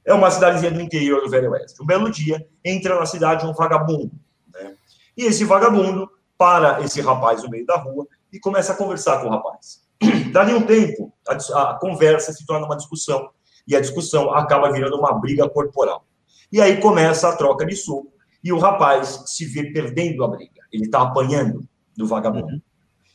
é 0.05 0.13
uma 0.13 0.31
cidadezinha 0.31 0.71
do 0.71 0.81
interior 0.81 1.23
do 1.23 1.31
Velho 1.31 1.51
Oeste. 1.53 1.83
Um 1.83 1.87
belo 1.87 2.11
dia, 2.11 2.47
entra 2.65 2.99
na 2.99 3.07
cidade 3.07 3.47
um 3.47 3.53
vagabundo. 3.53 4.13
Né? 4.53 4.75
E 5.17 5.25
esse 5.25 5.45
vagabundo 5.45 6.11
para 6.37 6.81
esse 6.81 7.01
rapaz 7.01 7.43
no 7.43 7.51
meio 7.51 7.65
da 7.65 7.77
rua 7.77 8.07
e 8.33 8.41
começa 8.41 8.73
a 8.73 8.77
conversar 8.77 9.21
com 9.21 9.29
o 9.29 9.31
rapaz. 9.31 9.83
Dali 10.33 10.55
um 10.55 10.63
tempo, 10.63 11.13
a, 11.29 11.71
a 11.71 11.75
conversa 11.79 12.33
se 12.33 12.45
torna 12.45 12.67
uma 12.67 12.77
discussão. 12.77 13.31
E 13.67 13.77
a 13.77 13.81
discussão 13.81 14.35
acaba 14.35 14.73
virando 14.73 14.99
uma 14.99 15.13
briga 15.13 15.49
corporal. 15.49 16.05
E 16.51 16.61
aí 16.61 16.81
começa 16.81 17.29
a 17.29 17.37
troca 17.37 17.65
de 17.65 17.77
soco 17.77 18.12
e 18.43 18.53
o 18.53 18.59
rapaz 18.59 19.23
se 19.27 19.45
vê 19.47 19.73
perdendo 19.73 20.25
a 20.25 20.29
briga. 20.29 20.63
Ele 20.73 20.85
está 20.85 21.03
apanhando 21.03 21.67
do 21.97 22.07
vagabundo. 22.07 22.47
Uhum. 22.47 22.63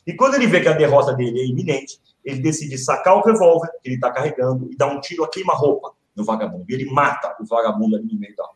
E 0.06 0.14
quando 0.14 0.36
ele 0.36 0.48
vê 0.48 0.62
que 0.62 0.70
a 0.70 0.74
derrota 0.74 1.14
dele 1.14 1.41
é 1.41 1.45
iminente, 1.45 1.99
ele 2.24 2.41
decide 2.41 2.78
sacar 2.78 3.16
o 3.16 3.22
revólver 3.22 3.70
que 3.82 3.90
ele 3.90 3.95
está 3.95 4.12
carregando 4.12 4.72
e 4.72 4.78
dar 4.78 4.88
um 4.88 5.02
tiro 5.02 5.24
a 5.24 5.30
queima-roupa 5.30 5.91
no 6.16 6.24
vagabundo. 6.24 6.66
E 6.70 6.74
ele 6.74 6.86
mata 6.91 7.36
o 7.40 7.45
vagabundo 7.45 7.95
ali 7.95 8.06
no 8.06 8.20
meio 8.20 8.36
da 8.36 8.44
rua. 8.44 8.56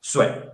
Isso 0.00 0.22
é, 0.22 0.52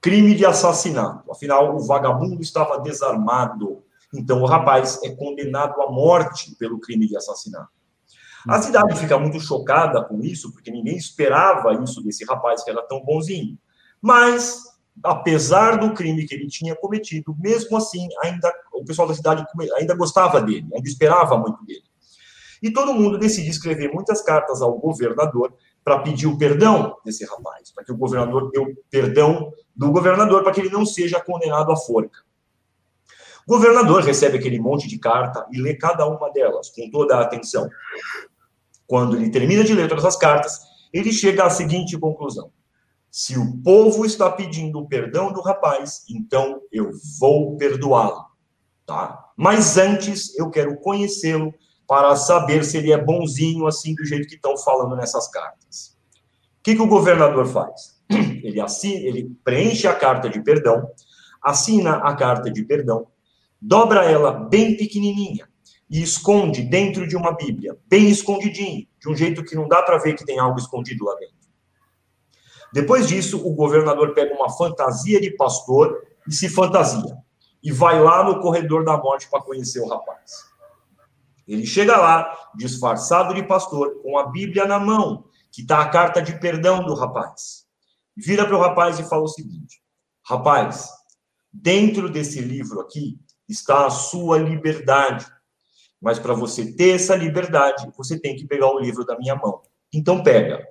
crime 0.00 0.34
de 0.34 0.44
assassinato. 0.44 1.30
Afinal, 1.30 1.76
o 1.76 1.86
vagabundo 1.86 2.40
estava 2.42 2.80
desarmado. 2.80 3.82
Então, 4.14 4.42
o 4.42 4.46
rapaz 4.46 5.00
é 5.04 5.10
condenado 5.10 5.80
à 5.82 5.90
morte 5.90 6.54
pelo 6.56 6.80
crime 6.80 7.06
de 7.06 7.16
assassinato. 7.16 7.70
A 8.48 8.62
cidade 8.62 8.98
fica 8.98 9.18
muito 9.18 9.40
chocada 9.40 10.02
com 10.02 10.20
isso, 10.22 10.52
porque 10.52 10.70
ninguém 10.70 10.96
esperava 10.96 11.74
isso 11.82 12.02
desse 12.02 12.24
rapaz 12.24 12.62
que 12.62 12.70
era 12.70 12.82
tão 12.82 13.04
bonzinho. 13.04 13.58
Mas, 14.00 14.62
apesar 15.02 15.78
do 15.78 15.92
crime 15.94 16.26
que 16.26 16.34
ele 16.34 16.46
tinha 16.46 16.74
cometido, 16.76 17.34
mesmo 17.38 17.76
assim, 17.76 18.08
ainda 18.22 18.52
o 18.72 18.84
pessoal 18.84 19.08
da 19.08 19.14
cidade 19.14 19.44
ainda 19.76 19.94
gostava 19.94 20.40
dele, 20.40 20.68
ainda 20.74 20.88
esperava 20.88 21.36
muito 21.36 21.64
dele. 21.64 21.84
E 22.62 22.72
todo 22.72 22.94
mundo 22.94 23.18
decidiu 23.18 23.50
escrever 23.50 23.92
muitas 23.92 24.22
cartas 24.22 24.60
ao 24.60 24.76
governador 24.78 25.54
para 25.84 26.00
pedir 26.00 26.26
o 26.26 26.36
perdão 26.36 26.96
desse 27.04 27.24
rapaz, 27.24 27.70
para 27.72 27.84
que 27.84 27.92
o 27.92 27.96
governador 27.96 28.50
dê 28.50 28.58
o 28.58 28.76
perdão 28.90 29.52
do 29.74 29.90
governador 29.90 30.42
para 30.42 30.52
que 30.52 30.60
ele 30.60 30.70
não 30.70 30.84
seja 30.84 31.20
condenado 31.20 31.70
à 31.70 31.76
forca. 31.76 32.20
O 33.46 33.52
governador 33.52 34.02
recebe 34.02 34.36
aquele 34.36 34.60
monte 34.60 34.86
de 34.86 34.98
carta 34.98 35.46
e 35.50 35.58
lê 35.58 35.74
cada 35.74 36.06
uma 36.06 36.30
delas 36.30 36.68
com 36.68 36.90
toda 36.90 37.16
a 37.16 37.22
atenção. 37.22 37.66
Quando 38.86 39.16
ele 39.16 39.30
termina 39.30 39.64
de 39.64 39.72
ler 39.72 39.88
todas 39.88 40.04
as 40.04 40.16
cartas, 40.16 40.60
ele 40.92 41.12
chega 41.12 41.44
à 41.44 41.50
seguinte 41.50 41.96
conclusão: 41.98 42.50
se 43.18 43.36
o 43.36 43.60
povo 43.64 44.06
está 44.06 44.30
pedindo 44.30 44.78
o 44.78 44.86
perdão 44.86 45.32
do 45.32 45.40
rapaz, 45.40 46.04
então 46.08 46.62
eu 46.70 46.92
vou 47.18 47.56
perdoá-lo, 47.56 48.24
tá? 48.86 49.32
Mas 49.36 49.76
antes 49.76 50.38
eu 50.38 50.48
quero 50.50 50.76
conhecê-lo 50.76 51.52
para 51.84 52.14
saber 52.14 52.64
se 52.64 52.76
ele 52.76 52.92
é 52.92 52.96
bonzinho 52.96 53.66
assim 53.66 53.92
do 53.96 54.04
jeito 54.04 54.28
que 54.28 54.36
estão 54.36 54.56
falando 54.56 54.94
nessas 54.94 55.26
cartas. 55.32 55.98
O 56.60 56.62
que, 56.62 56.76
que 56.76 56.80
o 56.80 56.86
governador 56.86 57.44
faz? 57.48 58.00
Ele 58.08 58.60
assina, 58.60 59.00
ele 59.00 59.36
preenche 59.42 59.88
a 59.88 59.94
carta 59.96 60.30
de 60.30 60.40
perdão, 60.40 60.88
assina 61.42 61.96
a 61.96 62.14
carta 62.14 62.48
de 62.48 62.62
perdão, 62.62 63.08
dobra 63.60 64.04
ela 64.04 64.30
bem 64.30 64.76
pequenininha 64.76 65.48
e 65.90 66.00
esconde 66.00 66.62
dentro 66.62 67.06
de 67.06 67.16
uma 67.16 67.32
Bíblia, 67.32 67.76
bem 67.88 68.08
escondidinho, 68.08 68.86
de 69.00 69.10
um 69.10 69.16
jeito 69.16 69.44
que 69.44 69.56
não 69.56 69.66
dá 69.66 69.82
para 69.82 69.98
ver 69.98 70.14
que 70.14 70.24
tem 70.24 70.38
algo 70.38 70.56
escondido 70.56 71.04
lá 71.04 71.16
dentro. 71.16 71.37
Depois 72.72 73.08
disso, 73.08 73.38
o 73.46 73.54
governador 73.54 74.12
pega 74.14 74.34
uma 74.34 74.50
fantasia 74.50 75.20
de 75.20 75.30
pastor 75.30 76.02
e 76.26 76.32
se 76.32 76.48
fantasia. 76.48 77.16
E 77.62 77.72
vai 77.72 78.00
lá 78.00 78.22
no 78.24 78.40
corredor 78.40 78.84
da 78.84 78.96
morte 78.96 79.28
para 79.28 79.42
conhecer 79.42 79.80
o 79.80 79.88
rapaz. 79.88 80.48
Ele 81.46 81.64
chega 81.64 81.96
lá, 81.96 82.30
disfarçado 82.54 83.34
de 83.34 83.42
pastor, 83.42 84.02
com 84.02 84.18
a 84.18 84.26
Bíblia 84.26 84.66
na 84.66 84.78
mão, 84.78 85.24
que 85.50 85.62
está 85.62 85.80
a 85.80 85.88
carta 85.88 86.20
de 86.20 86.38
perdão 86.38 86.84
do 86.84 86.94
rapaz. 86.94 87.66
Vira 88.14 88.44
para 88.44 88.56
o 88.56 88.60
rapaz 88.60 88.98
e 88.98 89.08
fala 89.08 89.22
o 89.22 89.28
seguinte: 89.28 89.80
Rapaz, 90.26 90.90
dentro 91.52 92.10
desse 92.10 92.40
livro 92.40 92.80
aqui 92.80 93.18
está 93.48 93.86
a 93.86 93.90
sua 93.90 94.38
liberdade. 94.38 95.26
Mas 96.00 96.18
para 96.18 96.34
você 96.34 96.72
ter 96.72 96.96
essa 96.96 97.16
liberdade, 97.16 97.90
você 97.96 98.20
tem 98.20 98.36
que 98.36 98.46
pegar 98.46 98.70
o 98.70 98.78
livro 98.78 99.04
da 99.04 99.18
minha 99.18 99.34
mão. 99.34 99.62
Então 99.92 100.22
pega. 100.22 100.64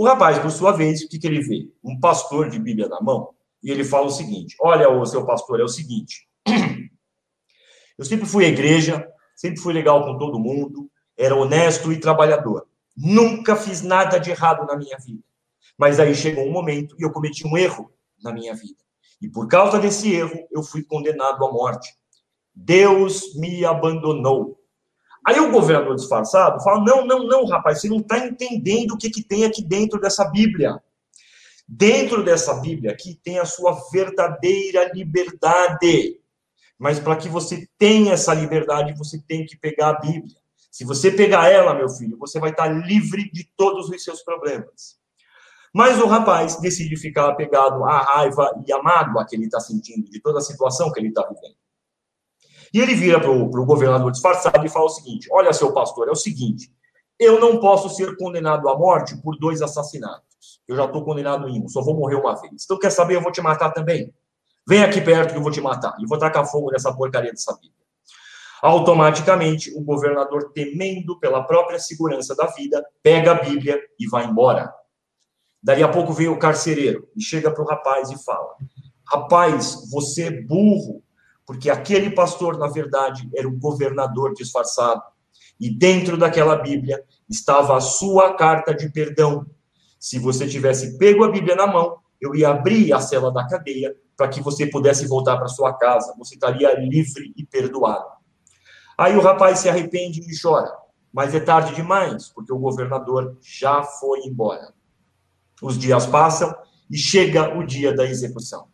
O 0.00 0.04
rapaz, 0.06 0.38
por 0.38 0.50
sua 0.50 0.72
vez, 0.72 1.02
o 1.02 1.08
que, 1.10 1.18
que 1.18 1.26
ele 1.26 1.42
vê? 1.42 1.68
Um 1.84 2.00
pastor 2.00 2.48
de 2.48 2.58
Bíblia 2.58 2.88
na 2.88 3.02
mão, 3.02 3.34
e 3.62 3.70
ele 3.70 3.84
fala 3.84 4.06
o 4.06 4.10
seguinte: 4.10 4.56
Olha, 4.58 4.88
o 4.88 5.04
seu 5.04 5.26
pastor, 5.26 5.60
é 5.60 5.62
o 5.62 5.68
seguinte. 5.68 6.26
Eu 7.98 8.06
sempre 8.06 8.24
fui 8.24 8.46
à 8.46 8.48
igreja, 8.48 9.06
sempre 9.36 9.60
fui 9.60 9.74
legal 9.74 10.02
com 10.02 10.16
todo 10.16 10.38
mundo, 10.38 10.90
era 11.18 11.36
honesto 11.36 11.92
e 11.92 12.00
trabalhador. 12.00 12.66
Nunca 12.96 13.54
fiz 13.54 13.82
nada 13.82 14.18
de 14.18 14.30
errado 14.30 14.66
na 14.66 14.74
minha 14.74 14.96
vida. 14.96 15.22
Mas 15.76 16.00
aí 16.00 16.14
chegou 16.14 16.48
um 16.48 16.50
momento 16.50 16.96
e 16.98 17.02
eu 17.02 17.12
cometi 17.12 17.46
um 17.46 17.58
erro 17.58 17.92
na 18.22 18.32
minha 18.32 18.54
vida. 18.54 18.82
E 19.20 19.28
por 19.28 19.48
causa 19.48 19.78
desse 19.78 20.10
erro, 20.10 20.48
eu 20.50 20.62
fui 20.62 20.82
condenado 20.82 21.44
à 21.44 21.52
morte. 21.52 21.94
Deus 22.54 23.34
me 23.34 23.66
abandonou. 23.66 24.59
Aí 25.26 25.38
o 25.38 25.50
governador 25.50 25.94
disfarçado 25.94 26.62
fala: 26.62 26.84
não, 26.84 27.06
não, 27.06 27.24
não, 27.24 27.44
rapaz, 27.46 27.80
você 27.80 27.88
não 27.88 27.98
está 27.98 28.18
entendendo 28.18 28.92
o 28.92 28.98
que, 28.98 29.10
que 29.10 29.22
tem 29.22 29.44
aqui 29.44 29.62
dentro 29.62 30.00
dessa 30.00 30.24
Bíblia. 30.24 30.80
Dentro 31.68 32.24
dessa 32.24 32.54
Bíblia 32.54 32.90
aqui 32.90 33.18
tem 33.22 33.38
a 33.38 33.44
sua 33.44 33.78
verdadeira 33.92 34.90
liberdade. 34.92 36.18
Mas 36.78 36.98
para 36.98 37.16
que 37.16 37.28
você 37.28 37.68
tenha 37.78 38.14
essa 38.14 38.34
liberdade, 38.34 38.96
você 38.96 39.22
tem 39.28 39.44
que 39.44 39.56
pegar 39.56 39.90
a 39.90 40.00
Bíblia. 40.00 40.36
Se 40.70 40.84
você 40.84 41.10
pegar 41.10 41.50
ela, 41.50 41.74
meu 41.74 41.88
filho, 41.88 42.16
você 42.16 42.40
vai 42.40 42.50
estar 42.50 42.68
livre 42.68 43.30
de 43.30 43.44
todos 43.56 43.88
os 43.88 44.02
seus 44.02 44.22
problemas. 44.22 44.98
Mas 45.72 46.00
o 46.00 46.06
rapaz 46.06 46.56
decide 46.56 46.96
ficar 46.96 47.28
apegado 47.28 47.84
à 47.84 48.00
raiva 48.00 48.50
e 48.66 48.72
à 48.72 48.82
mágoa 48.82 49.24
que 49.26 49.36
ele 49.36 49.44
está 49.44 49.60
sentindo, 49.60 50.10
de 50.10 50.20
toda 50.20 50.38
a 50.38 50.42
situação 50.42 50.90
que 50.90 50.98
ele 50.98 51.08
está 51.08 51.22
vivendo. 51.22 51.59
E 52.72 52.80
ele 52.80 52.94
vira 52.94 53.20
para 53.20 53.30
o 53.30 53.66
governador 53.66 54.12
disfarçado 54.12 54.64
e 54.64 54.68
fala 54.68 54.86
o 54.86 54.90
seguinte: 54.90 55.28
Olha, 55.32 55.52
seu 55.52 55.72
pastor, 55.72 56.08
é 56.08 56.10
o 56.10 56.16
seguinte, 56.16 56.72
eu 57.18 57.38
não 57.40 57.60
posso 57.60 57.88
ser 57.90 58.16
condenado 58.16 58.68
à 58.68 58.78
morte 58.78 59.16
por 59.20 59.36
dois 59.36 59.60
assassinatos. 59.60 60.60
Eu 60.66 60.76
já 60.76 60.84
estou 60.84 61.04
condenado 61.04 61.48
em 61.48 61.62
um, 61.62 61.68
só 61.68 61.82
vou 61.82 61.94
morrer 61.94 62.14
uma 62.14 62.34
vez. 62.40 62.64
Então, 62.64 62.78
quer 62.78 62.90
saber? 62.90 63.16
Eu 63.16 63.22
vou 63.22 63.32
te 63.32 63.42
matar 63.42 63.70
também. 63.70 64.12
Vem 64.66 64.82
aqui 64.82 65.00
perto 65.00 65.32
que 65.32 65.38
eu 65.38 65.42
vou 65.42 65.50
te 65.50 65.60
matar. 65.60 65.94
E 66.00 66.06
vou 66.06 66.18
tacar 66.18 66.46
fogo 66.46 66.70
nessa 66.70 66.94
porcaria 66.94 67.30
dessa 67.30 67.52
Bíblia. 67.54 67.74
Automaticamente, 68.62 69.72
o 69.76 69.82
governador, 69.82 70.52
temendo 70.54 71.18
pela 71.18 71.42
própria 71.42 71.78
segurança 71.78 72.34
da 72.34 72.46
vida, 72.46 72.84
pega 73.02 73.32
a 73.32 73.34
Bíblia 73.34 73.80
e 73.98 74.06
vai 74.06 74.24
embora. 74.24 74.72
Daí 75.62 75.82
a 75.82 75.88
pouco 75.88 76.12
vem 76.12 76.28
o 76.28 76.38
carcereiro 76.38 77.08
e 77.16 77.22
chega 77.22 77.50
para 77.50 77.62
o 77.62 77.66
rapaz 77.66 78.10
e 78.10 78.24
fala: 78.24 78.54
Rapaz, 79.06 79.90
você 79.90 80.24
é 80.24 80.30
burro, 80.30 81.02
porque 81.50 81.68
aquele 81.68 82.10
pastor, 82.10 82.56
na 82.56 82.68
verdade, 82.68 83.28
era 83.34 83.48
o 83.48 83.58
governador 83.58 84.32
disfarçado. 84.34 85.02
E 85.58 85.68
dentro 85.68 86.16
daquela 86.16 86.54
Bíblia 86.54 87.02
estava 87.28 87.76
a 87.76 87.80
sua 87.80 88.34
carta 88.34 88.72
de 88.72 88.88
perdão. 88.88 89.44
Se 89.98 90.16
você 90.20 90.46
tivesse 90.46 90.96
pego 90.96 91.24
a 91.24 91.28
Bíblia 91.28 91.56
na 91.56 91.66
mão, 91.66 91.98
eu 92.20 92.36
ia 92.36 92.50
abrir 92.50 92.92
a 92.92 93.00
cela 93.00 93.32
da 93.32 93.48
cadeia 93.48 93.96
para 94.16 94.28
que 94.28 94.40
você 94.40 94.64
pudesse 94.64 95.08
voltar 95.08 95.38
para 95.38 95.48
sua 95.48 95.72
casa. 95.72 96.14
Você 96.18 96.34
estaria 96.34 96.72
livre 96.78 97.32
e 97.36 97.44
perdoado. 97.44 98.06
Aí 98.96 99.16
o 99.16 99.20
rapaz 99.20 99.58
se 99.58 99.68
arrepende 99.68 100.20
e 100.20 100.40
chora. 100.40 100.72
Mas 101.12 101.34
é 101.34 101.40
tarde 101.40 101.74
demais, 101.74 102.28
porque 102.28 102.52
o 102.52 102.60
governador 102.60 103.36
já 103.42 103.82
foi 103.82 104.20
embora. 104.20 104.72
Os 105.60 105.76
dias 105.76 106.06
passam 106.06 106.54
e 106.88 106.96
chega 106.96 107.58
o 107.58 107.66
dia 107.66 107.92
da 107.92 108.06
execução. 108.06 108.68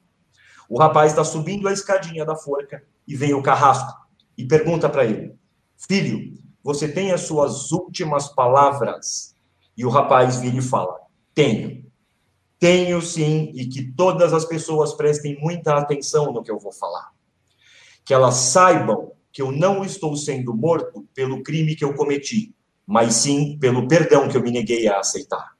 O 0.68 0.78
rapaz 0.78 1.12
está 1.12 1.24
subindo 1.24 1.68
a 1.68 1.72
escadinha 1.72 2.24
da 2.24 2.34
forca 2.34 2.82
e 3.06 3.16
vem 3.16 3.34
o 3.34 3.42
carrasco 3.42 3.92
e 4.36 4.44
pergunta 4.44 4.88
para 4.88 5.04
ele: 5.04 5.34
Filho, 5.76 6.34
você 6.62 6.88
tem 6.88 7.12
as 7.12 7.22
suas 7.22 7.70
últimas 7.70 8.28
palavras? 8.28 9.34
E 9.76 9.84
o 9.84 9.90
rapaz 9.90 10.36
vira 10.36 10.56
e 10.56 10.62
fala: 10.62 10.98
Tenho. 11.34 11.86
Tenho 12.58 13.02
sim, 13.02 13.52
e 13.54 13.66
que 13.66 13.92
todas 13.92 14.32
as 14.32 14.44
pessoas 14.44 14.94
prestem 14.94 15.38
muita 15.38 15.76
atenção 15.76 16.32
no 16.32 16.42
que 16.42 16.50
eu 16.50 16.58
vou 16.58 16.72
falar. 16.72 17.12
Que 18.04 18.14
elas 18.14 18.34
saibam 18.34 19.12
que 19.30 19.42
eu 19.42 19.52
não 19.52 19.84
estou 19.84 20.16
sendo 20.16 20.54
morto 20.54 21.06
pelo 21.14 21.42
crime 21.42 21.76
que 21.76 21.84
eu 21.84 21.94
cometi, 21.94 22.54
mas 22.86 23.14
sim 23.14 23.58
pelo 23.58 23.86
perdão 23.86 24.28
que 24.28 24.36
eu 24.36 24.42
me 24.42 24.50
neguei 24.50 24.88
a 24.88 25.00
aceitar. 25.00 25.54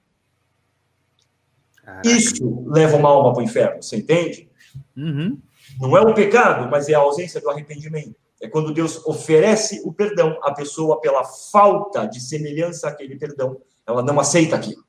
Caraca. 1.77 2.09
Isso 2.09 2.65
leva 2.67 2.97
uma 2.97 3.11
alma 3.11 3.35
para 3.35 3.43
o 3.43 3.45
inferno, 3.45 3.83
você 3.83 3.99
entende? 3.99 4.51
Uhum. 4.97 5.41
Não 5.81 5.97
é 5.97 6.01
o 6.01 6.15
pecado, 6.15 6.71
mas 6.71 6.89
é 6.89 6.95
a 6.95 6.99
ausência 6.99 7.41
do 7.41 7.51
arrependimento. 7.51 8.15
É 8.41 8.49
quando 8.49 8.73
Deus 8.73 9.05
oferece 9.07 9.81
o 9.85 9.93
perdão 9.93 10.39
à 10.43 10.53
pessoa 10.53 11.01
pela 11.01 11.25
falta 11.25 12.07
de 12.07 12.21
semelhança 12.21 12.89
àquele 12.89 13.17
perdão, 13.17 13.61
ela 13.87 14.03
não 14.03 14.21
aceita 14.21 14.57
aquilo. 14.57 14.85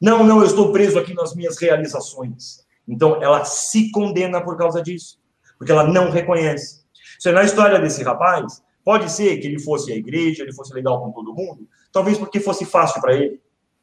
Não, 0.00 0.24
não, 0.24 0.38
eu 0.38 0.46
estou 0.46 0.72
preso 0.72 0.98
aqui 0.98 1.12
nas 1.12 1.34
minhas 1.34 1.58
realizações. 1.58 2.64
Então, 2.88 3.22
ela 3.22 3.44
se 3.44 3.90
condena 3.90 4.40
por 4.40 4.56
causa 4.56 4.82
disso, 4.82 5.18
porque 5.58 5.70
ela 5.70 5.84
não 5.84 6.10
reconhece. 6.10 6.80
Se 7.18 7.30
na 7.30 7.44
história 7.44 7.78
desse 7.78 8.02
rapaz, 8.02 8.62
pode 8.82 9.10
ser 9.12 9.38
que 9.38 9.46
ele 9.46 9.58
fosse 9.58 9.92
à 9.92 9.96
igreja, 9.96 10.42
ele 10.42 10.54
fosse 10.54 10.72
legal 10.72 11.02
com 11.02 11.12
todo 11.12 11.34
mundo, 11.34 11.68
talvez 11.92 12.16
porque 12.16 12.40
fosse 12.40 12.64
fácil 12.64 13.00
para 13.00 13.14
ele, 13.14 13.40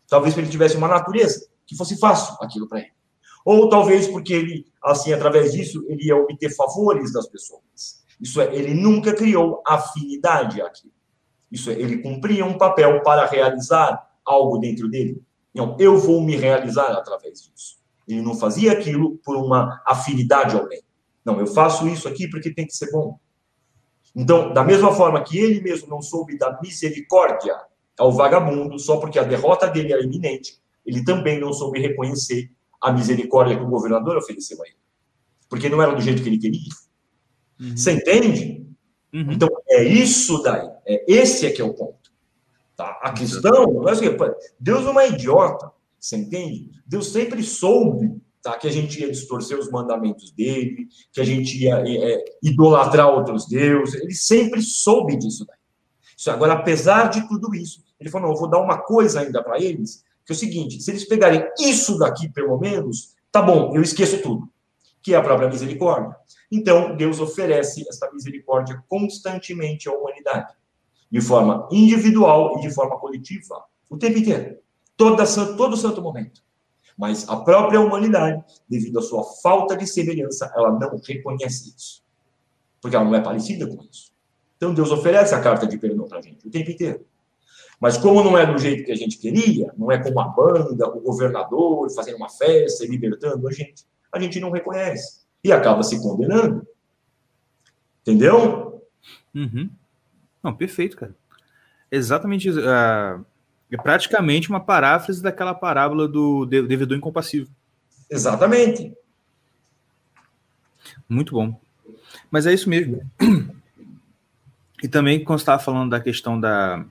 talvez 0.07 0.33
porque 0.33 0.45
ele 0.45 0.51
tivesse 0.51 0.75
uma 0.75 0.87
natureza 0.87 1.47
que 1.65 1.75
fosse 1.75 1.97
fácil 1.99 2.35
aquilo 2.41 2.67
para 2.67 2.79
ele. 2.79 2.91
Ou 3.45 3.69
talvez 3.69 4.07
porque 4.07 4.33
ele, 4.33 4.65
assim, 4.87 5.13
através 5.13 5.51
disso, 5.51 5.85
ele 5.87 6.05
ia 6.05 6.15
obter 6.15 6.55
favores 6.55 7.13
das 7.13 7.27
pessoas. 7.27 8.03
Isso 8.19 8.41
é, 8.41 8.53
ele 8.55 8.73
nunca 8.73 9.13
criou 9.13 9.61
afinidade 9.65 10.61
aqui. 10.61 10.91
Isso 11.51 11.69
é, 11.69 11.73
ele 11.73 11.99
cumpria 11.99 12.45
um 12.45 12.57
papel 12.57 13.01
para 13.03 13.25
realizar 13.25 14.09
algo 14.25 14.57
dentro 14.57 14.89
dele. 14.89 15.21
Não, 15.53 15.75
eu 15.79 15.97
vou 15.97 16.21
me 16.21 16.35
realizar 16.35 16.91
através 16.91 17.43
disso. 17.43 17.77
Ele 18.07 18.21
não 18.21 18.35
fazia 18.35 18.71
aquilo 18.71 19.17
por 19.17 19.35
uma 19.35 19.81
afinidade 19.85 20.55
ao 20.55 20.67
bem. 20.67 20.81
Não, 21.25 21.39
eu 21.39 21.47
faço 21.47 21.87
isso 21.87 22.07
aqui 22.07 22.29
porque 22.29 22.53
tem 22.53 22.65
que 22.65 22.75
ser 22.75 22.91
bom. 22.91 23.19
Então, 24.15 24.53
da 24.53 24.63
mesma 24.63 24.91
forma 24.93 25.23
que 25.23 25.37
ele 25.37 25.61
mesmo 25.61 25.89
não 25.89 26.01
soube 26.01 26.37
dar 26.37 26.59
misericórdia 26.61 27.55
ao 27.99 28.11
vagabundo, 28.11 28.79
só 28.79 28.97
porque 28.97 29.19
a 29.19 29.23
derrota 29.23 29.67
dele 29.67 29.93
era 29.93 30.03
iminente, 30.03 30.59
ele 30.85 31.03
também 31.03 31.39
não 31.39 31.51
soube 31.51 31.79
reconhecer 31.79 32.49
a 32.81 32.91
misericórdia 32.91 33.57
que 33.57 33.63
o 33.63 33.69
governador 33.69 34.17
ofereceu 34.17 34.61
a 34.61 34.67
ele. 34.67 34.77
Porque 35.49 35.69
não 35.69 35.81
era 35.81 35.93
do 35.93 36.01
jeito 36.01 36.21
que 36.21 36.29
ele 36.29 36.37
queria. 36.37 36.69
Uhum. 37.59 37.75
Você 37.75 37.91
entende? 37.91 38.67
Uhum. 39.13 39.31
Então, 39.31 39.49
é 39.69 39.83
isso 39.83 40.41
daí. 40.43 40.69
É, 40.85 41.05
esse 41.11 41.45
é 41.45 41.51
que 41.51 41.61
é 41.61 41.65
o 41.65 41.73
ponto. 41.73 42.11
Tá? 42.75 42.99
A 43.01 43.11
questão, 43.11 43.73
não 43.73 43.89
é 43.89 43.91
assim, 43.91 44.05
Deus 44.59 44.83
não 44.83 44.99
é 44.99 45.09
idiota, 45.09 45.71
você 45.99 46.15
entende? 46.15 46.69
Deus 46.85 47.11
sempre 47.11 47.41
soube 47.41 48.21
tá, 48.41 48.55
que 48.55 48.67
a 48.67 48.71
gente 48.71 49.01
ia 49.01 49.09
distorcer 49.09 49.57
os 49.57 49.71
mandamentos 49.71 50.31
dele, 50.31 50.87
que 51.11 51.19
a 51.19 51.23
gente 51.23 51.57
ia 51.57 51.79
é, 51.79 52.13
é 52.13 52.25
idolatrar 52.43 53.09
outros 53.09 53.47
deuses. 53.47 53.95
Ele 53.95 54.13
sempre 54.13 54.61
soube 54.61 55.17
disso 55.17 55.43
daí. 55.47 55.57
Isso, 56.15 56.29
agora, 56.29 56.53
apesar 56.53 57.09
de 57.09 57.27
tudo 57.27 57.53
isso, 57.55 57.83
ele 57.99 58.09
falou: 58.09 58.27
não, 58.27 58.35
eu 58.35 58.39
vou 58.39 58.49
dar 58.49 58.61
uma 58.61 58.77
coisa 58.77 59.21
ainda 59.21 59.43
para 59.43 59.59
eles, 59.59 60.03
que 60.27 60.33
é 60.33 60.35
o 60.35 60.37
seguinte: 60.37 60.81
se 60.81 60.91
eles 60.91 61.07
pegarem 61.07 61.43
isso 61.57 61.97
daqui, 61.97 62.27
pelo 62.27 62.59
menos, 62.59 63.15
tá 63.31 63.41
bom, 63.41 63.73
eu 63.73 63.81
esqueço 63.81 64.21
tudo, 64.21 64.49
que 65.01 65.13
é 65.13 65.17
a 65.17 65.23
própria 65.23 65.49
misericórdia. 65.49 66.15
Então, 66.51 66.95
Deus 66.97 67.19
oferece 67.21 67.85
essa 67.87 68.11
misericórdia 68.11 68.83
constantemente 68.89 69.87
à 69.87 69.93
humanidade, 69.93 70.53
de 71.09 71.21
forma 71.21 71.67
individual 71.71 72.57
e 72.57 72.61
de 72.61 72.69
forma 72.73 72.99
coletiva, 72.99 73.63
o 73.89 73.97
tempo 73.97 74.19
inteiro, 74.19 74.57
toda, 74.97 75.25
todo 75.55 75.77
santo 75.77 76.01
momento. 76.01 76.45
Mas 76.97 77.29
a 77.29 77.37
própria 77.37 77.79
humanidade, 77.79 78.43
devido 78.67 78.99
à 78.99 79.01
sua 79.01 79.23
falta 79.23 79.77
de 79.77 79.87
semelhança, 79.87 80.51
ela 80.55 80.71
não 80.71 80.99
reconhece 81.05 81.73
isso. 81.75 82.03
Porque 82.81 82.95
ela 82.95 83.05
não 83.05 83.15
é 83.15 83.21
parecida 83.21 83.67
com 83.67 83.81
isso. 83.83 84.11
Então 84.57 84.73
Deus 84.73 84.91
oferece 84.91 85.35
a 85.35 85.39
carta 85.39 85.67
de 85.67 85.77
perdão 85.77 86.07
para 86.07 86.17
a 86.17 86.21
gente 86.21 86.47
o 86.47 86.49
tempo 86.49 86.71
inteiro. 86.71 87.05
Mas 87.79 87.97
como 87.97 88.23
não 88.23 88.37
é 88.37 88.45
do 88.45 88.57
jeito 88.57 88.85
que 88.85 88.91
a 88.91 88.95
gente 88.95 89.17
queria, 89.17 89.71
não 89.77 89.91
é 89.91 90.01
com 90.01 90.09
uma 90.09 90.29
banda, 90.29 90.87
o 90.87 90.99
governador 90.99 91.89
fazendo 91.93 92.17
uma 92.17 92.29
festa 92.29 92.83
e 92.83 92.87
libertando 92.87 93.47
a 93.47 93.51
gente, 93.51 93.85
a 94.11 94.19
gente 94.19 94.39
não 94.39 94.49
reconhece 94.49 95.21
e 95.43 95.51
acaba 95.51 95.83
se 95.83 96.01
condenando. 96.01 96.67
Entendeu? 98.01 98.81
Uhum. 99.35 99.69
Não, 100.41 100.55
perfeito, 100.55 100.97
cara. 100.97 101.15
Exatamente. 101.91 102.49
Uh, 102.49 103.23
É 103.69 103.77
praticamente 103.77 104.49
uma 104.49 104.59
paráfrase 104.59 105.21
daquela 105.21 105.53
parábola 105.53 106.07
do 106.07 106.45
devedor 106.45 106.97
incompassível. 106.97 107.49
Exatamente. 108.09 108.95
Muito 111.07 111.33
bom. 111.33 111.59
Mas 112.31 112.45
é 112.47 112.53
isso 112.53 112.69
mesmo. 112.69 113.01
E 114.83 114.87
também, 114.87 115.23
quando 115.23 115.39
você 115.39 115.41
estava 115.41 115.57
falando 115.59 115.89
da 115.89 115.99
questão 115.99 116.39
da, 116.39 116.85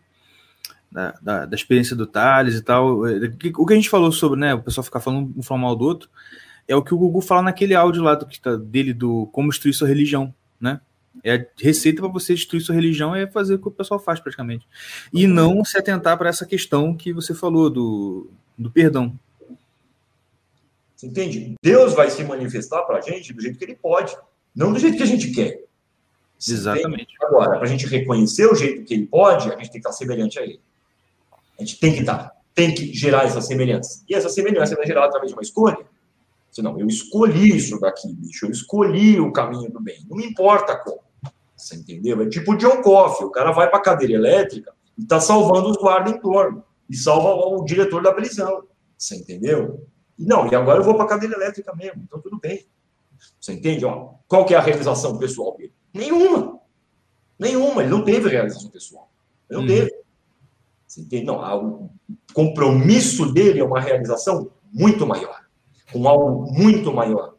da, 0.96 1.14
da, 1.20 1.44
da, 1.44 1.54
experiência 1.54 1.94
do 1.94 2.06
Thales 2.06 2.54
e 2.54 2.62
tal, 2.62 3.06
é, 3.06 3.30
o 3.58 3.66
que 3.66 3.72
a 3.74 3.76
gente 3.76 3.90
falou 3.90 4.10
sobre, 4.10 4.40
né, 4.40 4.54
o 4.54 4.62
pessoal 4.62 4.82
ficar 4.82 4.98
falando 4.98 5.30
um 5.36 5.42
falar 5.42 5.60
mal 5.60 5.76
do 5.76 5.84
outro, 5.84 6.08
é 6.66 6.74
o 6.74 6.82
que 6.82 6.94
o 6.94 6.96
Gugu 6.96 7.20
fala 7.20 7.42
naquele 7.42 7.74
áudio 7.74 8.02
lá 8.02 8.14
do, 8.14 8.26
tá, 8.40 8.56
dele 8.56 8.94
do 8.94 9.26
como 9.26 9.50
destruir 9.50 9.74
sua 9.74 9.86
religião, 9.86 10.34
né? 10.58 10.80
É 11.22 11.34
a 11.34 11.46
receita 11.60 12.00
para 12.00 12.10
você 12.10 12.34
destruir 12.34 12.62
sua 12.62 12.74
religião 12.74 13.14
é 13.14 13.26
fazer 13.26 13.54
o 13.54 13.58
que 13.58 13.68
o 13.68 13.70
pessoal 13.70 14.00
faz 14.00 14.20
praticamente. 14.20 14.66
E 15.12 15.26
não 15.26 15.62
se 15.64 15.76
atentar 15.76 16.16
para 16.16 16.30
essa 16.30 16.46
questão 16.46 16.94
que 16.94 17.12
você 17.12 17.34
falou 17.34 17.68
do, 17.68 18.30
do 18.56 18.70
perdão. 18.70 19.18
Você 20.94 21.06
entende? 21.06 21.54
Deus 21.62 21.94
vai 21.94 22.10
se 22.10 22.24
manifestar 22.24 22.82
para 22.82 22.98
a 22.98 23.00
gente 23.02 23.34
do 23.34 23.42
jeito 23.42 23.58
que 23.58 23.64
ele 23.64 23.76
pode, 23.76 24.16
não 24.54 24.72
do 24.72 24.78
jeito 24.78 24.96
que 24.96 25.02
a 25.02 25.06
gente 25.06 25.30
quer. 25.30 25.62
Você 26.38 26.54
Exatamente. 26.54 27.02
Entende? 27.02 27.16
Agora, 27.22 27.58
para 27.58 27.66
a 27.66 27.70
gente 27.70 27.86
reconhecer 27.86 28.46
o 28.46 28.54
jeito 28.54 28.84
que 28.84 28.94
ele 28.94 29.06
pode, 29.06 29.48
a 29.48 29.56
gente 29.56 29.70
tem 29.70 29.72
que 29.72 29.78
estar 29.78 29.92
semelhante 29.92 30.38
a 30.38 30.42
ele. 30.42 30.60
A 31.58 31.64
gente 31.64 31.78
tem 31.80 31.92
que 31.92 32.00
estar, 32.00 32.32
tem 32.54 32.74
que 32.74 32.92
gerar 32.92 33.24
essa 33.24 33.40
semelhança. 33.40 34.02
E 34.08 34.14
essa 34.14 34.28
semelhança 34.28 34.76
é 34.80 34.86
gerada 34.86 35.06
através 35.06 35.30
de 35.30 35.36
uma 35.36 35.42
escolha. 35.42 35.78
Senão, 36.50 36.78
eu 36.80 36.86
escolhi 36.86 37.56
isso 37.56 37.78
daqui, 37.78 38.12
bicho. 38.14 38.46
Eu 38.46 38.50
escolhi 38.50 39.20
o 39.20 39.32
caminho 39.32 39.70
do 39.70 39.80
bem. 39.80 40.04
Não 40.08 40.16
me 40.16 40.26
importa 40.26 40.76
como. 40.76 41.00
Você 41.56 41.76
entendeu? 41.76 42.20
É 42.22 42.28
tipo 42.28 42.52
o 42.52 42.56
John 42.56 42.82
Coffey. 42.82 43.26
O 43.26 43.30
cara 43.30 43.52
vai 43.52 43.68
para 43.68 43.78
a 43.78 43.82
cadeira 43.82 44.14
elétrica 44.14 44.72
e 44.96 45.02
está 45.02 45.20
salvando 45.20 45.70
os 45.70 45.76
guardas 45.76 46.12
em 46.12 46.20
torno. 46.20 46.64
E 46.88 46.96
salva 46.96 47.28
o 47.28 47.64
diretor 47.64 48.02
da 48.02 48.12
prisão. 48.12 48.64
Você 48.96 49.16
entendeu? 49.16 49.86
Não, 50.18 50.50
e 50.50 50.54
agora 50.54 50.80
eu 50.80 50.84
vou 50.84 50.94
para 50.94 51.04
a 51.04 51.08
cadeira 51.08 51.34
elétrica 51.34 51.74
mesmo. 51.74 52.02
Então, 52.04 52.20
tudo 52.20 52.38
bem. 52.38 52.66
Você 53.40 53.52
entende? 53.52 53.84
Ó, 53.84 54.14
qual 54.26 54.44
que 54.44 54.54
é 54.54 54.56
a 54.56 54.62
realização 54.62 55.18
pessoal 55.18 55.56
dele? 55.56 55.72
Nenhuma. 55.92 56.60
Nenhuma. 57.38 57.82
Ele 57.82 57.90
não 57.90 58.04
teve 58.04 58.28
realização 58.28 58.70
pessoal. 58.70 59.10
Ele 59.50 59.58
não 59.58 59.64
hum. 59.64 59.68
teve. 59.68 60.05
Não, 61.24 61.38
o 61.64 61.90
compromisso 62.32 63.32
dele 63.32 63.60
é 63.60 63.64
uma 63.64 63.80
realização 63.80 64.50
muito 64.72 65.06
maior. 65.06 65.40
Com 65.92 66.06
algo 66.08 66.52
muito 66.52 66.92
maior. 66.92 67.34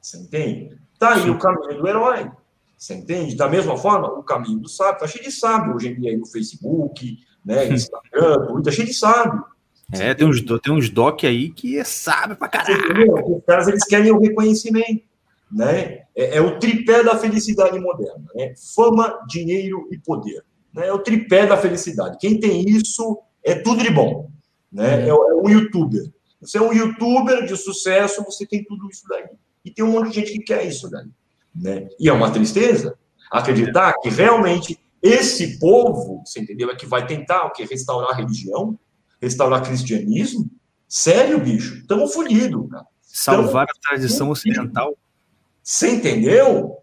Você 0.00 0.18
entende? 0.18 0.78
Tá 0.98 1.14
aí 1.14 1.28
o 1.30 1.38
caminho 1.38 1.78
do 1.78 1.88
herói. 1.88 2.30
Você 2.76 2.94
entende? 2.94 3.34
Da 3.34 3.48
mesma 3.48 3.76
forma, 3.76 4.08
o 4.08 4.22
caminho 4.22 4.58
do 4.58 4.68
sábio. 4.68 5.00
Tá 5.00 5.06
cheio 5.06 5.24
de 5.24 5.32
sábio 5.32 5.74
hoje 5.74 5.88
em 5.88 6.00
dia 6.00 6.10
aí 6.10 6.16
no 6.16 6.26
Facebook, 6.26 7.18
né? 7.44 7.68
Instagram, 7.72 8.46
Twitter, 8.46 8.62
tá 8.62 8.70
cheio 8.70 8.86
de 8.86 8.94
sábio. 8.94 9.44
É, 9.92 10.14
tem 10.14 10.26
uns, 10.26 10.42
tem 10.42 10.72
uns 10.72 10.90
doc 10.90 11.24
aí 11.24 11.50
que 11.50 11.78
é 11.78 11.84
sábio 11.84 12.36
pra 12.36 12.48
caralho. 12.48 13.36
Os 13.36 13.44
caras, 13.44 13.68
eles 13.68 13.84
querem 13.84 14.10
o 14.10 14.18
reconhecimento, 14.18 15.02
né? 15.50 16.06
É, 16.14 16.36
é, 16.36 16.40
o 16.40 16.58
tripé 16.58 17.04
da 17.04 17.16
felicidade 17.16 17.78
moderna, 17.78 18.24
né? 18.34 18.52
Fama, 18.74 19.18
dinheiro 19.28 19.88
e 19.92 19.98
poder. 19.98 20.44
Né? 20.76 20.88
É 20.88 20.92
o 20.92 20.98
tripé 20.98 21.46
da 21.46 21.56
felicidade. 21.56 22.18
Quem 22.20 22.38
tem 22.38 22.62
isso 22.68 23.18
é 23.42 23.54
tudo 23.54 23.82
de 23.82 23.90
bom, 23.90 24.30
né? 24.70 25.06
É, 25.06 25.08
é 25.08 25.14
um 25.14 25.48
youtuber. 25.48 26.12
Você 26.40 26.58
é 26.58 26.60
um 26.60 26.72
youtuber 26.72 27.46
de 27.46 27.56
sucesso, 27.56 28.22
você 28.22 28.46
tem 28.46 28.62
tudo 28.62 28.88
isso 28.90 29.04
daí. 29.08 29.24
E 29.64 29.70
tem 29.70 29.84
um 29.84 29.92
monte 29.92 30.10
de 30.10 30.14
gente 30.16 30.32
que 30.32 30.40
quer 30.40 30.66
isso 30.66 30.90
daí. 30.90 31.06
Né? 31.54 31.88
E 31.98 32.08
é 32.08 32.12
uma 32.12 32.30
tristeza 32.30 32.96
acreditar 33.30 33.94
que 34.00 34.10
realmente 34.10 34.78
esse 35.02 35.58
povo, 35.58 36.22
você 36.24 36.40
entendeu, 36.40 36.70
é 36.70 36.76
que 36.76 36.86
vai 36.86 37.06
tentar 37.06 37.46
o 37.46 37.52
quê? 37.52 37.64
Restaurar 37.68 38.10
a 38.10 38.14
religião, 38.14 38.78
restaurar 39.20 39.62
o 39.62 39.64
cristianismo. 39.64 40.50
Sério, 40.86 41.40
bicho? 41.40 41.78
Estamos 41.78 42.12
fodidos, 42.12 42.68
cara. 42.70 42.86
Salvar 43.00 43.66
Tamo 43.66 43.78
a 43.78 43.88
tradição 43.88 44.30
ocidental. 44.30 44.96
Você 45.62 45.90
entendeu? 45.90 46.76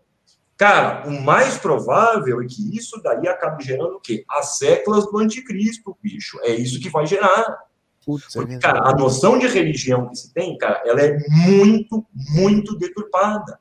Cara, 0.58 1.08
o 1.08 1.22
mais 1.22 1.58
provável 1.58 2.42
é 2.42 2.46
que 2.46 2.78
isso 2.78 3.02
daí 3.02 3.28
acabe 3.28 3.64
gerando 3.64 3.96
o 3.96 4.00
quê? 4.00 4.24
As 4.30 4.58
séculas 4.58 5.06
do 5.06 5.18
anticristo, 5.18 5.98
bicho. 6.02 6.40
É 6.44 6.54
isso 6.54 6.80
que 6.80 6.90
vai 6.90 7.06
gerar. 7.06 7.60
Putz, 8.06 8.36
é 8.36 8.40
Porque, 8.40 8.58
cara, 8.60 8.88
a 8.90 8.96
noção 8.96 9.40
de 9.40 9.48
religião 9.48 10.10
que 10.10 10.18
se 10.18 10.34
tem, 10.34 10.58
cara, 10.58 10.82
ela 10.86 11.02
é 11.02 11.18
muito, 11.30 12.06
muito 12.36 12.78
deturpada. 12.78 13.60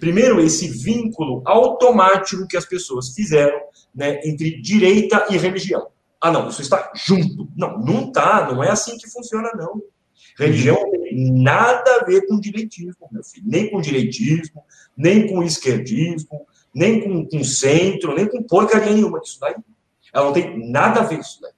Primeiro, 0.00 0.40
esse 0.40 0.68
vínculo 0.68 1.42
automático 1.44 2.46
que 2.46 2.56
as 2.56 2.64
pessoas 2.64 3.14
fizeram 3.14 3.60
né, 3.94 4.20
entre 4.24 4.60
direita 4.60 5.26
e 5.30 5.36
religião. 5.36 5.88
Ah, 6.20 6.30
não, 6.30 6.48
isso 6.48 6.62
está 6.62 6.92
junto. 6.94 7.48
Não, 7.56 7.78
não 7.78 8.06
está, 8.06 8.52
não 8.52 8.62
é 8.62 8.70
assim 8.70 8.96
que 8.96 9.10
funciona, 9.10 9.50
não. 9.54 9.82
Religião 10.38 10.80
não 10.80 10.90
tem 11.02 11.32
nada 11.42 11.96
a 11.96 12.04
ver 12.04 12.26
com 12.26 12.40
direitismo, 12.40 13.08
meu 13.10 13.22
filho. 13.22 13.44
Nem 13.46 13.70
com 13.70 13.80
direitismo, 13.80 14.62
nem 14.96 15.26
com 15.26 15.42
esquerdismo, 15.42 16.46
nem 16.74 17.00
com, 17.00 17.26
com 17.28 17.44
centro, 17.44 18.14
nem 18.14 18.26
com 18.26 18.42
porcaria 18.42 18.92
nenhuma 18.92 19.20
disso 19.20 19.38
daí. 19.40 19.54
Ela 20.12 20.26
não 20.26 20.32
tem 20.32 20.70
nada 20.70 21.00
a 21.00 21.04
ver 21.04 21.16
com 21.16 21.22
isso 21.22 21.40
daí. 21.40 21.52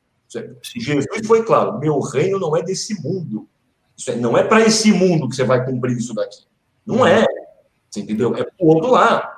Jesus 0.77 1.27
foi 1.27 1.45
claro: 1.45 1.79
meu 1.79 2.01
reino 2.01 2.39
não 2.39 2.57
é 2.57 2.63
desse 2.63 3.01
mundo. 3.03 3.49
É, 4.09 4.17
não 4.17 4.37
é 4.37 4.43
para 4.43 4.65
esse 4.65 4.93
mundo 4.93 5.29
que 5.29 5.37
você 5.37 5.45
vai 5.45 5.65
cumprir 5.65 5.97
isso 5.97 6.15
daqui. 6.15 6.45
Não 6.85 7.07
é. 7.07 7.25
Você 7.89 8.01
entendeu? 8.01 8.35
É 8.35 8.43
para 8.43 8.55
o 8.59 8.67
outro 8.67 8.91
lado. 8.91 9.35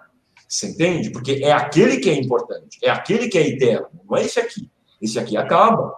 Você 0.49 0.69
entende? 0.69 1.11
Porque 1.11 1.41
é 1.43 1.53
aquele 1.53 1.99
que 1.99 2.09
é 2.09 2.15
importante, 2.15 2.79
é 2.83 2.89
aquele 2.89 3.29
que 3.29 3.37
é 3.37 3.49
eterno, 3.49 3.89
não 4.09 4.17
é 4.17 4.25
esse 4.25 4.39
aqui. 4.39 4.71
Esse 5.03 5.19
aqui 5.19 5.37
acaba. 5.37 5.93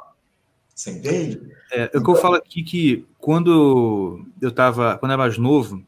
Você 0.74 0.90
entende? 0.90 1.40
É, 1.70 1.90
o 1.94 2.02
que 2.02 2.10
eu 2.10 2.16
falo 2.16 2.36
aqui 2.36 2.62
que 2.62 3.06
quando 3.18 4.24
eu 4.40 4.48
estava, 4.48 4.96
quando 4.98 5.10
eu 5.10 5.14
era 5.14 5.22
mais 5.22 5.36
novo, 5.36 5.84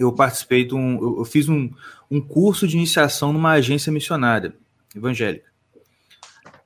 eu 0.00 0.12
participei 0.12 0.64
de 0.64 0.74
um, 0.74 1.18
eu 1.18 1.24
fiz 1.24 1.48
um, 1.48 1.70
um 2.10 2.20
curso 2.20 2.66
de 2.66 2.76
iniciação 2.76 3.32
numa 3.32 3.52
agência 3.52 3.92
missionária 3.92 4.54
evangélica. 4.96 5.48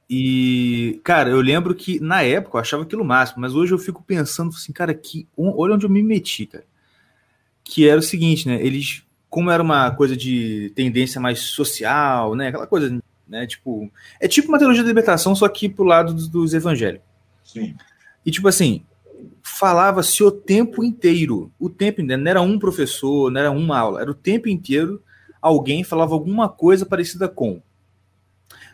E, 0.09 1.01
cara, 1.03 1.31
eu 1.31 1.41
lembro 1.41 1.75
que 1.75 1.99
na 2.01 2.23
época 2.23 2.57
eu 2.57 2.61
achava 2.61 2.83
aquilo 2.85 3.05
máximo, 3.05 3.41
mas 3.41 3.55
hoje 3.55 3.73
eu 3.73 3.79
fico 3.79 4.03
pensando 4.03 4.51
assim, 4.51 4.73
cara, 4.73 4.95
que 4.95 5.27
olha 5.37 5.75
onde 5.75 5.85
eu 5.85 5.91
me 5.91 6.03
meti, 6.03 6.47
cara 6.47 6.65
que 7.65 7.89
era 7.89 7.99
o 7.99 8.03
seguinte, 8.03 8.47
né? 8.47 8.65
Eles, 8.65 9.03
como 9.31 9.51
era 9.51 9.63
uma 9.63 9.91
coisa 9.91 10.15
de 10.15 10.71
tendência 10.77 11.21
mais 11.21 11.41
social, 11.41 12.37
né? 12.37 12.49
Aquela 12.49 12.67
coisa, 12.67 13.03
né? 13.27 13.47
Tipo, 13.47 13.91
é 14.21 14.29
tipo 14.29 14.49
uma 14.49 14.59
teologia 14.59 14.83
da 14.83 14.89
libertação, 14.89 15.35
só 15.35 15.49
que 15.49 15.69
pro 15.69 15.85
lado 15.85 16.13
dos, 16.13 16.29
dos 16.29 16.53
evangélicos. 16.53 17.09
Sim. 17.43 17.75
E 18.25 18.31
tipo 18.31 18.47
assim, 18.47 18.85
falava-se 19.59 20.23
o 20.23 20.31
tempo 20.31 20.83
inteiro, 20.83 21.51
o 21.59 21.71
tempo 21.71 22.01
inteiro, 22.01 22.23
não 22.23 22.31
era 22.31 22.43
um 22.43 22.59
professor, 22.59 23.31
não 23.31 23.41
era 23.41 23.51
uma 23.51 23.79
aula, 23.79 24.01
era 24.01 24.11
o 24.11 24.15
tempo 24.15 24.49
inteiro 24.49 25.03
alguém 25.41 25.85
falava 25.85 26.15
alguma 26.15 26.49
coisa 26.49 26.85
parecida 26.85 27.29
com. 27.29 27.61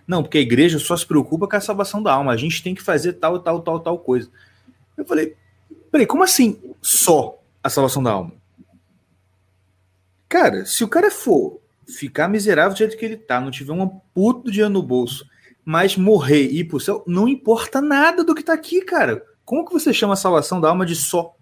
Não, 0.06 0.22
porque 0.22 0.38
a 0.38 0.40
igreja 0.40 0.78
só 0.78 0.96
se 0.96 1.04
preocupa 1.04 1.46
com 1.46 1.56
a 1.56 1.60
salvação 1.60 2.02
da 2.02 2.12
alma, 2.12 2.32
a 2.32 2.36
gente 2.36 2.62
tem 2.62 2.74
que 2.74 2.82
fazer 2.82 3.14
tal, 3.14 3.40
tal, 3.40 3.60
tal, 3.60 3.80
tal 3.80 3.98
coisa. 3.98 4.30
Eu 4.96 5.04
falei, 5.04 5.36
peraí, 5.90 6.06
como 6.06 6.24
assim 6.24 6.58
só 6.80 7.38
a 7.62 7.68
salvação 7.68 8.02
da 8.02 8.12
alma? 8.12 8.32
Cara, 10.28 10.64
se 10.64 10.82
o 10.82 10.88
cara 10.88 11.10
for 11.10 11.60
ficar 11.86 12.28
miserável 12.28 12.72
do 12.72 12.78
jeito 12.78 12.96
que 12.96 13.04
ele 13.04 13.16
tá, 13.16 13.40
não 13.40 13.50
tiver 13.50 13.72
um 13.72 13.88
puto 14.14 14.50
dinheiro 14.50 14.72
no 14.72 14.82
bolso, 14.82 15.28
mas 15.64 15.96
morrer 15.96 16.44
e 16.44 16.60
ir 16.60 16.64
pro 16.64 16.80
céu, 16.80 17.04
não 17.06 17.28
importa 17.28 17.80
nada 17.80 18.24
do 18.24 18.34
que 18.34 18.42
tá 18.42 18.54
aqui, 18.54 18.80
cara. 18.82 19.22
Como 19.50 19.66
que 19.66 19.72
você 19.72 19.92
chama 19.92 20.12
a 20.12 20.16
salvação 20.16 20.60
da 20.60 20.68
alma 20.68 20.86
de 20.86 20.94
só? 20.94 21.34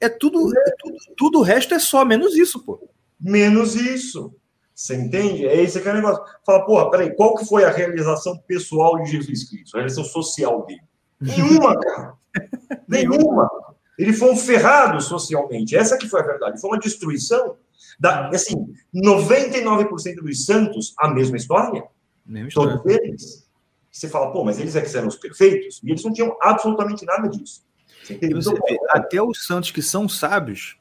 É 0.00 0.08
tudo, 0.08 0.50
é 0.58 0.74
tudo, 0.76 0.96
tudo 1.16 1.38
o 1.38 1.42
resto 1.42 1.72
é 1.72 1.78
só, 1.78 2.04
menos 2.04 2.36
isso, 2.36 2.64
pô. 2.64 2.88
Menos 3.20 3.76
isso. 3.76 4.34
Você 4.74 4.96
entende? 4.96 5.46
É 5.46 5.62
esse 5.62 5.80
que 5.80 5.88
é 5.88 5.92
o 5.92 5.94
negócio. 5.94 6.24
Fala, 6.44 6.66
porra, 6.66 6.90
peraí, 6.90 7.14
qual 7.14 7.36
que 7.36 7.44
foi 7.44 7.64
a 7.64 7.70
realização 7.70 8.36
pessoal 8.48 9.00
de 9.00 9.12
Jesus 9.12 9.48
Cristo? 9.48 9.76
A 9.76 9.78
realização 9.78 10.02
social 10.02 10.66
dele? 10.66 10.82
Nenhuma, 11.20 11.78
cara. 11.78 12.14
Nenhuma. 12.88 13.48
Ele 13.96 14.12
foi 14.12 14.32
um 14.32 14.36
ferrado 14.36 15.00
socialmente. 15.00 15.76
Essa 15.76 15.96
que 15.96 16.08
foi 16.08 16.18
a 16.18 16.26
verdade. 16.26 16.60
Foi 16.60 16.68
uma 16.68 16.80
destruição 16.80 17.54
da, 17.96 18.28
assim, 18.30 18.74
99% 18.92 20.16
dos 20.16 20.44
santos, 20.44 20.92
a 20.98 21.06
mesma 21.14 21.36
história. 21.36 21.84
Mesma 22.26 22.48
história. 22.48 22.76
Todos 22.78 22.92
eles. 22.92 23.43
Você 23.94 24.08
fala, 24.08 24.32
pô, 24.32 24.44
mas 24.44 24.58
eles 24.58 24.74
é 24.74 24.80
que 24.80 24.96
eram 24.96 25.06
os 25.06 25.14
perfeitos? 25.14 25.80
E 25.84 25.88
eles 25.88 26.02
não 26.02 26.12
tinham 26.12 26.36
absolutamente 26.42 27.06
nada 27.06 27.28
disso. 27.28 27.64
Você 28.02 28.18
você 28.28 28.52
vê, 28.52 28.76
até 28.90 29.22
os 29.22 29.46
santos 29.46 29.70
que 29.70 29.80
são 29.80 30.08
sábios, 30.08 30.76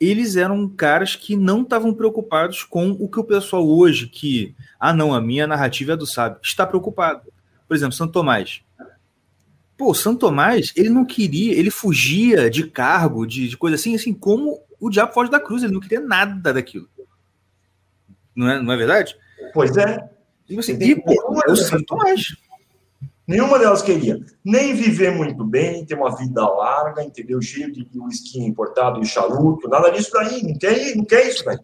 eles 0.00 0.34
eram 0.34 0.68
caras 0.68 1.14
que 1.14 1.36
não 1.36 1.62
estavam 1.62 1.94
preocupados 1.94 2.64
com 2.64 2.90
o 2.90 3.08
que 3.08 3.20
o 3.20 3.24
pessoal 3.24 3.64
hoje, 3.64 4.08
que, 4.08 4.52
ah, 4.80 4.92
não, 4.92 5.14
a 5.14 5.20
minha 5.20 5.46
narrativa 5.46 5.92
é 5.92 5.96
do 5.96 6.08
sábio, 6.08 6.40
está 6.42 6.66
preocupado. 6.66 7.32
Por 7.68 7.76
exemplo, 7.76 7.94
Santo 7.94 8.12
Tomás. 8.12 8.62
Pô, 9.78 9.94
Santo 9.94 10.18
Tomás, 10.18 10.72
ele 10.74 10.88
não 10.88 11.04
queria, 11.04 11.56
ele 11.56 11.70
fugia 11.70 12.50
de 12.50 12.66
cargo, 12.68 13.24
de, 13.24 13.48
de 13.48 13.56
coisa 13.56 13.76
assim, 13.76 13.94
assim 13.94 14.12
como 14.12 14.60
o 14.80 14.90
diabo 14.90 15.12
foge 15.12 15.30
da 15.30 15.38
cruz, 15.38 15.62
ele 15.62 15.72
não 15.72 15.80
queria 15.80 16.00
nada 16.00 16.52
daquilo. 16.52 16.88
Não 18.34 18.50
é, 18.50 18.60
não 18.60 18.72
é 18.72 18.76
verdade? 18.76 19.16
Pois 19.52 19.76
é. 19.76 20.14
E, 20.48 20.58
assim, 20.58 20.72
e, 20.74 20.96
pô, 20.96 21.12
é 21.46 21.50
o 21.50 21.56
Santo 21.56 21.84
Tomás. 21.86 22.36
Nenhuma 23.26 23.58
delas 23.58 23.80
queria 23.80 24.20
nem 24.44 24.74
viver 24.74 25.10
muito 25.10 25.42
bem, 25.44 25.84
ter 25.86 25.94
uma 25.94 26.14
vida 26.14 26.46
larga, 26.46 27.02
entendeu? 27.02 27.40
Cheio 27.40 27.72
de 27.72 27.88
whisky 27.98 28.40
importado 28.40 29.00
e 29.00 29.06
charuto, 29.06 29.66
nada 29.68 29.90
disso 29.90 30.10
daí. 30.12 30.42
Não 30.42 30.58
quer, 30.58 30.94
não 30.94 31.04
quer 31.04 31.28
isso 31.28 31.44
daí. 31.44 31.58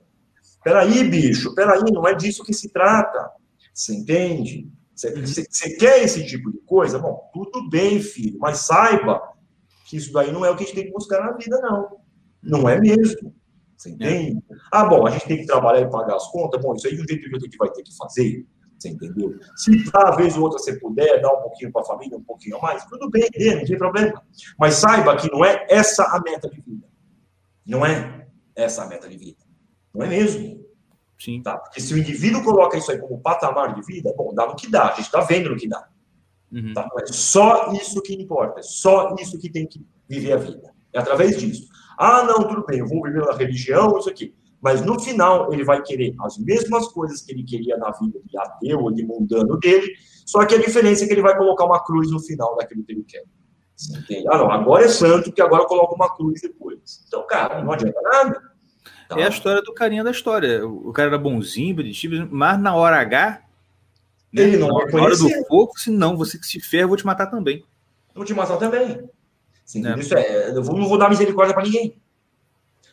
Peraí, 0.64 1.04
bicho, 1.04 1.54
peraí, 1.54 1.82
não 1.92 2.06
é 2.08 2.14
disso 2.14 2.44
que 2.44 2.54
se 2.54 2.70
trata. 2.70 3.30
Você 3.74 3.94
entende? 3.94 4.70
Você, 4.94 5.08
uhum. 5.08 5.26
você, 5.26 5.46
você 5.48 5.76
quer 5.76 6.02
esse 6.02 6.26
tipo 6.26 6.50
de 6.50 6.58
coisa? 6.60 6.98
Bom, 6.98 7.30
tudo 7.32 7.68
bem, 7.68 8.00
filho, 8.00 8.38
mas 8.38 8.60
saiba 8.60 9.20
que 9.86 9.96
isso 9.96 10.12
daí 10.12 10.32
não 10.32 10.44
é 10.44 10.50
o 10.50 10.56
que 10.56 10.64
a 10.64 10.66
gente 10.66 10.76
tem 10.76 10.86
que 10.86 10.92
buscar 10.92 11.20
na 11.20 11.32
vida, 11.32 11.58
não. 11.60 11.96
Não 12.42 12.68
é 12.68 12.80
mesmo. 12.80 13.34
Você 13.76 13.90
entende? 13.90 14.42
É. 14.50 14.54
Ah, 14.70 14.84
bom, 14.84 15.06
a 15.06 15.10
gente 15.10 15.26
tem 15.26 15.38
que 15.38 15.46
trabalhar 15.46 15.80
e 15.80 15.90
pagar 15.90 16.16
as 16.16 16.30
contas. 16.30 16.60
Bom, 16.60 16.74
isso 16.74 16.86
aí 16.86 16.94
de 16.94 17.02
um 17.02 17.06
jeito 17.08 17.28
que 17.28 17.36
a 17.36 17.38
gente 17.38 17.56
vai 17.56 17.70
ter 17.70 17.82
que 17.82 17.96
fazer. 17.96 18.46
Você 18.80 18.88
entendeu? 18.88 19.38
Se 19.56 19.70
uma 19.94 20.16
vez 20.16 20.36
ou 20.38 20.44
outra 20.44 20.58
você 20.58 20.78
puder 20.78 21.20
dar 21.20 21.30
um 21.34 21.42
pouquinho 21.42 21.70
para 21.70 21.82
a 21.82 21.84
família, 21.84 22.16
um 22.16 22.24
pouquinho 22.24 22.56
a 22.56 22.62
mais, 22.62 22.82
tudo 22.86 23.10
bem, 23.10 23.28
não 23.56 23.64
tem 23.64 23.76
problema. 23.76 24.22
Mas 24.58 24.74
saiba 24.76 25.14
que 25.16 25.30
não 25.30 25.44
é 25.44 25.66
essa 25.68 26.04
a 26.04 26.18
meta 26.20 26.48
de 26.48 26.62
vida. 26.62 26.88
Não 27.66 27.84
é 27.84 28.26
essa 28.56 28.82
a 28.82 28.86
meta 28.86 29.06
de 29.06 29.18
vida. 29.18 29.44
Não 29.94 30.02
é 30.02 30.08
mesmo. 30.08 30.64
Sim. 31.18 31.42
Tá? 31.42 31.58
Porque 31.58 31.78
se 31.78 31.92
o 31.92 31.98
indivíduo 31.98 32.42
coloca 32.42 32.78
isso 32.78 32.90
aí 32.90 32.98
como 32.98 33.20
patamar 33.20 33.74
de 33.74 33.82
vida, 33.82 34.14
bom, 34.16 34.32
dá 34.34 34.46
no 34.46 34.56
que 34.56 34.70
dá, 34.70 34.84
a 34.84 34.94
gente 34.94 35.06
está 35.06 35.20
vendo 35.20 35.50
no 35.50 35.56
que 35.56 35.68
dá. 35.68 35.86
Uhum. 36.50 36.72
Tá? 36.72 36.88
É 37.00 37.12
só 37.12 37.70
isso 37.74 38.00
que 38.00 38.14
importa, 38.14 38.60
é 38.60 38.62
só 38.62 39.14
isso 39.20 39.38
que 39.38 39.50
tem 39.50 39.66
que 39.66 39.86
viver 40.08 40.32
a 40.32 40.36
vida. 40.38 40.72
É 40.90 40.98
através 40.98 41.38
disso. 41.38 41.68
Ah, 41.98 42.22
não, 42.22 42.48
tudo 42.48 42.64
bem, 42.64 42.78
eu 42.78 42.86
vou 42.86 43.02
viver 43.02 43.20
na 43.26 43.34
religião, 43.34 43.98
isso 43.98 44.08
aqui. 44.08 44.34
Mas 44.60 44.84
no 44.84 45.00
final 45.00 45.52
ele 45.52 45.64
vai 45.64 45.82
querer 45.82 46.14
as 46.20 46.36
mesmas 46.38 46.88
coisas 46.88 47.22
que 47.22 47.32
ele 47.32 47.42
queria 47.42 47.76
na 47.78 47.90
vida 47.92 48.20
de 48.24 48.38
ateu 48.38 48.90
de 48.90 49.04
mundano 49.04 49.58
dele, 49.58 49.94
só 50.26 50.44
que 50.44 50.54
a 50.54 50.58
diferença 50.58 51.04
é 51.04 51.06
que 51.06 51.14
ele 51.14 51.22
vai 51.22 51.36
colocar 51.36 51.64
uma 51.64 51.82
cruz 51.82 52.10
no 52.10 52.20
final 52.20 52.56
daquilo 52.56 52.84
que 52.84 52.92
ele 52.92 53.04
quer. 53.04 53.24
Ah, 54.28 54.36
não, 54.36 54.50
agora 54.50 54.84
é 54.84 54.88
santo, 54.88 55.32
que 55.32 55.40
agora 55.40 55.64
coloca 55.64 55.94
uma 55.94 56.14
cruz 56.14 56.42
depois. 56.42 57.02
Então, 57.06 57.26
cara, 57.26 57.64
não 57.64 57.72
adianta 57.72 58.00
nada. 58.02 58.42
Então, 59.06 59.18
é 59.18 59.24
a 59.24 59.28
história 59.28 59.62
do 59.62 59.72
carinha 59.72 60.04
da 60.04 60.10
história. 60.10 60.66
O 60.66 60.92
cara 60.92 61.08
era 61.08 61.18
bonzinho, 61.18 61.74
bonitinho, 61.74 62.28
mas 62.30 62.60
na 62.60 62.74
hora 62.74 63.00
H, 63.00 63.42
né, 64.32 64.42
ele 64.42 64.58
não 64.58 64.68
na 64.68 65.02
hora 65.02 65.16
do 65.16 65.28
fogo, 65.46 65.72
se 65.78 65.90
não, 65.90 66.16
você 66.16 66.38
que 66.38 66.46
se 66.46 66.60
ferra, 66.60 66.84
eu 66.84 66.88
vou 66.88 66.96
te 66.96 67.06
matar 67.06 67.26
também. 67.26 67.64
Vou 68.14 68.24
te 68.24 68.34
matar 68.34 68.58
também. 68.58 69.08
Sim, 69.64 69.86
é. 69.86 69.98
Isso 69.98 70.16
é, 70.16 70.50
eu 70.50 70.62
não 70.62 70.88
vou 70.88 70.98
dar 70.98 71.08
misericórdia 71.08 71.54
para 71.54 71.64
ninguém. 71.64 72.00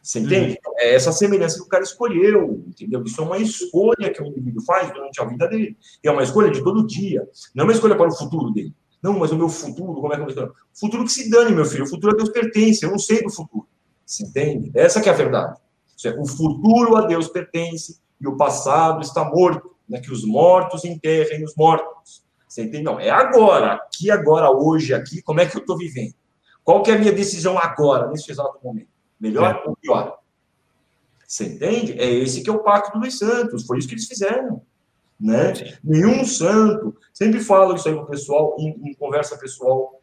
Você 0.07 0.19
entende? 0.19 0.57
Uhum. 0.65 0.73
É 0.77 0.95
essa 0.95 1.11
semelhança 1.11 1.57
que 1.57 1.63
o 1.63 1.67
cara 1.67 1.83
escolheu, 1.83 2.63
entendeu? 2.65 3.03
Isso 3.03 3.19
é 3.19 3.25
uma 3.25 3.37
escolha 3.39 4.09
que 4.09 4.23
o 4.23 4.25
indivíduo 4.25 4.63
faz 4.63 4.89
durante 4.93 5.21
a 5.21 5.25
vida 5.25 5.49
dele. 5.49 5.77
E 6.01 6.07
é 6.07 6.11
uma 6.11 6.23
escolha 6.23 6.49
de 6.49 6.63
todo 6.63 6.87
dia. 6.87 7.27
Não 7.53 7.63
é 7.63 7.67
uma 7.67 7.73
escolha 7.73 7.93
para 7.93 8.07
o 8.07 8.15
futuro 8.15 8.49
dele. 8.51 8.73
Não, 9.03 9.19
mas 9.19 9.33
o 9.33 9.35
meu 9.35 9.49
futuro, 9.49 9.99
como 9.99 10.13
é 10.13 10.15
que 10.15 10.21
eu 10.21 10.33
vou 10.33 10.53
Futuro 10.73 11.03
que 11.03 11.11
se 11.11 11.29
dane, 11.29 11.53
meu 11.53 11.65
filho. 11.65 11.83
O 11.83 11.89
futuro 11.89 12.13
a 12.13 12.15
Deus 12.15 12.29
pertence. 12.29 12.85
Eu 12.85 12.91
não 12.91 12.97
sei 12.97 13.21
do 13.21 13.29
futuro. 13.29 13.67
Você 14.05 14.23
entende? 14.23 14.71
Essa 14.73 15.01
que 15.01 15.09
é 15.09 15.11
a 15.11 15.15
verdade. 15.15 15.59
É, 16.05 16.09
o 16.17 16.25
futuro 16.25 16.95
a 16.95 17.01
Deus 17.01 17.27
pertence 17.27 17.99
e 18.21 18.29
o 18.29 18.37
passado 18.37 19.01
está 19.01 19.25
morto. 19.25 19.75
Né? 19.89 19.99
Que 19.99 20.13
os 20.13 20.23
mortos 20.23 20.85
enterrem 20.85 21.43
os 21.43 21.53
mortos. 21.53 22.23
Você 22.47 22.63
entende? 22.63 22.83
Não, 22.83 22.97
é 22.97 23.09
agora. 23.09 23.73
Aqui, 23.73 24.09
agora, 24.09 24.49
hoje, 24.49 24.93
aqui. 24.93 25.21
Como 25.21 25.41
é 25.41 25.45
que 25.45 25.57
eu 25.57 25.59
estou 25.59 25.77
vivendo? 25.77 26.13
Qual 26.63 26.81
que 26.81 26.91
é 26.91 26.95
a 26.95 26.97
minha 26.97 27.11
decisão 27.11 27.59
agora, 27.59 28.07
nesse 28.09 28.31
exato 28.31 28.57
momento? 28.63 28.95
Melhor 29.19 29.61
é. 29.63 29.69
ou 29.69 29.75
pior? 29.75 30.17
Você 31.27 31.45
entende? 31.45 31.99
É 31.99 32.09
esse 32.09 32.41
que 32.41 32.49
é 32.49 32.53
o 32.53 32.63
pacto 32.63 32.99
dos 32.99 33.17
santos. 33.17 33.65
Foi 33.65 33.77
isso 33.77 33.87
que 33.87 33.95
eles 33.95 34.07
fizeram. 34.07 34.61
Né? 35.19 35.53
Nenhum 35.83 36.23
santo. 36.25 36.95
Sempre 37.13 37.39
falo 37.39 37.75
isso 37.75 37.87
aí 37.87 37.95
com 37.95 38.01
o 38.01 38.07
pessoal, 38.07 38.55
em, 38.59 38.89
em 38.89 38.93
conversa 38.93 39.37
pessoal 39.37 40.01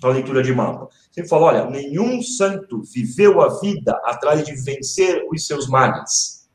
para 0.00 0.14
leitura 0.14 0.42
de 0.42 0.52
mapa. 0.54 0.88
Sempre 1.10 1.28
falo: 1.28 1.44
olha, 1.44 1.68
nenhum 1.68 2.22
santo 2.22 2.82
viveu 2.82 3.40
a 3.40 3.60
vida 3.60 3.92
atrás 4.04 4.44
de 4.44 4.54
vencer 4.54 5.26
os 5.30 5.46
seus 5.46 5.68
males. 5.68 6.48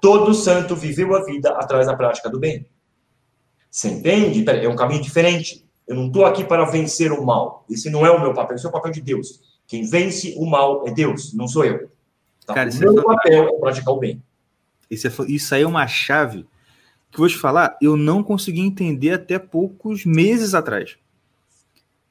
Todo 0.00 0.34
santo 0.34 0.76
viveu 0.76 1.14
a 1.16 1.24
vida 1.24 1.50
atrás 1.50 1.86
da 1.86 1.96
prática 1.96 2.28
do 2.28 2.38
bem. 2.38 2.68
Você 3.70 3.88
entende? 3.88 4.44
É 4.48 4.68
um 4.68 4.76
caminho 4.76 5.02
diferente. 5.02 5.66
Eu 5.86 5.94
não 5.94 6.08
estou 6.08 6.24
aqui 6.24 6.44
para 6.44 6.64
vencer 6.64 7.12
o 7.12 7.24
mal. 7.24 7.64
Esse 7.70 7.88
não 7.90 8.04
é 8.04 8.10
o 8.10 8.20
meu 8.20 8.34
papel, 8.34 8.56
esse 8.56 8.66
é 8.66 8.68
o 8.68 8.72
papel 8.72 8.90
de 8.90 9.00
Deus. 9.00 9.40
Quem 9.66 9.84
vence 9.84 10.34
o 10.36 10.46
mal 10.46 10.86
é 10.86 10.90
Deus, 10.90 11.32
não 11.34 11.48
sou 11.48 11.64
eu. 11.64 11.90
Tá? 12.46 12.54
Cara, 12.54 12.70
o 12.70 12.78
meu 12.78 13.00
é 13.00 13.02
papel 13.02 13.48
é 13.48 13.60
praticar 13.60 13.94
o 13.94 13.98
bem. 13.98 14.22
Isso, 14.90 15.06
é, 15.06 15.10
isso 15.28 15.54
aí 15.54 15.62
é 15.62 15.66
uma 15.66 15.86
chave 15.86 16.46
que 17.10 17.18
vou 17.18 17.28
te 17.28 17.36
falar, 17.36 17.76
eu 17.80 17.96
não 17.96 18.22
consegui 18.22 18.60
entender 18.60 19.12
até 19.12 19.38
poucos 19.38 20.04
meses 20.04 20.54
atrás. 20.54 20.98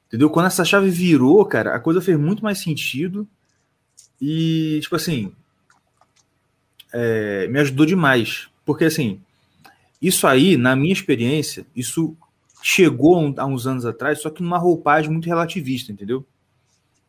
Entendeu? 0.08 0.28
Quando 0.28 0.46
essa 0.46 0.64
chave 0.64 0.90
virou, 0.90 1.44
cara, 1.44 1.74
a 1.74 1.80
coisa 1.80 2.00
fez 2.00 2.18
muito 2.18 2.42
mais 2.42 2.58
sentido. 2.58 3.26
E, 4.20 4.78
tipo 4.82 4.96
assim, 4.96 5.32
é, 6.92 7.46
me 7.48 7.60
ajudou 7.60 7.86
demais. 7.86 8.48
Porque, 8.64 8.84
assim, 8.84 9.20
isso 10.00 10.26
aí, 10.26 10.56
na 10.56 10.74
minha 10.74 10.92
experiência, 10.92 11.66
isso 11.74 12.16
chegou 12.62 13.34
há 13.36 13.46
uns 13.46 13.66
anos 13.66 13.86
atrás, 13.86 14.20
só 14.20 14.28
que 14.30 14.42
numa 14.42 14.58
roupagem 14.58 15.10
muito 15.10 15.26
relativista, 15.26 15.92
entendeu? 15.92 16.24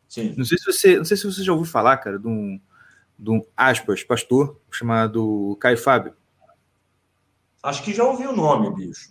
Sim. 0.08 0.34
Não 0.36 0.44
sei 0.44 0.58
se 0.58 0.64
você, 0.64 0.96
não 0.96 1.04
sei 1.04 1.16
se 1.16 1.24
você 1.24 1.44
já 1.44 1.52
ouviu 1.52 1.70
falar, 1.70 1.98
cara, 1.98 2.18
de 2.18 2.26
um, 2.26 2.58
de 3.18 3.30
um 3.30 3.44
aspas, 3.56 4.02
pastor, 4.02 4.58
chamado 4.70 5.56
Caio 5.60 5.76
Fábio. 5.76 6.14
Acho 7.62 7.82
que 7.82 7.92
já 7.92 8.04
ouvi 8.04 8.26
o 8.26 8.34
nome, 8.34 8.74
bicho. 8.74 9.10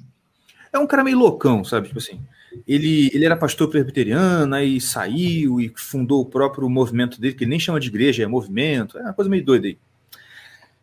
É 0.74 0.80
um 0.80 0.88
cara 0.88 1.04
meio 1.04 1.18
loucão, 1.18 1.64
sabe? 1.64 1.88
Tipo 1.88 2.00
assim, 2.00 2.20
ele, 2.68 3.10
ele 3.14 3.26
era 3.26 3.36
pastor 3.36 3.70
presbiteriano, 3.70 4.56
aí 4.56 4.82
saiu 4.82 5.60
e 5.60 5.72
fundou 5.76 6.22
o 6.22 6.26
próprio 6.26 6.70
movimento 6.70 7.20
dele, 7.20 7.36
que 7.36 7.44
ele 7.44 7.52
nem 7.52 7.60
chama 7.60 7.80
de 7.80 7.88
igreja, 7.88 8.24
é 8.24 8.28
movimento, 8.28 8.98
é 8.98 9.04
uma 9.04 9.14
coisa 9.14 9.30
meio 9.30 9.46
doida 9.46 9.68
aí. 9.68 9.78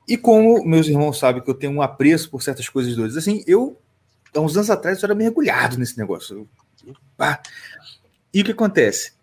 E 0.06 0.16
como 0.16 0.64
meus 0.64 0.86
irmãos 0.86 1.18
sabem 1.18 1.42
que 1.42 1.50
eu 1.50 1.54
tenho 1.54 1.72
um 1.72 1.82
apreço 1.82 2.30
por 2.30 2.42
certas 2.42 2.68
coisas 2.68 2.94
doidas, 2.94 3.16
assim, 3.16 3.42
eu, 3.46 3.78
há 4.34 4.40
uns 4.40 4.56
anos 4.56 4.70
atrás, 4.70 5.02
eu 5.02 5.06
era 5.06 5.14
mergulhado 5.14 5.78
nesse 5.78 5.98
negócio. 5.98 6.46
E 8.32 8.40
o 8.42 8.44
que 8.44 8.52
acontece? 8.52 9.14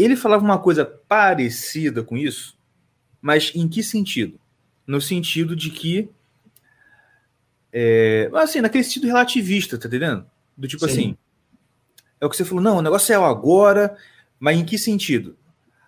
Ele 0.00 0.16
falava 0.16 0.42
uma 0.42 0.58
coisa 0.58 0.84
parecida 0.84 2.02
com 2.02 2.16
isso, 2.16 2.56
mas 3.20 3.52
em 3.54 3.68
que 3.68 3.82
sentido? 3.82 4.40
No 4.86 5.00
sentido 5.00 5.54
de 5.54 5.70
que. 5.70 6.08
É, 7.72 8.30
assim, 8.34 8.60
naquele 8.60 8.82
sentido 8.82 9.06
relativista, 9.06 9.78
tá 9.78 9.88
entendendo? 9.88 10.26
Do 10.56 10.66
tipo 10.66 10.86
Sim. 10.86 10.92
assim. 10.92 11.16
É 12.20 12.26
o 12.26 12.30
que 12.30 12.36
você 12.36 12.44
falou, 12.44 12.62
não, 12.62 12.78
o 12.78 12.82
negócio 12.82 13.12
é 13.12 13.18
o 13.18 13.24
agora, 13.24 13.96
mas 14.38 14.58
em 14.58 14.64
que 14.64 14.76
sentido? 14.76 15.36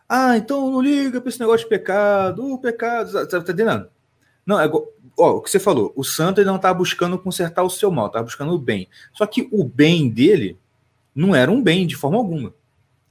Ah, 0.09 0.37
então 0.37 0.71
não 0.71 0.81
liga 0.81 1.21
para 1.21 1.29
esse 1.29 1.41
negócio 1.41 1.65
de 1.65 1.71
pecado, 1.71 2.53
o 2.53 2.59
pecado, 2.59 3.13
tá, 3.13 3.27
tá 3.27 3.39
entendendo? 3.39 3.89
Não, 4.45 4.61
é, 4.61 4.71
ó, 5.19 5.37
o 5.37 5.41
que 5.41 5.51
você 5.51 5.59
falou, 5.59 5.93
o 5.97 6.05
santo 6.05 6.41
ele 6.41 6.51
não 6.51 6.59
tá 6.59 6.73
buscando 6.73 7.19
consertar 7.19 7.63
o 7.63 7.71
seu 7.71 7.91
mal, 7.91 8.11
tá 8.11 8.23
buscando 8.23 8.53
o 8.53 8.59
bem. 8.59 8.89
Só 9.13 9.27
que 9.27 9.49
o 9.51 9.65
bem 9.65 10.11
dele 10.11 10.59
não 11.15 11.35
era 11.35 11.51
um 11.51 11.63
bem 11.63 11.87
de 11.87 11.97
forma 11.97 12.19
alguma. 12.19 12.55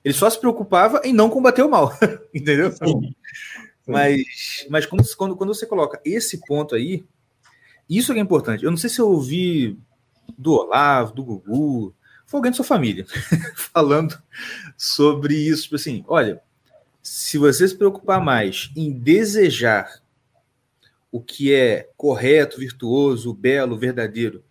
Ele 0.04 0.14
só 0.14 0.30
se 0.30 0.40
preocupava 0.40 1.02
em 1.04 1.14
não 1.14 1.30
combater 1.30 1.62
o 1.62 1.70
mal, 1.70 1.98
entendeu? 2.34 2.72
Sim. 2.72 3.14
Mas, 3.88 4.66
mas 4.70 4.86
quando, 4.86 5.04
quando, 5.16 5.36
quando 5.36 5.54
você 5.54 5.66
coloca 5.66 6.00
esse 6.06 6.40
ponto 6.46 6.76
aí, 6.76 7.04
isso 7.90 8.14
é, 8.14 8.18
é 8.18 8.20
importante. 8.20 8.64
Eu 8.64 8.72
não 8.72 8.78
sei 8.78 8.90
se 8.90 9.00
eu 9.00 9.10
ouvi 9.10 9.78
do 10.38 10.54
Olavo, 10.54 11.14
do 11.14 11.24
Gugu, 11.24 11.94
foi 12.26 12.38
alguém 12.38 12.52
da 12.52 12.56
sua 12.56 12.66
família, 12.66 13.06
falando 13.56 14.18
sobre 14.78 15.36
isso. 15.36 15.64
Tipo 15.64 15.76
assim, 15.76 16.04
olha, 16.08 16.42
se 17.04 17.38
você 17.38 17.68
se 17.68 17.76
preocupar 17.76 18.24
mais 18.24 18.72
em 18.76 18.92
desejar 18.92 20.02
o 21.12 21.20
que 21.22 21.54
é 21.54 21.90
correto, 21.98 22.60
virtuoso, 22.60 23.34
belo, 23.34 23.78
verdadeiro, 23.78 24.44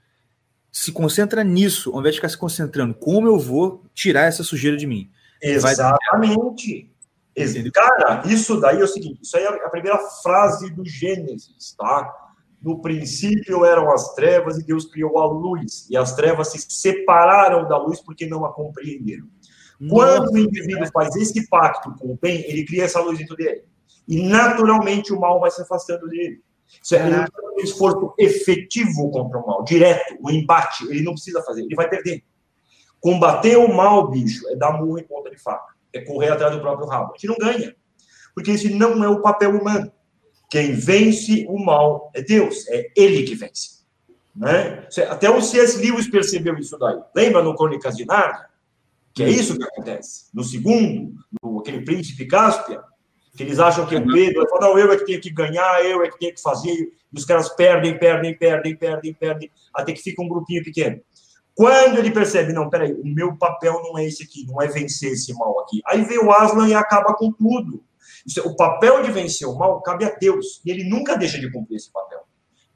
se 0.70 0.92
concentra 0.92 1.42
nisso, 1.42 1.90
ao 1.92 2.00
invés 2.00 2.14
de 2.14 2.18
ficar 2.20 2.28
se 2.28 2.36
concentrando 2.36 2.94
como 2.94 3.26
eu 3.26 3.38
vou 3.38 3.82
tirar 3.94 4.26
essa 4.26 4.44
sujeira 4.44 4.76
de 4.76 4.86
mim. 4.86 5.10
Exatamente. 5.42 6.90
Vai... 7.36 7.70
Cara, 7.72 8.22
isso 8.26 8.60
daí 8.60 8.80
é 8.80 8.84
o 8.84 8.88
seguinte: 8.88 9.20
isso 9.22 9.36
aí 9.36 9.44
é 9.44 9.48
a 9.48 9.70
primeira 9.70 9.98
frase 10.22 10.70
do 10.70 10.84
Gênesis, 10.84 11.74
tá? 11.78 12.12
No 12.60 12.80
princípio 12.82 13.64
eram 13.64 13.90
as 13.90 14.14
trevas 14.14 14.58
e 14.58 14.66
Deus 14.66 14.84
criou 14.84 15.18
a 15.18 15.26
luz, 15.26 15.86
e 15.88 15.96
as 15.96 16.14
trevas 16.14 16.48
se 16.48 16.58
separaram 16.68 17.66
da 17.66 17.78
luz 17.78 18.00
porque 18.00 18.26
não 18.26 18.44
a 18.44 18.52
compreenderam. 18.52 19.26
Quando 19.88 20.32
o 20.32 20.38
indivíduo 20.38 20.86
faz 20.92 21.16
esse 21.16 21.48
pacto 21.48 21.94
com 21.98 22.08
o 22.12 22.18
bem, 22.20 22.44
ele 22.46 22.66
cria 22.66 22.84
essa 22.84 23.00
luz 23.00 23.16
dentro 23.16 23.34
dele. 23.34 23.64
E 24.06 24.28
naturalmente 24.28 25.10
o 25.10 25.18
mal 25.18 25.40
vai 25.40 25.50
se 25.50 25.62
afastando 25.62 26.06
dele. 26.06 26.42
Isso 26.82 26.94
é 26.94 27.02
um 27.02 27.60
esforço 27.60 28.14
efetivo 28.18 29.10
contra 29.10 29.38
o 29.38 29.46
mal, 29.46 29.64
direto, 29.64 30.18
o 30.20 30.30
embate, 30.30 30.84
ele 30.88 31.02
não 31.02 31.14
precisa 31.14 31.42
fazer, 31.42 31.62
ele 31.62 31.74
vai 31.74 31.88
perder. 31.88 32.22
Combater 33.00 33.56
o 33.56 33.72
mal, 33.72 34.08
bicho, 34.10 34.46
é 34.48 34.56
dar 34.56 34.72
murro 34.72 34.98
em 34.98 35.04
ponta 35.04 35.30
de 35.30 35.38
faca. 35.38 35.74
É 35.92 36.00
correr 36.00 36.30
atrás 36.30 36.54
do 36.54 36.60
próprio 36.60 36.86
rabo. 36.86 37.12
A 37.12 37.18
gente 37.18 37.26
não 37.26 37.36
ganha. 37.36 37.74
Porque 38.34 38.50
esse 38.50 38.72
não 38.72 39.02
é 39.02 39.08
o 39.08 39.22
papel 39.22 39.50
humano. 39.50 39.90
Quem 40.50 40.72
vence 40.72 41.46
o 41.48 41.58
mal 41.58 42.10
é 42.14 42.22
Deus. 42.22 42.68
É 42.68 42.90
Ele 42.96 43.22
que 43.22 43.34
vence. 43.34 43.80
Né? 44.34 44.86
Até 45.08 45.30
o 45.30 45.40
C.S. 45.40 45.78
Lewis 45.78 46.08
percebeu 46.08 46.56
isso 46.58 46.78
daí. 46.78 46.98
Lembra 47.14 47.42
no 47.42 47.56
Crônicas 47.56 47.96
de 47.96 48.04
Nárnia? 48.04 48.50
Que 49.12 49.24
é 49.24 49.28
isso 49.28 49.56
que 49.56 49.64
acontece. 49.64 50.26
No 50.32 50.44
segundo, 50.44 51.14
no, 51.42 51.60
aquele 51.60 51.82
príncipe 51.82 52.26
Cáspia, 52.26 52.80
que 53.36 53.42
eles 53.42 53.58
acham 53.58 53.86
que 53.86 53.96
o 53.96 54.06
Pedro 54.06 54.48
fala, 54.48 54.68
não, 54.68 54.78
eu 54.78 54.92
é 54.92 54.96
que 54.96 55.04
tenho 55.04 55.20
que 55.20 55.30
ganhar, 55.30 55.84
eu 55.84 56.02
é 56.02 56.10
que 56.10 56.18
tenho 56.18 56.34
que 56.34 56.40
fazer, 56.42 56.70
e 56.70 56.92
os 57.12 57.24
caras 57.24 57.48
perdem, 57.50 57.98
perdem, 57.98 58.36
perdem, 58.36 58.76
perdem, 58.76 59.14
perdem, 59.14 59.50
até 59.74 59.92
que 59.92 60.02
fica 60.02 60.22
um 60.22 60.28
grupinho 60.28 60.62
pequeno. 60.62 61.00
Quando 61.54 61.98
ele 61.98 62.10
percebe, 62.10 62.52
não, 62.52 62.70
peraí, 62.70 62.92
o 62.92 63.06
meu 63.06 63.36
papel 63.36 63.82
não 63.82 63.98
é 63.98 64.06
esse 64.06 64.22
aqui, 64.22 64.46
não 64.46 64.62
é 64.62 64.68
vencer 64.68 65.12
esse 65.12 65.32
mal 65.34 65.60
aqui. 65.60 65.80
Aí 65.86 66.02
vem 66.04 66.18
o 66.18 66.30
Aslan 66.30 66.68
e 66.68 66.74
acaba 66.74 67.14
com 67.14 67.30
tudo. 67.32 67.84
Isso, 68.26 68.40
o 68.46 68.56
papel 68.56 69.02
de 69.02 69.10
vencer 69.10 69.46
o 69.48 69.58
mal 69.58 69.80
cabe 69.82 70.04
a 70.04 70.10
Deus, 70.10 70.60
e 70.64 70.70
ele 70.70 70.88
nunca 70.88 71.16
deixa 71.16 71.38
de 71.38 71.50
cumprir 71.50 71.76
esse 71.76 71.90
papel, 71.90 72.20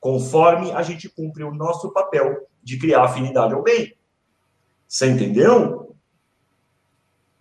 conforme 0.00 0.72
a 0.72 0.82
gente 0.82 1.08
cumpre 1.08 1.44
o 1.44 1.54
nosso 1.54 1.92
papel 1.92 2.46
de 2.62 2.78
criar 2.78 3.04
afinidade 3.04 3.54
ao 3.54 3.62
bem. 3.62 3.96
Você 4.86 5.06
entendeu? 5.06 5.94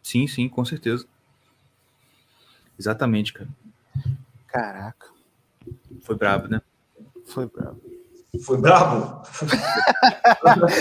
Sim, 0.01 0.27
sim, 0.27 0.49
com 0.49 0.65
certeza. 0.65 1.05
Exatamente, 2.77 3.31
cara. 3.33 3.49
Caraca. 4.47 5.07
Foi 6.01 6.15
brabo, 6.15 6.47
né? 6.47 6.61
Foi 7.25 7.47
brabo. 7.47 7.81
Foi 8.41 8.57
brabo? 8.57 9.21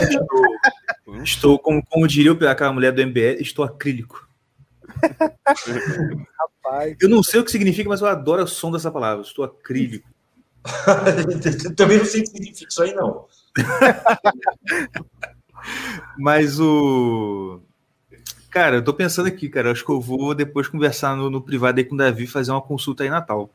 estou, 0.08 1.22
estou 1.22 1.58
como, 1.58 1.84
como 1.84 2.08
diria 2.08 2.32
aquela 2.50 2.72
mulher 2.72 2.92
do 2.92 3.02
MBL, 3.02 3.40
estou 3.40 3.64
acrílico. 3.64 4.26
Rapaz. 6.64 6.96
Eu 7.00 7.08
não 7.08 7.22
sei 7.22 7.40
o 7.40 7.44
que 7.44 7.50
significa, 7.50 7.88
mas 7.88 8.00
eu 8.00 8.06
adoro 8.06 8.42
o 8.42 8.48
som 8.48 8.70
dessa 8.70 8.90
palavra. 8.90 9.22
Estou 9.22 9.44
acrílico. 9.44 10.08
Também 11.76 11.98
não 11.98 12.04
sei 12.04 12.20
o 12.20 12.24
que 12.24 12.30
significa 12.30 12.70
isso 12.70 12.82
aí, 12.82 12.94
não. 12.94 13.26
mas 16.18 16.58
o. 16.58 17.60
Cara, 18.50 18.76
eu 18.76 18.84
tô 18.84 18.94
pensando 18.94 19.26
aqui, 19.26 19.48
cara. 19.48 19.72
Acho 19.72 19.84
que 19.84 19.90
eu 19.90 20.00
vou 20.00 20.34
depois 20.34 20.68
conversar 20.68 21.16
no, 21.16 21.28
no 21.28 21.42
privado 21.42 21.78
aí 21.78 21.84
com 21.84 21.94
o 21.94 21.98
Davi, 21.98 22.26
fazer 22.26 22.50
uma 22.50 22.62
consulta 22.62 23.02
aí 23.02 23.10
Natal. 23.10 23.50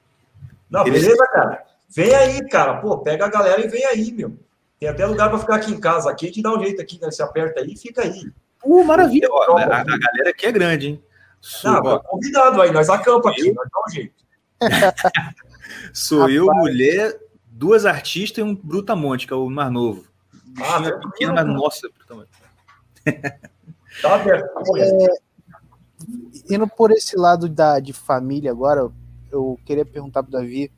Não, 0.69 0.81
Ele... 0.81 0.99
beleza, 0.99 1.25
cara. 1.31 1.65
Vem 1.89 2.13
aí, 2.13 2.47
cara. 2.49 2.77
Pô, 2.77 2.97
pega 2.97 3.25
a 3.25 3.29
galera 3.29 3.63
e 3.63 3.67
vem 3.67 3.85
aí, 3.85 4.11
meu. 4.11 4.37
Tem 4.79 4.89
até 4.89 5.05
lugar 5.05 5.29
para 5.29 5.39
ficar 5.39 5.55
aqui 5.55 5.71
em 5.71 5.79
casa. 5.79 6.09
Aqui 6.09 6.25
a 6.25 6.27
gente 6.29 6.41
dá 6.41 6.53
um 6.53 6.59
jeito 6.59 6.81
aqui, 6.81 6.99
né? 7.01 7.09
Se 7.11 7.21
aperta 7.21 7.61
aí 7.61 7.75
fica 7.75 8.01
aí. 8.03 8.31
Uh, 8.63 8.83
maravilha. 8.83 9.27
Ó, 9.31 9.57
a, 9.57 9.63
a, 9.63 9.83
galera 9.83 10.29
aqui 10.29 10.45
é 10.45 10.51
grande, 10.51 10.87
hein? 10.87 11.03
Sou, 11.39 11.71
Não, 11.71 11.81
ó, 11.83 11.99
convidado 11.99 12.61
aí. 12.61 12.71
Nós 12.71 12.89
acampa 12.89 13.29
aqui, 13.29 13.51
nós 13.53 13.67
dá 13.71 13.79
um 13.87 13.91
jeito. 13.91 14.13
Sou 15.93 16.29
eu, 16.29 16.45
mulher, 16.47 17.17
duas 17.45 17.85
artistas 17.85 18.39
e 18.39 18.41
um 18.43 18.55
brutamonte, 18.55 19.25
que 19.25 19.33
é 19.33 19.35
o 19.35 19.49
mais 19.49 19.71
novo. 19.71 20.05
Ah, 20.59 20.81
é 20.85 20.91
pequeno, 20.91 21.33
mas 21.33 21.45
nossa, 21.45 21.89
brutamonte. 21.89 22.29
Tá 24.01 24.13
aberto. 24.13 24.47
É, 24.77 26.53
indo 26.53 26.67
por 26.67 26.91
esse 26.91 27.17
lado 27.17 27.49
da, 27.49 27.79
de 27.79 27.93
família 27.93 28.51
agora, 28.51 28.91
eu 29.31 29.59
queria 29.65 29.85
perguntar 29.85 30.21
para 30.21 30.29
o 30.29 30.31
Davi, 30.33 30.71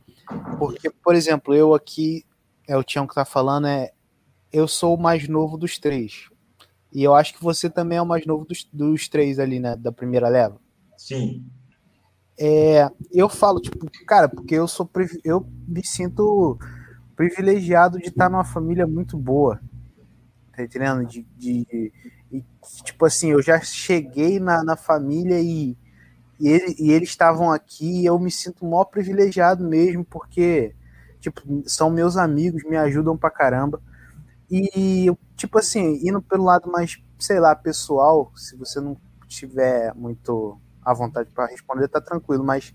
porque, 0.57 0.89
por 0.89 1.15
exemplo, 1.15 1.53
eu 1.53 1.73
aqui, 1.73 2.25
é 2.67 2.77
o 2.77 2.83
Tião 2.83 3.07
que 3.07 3.15
tá 3.15 3.25
falando, 3.25 3.67
é 3.67 3.91
eu 4.51 4.67
sou 4.67 4.95
o 4.95 5.01
mais 5.01 5.27
novo 5.27 5.57
dos 5.57 5.77
três. 5.77 6.29
E 6.91 7.03
eu 7.03 7.13
acho 7.13 7.35
que 7.35 7.43
você 7.43 7.69
também 7.69 7.97
é 7.97 8.01
o 8.01 8.05
mais 8.05 8.25
novo 8.25 8.45
dos, 8.45 8.67
dos 8.71 9.07
três 9.07 9.39
ali, 9.39 9.59
né? 9.59 9.75
Da 9.75 9.91
primeira 9.91 10.27
leva. 10.27 10.59
Sim. 10.97 11.45
É, 12.37 12.89
eu 13.11 13.29
falo, 13.29 13.59
tipo, 13.59 13.89
cara, 14.05 14.27
porque 14.27 14.55
eu 14.55 14.67
sou 14.67 14.89
eu 15.23 15.45
me 15.67 15.85
sinto 15.85 16.57
privilegiado 17.15 17.99
de 17.99 18.07
estar 18.07 18.29
numa 18.29 18.45
família 18.45 18.87
muito 18.87 19.17
boa. 19.17 19.59
Tá 20.55 20.63
entendendo? 20.63 21.05
De, 21.05 21.27
de, 21.37 21.91
e, 22.31 22.43
tipo 22.83 23.05
assim, 23.05 23.31
eu 23.31 23.41
já 23.41 23.59
cheguei 23.59 24.39
na, 24.39 24.63
na 24.63 24.75
família 24.75 25.39
e, 25.39 25.77
e, 26.39 26.47
ele, 26.47 26.75
e 26.79 26.91
eles 26.91 27.09
estavam 27.09 27.51
aqui 27.51 28.01
e 28.01 28.05
eu 28.05 28.17
me 28.17 28.31
sinto 28.31 28.65
mó 28.65 28.83
privilegiado 28.85 29.63
mesmo, 29.63 30.05
porque, 30.05 30.73
tipo, 31.19 31.41
são 31.65 31.89
meus 31.89 32.15
amigos, 32.17 32.63
me 32.63 32.77
ajudam 32.77 33.17
pra 33.17 33.29
caramba. 33.29 33.81
E, 34.49 35.11
tipo 35.35 35.59
assim, 35.59 35.99
indo 36.01 36.21
pelo 36.21 36.45
lado 36.45 36.71
mais, 36.71 36.97
sei 37.19 37.39
lá, 37.39 37.55
pessoal, 37.55 38.31
se 38.35 38.55
você 38.55 38.79
não 38.79 38.97
tiver 39.27 39.93
muito 39.93 40.59
à 40.83 40.93
vontade 40.93 41.29
para 41.31 41.47
responder, 41.47 41.87
tá 41.87 42.01
tranquilo, 42.01 42.43
mas 42.43 42.73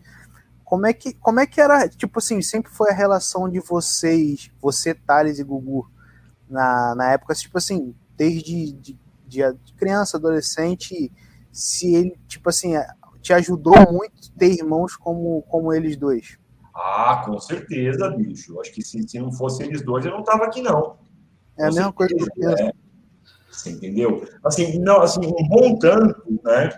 como 0.64 0.86
é 0.86 0.92
que 0.92 1.14
como 1.14 1.40
é 1.40 1.46
que 1.46 1.60
era, 1.60 1.88
tipo 1.88 2.18
assim, 2.18 2.40
sempre 2.42 2.70
foi 2.70 2.90
a 2.90 2.94
relação 2.94 3.48
de 3.48 3.60
vocês, 3.60 4.50
você, 4.60 4.94
Thales 4.94 5.38
e 5.38 5.44
Gugu, 5.44 5.90
na, 6.48 6.94
na 6.94 7.12
época, 7.12 7.34
tipo 7.34 7.58
assim, 7.58 7.94
desde 8.16 8.72
de, 8.72 8.98
de 9.26 9.74
criança, 9.76 10.16
adolescente, 10.16 11.10
se 11.52 11.94
ele, 11.94 12.18
tipo 12.28 12.48
assim, 12.48 12.74
te 13.24 13.32
ajudou 13.32 13.74
muito 13.90 14.30
ter 14.36 14.52
irmãos 14.52 14.96
como, 14.96 15.40
como 15.48 15.72
eles 15.72 15.96
dois? 15.96 16.38
Ah, 16.74 17.22
com 17.24 17.40
certeza, 17.40 18.10
bicho. 18.10 18.60
Acho 18.60 18.70
que 18.72 18.82
se, 18.82 19.08
se 19.08 19.18
não 19.18 19.32
fosse 19.32 19.62
eles 19.62 19.82
dois, 19.82 20.04
eu 20.04 20.12
não 20.12 20.22
tava 20.22 20.44
aqui, 20.44 20.60
não. 20.60 20.98
É 21.58 21.64
a 21.64 21.72
mesma 21.72 21.92
coisa 21.92 22.14
que 22.14 22.22
eu 22.22 22.28
penso. 22.34 22.62
É. 22.62 22.72
Você 23.50 23.70
entendeu? 23.70 24.28
Assim, 24.44 24.78
não, 24.78 25.00
assim, 25.00 25.20
um 25.24 25.48
bom 25.48 25.78
tanto, 25.78 26.38
né, 26.44 26.68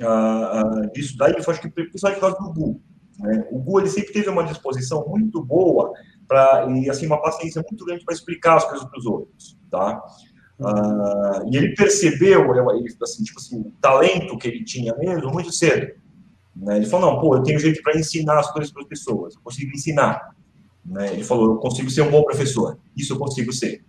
uh, 0.00 0.86
uh, 0.86 0.92
disso 0.92 1.16
daí, 1.16 1.34
eu 1.34 1.38
acho 1.38 1.60
que 1.60 1.68
principalmente 1.68 2.20
por 2.20 2.32
causa 2.32 2.38
do 2.38 2.52
Gu. 2.52 2.80
Né? 3.20 3.46
O 3.52 3.58
Gu, 3.60 3.80
ele 3.80 3.88
sempre 3.88 4.12
teve 4.12 4.28
uma 4.28 4.44
disposição 4.44 5.06
muito 5.06 5.44
boa 5.44 5.92
para 6.26 6.66
e, 6.70 6.90
assim, 6.90 7.06
uma 7.06 7.22
paciência 7.22 7.62
muito 7.70 7.84
grande 7.84 8.04
para 8.04 8.14
explicar 8.14 8.56
as 8.56 8.64
coisas 8.64 8.88
para 8.88 8.98
os 8.98 9.06
outros, 9.06 9.56
tá? 9.70 10.02
Uh, 10.58 11.48
e 11.52 11.56
ele 11.56 11.74
percebeu, 11.74 12.54
ele, 12.76 12.96
assim, 13.02 13.22
tipo 13.22 13.38
assim, 13.38 13.60
o 13.60 13.72
talento 13.80 14.36
que 14.36 14.48
ele 14.48 14.64
tinha 14.64 14.94
mesmo 14.96 15.30
muito 15.30 15.52
cedo. 15.52 15.94
Né? 16.56 16.76
Ele 16.78 16.86
falou, 16.86 17.12
não, 17.12 17.20
pô, 17.20 17.36
eu 17.36 17.42
tenho 17.42 17.60
jeito 17.60 17.80
para 17.82 17.98
ensinar 17.98 18.38
as 18.38 18.50
coisas 18.50 18.72
para 18.72 18.82
as 18.82 18.88
pessoas, 18.88 19.34
eu 19.34 19.40
consigo 19.42 19.70
ensinar. 19.72 20.34
Né? 20.84 21.12
Ele 21.12 21.22
falou, 21.22 21.52
eu 21.52 21.56
consigo 21.58 21.88
ser 21.90 22.02
um 22.02 22.10
bom 22.10 22.24
professor, 22.24 22.78
isso 22.96 23.12
eu 23.12 23.18
consigo 23.18 23.52
ser. 23.52 23.84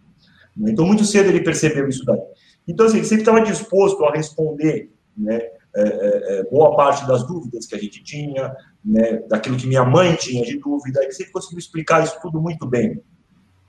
Então, 0.57 0.85
muito 0.85 1.05
cedo 1.05 1.29
ele 1.29 1.41
percebeu 1.41 1.87
isso 1.87 2.05
daí. 2.05 2.19
Então, 2.67 2.85
assim, 2.85 2.97
ele 2.97 3.05
sempre 3.05 3.21
estava 3.21 3.41
disposto 3.41 4.03
a 4.05 4.11
responder 4.11 4.91
né, 5.17 5.37
é, 5.75 5.81
é, 5.81 6.39
é, 6.39 6.43
boa 6.43 6.75
parte 6.75 7.07
das 7.07 7.25
dúvidas 7.25 7.65
que 7.65 7.75
a 7.75 7.79
gente 7.79 8.03
tinha, 8.03 8.55
né, 8.83 9.23
daquilo 9.27 9.57
que 9.57 9.67
minha 9.67 9.85
mãe 9.85 10.15
tinha 10.15 10.43
de 10.43 10.57
dúvida, 10.57 11.01
ele 11.01 11.11
sempre 11.11 11.31
conseguiu 11.31 11.59
explicar 11.59 12.03
isso 12.03 12.19
tudo 12.21 12.41
muito 12.41 12.67
bem. 12.67 13.01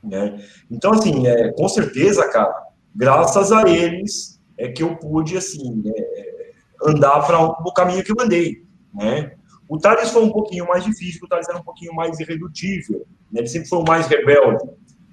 Né? 0.02 0.42
Então, 0.70 0.92
assim, 0.92 1.26
é, 1.26 1.52
com 1.52 1.68
certeza, 1.68 2.28
cara, 2.28 2.54
graças 2.94 3.52
a 3.52 3.68
eles 3.68 4.40
é 4.58 4.68
que 4.68 4.82
eu 4.82 4.96
pude, 4.96 5.36
assim, 5.36 5.82
é, 5.86 6.52
andar 6.84 7.26
para 7.26 7.40
o 7.40 7.72
caminho 7.72 8.04
que 8.04 8.12
eu 8.12 8.16
andei, 8.20 8.64
né? 8.94 9.32
O 9.68 9.78
Thales 9.78 10.10
foi 10.10 10.24
um 10.24 10.32
pouquinho 10.32 10.66
mais 10.66 10.82
difícil, 10.84 11.20
o 11.24 11.28
Thales 11.28 11.48
era 11.48 11.58
um 11.58 11.62
pouquinho 11.62 11.94
mais 11.94 12.18
irredutível, 12.18 13.06
né? 13.30 13.40
ele 13.40 13.46
sempre 13.46 13.68
foi 13.68 13.78
o 13.78 13.84
mais 13.84 14.06
rebelde, 14.08 14.64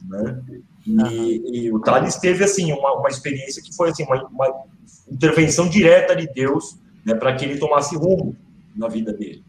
né? 0.10 0.42
E, 0.86 1.66
e, 1.66 1.72
o 1.72 1.80
Thales 1.80 2.16
teve, 2.16 2.44
assim, 2.44 2.72
uma, 2.72 2.94
uma 2.94 3.10
experiência 3.10 3.62
que 3.62 3.76
foi, 3.76 3.90
assim, 3.90 4.04
uma, 4.04 4.24
uma 4.30 4.64
intervenção 5.12 5.68
direta 5.68 6.16
de 6.16 6.28
Deus, 6.34 6.78
né, 7.06 7.14
para 7.14 7.36
que 7.36 7.46
ele 7.46 7.60
tomasse 7.60 7.96
rumo 7.96 8.36
na 8.76 8.88
vida 8.88 9.14
dele. 9.14 9.44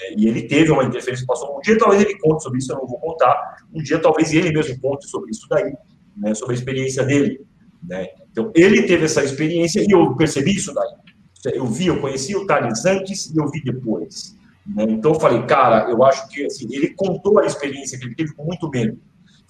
É, 0.00 0.14
e 0.16 0.26
ele 0.26 0.42
teve 0.42 0.70
uma 0.70 0.84
interferência, 0.84 1.26
passou 1.26 1.56
um 1.56 1.60
dia, 1.60 1.76
talvez 1.78 2.02
ele 2.02 2.18
conte 2.18 2.42
sobre 2.42 2.58
isso, 2.58 2.72
eu 2.72 2.76
não 2.76 2.86
vou 2.86 2.98
contar, 2.98 3.66
um 3.72 3.82
dia 3.82 3.98
talvez 3.98 4.32
ele 4.32 4.52
mesmo 4.52 4.80
conte 4.80 5.08
sobre 5.08 5.30
isso 5.30 5.46
daí, 5.48 5.74
né, 6.16 6.34
sobre 6.34 6.54
a 6.54 6.58
experiência 6.58 7.04
dele. 7.04 7.44
Né? 7.86 8.08
Então, 8.30 8.50
ele 8.54 8.82
teve 8.82 9.04
essa 9.04 9.22
experiência 9.22 9.80
e 9.80 9.90
eu 9.90 10.16
percebi 10.16 10.54
isso 10.54 10.72
daí. 10.72 11.54
Eu 11.54 11.66
vi, 11.66 11.88
eu 11.88 12.00
conheci 12.00 12.34
o 12.34 12.46
Thales 12.46 12.84
antes 12.86 13.30
e 13.30 13.36
eu 13.36 13.48
vi 13.50 13.62
depois. 13.62 14.34
Né? 14.66 14.84
Então, 14.84 15.12
eu 15.12 15.20
falei, 15.20 15.42
cara, 15.42 15.90
eu 15.90 16.02
acho 16.02 16.26
que 16.28 16.44
assim, 16.46 16.66
ele 16.70 16.94
contou 16.94 17.38
a 17.38 17.46
experiência 17.46 17.98
que 17.98 18.06
ele 18.06 18.14
teve 18.14 18.34
com 18.34 18.44
muito 18.44 18.68
medo. 18.70 18.98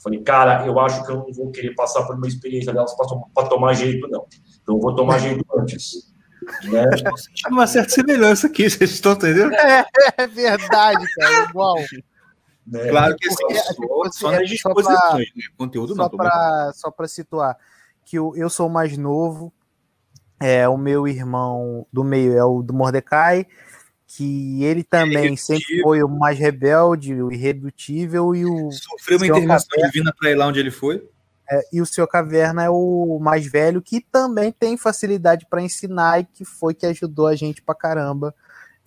Falei, 0.03 0.21
cara, 0.21 0.67
eu 0.67 0.79
acho 0.81 1.05
que 1.07 1.13
eu 1.13 1.17
não 1.17 1.33
vou 1.33 1.51
querer 1.51 1.75
passar 1.75 2.03
por 2.03 2.17
uma 2.17 2.27
experiência 2.27 2.73
delas 2.73 2.95
para 3.35 3.49
tomar 3.49 3.73
jeito, 3.75 4.07
não. 4.09 4.27
Então, 4.63 4.75
eu 4.75 4.81
vou 4.81 4.95
tomar 4.95 5.19
jeito 5.19 5.45
antes. 5.57 6.13
Né? 6.65 6.85
Uma 7.49 7.67
certa 7.67 7.91
semelhança 7.91 8.49
aqui, 8.49 8.69
vocês 8.69 8.91
estão 8.91 9.13
entendendo? 9.13 9.55
É, 9.55 9.87
é 10.19 10.27
verdade, 10.27 11.07
cara, 11.15 11.49
igual. 11.49 11.77
Né? 12.67 12.89
Claro 12.89 13.17
que 13.17 13.29
assim, 13.29 13.55
só, 13.55 14.11
só 14.11 14.31
nas 14.33 14.49
disposições, 14.49 15.29
né? 15.37 15.43
conteúdo 15.57 15.95
só 15.95 16.11
não. 16.11 16.73
só 16.73 16.91
para 16.91 17.09
situar, 17.09 17.57
que 18.05 18.19
eu, 18.19 18.35
eu 18.37 18.51
sou 18.51 18.69
o 18.69 18.73
mais 18.73 18.97
novo, 18.97 19.53
é 20.41 20.69
o 20.69 20.77
meu 20.77 21.07
irmão 21.09 21.87
do 21.93 22.05
meio 22.05 22.37
é 22.37 22.45
o 22.45 22.63
do 22.63 22.75
Mordecai, 22.75 23.47
que 24.07 24.63
ele 24.63 24.85
também 24.85 25.37
sempre 25.37 25.83
foi 25.83 26.03
o 26.03 26.09
mais 26.09 26.39
rebelde, 26.39 27.21
o 27.21 27.33
irredutível 27.33 28.35
e 28.35 28.45
o. 28.45 28.71
Sofreu 28.71 29.19
uma 29.19 29.27
intervenção 29.27 29.69
Caverna, 29.71 29.91
divina 29.91 30.15
para 30.19 30.31
ir 30.31 30.35
lá 30.35 30.47
onde 30.47 30.61
ele 30.61 30.71
foi. 30.71 31.09
É, 31.51 31.61
e 31.73 31.81
o 31.81 31.87
seu 31.87 32.07
Caverna 32.07 32.65
é 32.65 32.71
o 32.71 33.19
mais 33.21 33.47
velho, 33.47 33.83
que 33.83 34.01
também 34.01 34.53
tem 34.53 34.77
facilidade 34.77 35.47
para 35.49 35.63
ensinar 35.63 36.21
e 36.21 36.25
que 36.25 36.45
foi 36.45 36.75
que 36.75 36.87
ajudou 36.87 37.27
a 37.27 37.35
gente 37.35 37.61
pra 37.61 37.75
caramba. 37.75 38.35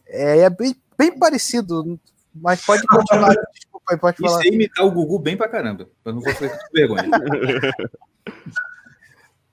É, 0.07 0.39
é 0.39 0.49
bem, 0.49 0.75
bem 0.97 1.17
parecido, 1.17 1.99
Mas 2.33 2.65
pode 2.65 2.83
continuar, 2.87 3.35
desculpa 3.53 3.93
aí, 3.93 3.97
pode 3.97 4.17
falar. 4.17 4.39
Isso 4.39 4.49
aí 4.49 4.55
imitar 4.55 4.85
o 4.85 4.91
Gugu 4.91 5.19
bem 5.19 5.37
pra 5.37 5.49
caramba. 5.49 5.87
Eu 6.03 6.13
não 6.13 6.21
vou 6.21 6.33
fazer 6.33 6.49
com 6.49 6.57
vergonha. 6.73 7.03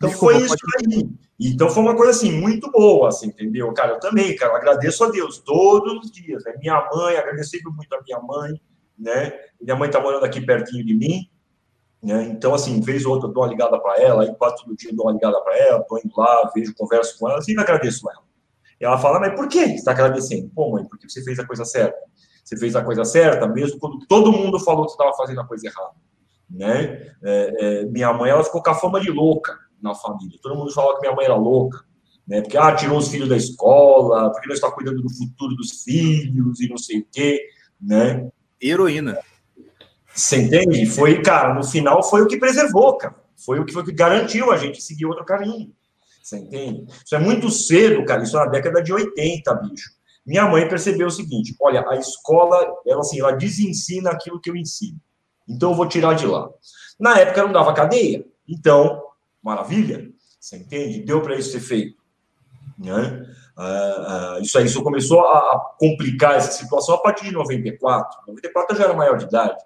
Então 0.05 0.09
Desculpa, 0.09 0.35
foi 0.35 0.45
isso 0.45 0.57
aí. 0.79 1.11
Então 1.41 1.69
foi 1.69 1.83
uma 1.83 1.97
coisa 1.97 2.13
assim, 2.13 2.33
muito 2.33 2.71
boa, 2.71 3.09
assim, 3.09 3.27
entendeu? 3.27 3.73
Cara, 3.73 3.95
eu 3.95 4.01
também, 4.01 4.37
cara, 4.37 4.53
eu 4.53 4.57
agradeço 4.57 5.03
a 5.05 5.11
Deus 5.11 5.39
todos 5.39 6.05
os 6.05 6.11
dias, 6.11 6.45
né? 6.45 6.55
Minha 6.59 6.89
mãe, 6.93 7.17
agradeço 7.17 7.57
muito 7.75 7.93
a 7.95 8.03
minha 8.03 8.21
mãe, 8.21 8.61
né? 8.99 9.33
Minha 9.61 9.77
mãe 9.77 9.91
tá 9.91 10.01
morando 10.01 10.25
aqui 10.25 10.41
pertinho 10.41 10.85
de 10.85 10.95
mim, 10.95 11.29
né? 12.03 12.25
Então, 12.25 12.55
assim, 12.55 12.81
vez 12.81 13.05
ou 13.05 13.15
outra 13.15 13.29
eu 13.29 13.33
dou 13.33 13.43
uma 13.43 13.49
ligada 13.49 13.79
para 13.81 14.01
ela, 14.01 14.23
aí 14.23 14.35
quase 14.37 14.57
todo 14.57 14.77
dia 14.77 14.91
eu 14.91 14.97
dou 14.97 15.07
uma 15.07 15.13
ligada 15.13 15.41
para 15.41 15.57
ela, 15.57 15.83
tô 15.83 15.99
indo 15.99 16.13
lá, 16.17 16.51
vejo, 16.55 16.75
converso 16.75 17.19
com 17.19 17.29
ela, 17.29 17.43
sempre 17.43 17.63
agradeço 17.63 18.09
ela. 18.09 18.23
E 18.81 18.85
ela 18.85 18.99
fala, 18.99 19.19
mas 19.19 19.35
por 19.35 19.49
que 19.49 19.65
você 19.67 19.75
está 19.75 19.91
agradecendo? 19.91 20.51
Pô, 20.55 20.71
mãe, 20.71 20.85
porque 20.85 21.09
você 21.09 21.23
fez 21.23 21.39
a 21.39 21.47
coisa 21.47 21.65
certa. 21.65 21.99
Você 22.45 22.57
fez 22.57 22.77
a 22.77 22.85
coisa 22.85 23.05
certa, 23.05 23.47
mesmo 23.49 23.81
quando 23.81 24.07
todo 24.07 24.31
mundo 24.31 24.61
falou 24.61 24.85
que 24.85 24.93
você 24.93 24.97
estava 24.97 25.17
fazendo 25.17 25.41
a 25.41 25.47
coisa 25.47 25.67
errada. 25.67 25.95
Né? 26.49 27.15
É, 27.23 27.55
é, 27.83 27.85
minha 27.87 28.13
mãe, 28.13 28.31
ela 28.31 28.45
ficou 28.45 28.63
com 28.63 28.71
a 28.71 28.75
fama 28.75 29.01
de 29.01 29.11
louca 29.11 29.59
na 29.85 29.95
família. 29.95 30.39
Todo 30.43 30.57
mundo 30.57 30.73
falava 30.73 30.97
que 30.97 31.03
minha 31.03 31.15
mãe 31.15 31.27
era 31.27 31.37
louca. 31.37 31.85
Né? 32.27 32.41
Porque, 32.41 32.57
ah, 32.57 32.75
tirou 32.75 32.99
os 32.99 33.09
filhos 33.09 33.29
da 33.29 33.37
escola, 33.37 34.33
porque 34.33 34.49
não 34.49 34.55
está 34.55 34.71
cuidando 34.71 35.03
do 35.03 35.15
futuro 35.15 35.55
dos 35.55 35.83
filhos 35.85 36.59
e 36.61 36.69
não 36.69 36.79
sei 36.79 37.01
o 37.01 37.07
quê, 37.13 37.47
né? 37.79 38.31
Heroína. 38.61 39.19
Você 40.15 40.39
entende? 40.39 40.87
Foi, 40.87 41.21
cara, 41.21 41.53
no 41.53 41.63
final 41.63 42.03
foi 42.03 42.23
o 42.23 42.27
que 42.27 42.39
preservou, 42.39 42.97
cara. 42.97 43.15
Foi 43.37 43.61
o 43.61 43.65
que, 43.65 43.73
foi 43.73 43.83
o 43.83 43.85
que 43.85 43.93
garantiu 43.93 44.51
a 44.51 44.57
gente 44.57 44.83
seguir 44.83 45.05
outro 45.05 45.25
caminho. 45.25 45.75
Você 46.23 46.39
entende? 46.39 46.87
Isso 47.05 47.15
é 47.15 47.19
muito 47.19 47.51
cedo, 47.51 48.05
cara. 48.07 48.23
Isso 48.23 48.39
é 48.39 48.45
na 48.45 48.51
década 48.51 48.83
de 48.83 48.93
80, 48.93 49.55
bicho. 49.57 49.91
Minha 50.25 50.49
mãe 50.49 50.67
percebeu 50.67 51.09
o 51.09 51.11
seguinte: 51.11 51.55
olha, 51.61 51.85
a 51.87 51.97
escola, 51.97 52.57
ela 52.87 53.01
assim, 53.01 53.21
ela 53.21 53.33
desensina 53.33 54.11
aquilo 54.11 54.41
que 54.41 54.49
eu 54.49 54.57
ensino. 54.57 54.99
Então 55.47 55.73
eu 55.73 55.77
vou 55.77 55.87
tirar 55.87 56.15
de 56.15 56.27
lá. 56.27 56.49
Na 56.99 57.19
época 57.19 57.43
não 57.43 57.53
dava 57.53 57.75
cadeia. 57.75 58.25
Então, 58.49 59.03
maravilha. 59.45 60.11
Você 60.41 60.57
entende? 60.57 61.03
Deu 61.03 61.21
para 61.21 61.37
isso 61.37 61.53
ser 61.53 61.61
feito. 61.61 62.03
Né? 62.79 63.27
Uh, 63.57 64.39
uh, 64.39 64.43
isso 64.43 64.59
aí 64.59 64.67
isso 64.67 64.83
começou 64.83 65.21
a, 65.21 65.39
a, 65.39 65.75
complicar 65.79 66.35
essa 66.35 66.51
situação 66.51 66.97
a 66.97 66.99
partir 66.99 67.27
de 67.27 67.33
94. 67.33 68.19
94 68.27 68.75
eu 68.75 68.79
já 68.79 68.85
era 68.85 68.95
maior 68.95 69.17
de 69.17 69.27
idade. 69.27 69.63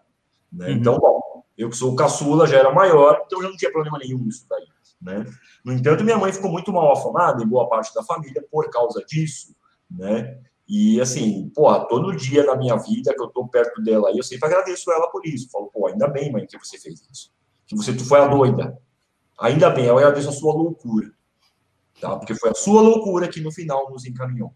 Né? 0.52 0.68
Uhum. 0.68 0.72
Então, 0.72 0.98
bom, 0.98 1.20
eu 1.56 1.70
que 1.70 1.76
sou 1.76 1.96
caçula 1.96 2.46
já 2.46 2.58
era 2.58 2.72
maior, 2.72 3.22
então 3.24 3.40
já 3.40 3.48
não 3.48 3.56
tinha 3.56 3.72
problema 3.72 3.98
nenhum 3.98 4.18
nisso 4.18 4.46
daí. 4.48 4.66
Né? 5.00 5.24
No 5.64 5.72
entanto, 5.72 6.04
minha 6.04 6.18
mãe 6.18 6.32
ficou 6.32 6.50
muito 6.50 6.72
mal 6.72 6.92
afamada, 6.92 7.42
em 7.42 7.46
boa 7.46 7.68
parte 7.68 7.94
da 7.94 8.02
família, 8.02 8.44
por 8.50 8.68
causa 8.68 9.02
disso. 9.06 9.54
Né? 9.90 10.38
E 10.68 11.00
assim, 11.00 11.48
porra, 11.54 11.86
todo 11.88 12.14
dia 12.14 12.44
na 12.44 12.54
minha 12.54 12.76
vida 12.76 13.14
que 13.14 13.22
eu 13.22 13.28
tô 13.28 13.48
perto 13.48 13.80
dela 13.80 14.10
eu 14.14 14.22
sempre 14.22 14.46
agradeço 14.46 14.92
ela 14.92 15.10
por 15.10 15.24
isso. 15.26 15.50
Falo, 15.50 15.70
pô, 15.72 15.86
ainda 15.86 16.06
bem, 16.08 16.30
mãe, 16.30 16.46
que 16.46 16.58
você 16.58 16.78
fez 16.78 17.00
isso. 17.10 17.32
Que 17.66 17.74
você 17.74 17.94
tu 17.94 18.04
foi 18.04 18.20
a 18.20 18.26
doida. 18.26 18.78
Ainda 19.40 19.70
bem, 19.70 19.86
eu 19.86 19.96
agradeço 19.96 20.28
a 20.28 20.32
sua 20.32 20.52
loucura. 20.52 21.10
Tá? 22.00 22.16
Porque 22.16 22.34
foi 22.34 22.50
a 22.50 22.54
sua 22.54 22.80
loucura 22.80 23.28
que 23.28 23.40
no 23.40 23.52
final 23.52 23.90
nos 23.90 24.04
encaminhou. 24.04 24.52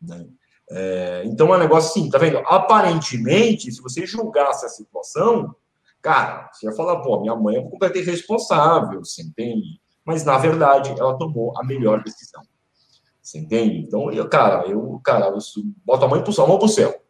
Né? 0.00 0.26
É, 0.70 1.22
então 1.24 1.52
é 1.52 1.56
um 1.56 1.60
negócio 1.60 1.90
assim, 1.90 2.10
tá 2.10 2.18
vendo? 2.18 2.38
Aparentemente, 2.38 3.72
se 3.72 3.80
você 3.80 4.06
julgasse 4.06 4.66
a 4.66 4.68
situação, 4.68 5.54
cara, 6.02 6.50
você 6.52 6.66
ia 6.66 6.72
falar, 6.72 7.00
pô, 7.00 7.20
minha 7.20 7.34
mãe 7.34 7.56
é 7.56 7.62
completamente 7.62 8.10
responsável, 8.10 9.04
você 9.04 9.22
entende? 9.22 9.80
Mas 10.04 10.24
na 10.24 10.36
verdade, 10.36 10.94
ela 10.98 11.16
tomou 11.16 11.58
a 11.58 11.64
melhor 11.64 12.02
decisão. 12.02 12.42
Você 13.22 13.38
entende? 13.38 13.78
Então, 13.78 14.10
eu, 14.10 14.28
cara, 14.28 14.66
eu, 14.66 15.00
cara, 15.04 15.26
eu 15.28 15.38
boto 15.84 16.04
a 16.04 16.08
mãe 16.08 16.22
pro 16.22 16.32
céu, 16.32 16.44
a 16.44 16.48
mão 16.48 16.58
pro 16.58 16.68
céu. 16.68 17.02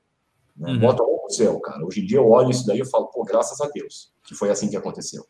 Né? 0.56 0.72
Uhum. 0.72 0.80
Boto 0.80 1.02
a 1.02 1.06
mão 1.06 1.18
pro 1.18 1.30
céu, 1.30 1.60
cara. 1.60 1.84
Hoje 1.84 2.00
em 2.00 2.06
dia 2.06 2.18
eu 2.18 2.28
olho 2.28 2.50
isso 2.50 2.66
daí 2.66 2.80
e 2.80 2.84
falo, 2.84 3.06
pô, 3.06 3.24
graças 3.24 3.60
a 3.60 3.68
Deus, 3.68 4.12
que 4.24 4.34
foi 4.34 4.50
assim 4.50 4.68
que 4.68 4.76
aconteceu. 4.76 5.24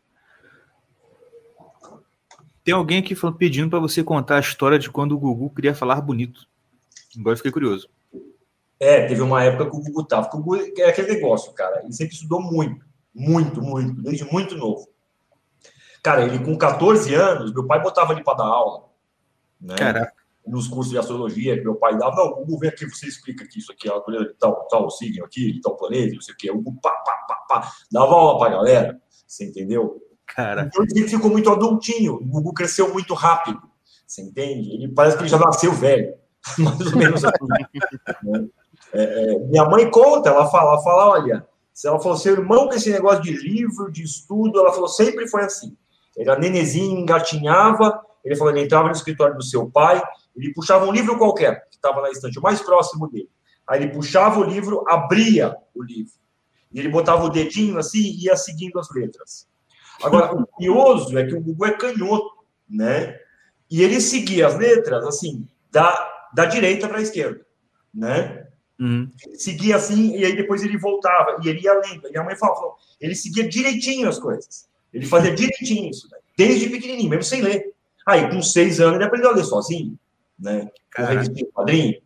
Tem 2.68 2.74
alguém 2.74 2.98
aqui 2.98 3.16
pedindo 3.38 3.70
para 3.70 3.78
você 3.78 4.04
contar 4.04 4.36
a 4.36 4.40
história 4.40 4.78
de 4.78 4.90
quando 4.90 5.12
o 5.12 5.18
Gugu 5.18 5.48
queria 5.54 5.74
falar 5.74 6.02
bonito. 6.02 6.46
Agora 7.18 7.32
eu 7.32 7.36
fiquei 7.38 7.50
curioso. 7.50 7.88
É, 8.78 9.06
teve 9.06 9.22
uma 9.22 9.42
época 9.42 9.70
que 9.70 9.76
o 9.78 9.80
Gugu 9.80 10.04
tava. 10.04 10.28
O 10.28 10.42
Gugu 10.42 10.56
é 10.76 10.90
aquele 10.90 11.14
negócio, 11.14 11.50
cara. 11.54 11.80
Ele 11.82 11.94
sempre 11.94 12.14
estudou 12.14 12.42
muito, 12.42 12.84
muito, 13.14 13.62
muito, 13.62 14.02
desde 14.02 14.30
muito 14.30 14.54
novo. 14.54 14.86
Cara, 16.02 16.26
ele 16.26 16.44
com 16.44 16.58
14 16.58 17.14
anos, 17.14 17.54
meu 17.54 17.66
pai 17.66 17.80
botava 17.80 18.12
ele 18.12 18.22
para 18.22 18.36
dar 18.36 18.48
aula. 18.48 18.84
Né? 19.58 19.74
Caraca. 19.74 20.12
Nos 20.46 20.68
cursos 20.68 20.92
de 20.92 20.98
astrologia 20.98 21.56
que 21.56 21.64
meu 21.64 21.76
pai 21.76 21.96
dava. 21.96 22.16
Não, 22.16 22.34
Gugu, 22.34 22.58
vem 22.58 22.68
aqui, 22.68 22.84
você 22.84 23.06
explica 23.06 23.44
aqui 23.44 23.60
isso 23.60 23.72
aqui, 23.72 23.88
colher 24.02 24.28
de 24.28 24.34
tal, 24.34 24.68
tal 24.68 24.90
signo 24.90 25.24
aqui, 25.24 25.54
de 25.54 25.62
tal 25.62 25.74
planeta, 25.74 26.16
não 26.16 26.20
sei 26.20 26.34
o 26.34 26.36
quê. 26.36 26.50
O 26.50 26.60
Gugu, 26.60 26.78
pá, 26.82 26.90
pá, 26.90 27.16
pá, 27.26 27.34
pá. 27.48 27.72
Dava 27.90 28.12
aula 28.12 28.38
pra 28.38 28.50
galera. 28.50 29.00
Você 29.26 29.46
entendeu? 29.46 30.06
Cara. 30.34 30.62
Então 30.62 30.84
ele 30.84 31.08
ficou 31.08 31.30
muito 31.30 31.50
adultinho. 31.50 32.14
O 32.14 32.24
Gugu 32.24 32.52
cresceu 32.52 32.92
muito 32.92 33.14
rápido. 33.14 33.60
Você 34.06 34.22
entende? 34.22 34.70
Ele 34.70 34.88
parece 34.88 35.16
que 35.16 35.22
ele 35.22 35.30
já 35.30 35.38
nasceu 35.38 35.72
velho. 35.72 36.14
Mais 36.58 36.80
ou 36.80 36.96
menos 36.96 37.24
assim. 37.24 38.50
É, 38.92 39.02
é, 39.02 39.38
minha 39.40 39.64
mãe 39.64 39.90
conta, 39.90 40.30
ela 40.30 40.48
fala, 40.48 40.72
ela 40.72 40.82
fala, 40.82 41.10
olha, 41.10 41.46
ela 41.84 42.00
falou, 42.00 42.16
seu 42.16 42.32
irmão 42.32 42.68
com 42.68 42.74
esse 42.74 42.90
negócio 42.90 43.22
de 43.22 43.32
livro, 43.32 43.90
de 43.92 44.02
estudo, 44.02 44.58
ela 44.58 44.72
falou, 44.72 44.88
sempre 44.88 45.28
foi 45.28 45.42
assim. 45.42 45.76
Ele 46.16 46.30
era 46.30 46.38
nenezinho, 46.38 46.98
engatinhava, 46.98 48.00
ele 48.24 48.34
falou, 48.34 48.52
ele 48.52 48.64
entrava 48.64 48.86
no 48.86 48.94
escritório 48.94 49.36
do 49.36 49.44
seu 49.44 49.70
pai, 49.70 50.02
ele 50.36 50.52
puxava 50.54 50.86
um 50.86 50.92
livro 50.92 51.18
qualquer, 51.18 51.68
que 51.68 51.76
estava 51.76 52.00
na 52.00 52.10
estante, 52.10 52.40
mais 52.40 52.62
próximo 52.62 53.08
dele. 53.08 53.28
Aí 53.68 53.82
ele 53.82 53.92
puxava 53.92 54.40
o 54.40 54.44
livro, 54.44 54.84
abria 54.88 55.54
o 55.74 55.82
livro. 55.82 56.12
E 56.72 56.78
ele 56.78 56.88
botava 56.88 57.24
o 57.24 57.30
dedinho 57.30 57.78
assim 57.78 58.00
e 58.00 58.24
ia 58.24 58.36
seguindo 58.36 58.78
as 58.78 58.90
letras. 58.90 59.46
Agora, 60.02 60.34
o 60.34 60.46
curioso 60.46 61.18
é 61.18 61.26
que 61.26 61.34
o 61.34 61.40
Gugu 61.40 61.66
é 61.66 61.72
canhoto, 61.72 62.44
né? 62.68 63.18
E 63.70 63.82
ele 63.82 64.00
seguia 64.00 64.46
as 64.46 64.56
letras, 64.56 65.04
assim, 65.04 65.46
da, 65.70 66.28
da 66.32 66.46
direita 66.46 66.88
para 66.88 66.98
a 66.98 67.02
esquerda, 67.02 67.44
né? 67.92 68.46
Uhum. 68.78 69.10
Seguia 69.34 69.76
assim, 69.76 70.16
e 70.16 70.24
aí 70.24 70.36
depois 70.36 70.62
ele 70.62 70.78
voltava, 70.78 71.40
e 71.42 71.48
ele 71.48 71.60
ia 71.60 71.74
lendo. 71.74 72.08
E 72.10 72.16
a 72.16 72.22
mãe 72.22 72.36
falava, 72.36 72.74
ele 73.00 73.14
seguia 73.14 73.48
direitinho 73.48 74.08
as 74.08 74.18
coisas. 74.18 74.68
Ele 74.92 75.04
fazia 75.04 75.34
direitinho 75.34 75.90
isso, 75.90 76.08
né? 76.10 76.18
desde 76.38 76.70
pequenininho, 76.70 77.10
mesmo 77.10 77.24
sem 77.24 77.42
ler. 77.42 77.74
Aí, 78.06 78.30
com 78.30 78.40
seis 78.40 78.80
anos, 78.80 78.94
ele 78.94 79.04
aprendeu 79.04 79.30
a 79.30 79.34
ler 79.34 79.44
sozinho, 79.44 79.98
né? 80.38 80.70
Com 80.94 81.02
revistinha 81.02 81.46
padrinho, 81.52 82.00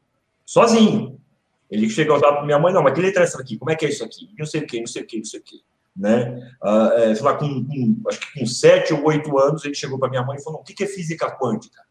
sozinho. 0.44 1.20
Ele 1.70 1.88
chegou 1.88 2.16
lá 2.16 2.32
para 2.32 2.44
minha 2.44 2.58
mãe, 2.58 2.72
não, 2.72 2.82
mas 2.82 2.94
que 2.94 3.00
letra 3.00 3.22
é 3.22 3.24
essa 3.24 3.40
aqui? 3.40 3.58
Como 3.58 3.70
é 3.70 3.76
que 3.76 3.86
é 3.86 3.90
isso 3.90 4.02
aqui? 4.02 4.30
Não 4.38 4.46
sei 4.46 4.62
o 4.62 4.66
que, 4.66 4.80
não 4.80 4.86
sei 4.86 5.02
o 5.02 5.06
que, 5.06 5.18
não 5.18 5.24
sei 5.24 5.40
o 5.40 5.42
que. 5.42 5.62
Né? 5.94 6.52
Ah, 6.62 6.92
é, 6.96 7.14
sei 7.14 7.24
lá, 7.24 7.34
com, 7.34 7.64
com, 7.64 8.02
acho 8.08 8.20
que 8.20 8.40
com 8.40 8.46
sete 8.46 8.94
ou 8.94 9.04
oito 9.04 9.38
anos, 9.38 9.64
ele 9.64 9.74
chegou 9.74 9.98
para 9.98 10.08
minha 10.08 10.24
mãe 10.24 10.38
e 10.38 10.42
falou: 10.42 10.60
o 10.60 10.62
que, 10.64 10.74
que 10.74 10.84
é 10.84 10.86
física 10.86 11.30
quântica? 11.30 11.82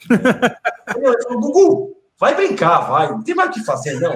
ele 0.10 1.22
falou, 1.22 1.40
Gugu, 1.40 2.02
Vai 2.22 2.36
brincar, 2.36 2.88
vai. 2.88 3.10
Não 3.10 3.20
tem 3.20 3.34
mais 3.34 3.50
o 3.50 3.52
que 3.52 3.64
fazer, 3.64 3.98
não. 3.98 4.14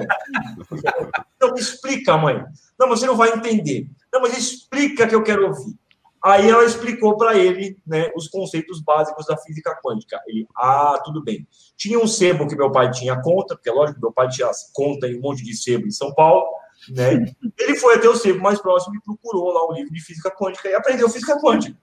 Não, 1.41 1.53
me 1.53 1.59
explica, 1.59 2.17
mãe. 2.17 2.41
Não, 2.79 2.87
você 2.87 3.05
não 3.05 3.17
vai 3.17 3.33
entender. 3.33 3.89
Não, 4.13 4.21
mas 4.21 4.37
explica 4.37 5.05
que 5.05 5.13
eu 5.13 5.23
quero 5.23 5.45
ouvir. 5.47 5.75
Aí 6.23 6.49
ela 6.49 6.63
explicou 6.63 7.17
para 7.17 7.37
ele 7.37 7.77
né, 7.85 8.09
os 8.15 8.29
conceitos 8.29 8.81
básicos 8.81 9.25
da 9.25 9.35
física 9.35 9.77
quântica. 9.83 10.21
Ele, 10.25 10.47
ah, 10.55 10.97
tudo 11.03 11.21
bem. 11.21 11.45
Tinha 11.75 11.99
um 11.99 12.07
sebo 12.07 12.47
que 12.47 12.55
meu 12.55 12.71
pai 12.71 12.89
tinha 12.91 13.21
conta, 13.21 13.55
porque 13.55 13.69
lógico, 13.69 13.99
meu 13.99 14.13
pai 14.13 14.29
tinha 14.29 14.49
conta 14.71 15.05
em 15.05 15.17
um 15.17 15.21
monte 15.21 15.43
de 15.43 15.53
sebo 15.53 15.85
em 15.85 15.91
São 15.91 16.13
Paulo. 16.13 16.45
Né? 16.89 17.33
Ele 17.57 17.75
foi 17.75 17.95
até 17.95 18.07
o 18.07 18.15
sebo 18.15 18.41
mais 18.41 18.61
próximo 18.61 18.95
e 18.95 19.01
procurou 19.01 19.51
lá 19.51 19.67
o 19.67 19.73
livro 19.73 19.93
de 19.93 20.01
física 20.01 20.31
quântica 20.31 20.69
e 20.69 20.75
aprendeu 20.75 21.09
física 21.09 21.39
quântica. 21.39 21.77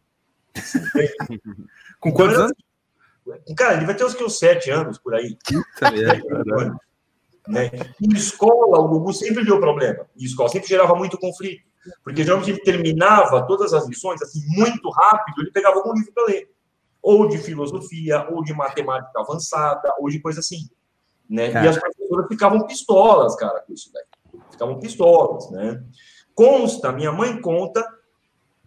Com 2.01 2.13
quantos 2.13 2.39
anos? 2.39 2.53
Cara, 3.57 3.77
ele 3.77 3.87
vai 3.87 3.95
ter 3.95 4.05
uns, 4.05 4.15
uns 4.21 4.39
sete 4.39 4.71
anos 4.71 4.99
por 4.99 5.15
aí. 5.15 5.37
né? 7.49 7.71
Em 8.01 8.15
escola, 8.15 8.79
o 8.79 8.89
Gugu 8.89 9.13
sempre 9.13 9.45
deu 9.45 9.59
problema. 9.59 10.07
Em 10.17 10.25
escola, 10.25 10.49
sempre 10.49 10.69
gerava 10.69 10.95
muito 10.95 11.19
conflito. 11.19 11.65
Porque 12.03 12.25
geralmente 12.25 12.51
ele 12.51 12.61
terminava 12.61 13.47
todas 13.47 13.75
as 13.75 13.87
lições 13.87 14.23
assim, 14.23 14.41
muito 14.57 14.89
rápido, 14.91 15.43
ele 15.43 15.51
pegava 15.51 15.77
algum 15.77 15.93
livro 15.93 16.13
para 16.13 16.25
ler. 16.27 16.51
Ou 17.03 17.29
de 17.29 17.39
filosofia, 17.39 18.27
ou 18.31 18.43
de 18.43 18.55
matemática 18.55 19.21
avançada, 19.21 19.93
ou 19.99 20.09
de 20.09 20.19
coisa 20.21 20.41
assim. 20.41 20.69
Né? 21.29 21.53
E 21.53 21.69
as 21.69 21.79
professoras 21.79 22.27
ficavam 22.29 22.67
pistolas, 22.67 23.37
cara, 23.37 23.61
com 23.61 23.73
isso 23.75 23.91
daí. 23.93 24.05
Ficavam 24.55 24.79
pistolas, 24.79 25.51
né? 25.51 25.83
Consta, 26.35 26.93
minha 26.93 27.13
mãe 27.13 27.41
conta 27.41 27.85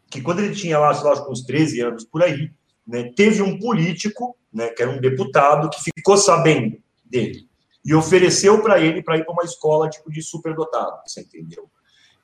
que 0.10 0.22
quando 0.22 0.40
ele 0.40 0.56
tinha 0.56 0.80
lá, 0.80 0.94
sei 0.94 1.10
lá, 1.10 1.30
uns 1.30 1.42
13 1.44 1.82
anos 1.82 2.06
por 2.06 2.24
aí, 2.24 2.52
né, 2.86 3.12
teve 3.16 3.42
um 3.42 3.60
político 3.60 4.38
né, 4.54 4.70
que 4.70 4.82
era 4.82 4.92
um 4.92 5.02
deputado, 5.02 5.70
que 5.70 5.82
ficou 5.82 6.16
sabendo 6.18 6.78
dele 7.04 7.48
e 7.84 7.94
ofereceu 7.94 8.62
para 8.62 8.80
ele 8.80 9.02
para 9.02 9.18
ir 9.18 9.24
para 9.24 9.34
uma 9.34 9.44
escola 9.44 9.90
tipo 9.90 10.12
de 10.12 10.22
superdotado, 10.22 11.00
você 11.06 11.22
entendeu? 11.22 11.70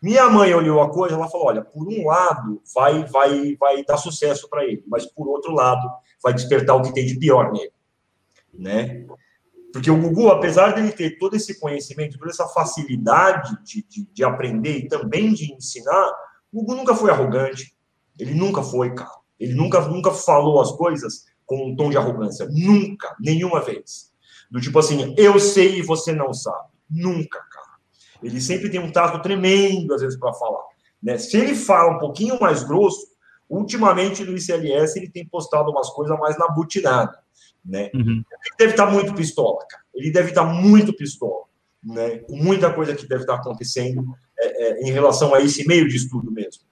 Minha 0.01 0.29
mãe 0.29 0.53
olhou 0.53 0.81
a 0.81 0.89
coisa, 0.89 1.15
ela 1.15 1.29
falou: 1.29 1.47
olha, 1.47 1.63
por 1.63 1.87
um 1.87 2.05
lado 2.05 2.61
vai 2.75 3.05
vai 3.05 3.55
vai 3.55 3.83
dar 3.85 3.95
sucesso 3.95 4.49
para 4.49 4.65
ele, 4.65 4.83
mas 4.87 5.05
por 5.05 5.27
outro 5.27 5.53
lado 5.53 5.89
vai 6.21 6.33
despertar 6.33 6.75
o 6.75 6.81
que 6.81 6.93
tem 6.93 7.05
de 7.05 7.17
pior 7.17 7.53
nele, 7.53 7.71
né? 8.53 9.05
Porque 9.73 9.89
o 9.89 9.99
Gugu, 9.99 10.29
apesar 10.29 10.75
dele 10.75 10.91
ter 10.91 11.17
todo 11.17 11.35
esse 11.35 11.59
conhecimento, 11.59 12.19
toda 12.19 12.29
essa 12.29 12.47
facilidade 12.47 13.57
de, 13.63 13.83
de, 13.89 14.07
de 14.13 14.23
aprender 14.23 14.77
e 14.77 14.87
também 14.87 15.33
de 15.33 15.51
ensinar, 15.51 16.11
o 16.51 16.59
Gugu 16.61 16.75
nunca 16.75 16.95
foi 16.95 17.09
arrogante. 17.09 17.75
Ele 18.19 18.35
nunca 18.35 18.61
foi, 18.61 18.93
cara. 18.93 19.09
Ele 19.39 19.55
nunca, 19.55 19.81
nunca 19.81 20.11
falou 20.11 20.61
as 20.61 20.71
coisas 20.73 21.25
com 21.43 21.71
um 21.71 21.75
tom 21.75 21.89
de 21.89 21.97
arrogância. 21.97 22.47
Nunca, 22.51 23.15
nenhuma 23.19 23.61
vez. 23.61 24.13
Do 24.51 24.61
tipo 24.61 24.77
assim, 24.77 25.15
eu 25.17 25.39
sei 25.39 25.79
e 25.79 25.81
você 25.81 26.13
não 26.13 26.31
sabe. 26.31 26.69
Nunca, 26.87 27.39
cara. 27.39 27.73
Ele 28.21 28.39
sempre 28.39 28.69
tem 28.69 28.79
um 28.79 28.91
tato 28.91 29.23
tremendo, 29.23 29.91
às 29.95 30.01
vezes, 30.01 30.19
para 30.19 30.33
falar. 30.33 30.61
Né? 31.01 31.17
Se 31.17 31.35
ele 31.35 31.55
fala 31.55 31.95
um 31.95 31.99
pouquinho 31.99 32.39
mais 32.39 32.63
grosso, 32.63 33.07
ultimamente 33.49 34.23
no 34.23 34.37
ICLS 34.37 34.97
ele 34.97 35.09
tem 35.09 35.27
postado 35.27 35.71
umas 35.71 35.89
coisas 35.89 36.17
mais 36.19 36.37
na 36.37 36.47
butinada. 36.47 37.17
Né? 37.63 37.89
Uhum. 37.93 38.23
Ele 38.45 38.55
deve 38.57 38.71
estar 38.71 38.85
tá 38.85 38.91
muito 38.91 39.13
pistola, 39.13 39.65
cara. 39.69 39.83
Ele 39.93 40.11
deve 40.11 40.29
estar 40.29 40.45
tá 40.45 40.51
muito 40.51 40.93
pistola. 40.93 41.43
Né? 41.83 42.19
Com 42.19 42.35
muita 42.35 42.73
coisa 42.73 42.95
que 42.95 43.07
deve 43.07 43.21
estar 43.21 43.35
tá 43.35 43.39
acontecendo 43.41 44.05
é, 44.39 44.63
é, 44.63 44.81
em 44.81 44.91
relação 44.91 45.33
a 45.33 45.41
esse 45.41 45.67
meio 45.67 45.87
de 45.87 45.95
estudo 45.95 46.31
mesmo. 46.31 46.63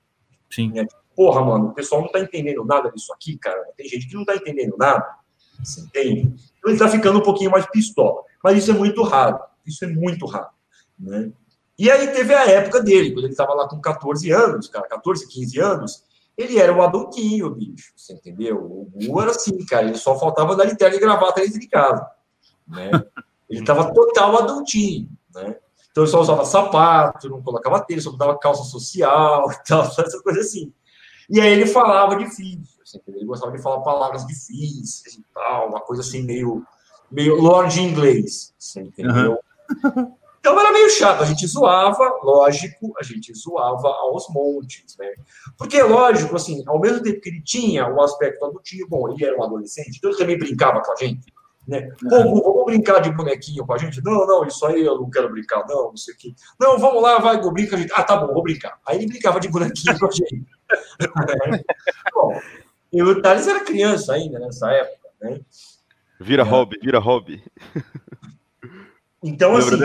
Sim. 0.49 0.72
Né? 0.72 0.85
Porra, 1.15 1.43
mano, 1.43 1.68
o 1.68 1.73
pessoal 1.73 2.02
não 2.02 2.07
está 2.07 2.19
entendendo 2.19 2.64
nada 2.65 2.89
disso 2.91 3.14
aqui, 3.14 3.38
cara. 3.38 3.61
Tem 3.77 3.88
gente 3.88 4.07
que 4.07 4.14
não 4.14 4.22
está 4.22 4.35
entendendo 4.35 4.76
nada. 4.77 5.06
Você 5.64 5.81
entende? 5.81 6.22
Então 6.22 6.72
ele 6.72 6.73
está 6.73 6.88
ficando 6.88 7.19
um 7.19 7.23
pouquinho 7.23 7.52
mais 7.52 7.65
pistola. 7.68 8.23
Mas 8.43 8.57
isso 8.57 8.72
é 8.72 8.73
muito 8.73 9.03
raro. 9.03 9.39
Isso 9.65 9.84
é 9.85 9.88
muito 9.88 10.26
raro. 10.26 10.49
Né? 10.99 11.31
E 11.77 11.89
aí 11.89 12.07
teve 12.07 12.34
a 12.34 12.45
época 12.45 12.81
dele, 12.81 13.11
quando 13.11 13.26
ele 13.26 13.34
estava 13.34 13.53
lá 13.53 13.68
com 13.68 13.80
14 13.80 14.31
anos, 14.31 14.68
cara, 14.68 14.88
14, 14.88 15.27
15 15.27 15.60
anos, 15.60 16.03
ele 16.41 16.59
era 16.59 16.73
um 16.73 16.81
adultinho, 16.81 17.49
bicho, 17.49 17.93
você 17.95 18.13
entendeu? 18.13 18.57
O 18.57 18.91
Gu 18.93 19.22
era 19.22 19.31
assim, 19.31 19.57
cara, 19.65 19.88
ele 19.88 19.97
só 19.97 20.18
faltava 20.18 20.55
dar 20.55 20.76
terno 20.76 20.97
e 20.97 20.99
gravata 20.99 21.41
dentro 21.41 21.59
de 21.59 21.68
casa, 21.68 22.05
né? 22.68 22.91
Ele 23.49 23.59
estava 23.59 23.93
total 23.93 24.43
adultinho, 24.43 25.09
né? 25.34 25.57
Então 25.91 26.03
ele 26.03 26.11
só 26.11 26.22
usava 26.22 26.45
sapato, 26.45 27.30
não 27.30 27.41
colocava 27.41 27.81
tênis, 27.81 28.03
só 28.03 28.11
usava 28.11 28.38
calça 28.38 28.63
social 28.63 29.51
e 29.51 29.68
tal, 29.68 29.84
essa 29.99 30.22
coisa 30.23 30.39
assim. 30.39 30.73
E 31.30 31.39
aí 31.39 31.51
ele 31.51 31.65
falava 31.65 32.15
difícil, 32.15 32.81
assim, 32.81 32.99
ele 33.07 33.26
gostava 33.26 33.51
de 33.51 33.61
falar 33.61 33.81
palavras 33.81 34.26
difíceis 34.26 35.15
e 35.15 35.26
tal, 35.34 35.69
uma 35.69 35.81
coisa 35.81 36.01
assim 36.01 36.23
meio, 36.23 36.65
meio 37.09 37.35
lord 37.35 37.80
inglês, 37.80 38.53
você 38.57 38.81
entendeu? 38.81 39.38
Uhum. 39.84 40.15
Então 40.41 40.59
era 40.59 40.72
meio 40.72 40.89
chato, 40.89 41.22
a 41.22 41.26
gente 41.26 41.45
zoava, 41.45 42.19
lógico, 42.23 42.91
a 42.99 43.03
gente 43.03 43.31
zoava 43.31 43.88
aos 43.88 44.27
montes, 44.30 44.97
né? 44.97 45.13
Porque, 45.55 45.80
lógico, 45.84 46.35
assim, 46.35 46.63
ao 46.65 46.80
mesmo 46.80 47.03
tempo 47.03 47.22
que 47.22 47.30
ele 47.30 47.43
tinha 47.43 47.88
o 47.88 47.97
um 47.97 48.01
aspecto 48.01 48.43
adultinho, 48.43 48.88
bom, 48.89 49.07
ele 49.07 49.23
era 49.23 49.38
um 49.38 49.43
adolescente, 49.43 49.97
então 49.97 50.09
ele 50.09 50.18
também 50.18 50.39
brincava 50.39 50.81
com 50.81 50.91
a 50.93 50.95
gente, 50.95 51.31
né? 51.68 51.91
Pô, 52.09 52.41
vamos 52.41 52.65
brincar 52.65 53.01
de 53.01 53.11
bonequinho 53.11 53.63
com 53.68 53.73
a 53.73 53.77
gente? 53.77 54.03
Não, 54.03 54.26
não, 54.26 54.43
isso 54.43 54.65
aí 54.65 54.81
eu 54.84 54.99
não 54.99 55.11
quero 55.11 55.30
brincar, 55.30 55.63
não, 55.68 55.89
não 55.89 55.97
sei 55.97 56.15
o 56.15 56.18
quê. 56.18 56.34
Não, 56.59 56.80
vamos 56.80 57.03
lá, 57.03 57.19
vai, 57.19 57.39
brinca 57.39 57.76
a 57.76 57.80
gente. 57.80 57.93
Ah, 57.95 58.01
tá 58.01 58.18
bom, 58.18 58.34
vou 58.34 58.41
brincar. 58.41 58.80
Aí 58.88 58.97
ele 58.97 59.09
brincava 59.09 59.39
de 59.39 59.47
bonequinho 59.47 59.99
com 59.99 60.07
a 60.07 60.11
gente. 60.11 60.43
bom, 62.15 62.41
e 62.91 63.03
o 63.03 63.22
Thales 63.22 63.47
era 63.47 63.63
criança 63.63 64.13
ainda 64.13 64.39
nessa 64.39 64.72
época, 64.72 65.09
né? 65.22 65.39
Vira 66.19 66.41
é. 66.41 66.45
hobby, 66.45 66.80
vira 66.81 66.97
hobby. 66.97 67.43
Então, 69.23 69.55
assim, 69.55 69.77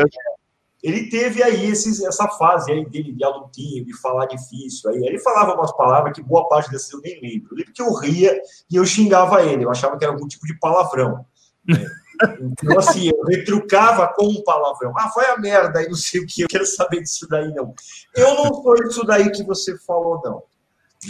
ele 0.87 1.09
teve 1.09 1.43
aí 1.43 1.67
esses, 1.67 2.01
essa 2.01 2.29
fase 2.29 2.71
aí 2.71 2.89
dele 2.89 3.13
de 3.13 3.25
adultinho, 3.25 3.85
de 3.85 3.93
falar 4.01 4.27
difícil. 4.27 4.89
Aí 4.89 5.05
ele 5.05 5.19
falava 5.19 5.55
umas 5.55 5.77
palavras 5.77 6.13
que 6.13 6.23
boa 6.23 6.49
parte 6.49 6.71
dessas 6.71 6.93
eu 6.93 7.01
nem 7.01 7.21
lembro. 7.21 7.49
Eu 7.51 7.57
lembro 7.57 7.73
que 7.73 7.83
eu 7.83 7.93
ria 7.93 8.41
e 8.71 8.77
eu 8.77 8.87
xingava 8.87 9.43
ele, 9.43 9.65
eu 9.65 9.71
achava 9.71 9.99
que 9.99 10.05
era 10.05 10.15
algum 10.15 10.29
tipo 10.29 10.47
de 10.47 10.57
palavrão. 10.61 11.27
Né? 11.67 11.85
Então, 12.41 12.79
assim, 12.79 13.11
eu 13.11 13.25
retrucava 13.25 14.09
com 14.09 14.25
um 14.25 14.43
palavrão. 14.43 14.95
Ah, 14.97 15.11
foi 15.11 15.27
a 15.27 15.37
merda 15.37 15.81
aí, 15.81 15.87
não 15.87 15.95
sei 15.95 16.23
o 16.23 16.27
que, 16.27 16.41
eu 16.41 16.49
quero 16.49 16.65
saber 16.65 17.03
disso 17.03 17.29
daí, 17.29 17.53
não. 17.53 17.75
Eu 18.15 18.35
não 18.37 18.55
sou 18.55 18.75
isso 18.87 19.05
daí 19.05 19.31
que 19.31 19.45
você 19.45 19.77
falou, 19.81 20.23
não. 20.25 20.43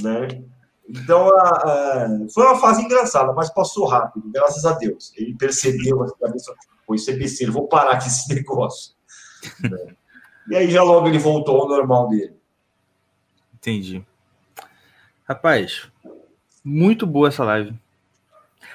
Né? 0.03 0.43
Então, 0.89 1.29
a, 1.33 1.49
a, 1.49 2.09
foi 2.35 2.45
uma 2.45 2.59
fase 2.59 2.83
engraçada, 2.83 3.33
mas 3.33 3.55
passou 3.55 3.87
rápido, 3.87 4.29
graças 4.33 4.65
a 4.65 4.73
Deus. 4.73 5.13
Ele 5.17 5.33
percebeu, 5.37 6.03
a 6.03 6.13
cabeça, 6.19 6.53
foi 6.85 6.97
isso 6.97 7.09
é 7.09 7.15
besteira, 7.15 7.53
vou 7.53 7.69
parar 7.69 8.01
com 8.01 8.07
esse 8.09 8.27
negócio. 8.35 8.96
E 10.49 10.55
aí 10.55 10.71
já 10.71 10.83
logo 10.83 11.09
ele 11.09 11.19
voltou 11.19 11.61
ao 11.61 11.69
normal 11.69 12.09
dele. 12.09 12.33
Entendi. 13.55 14.05
Rapaz, 15.29 15.89
muito 16.65 17.05
boa 17.07 17.29
essa 17.29 17.45
live. 17.45 17.75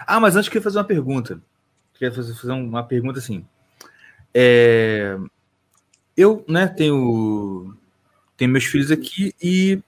Ah, 0.05 0.19
mas 0.19 0.35
antes 0.35 0.47
eu 0.47 0.51
queria 0.51 0.63
fazer 0.63 0.79
uma 0.79 0.83
pergunta. 0.83 1.41
Queria 1.93 2.13
fazer, 2.13 2.51
uma 2.51 2.83
pergunta 2.83 3.19
assim. 3.19 3.45
É... 4.33 5.17
Eu, 6.17 6.43
né, 6.47 6.67
tenho, 6.67 7.73
tenho 8.35 8.51
meus 8.51 8.65
filhos 8.65 8.91
aqui 8.91 9.33
e 9.41 9.81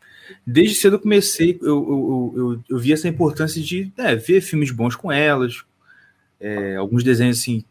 desde 0.47 0.75
cedo 0.75 0.95
eu 0.95 0.99
comecei, 1.01 1.59
eu, 1.61 1.67
eu, 1.67 2.33
eu, 2.35 2.63
eu 2.69 2.79
vi 2.79 2.93
essa 2.93 3.09
importância 3.09 3.61
de 3.61 3.91
é, 3.97 4.15
ver 4.15 4.39
filmes 4.39 4.71
bons 4.71 4.95
com 4.95 5.11
elas, 5.11 5.65
é, 6.39 6.77
alguns 6.77 7.03
desenhos 7.03 7.39
assim 7.39 7.65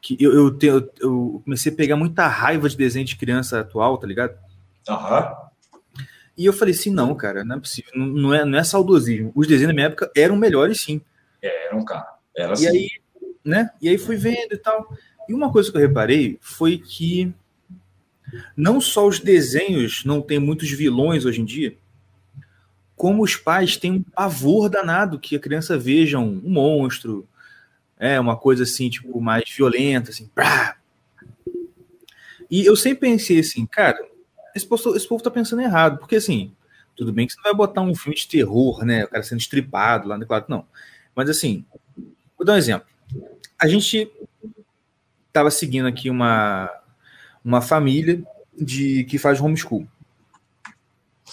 que 0.00 0.16
eu, 0.20 0.32
eu, 0.32 0.50
tenho, 0.50 0.88
eu 1.00 1.42
comecei 1.44 1.72
a 1.72 1.74
pegar 1.74 1.96
muita 1.96 2.26
raiva 2.26 2.68
de 2.68 2.76
desenho 2.76 3.04
de 3.04 3.16
criança 3.16 3.60
atual, 3.60 3.98
tá 3.98 4.06
ligado? 4.06 4.36
Aham. 4.88 5.48
E 6.36 6.46
eu 6.46 6.52
falei 6.52 6.72
assim, 6.72 6.90
não, 6.90 7.14
cara, 7.16 7.44
não 7.44 7.56
é 7.56 7.60
possível, 7.60 7.90
não, 7.96 8.06
não, 8.06 8.34
é, 8.34 8.44
não 8.44 8.58
é 8.58 8.62
saudosismo. 8.62 9.32
Os 9.34 9.46
desenhos 9.46 9.70
da 9.70 9.74
minha 9.74 9.86
época 9.86 10.10
eram 10.16 10.36
melhores, 10.36 10.80
sim. 10.80 11.00
Eram, 11.42 11.84
cara. 11.84 12.06
Era 12.34 12.50
e 12.50 12.52
assim. 12.52 12.68
aí, 12.68 12.88
né? 13.44 13.70
E 13.82 13.88
aí 13.88 13.98
fui 13.98 14.16
vendo 14.16 14.52
e 14.52 14.56
tal. 14.56 14.96
E 15.28 15.34
uma 15.34 15.50
coisa 15.50 15.70
que 15.70 15.76
eu 15.76 15.80
reparei 15.80 16.38
foi 16.40 16.78
que 16.78 17.34
não 18.56 18.80
só 18.80 19.06
os 19.06 19.18
desenhos 19.18 20.04
não 20.04 20.22
têm 20.22 20.38
muitos 20.38 20.70
vilões 20.70 21.24
hoje 21.24 21.40
em 21.40 21.44
dia, 21.44 21.76
como 22.94 23.22
os 23.22 23.36
pais 23.36 23.76
têm 23.76 23.92
um 23.92 24.02
pavor 24.02 24.68
danado 24.68 25.18
que 25.18 25.36
a 25.36 25.40
criança 25.40 25.78
veja 25.78 26.18
um 26.18 26.40
monstro, 26.44 27.26
é 27.98 28.18
uma 28.18 28.36
coisa 28.36 28.62
assim, 28.62 28.88
tipo, 28.88 29.20
mais 29.20 29.44
violenta, 29.54 30.10
assim. 30.10 30.30
Brá. 30.34 30.76
E 32.50 32.64
eu 32.64 32.76
sempre 32.76 33.10
pensei 33.10 33.40
assim, 33.40 33.66
cara, 33.66 33.98
esse 34.54 34.66
povo, 34.66 34.96
esse 34.96 35.06
povo 35.06 35.22
tá 35.22 35.30
pensando 35.30 35.60
errado, 35.60 35.98
porque 35.98 36.16
assim, 36.16 36.54
tudo 36.96 37.12
bem 37.12 37.26
que 37.26 37.32
você 37.32 37.38
não 37.38 37.44
vai 37.44 37.54
botar 37.54 37.82
um 37.82 37.94
filme 37.94 38.16
de 38.16 38.26
terror, 38.26 38.84
né? 38.84 39.04
O 39.04 39.08
cara 39.08 39.22
sendo 39.22 39.40
estripado 39.40 40.08
lá 40.08 40.16
no 40.16 40.26
claro, 40.26 40.46
não. 40.48 40.66
Mas 41.14 41.28
assim, 41.28 41.64
vou 42.36 42.46
dar 42.46 42.54
um 42.54 42.56
exemplo. 42.56 42.88
A 43.60 43.68
gente 43.68 44.10
tava 45.32 45.50
seguindo 45.50 45.86
aqui 45.86 46.08
uma, 46.08 46.70
uma 47.44 47.60
família 47.60 48.22
de 48.56 49.04
que 49.04 49.18
faz 49.18 49.40
homeschool. 49.40 49.86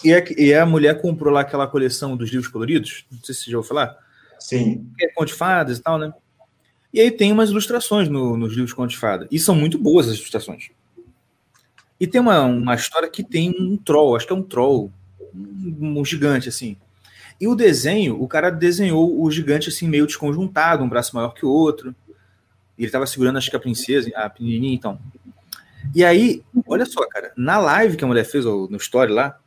E 0.03 0.13
a, 0.13 0.23
e 0.37 0.53
a 0.53 0.65
mulher 0.65 1.01
comprou 1.01 1.33
lá 1.33 1.41
aquela 1.41 1.67
coleção 1.67 2.17
dos 2.17 2.29
livros 2.29 2.49
coloridos, 2.49 3.05
não 3.09 3.23
sei 3.23 3.33
se 3.33 3.43
você 3.43 3.51
já 3.51 3.57
ouviu 3.57 3.69
falar. 3.69 3.97
Sim. 4.39 4.91
Que 4.97 5.05
é 5.05 5.13
conto 5.13 5.29
de 5.29 5.33
fadas 5.33 5.77
e 5.77 5.81
tal, 5.81 5.97
né? 5.97 6.13
E 6.93 7.01
aí 7.01 7.11
tem 7.11 7.31
umas 7.31 7.49
ilustrações 7.49 8.07
no, 8.07 8.37
nos 8.37 8.53
livros 8.53 8.73
Contos 8.73 8.93
de 8.93 8.99
Fada. 8.99 9.27
E 9.31 9.39
são 9.39 9.55
muito 9.55 9.77
boas 9.77 10.07
as 10.07 10.15
ilustrações. 10.15 10.69
E 11.99 12.07
tem 12.07 12.19
uma, 12.21 12.43
uma 12.43 12.75
história 12.75 13.09
que 13.09 13.23
tem 13.23 13.49
um 13.49 13.77
troll, 13.77 14.15
acho 14.15 14.27
que 14.27 14.33
é 14.33 14.35
um 14.35 14.43
troll, 14.43 14.91
um, 15.33 15.99
um 15.99 16.05
gigante 16.05 16.49
assim. 16.49 16.77
E 17.39 17.47
o 17.47 17.55
desenho, 17.55 18.21
o 18.21 18.27
cara 18.27 18.49
desenhou 18.49 19.21
o 19.21 19.29
gigante 19.29 19.69
assim 19.69 19.87
meio 19.87 20.05
desconjuntado, 20.05 20.83
um 20.83 20.89
braço 20.89 21.15
maior 21.15 21.33
que 21.33 21.45
o 21.45 21.49
outro. 21.49 21.93
E 22.77 22.83
ele 22.83 22.91
tava 22.91 23.05
segurando, 23.05 23.37
acho 23.37 23.49
que 23.49 23.55
a 23.55 23.59
princesa, 23.59 24.09
a 24.15 24.29
pequenininha, 24.29 24.73
então. 24.73 24.99
E 25.93 26.03
aí, 26.03 26.43
olha 26.67 26.85
só, 26.85 27.05
cara, 27.07 27.31
na 27.35 27.57
live 27.57 27.97
que 27.97 28.03
a 28.03 28.07
mulher 28.07 28.25
fez, 28.25 28.45
ou 28.45 28.69
no 28.69 28.77
story 28.77 29.11
lá, 29.11 29.37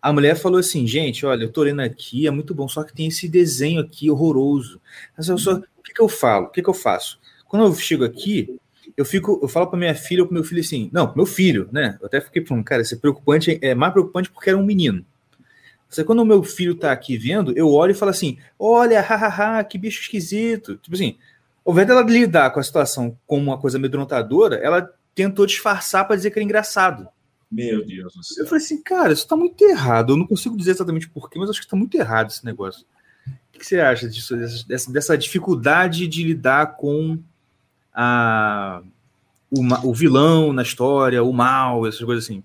a 0.00 0.12
mulher 0.12 0.36
falou 0.36 0.58
assim, 0.58 0.86
gente, 0.86 1.24
olha, 1.24 1.44
eu 1.44 1.52
tô 1.52 1.62
lendo 1.62 1.80
aqui, 1.80 2.26
é 2.26 2.30
muito 2.30 2.54
bom, 2.54 2.68
só 2.68 2.82
que 2.82 2.94
tem 2.94 3.06
esse 3.06 3.26
desenho 3.26 3.80
aqui 3.80 4.10
horroroso. 4.10 4.80
Mas 5.16 5.28
eu 5.28 5.38
só, 5.38 5.62
que, 5.84 5.92
que 5.92 6.00
eu 6.00 6.08
falo? 6.08 6.46
O 6.46 6.50
que, 6.50 6.62
que 6.62 6.68
eu 6.68 6.74
faço? 6.74 7.20
Quando 7.46 7.66
eu 7.66 7.74
chego 7.74 8.04
aqui, 8.04 8.58
eu 8.96 9.04
fico, 9.04 9.38
eu 9.42 9.48
falo 9.48 9.66
para 9.66 9.78
minha 9.78 9.94
filha 9.94 10.22
ou 10.22 10.28
para 10.28 10.34
meu 10.34 10.44
filho 10.44 10.60
assim, 10.60 10.90
não, 10.92 11.12
meu 11.14 11.26
filho, 11.26 11.68
né? 11.70 11.98
Eu 12.00 12.06
até 12.06 12.20
fiquei 12.20 12.44
falando, 12.44 12.64
cara, 12.64 12.82
isso 12.82 12.94
é 12.94 12.98
preocupante, 12.98 13.58
é 13.62 13.74
mais 13.74 13.92
preocupante 13.92 14.30
porque 14.30 14.50
era 14.50 14.58
um 14.58 14.64
menino. 14.64 15.04
Você, 15.88 16.02
quando 16.02 16.20
o 16.20 16.24
meu 16.24 16.42
filho 16.42 16.74
tá 16.74 16.90
aqui 16.90 17.16
vendo, 17.16 17.56
eu 17.56 17.70
olho 17.70 17.92
e 17.92 17.94
falo 17.94 18.10
assim, 18.10 18.38
olha, 18.58 19.00
hahaha, 19.00 19.62
que 19.62 19.78
bicho 19.78 20.00
esquisito. 20.00 20.76
Tipo 20.76 20.96
assim, 20.96 21.16
ao 21.64 21.72
invés 21.72 21.86
dela 21.86 22.02
lidar 22.02 22.50
com 22.50 22.58
a 22.58 22.62
situação 22.62 23.16
como 23.26 23.42
uma 23.42 23.58
coisa 23.58 23.78
amedrontadora, 23.78 24.56
ela 24.56 24.90
tentou 25.14 25.46
disfarçar 25.46 26.06
para 26.06 26.16
dizer 26.16 26.30
que 26.30 26.38
era 26.38 26.44
engraçado. 26.44 27.08
Meu 27.50 27.86
Deus 27.86 28.14
do 28.14 28.24
céu. 28.24 28.42
Eu 28.42 28.48
falei 28.48 28.64
assim, 28.64 28.82
cara, 28.82 29.12
isso 29.12 29.28
tá 29.28 29.36
muito 29.36 29.64
errado. 29.64 30.12
Eu 30.12 30.16
não 30.16 30.26
consigo 30.26 30.56
dizer 30.56 30.72
exatamente 30.72 31.08
porquê, 31.08 31.38
mas 31.38 31.48
acho 31.48 31.60
que 31.60 31.68
tá 31.68 31.76
muito 31.76 31.96
errado 31.96 32.30
esse 32.30 32.44
negócio. 32.44 32.84
O 33.54 33.58
que 33.58 33.66
você 33.66 33.80
acha 33.80 34.08
disso, 34.08 34.36
dessa, 34.66 34.92
dessa 34.92 35.18
dificuldade 35.18 36.06
de 36.08 36.24
lidar 36.24 36.76
com 36.76 37.18
a, 37.94 38.82
o, 39.50 39.88
o 39.88 39.94
vilão 39.94 40.52
na 40.52 40.62
história, 40.62 41.22
o 41.22 41.32
mal, 41.32 41.86
essas 41.86 42.02
coisas 42.02 42.24
assim? 42.24 42.42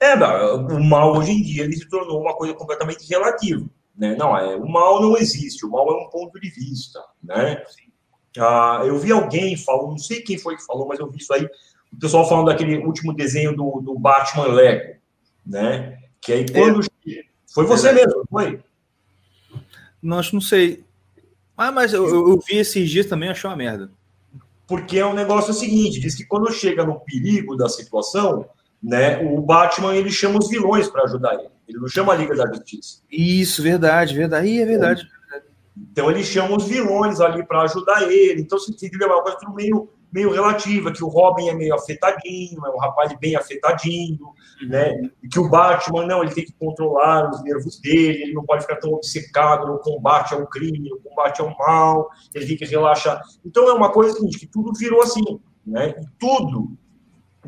É, 0.00 0.14
o 0.14 0.84
mal 0.84 1.16
hoje 1.16 1.32
em 1.32 1.42
dia 1.42 1.64
ele 1.64 1.76
se 1.76 1.88
tornou 1.88 2.20
uma 2.20 2.34
coisa 2.34 2.54
completamente 2.54 3.08
relativa. 3.08 3.64
Né? 3.96 4.14
Não, 4.16 4.36
é, 4.36 4.54
o 4.54 4.68
mal 4.68 5.02
não 5.02 5.16
existe, 5.16 5.66
o 5.66 5.70
mal 5.70 5.90
é 5.90 6.06
um 6.06 6.08
ponto 6.08 6.38
de 6.38 6.50
vista. 6.50 7.00
Né? 7.22 7.60
Ah, 8.38 8.82
eu 8.84 8.96
vi 8.98 9.10
alguém 9.10 9.56
falando, 9.56 9.90
não 9.90 9.98
sei 9.98 10.20
quem 10.20 10.38
foi 10.38 10.56
que 10.56 10.64
falou, 10.64 10.86
mas 10.86 11.00
eu 11.00 11.10
vi 11.10 11.18
isso 11.18 11.32
aí. 11.32 11.48
O 11.92 11.98
pessoal 11.98 12.28
falando 12.28 12.46
daquele 12.46 12.78
último 12.78 13.12
desenho 13.12 13.56
do, 13.56 13.80
do 13.80 13.98
Batman 13.98 14.46
Lego, 14.46 14.98
né? 15.44 15.98
Que 16.20 16.32
aí 16.32 16.46
quando. 16.48 16.84
É. 17.08 17.24
Foi 17.52 17.64
você 17.64 17.90
mesmo, 17.92 18.24
foi? 18.30 18.60
Não, 20.02 20.18
acho 20.18 20.34
não 20.34 20.40
sei. 20.40 20.84
Ah, 21.56 21.72
mas 21.72 21.92
eu, 21.92 22.06
eu, 22.06 22.40
vi 22.46 22.56
esses 22.56 22.88
dias 22.88 23.06
também, 23.06 23.28
achei 23.28 23.48
uma 23.48 23.56
merda. 23.56 23.90
Porque 24.66 24.98
é 24.98 25.06
um 25.06 25.14
negócio 25.14 25.52
seguinte, 25.52 25.98
diz 25.98 26.14
que 26.14 26.24
quando 26.24 26.52
chega 26.52 26.84
no 26.84 27.00
perigo 27.00 27.56
da 27.56 27.68
situação, 27.68 28.46
né, 28.82 29.18
o 29.24 29.40
Batman 29.40 29.96
ele 29.96 30.10
chama 30.10 30.38
os 30.38 30.48
vilões 30.48 30.88
para 30.88 31.04
ajudar 31.04 31.34
ele. 31.34 31.48
Ele 31.66 31.78
não 31.78 31.88
chama 31.88 32.12
a 32.12 32.16
Liga 32.16 32.34
da 32.34 32.46
Justiça. 32.46 33.00
Isso, 33.10 33.62
verdade, 33.62 34.14
verdade. 34.14 34.46
Ih, 34.48 34.60
é 34.60 34.66
verdade. 34.66 35.08
Então 35.76 36.10
ele 36.10 36.22
chama 36.24 36.56
os 36.56 36.64
vilões 36.64 37.20
ali 37.20 37.44
para 37.44 37.62
ajudar 37.62 38.02
ele. 38.10 38.40
Então 38.40 38.58
você 38.58 38.72
tem 38.72 38.90
que 38.90 38.96
levar 38.96 39.14
uma 39.14 39.22
coisa 39.22 39.38
meio, 39.54 39.88
meio 40.12 40.30
relativa, 40.30 40.92
que 40.92 41.04
o 41.04 41.08
Robin 41.08 41.48
é 41.48 41.54
meio 41.54 41.74
afetadinho, 41.74 42.64
é 42.64 42.70
um 42.70 42.78
rapaz 42.78 43.12
bem 43.18 43.36
afetadinho, 43.36 44.26
uhum. 44.62 44.68
né? 44.68 45.10
Que 45.30 45.38
o 45.38 45.48
Batman, 45.48 46.06
não, 46.06 46.22
ele 46.22 46.34
tem 46.34 46.44
que 46.44 46.54
controlar 46.58 47.30
os 47.30 47.42
nervos 47.42 47.80
dele, 47.80 48.22
ele 48.22 48.32
não 48.34 48.44
pode 48.44 48.62
ficar 48.62 48.76
tão 48.76 48.92
obcecado 48.92 49.66
no 49.66 49.78
combate 49.78 50.34
ao 50.34 50.46
crime, 50.46 50.88
no 50.88 51.00
combate 51.00 51.40
ao 51.40 51.54
mal, 51.56 52.08
ele 52.34 52.46
tem 52.46 52.56
que 52.56 52.64
relaxar. 52.64 53.22
Então 53.44 53.68
é 53.68 53.72
uma 53.72 53.92
coisa 53.92 54.14
seguinte, 54.14 54.38
que 54.38 54.46
tudo 54.46 54.72
virou 54.78 55.02
assim, 55.02 55.40
né? 55.66 55.94
E 56.00 56.06
tudo 56.18 56.76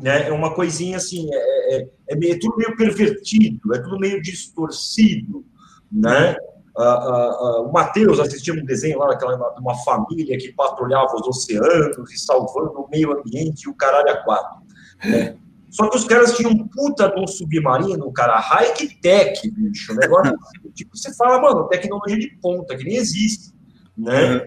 né? 0.01 0.27
É 0.27 0.31
uma 0.31 0.53
coisinha 0.53 0.97
assim, 0.97 1.29
é, 1.31 1.75
é, 1.75 1.89
é, 2.09 2.15
meio, 2.15 2.33
é 2.33 2.39
tudo 2.39 2.57
meio 2.57 2.75
pervertido, 2.75 3.73
é 3.73 3.79
tudo 3.79 3.99
meio 3.99 4.21
distorcido, 4.21 5.45
né? 5.91 6.35
Uh, 6.77 6.81
uh, 6.81 7.63
uh, 7.63 7.69
o 7.69 7.71
Matheus 7.73 8.19
assistia 8.19 8.53
um 8.53 8.63
desenho 8.63 8.99
lá 8.99 9.07
daquela 9.07 9.35
uma 9.59 9.75
família 9.83 10.37
que 10.37 10.53
patrulhava 10.53 11.13
os 11.15 11.27
oceanos 11.27 12.11
e 12.13 12.17
salvando 12.17 12.81
o 12.81 12.89
meio 12.89 13.11
ambiente 13.11 13.63
e 13.63 13.69
o 13.69 13.75
caralho 13.75 14.09
a 14.09 14.23
quatro. 14.23 14.61
Né? 15.03 15.35
Só 15.69 15.89
que 15.89 15.97
os 15.97 16.05
caras 16.05 16.35
tinham 16.35 16.51
um 16.51 16.67
puta 16.67 17.09
de 17.09 17.19
um 17.19 17.27
submarino, 17.27 18.11
cara, 18.11 18.37
high-tech, 18.39 19.49
bicho. 19.51 19.95
Negócio, 19.95 20.37
tipo, 20.75 20.95
você 20.95 21.13
fala, 21.15 21.41
mano, 21.41 21.67
tecnologia 21.69 22.19
de 22.19 22.29
ponta, 22.41 22.75
que 22.75 22.83
nem 22.83 22.97
existe, 22.97 23.53
né? 23.97 24.45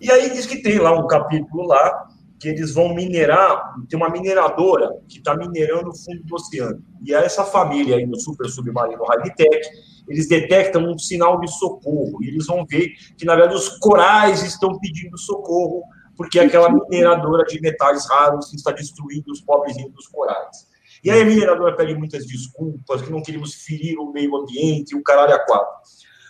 E 0.00 0.10
aí 0.10 0.30
diz 0.30 0.46
que 0.46 0.62
tem 0.62 0.78
lá 0.78 0.92
um 0.98 1.06
capítulo 1.06 1.66
lá 1.66 2.08
que 2.40 2.48
eles 2.48 2.74
vão 2.74 2.92
minerar, 2.92 3.74
tem 3.88 3.96
uma 3.96 4.10
mineradora 4.10 4.90
que 5.08 5.18
está 5.18 5.36
minerando 5.36 5.90
o 5.90 5.96
fundo 5.96 6.24
do 6.24 6.34
oceano. 6.34 6.82
E 7.06 7.14
essa 7.14 7.44
família 7.44 7.96
aí 7.96 8.04
no 8.04 8.18
super 8.18 8.48
submarino 8.48 9.04
Hightech, 9.04 9.68
eles 10.08 10.28
detectam 10.28 10.84
um 10.84 10.98
sinal 10.98 11.40
de 11.40 11.50
socorro. 11.50 12.22
E 12.22 12.28
eles 12.28 12.46
vão 12.46 12.66
ver 12.66 12.90
que, 13.16 13.24
na 13.24 13.34
verdade, 13.34 13.56
os 13.56 13.68
corais 13.78 14.42
estão 14.42 14.78
pedindo 14.78 15.16
socorro, 15.18 15.82
porque 16.16 16.38
aquela 16.38 16.70
mineradora 16.70 17.44
de 17.44 17.60
metais 17.60 18.08
raros 18.08 18.52
está 18.52 18.72
destruindo 18.72 19.30
os 19.30 19.40
pobrezinhos 19.40 19.92
dos 19.92 20.06
corais. 20.08 20.68
E 21.02 21.10
aí 21.10 21.20
a 21.20 21.24
mineradora 21.24 21.74
pede 21.74 21.94
muitas 21.94 22.26
desculpas, 22.26 23.02
que 23.02 23.10
não 23.10 23.22
queríamos 23.22 23.54
ferir 23.54 23.98
o 23.98 24.12
meio 24.12 24.36
ambiente, 24.36 24.94
o 24.94 25.02
caralho 25.02 25.34
a 25.34 25.38
quatro. 25.38 25.74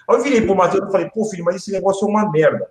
Aí 0.08 0.16
eu 0.16 0.22
virei 0.22 0.40
pro 0.42 0.54
Matheus 0.54 0.88
e 0.88 0.92
falei, 0.92 1.10
pô, 1.10 1.24
filho, 1.26 1.44
mas 1.44 1.56
esse 1.56 1.70
negócio 1.70 2.06
é 2.06 2.10
uma 2.10 2.30
merda. 2.30 2.66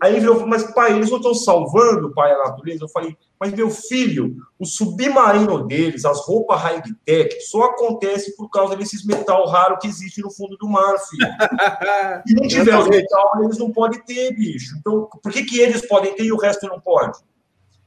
Aí 0.00 0.12
ele 0.12 0.20
virou, 0.20 0.46
mas 0.46 0.62
pai, 0.74 0.92
eles 0.92 1.10
não 1.10 1.16
estão 1.16 1.34
salvando, 1.34 2.12
pai, 2.12 2.32
a 2.32 2.38
natureza? 2.38 2.84
Eu 2.84 2.88
falei, 2.88 3.16
mas 3.40 3.52
meu 3.52 3.70
filho, 3.70 4.36
o 4.58 4.66
submarino 4.66 5.66
deles, 5.66 6.04
as 6.04 6.20
roupas 6.26 6.60
high-tech, 6.60 7.40
só 7.42 7.64
acontece 7.64 8.36
por 8.36 8.50
causa 8.50 8.76
desses 8.76 9.04
metal 9.04 9.46
raro 9.46 9.78
que 9.78 9.86
existe 9.86 10.20
no 10.20 10.30
fundo 10.30 10.56
do 10.56 10.68
mar, 10.68 10.96
filho. 10.98 11.28
Se 12.26 12.34
não 12.34 12.48
tiver 12.48 12.76
os 12.76 12.88
metal, 12.88 13.44
eles 13.44 13.58
não 13.58 13.70
podem 13.70 14.00
ter, 14.02 14.34
bicho. 14.34 14.76
Então, 14.78 15.08
por 15.22 15.32
que, 15.32 15.44
que 15.44 15.60
eles 15.60 15.86
podem 15.86 16.14
ter 16.14 16.24
e 16.24 16.32
o 16.32 16.38
resto 16.38 16.66
não 16.66 16.80
pode? 16.80 17.18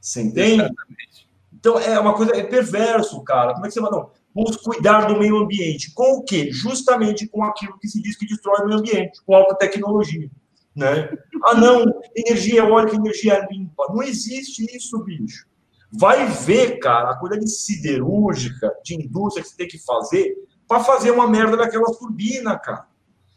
Você 0.00 0.22
entende? 0.22 0.62
Exatamente. 0.62 1.30
Então, 1.52 1.78
é 1.78 1.98
uma 2.00 2.14
coisa, 2.14 2.34
é 2.34 2.42
perverso, 2.42 3.22
cara. 3.22 3.52
Como 3.52 3.66
é 3.66 3.68
que 3.68 3.74
você 3.74 3.80
vai, 3.80 3.90
não? 3.90 4.10
Vamos 4.34 4.56
cuidar 4.56 5.06
do 5.06 5.18
meio 5.18 5.36
ambiente. 5.36 5.92
Com 5.92 6.18
o 6.18 6.24
quê? 6.24 6.50
Justamente 6.50 7.28
com 7.28 7.44
aquilo 7.44 7.78
que 7.78 7.86
se 7.86 8.00
diz 8.00 8.16
que 8.16 8.26
destrói 8.26 8.62
o 8.62 8.66
meio 8.66 8.78
ambiente, 8.78 9.20
com 9.26 9.34
alta 9.34 9.54
tecnologia. 9.54 10.30
Né? 10.74 11.10
Ah, 11.44 11.54
não, 11.54 11.84
energia 12.16 12.60
eólica, 12.60 12.96
energia 12.96 13.46
limpa. 13.50 13.86
Não 13.90 14.02
existe 14.02 14.64
isso, 14.74 15.02
bicho. 15.04 15.46
Vai 15.92 16.26
ver, 16.26 16.78
cara, 16.78 17.10
a 17.10 17.18
coisa 17.18 17.38
de 17.38 17.46
siderúrgica, 17.46 18.74
de 18.82 18.94
indústria 18.94 19.42
que 19.42 19.50
você 19.50 19.56
tem 19.56 19.68
que 19.68 19.78
fazer 19.78 20.34
para 20.66 20.80
fazer 20.80 21.10
uma 21.10 21.28
merda 21.28 21.56
daquelas 21.56 21.98
turbinas, 21.98 22.58
cara. 22.62 22.86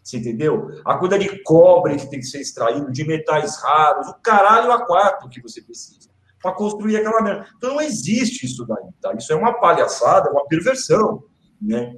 Você 0.02 0.18
entendeu? 0.18 0.70
A 0.86 0.98
coisa 0.98 1.18
de 1.18 1.44
cobre 1.44 1.98
que 1.98 2.10
tem 2.10 2.20
que 2.20 2.28
ser 2.28 2.40
extraído, 2.40 2.92
de 2.92 3.04
metais 3.04 3.58
raros, 3.58 4.08
o 4.08 4.14
caralho 4.14 4.72
a 4.72 4.86
quatro 4.86 5.28
que 5.28 5.42
você 5.42 5.62
precisa 5.62 6.10
para 6.42 6.54
construir 6.54 6.98
aquela 6.98 7.22
merda. 7.22 7.48
Então 7.58 7.74
não 7.74 7.82
existe 7.82 8.46
isso 8.46 8.64
daí, 8.68 8.86
tá? 9.02 9.14
Isso 9.16 9.34
é 9.34 9.36
uma 9.36 9.54
palhaçada, 9.54 10.30
uma 10.30 10.48
perversão, 10.48 11.24
né? 11.60 11.98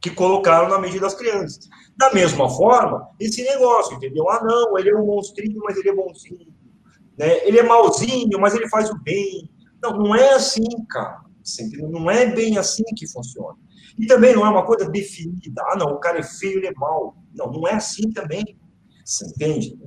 Que 0.00 0.10
colocaram 0.10 0.68
na 0.68 0.78
mente 0.78 0.98
das 0.98 1.14
crianças. 1.14 1.68
Da 1.96 2.12
mesma 2.14 2.48
forma, 2.48 3.08
esse 3.18 3.42
negócio, 3.42 3.96
entendeu? 3.96 4.28
Ah, 4.30 4.42
não, 4.42 4.78
ele 4.78 4.90
é 4.90 4.96
um 4.96 5.04
monstrinho, 5.04 5.60
mas 5.62 5.76
ele 5.76 5.90
é 5.90 5.94
bonzinho. 5.94 6.54
Né? 7.18 7.46
Ele 7.46 7.58
é 7.58 7.62
malzinho, 7.62 8.40
mas 8.40 8.54
ele 8.54 8.68
faz 8.68 8.88
o 8.90 8.98
bem. 9.02 9.50
Não, 9.82 9.92
não 9.98 10.14
é 10.14 10.32
assim, 10.32 10.64
cara. 10.88 11.20
Não 11.90 12.10
é 12.10 12.26
bem 12.26 12.56
assim 12.56 12.84
que 12.96 13.06
funciona. 13.06 13.58
E 13.98 14.06
também 14.06 14.34
não 14.34 14.46
é 14.46 14.48
uma 14.48 14.64
coisa 14.64 14.88
definida. 14.88 15.62
Ah, 15.68 15.76
não, 15.76 15.88
o 15.88 16.00
cara 16.00 16.18
é 16.18 16.22
feio, 16.22 16.58
ele 16.58 16.68
é 16.68 16.72
mal. 16.74 17.16
Não, 17.34 17.52
não 17.52 17.68
é 17.68 17.74
assim 17.74 18.10
também. 18.10 18.58
Você 19.04 19.26
entende? 19.26 19.78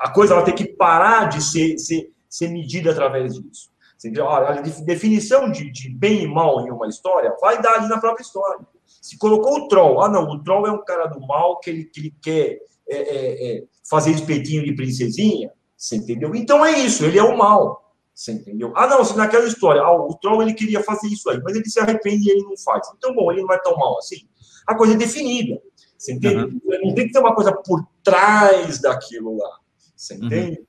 A 0.00 0.10
coisa 0.10 0.32
ela 0.32 0.44
tem 0.44 0.54
que 0.54 0.66
parar 0.66 1.28
de 1.28 1.42
ser, 1.42 1.76
ser, 1.78 2.10
ser 2.28 2.48
medida 2.48 2.92
através 2.92 3.34
disso. 3.34 3.70
Você 3.98 4.12
Olha, 4.20 4.60
a 4.60 4.62
definição 4.62 5.50
de, 5.50 5.70
de 5.72 5.90
bem 5.90 6.22
e 6.22 6.28
mal 6.28 6.64
em 6.64 6.70
uma 6.70 6.86
história 6.86 7.34
vai 7.40 7.60
dar 7.60 7.74
ali 7.74 7.88
na 7.88 7.98
própria 7.98 8.22
história. 8.22 8.64
Se 9.00 9.16
colocou 9.16 9.58
o 9.58 9.68
troll, 9.68 10.02
ah, 10.02 10.08
não, 10.08 10.28
o 10.28 10.42
troll 10.42 10.66
é 10.66 10.72
um 10.72 10.84
cara 10.84 11.06
do 11.06 11.20
mal 11.20 11.60
que 11.60 11.70
ele, 11.70 11.84
que 11.84 12.00
ele 12.00 12.14
quer 12.20 12.58
é, 12.88 12.96
é, 12.96 13.56
é, 13.58 13.64
fazer 13.88 14.10
espetinho 14.12 14.64
de 14.64 14.74
princesinha, 14.74 15.52
você 15.76 15.96
entendeu? 15.96 16.34
Então 16.34 16.64
é 16.64 16.78
isso, 16.80 17.04
ele 17.04 17.18
é 17.18 17.22
o 17.22 17.36
mal, 17.36 17.94
você 18.14 18.32
entendeu? 18.32 18.72
Ah, 18.74 18.86
não, 18.86 19.04
se 19.04 19.16
naquela 19.16 19.46
história, 19.46 19.80
ah, 19.80 19.92
o 19.92 20.14
troll 20.14 20.42
ele 20.42 20.54
queria 20.54 20.82
fazer 20.82 21.06
isso 21.08 21.30
aí, 21.30 21.40
mas 21.42 21.54
ele 21.54 21.68
se 21.68 21.78
arrepende 21.78 22.28
e 22.28 22.32
ele 22.32 22.42
não 22.42 22.56
faz. 22.56 22.88
Então, 22.96 23.14
bom, 23.14 23.30
ele 23.30 23.42
não 23.42 23.52
é 23.52 23.58
tão 23.58 23.76
mal 23.76 23.98
assim. 23.98 24.26
A 24.66 24.74
coisa 24.74 24.94
é 24.94 24.96
definida, 24.96 25.60
você 25.96 26.12
entende? 26.12 26.60
Uhum. 26.64 26.80
Não 26.84 26.94
tem 26.94 27.06
que 27.06 27.12
ter 27.12 27.20
uma 27.20 27.34
coisa 27.34 27.52
por 27.52 27.86
trás 28.02 28.80
daquilo 28.80 29.36
lá, 29.36 29.58
você 29.94 30.14
uhum. 30.14 30.26
entende? 30.26 30.60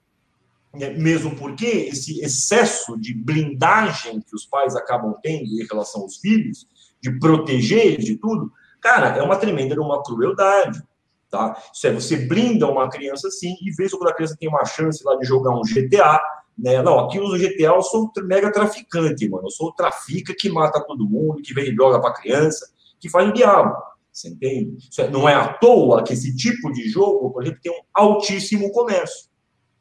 Uhum. 0.73 0.99
Mesmo 0.99 1.35
porque 1.35 1.65
esse 1.65 2.21
excesso 2.21 2.95
de 2.97 3.13
blindagem 3.13 4.21
que 4.21 4.35
os 4.35 4.45
pais 4.45 4.75
acabam 4.75 5.15
tendo 5.23 5.45
em 5.45 5.65
relação 5.65 6.03
aos 6.03 6.17
filhos 6.17 6.67
de 7.01 7.17
proteger 7.19 7.97
de 7.97 8.17
tudo, 8.17 8.51
cara, 8.81 9.17
é 9.17 9.21
uma 9.21 9.35
tremenda 9.35 9.79
uma 9.81 10.03
crueldade. 10.03 10.83
Tá? 11.29 11.55
Isso 11.71 11.85
é, 11.85 11.93
você 11.93 12.17
blinda 12.17 12.67
uma 12.67 12.89
criança 12.89 13.27
assim, 13.27 13.55
e 13.61 13.71
vê 13.71 13.87
se 13.87 13.95
quando 13.95 14.09
a 14.09 14.15
criança 14.15 14.35
tem 14.39 14.49
uma 14.49 14.65
chance 14.65 15.03
lá 15.03 15.15
de 15.15 15.25
jogar 15.27 15.51
um 15.51 15.61
GTA, 15.61 16.19
né? 16.57 16.81
Não, 16.81 16.99
aqui 16.99 17.19
no 17.19 17.37
GTA 17.37 17.67
eu 17.67 17.81
sou 17.81 18.11
mega 18.23 18.51
traficante, 18.51 19.29
mano. 19.29 19.45
Eu 19.45 19.51
sou 19.51 19.67
o 19.67 19.73
trafica 19.73 20.33
que 20.37 20.49
mata 20.49 20.83
todo 20.85 21.07
mundo, 21.07 21.41
que 21.41 21.53
vende 21.53 21.75
droga 21.75 22.01
para 22.01 22.13
criança, 22.13 22.69
que 22.99 23.09
faz 23.09 23.29
o 23.29 23.33
diabo. 23.33 23.75
Você 24.11 24.29
entende? 24.29 24.77
É, 24.97 25.09
não 25.09 25.29
é 25.29 25.35
à 25.35 25.53
toa 25.53 26.03
que 26.03 26.13
esse 26.13 26.35
tipo 26.35 26.71
de 26.73 26.89
jogo, 26.89 27.31
por 27.31 27.43
exemplo, 27.43 27.61
tem 27.61 27.71
um 27.71 27.81
altíssimo 27.93 28.71
comércio. 28.71 29.29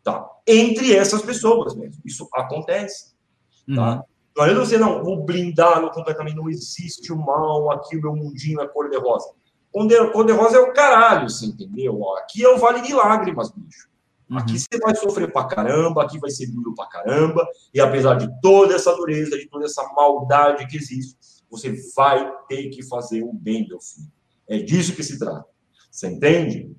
Tá? 0.04 0.24
Entre 0.46 0.94
essas 0.94 1.22
pessoas 1.22 1.74
mesmo. 1.74 2.00
Isso 2.04 2.28
acontece. 2.32 3.14
Tá? 3.74 3.96
Uhum. 3.96 4.02
Não 4.38 4.44
adianta 4.44 4.64
você, 4.64 4.78
não, 4.78 5.02
vou 5.02 5.24
blindá-lo 5.24 5.90
completamente, 5.90 6.36
não 6.36 6.48
existe 6.48 7.12
o 7.12 7.16
mal, 7.16 7.72
aqui 7.72 7.96
o 7.96 8.00
meu 8.00 8.14
mundinho 8.14 8.60
é 8.60 8.68
cor-de-rosa. 8.68 9.32
Cor-de-rosa 9.72 10.58
é 10.58 10.60
o 10.60 10.72
caralho, 10.72 11.28
você 11.28 11.46
entendeu? 11.46 12.08
Aqui 12.18 12.44
é 12.44 12.48
o 12.48 12.56
vale 12.56 12.80
de 12.80 12.94
lágrimas, 12.94 13.50
bicho. 13.50 13.88
Aqui 14.30 14.52
uhum. 14.52 14.58
você 14.58 14.78
vai 14.78 14.94
sofrer 14.94 15.32
pra 15.32 15.48
caramba, 15.48 16.04
aqui 16.04 16.20
vai 16.20 16.30
ser 16.30 16.46
duro 16.46 16.72
pra 16.72 16.86
caramba, 16.86 17.44
e 17.74 17.80
apesar 17.80 18.14
de 18.14 18.30
toda 18.40 18.76
essa 18.76 18.94
dureza, 18.94 19.36
de 19.36 19.48
toda 19.48 19.64
essa 19.64 19.82
maldade 19.92 20.68
que 20.68 20.76
existe, 20.76 21.16
você 21.50 21.74
vai 21.96 22.30
ter 22.46 22.68
que 22.68 22.84
fazer 22.84 23.24
o 23.24 23.32
bem, 23.32 23.66
meu 23.66 23.80
filho. 23.80 24.06
É 24.46 24.58
disso 24.58 24.94
que 24.94 25.02
se 25.02 25.18
trata. 25.18 25.46
Você 25.90 26.06
entende? 26.06 26.70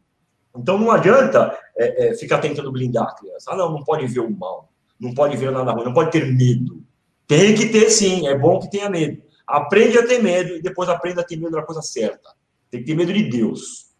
Então 0.55 0.77
não 0.77 0.91
adianta 0.91 1.57
é, 1.75 2.07
é, 2.07 2.13
ficar 2.15 2.37
tentando 2.37 2.71
blindar 2.71 3.03
a 3.03 3.15
criança. 3.15 3.51
Ah, 3.51 3.57
não, 3.57 3.69
não 3.69 3.83
pode 3.83 4.07
ver 4.07 4.21
o 4.21 4.31
mal, 4.31 4.71
não 4.97 5.13
pode 5.13 5.35
ver 5.35 5.51
nada 5.51 5.73
ruim, 5.73 5.83
não 5.83 5.93
pode 5.93 6.11
ter 6.11 6.25
medo. 6.25 6.87
Tem 7.29 7.53
que 7.53 7.67
ter 7.67 7.91
sim, 7.91 8.27
é 8.27 8.35
bom 8.35 8.59
que 8.59 8.71
tenha 8.71 8.89
medo. 8.89 9.21
Aprende 9.45 9.99
a 9.99 10.07
ter 10.07 10.19
medo 10.19 10.55
e 10.55 10.63
depois 10.63 10.89
aprenda 10.89 11.21
a 11.21 11.23
ter 11.23 11.37
medo 11.37 11.51
da 11.51 11.61
coisa 11.61 11.79
certa. 11.79 12.33
Tem 12.71 12.79
que 12.79 12.87
ter 12.87 12.95
medo 12.95 13.13
de 13.13 13.29
Deus. 13.29 13.91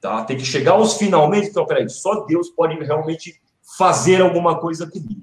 Tá? 0.00 0.24
Tem 0.24 0.36
que 0.36 0.44
chegar 0.44 0.72
aos 0.72 0.94
finalmente. 0.94 1.46
Então, 1.46 1.64
peraí, 1.64 1.88
só 1.88 2.24
Deus 2.24 2.50
pode 2.50 2.74
realmente 2.82 3.40
fazer 3.78 4.20
alguma 4.20 4.58
coisa 4.58 4.90
comigo. 4.90 5.22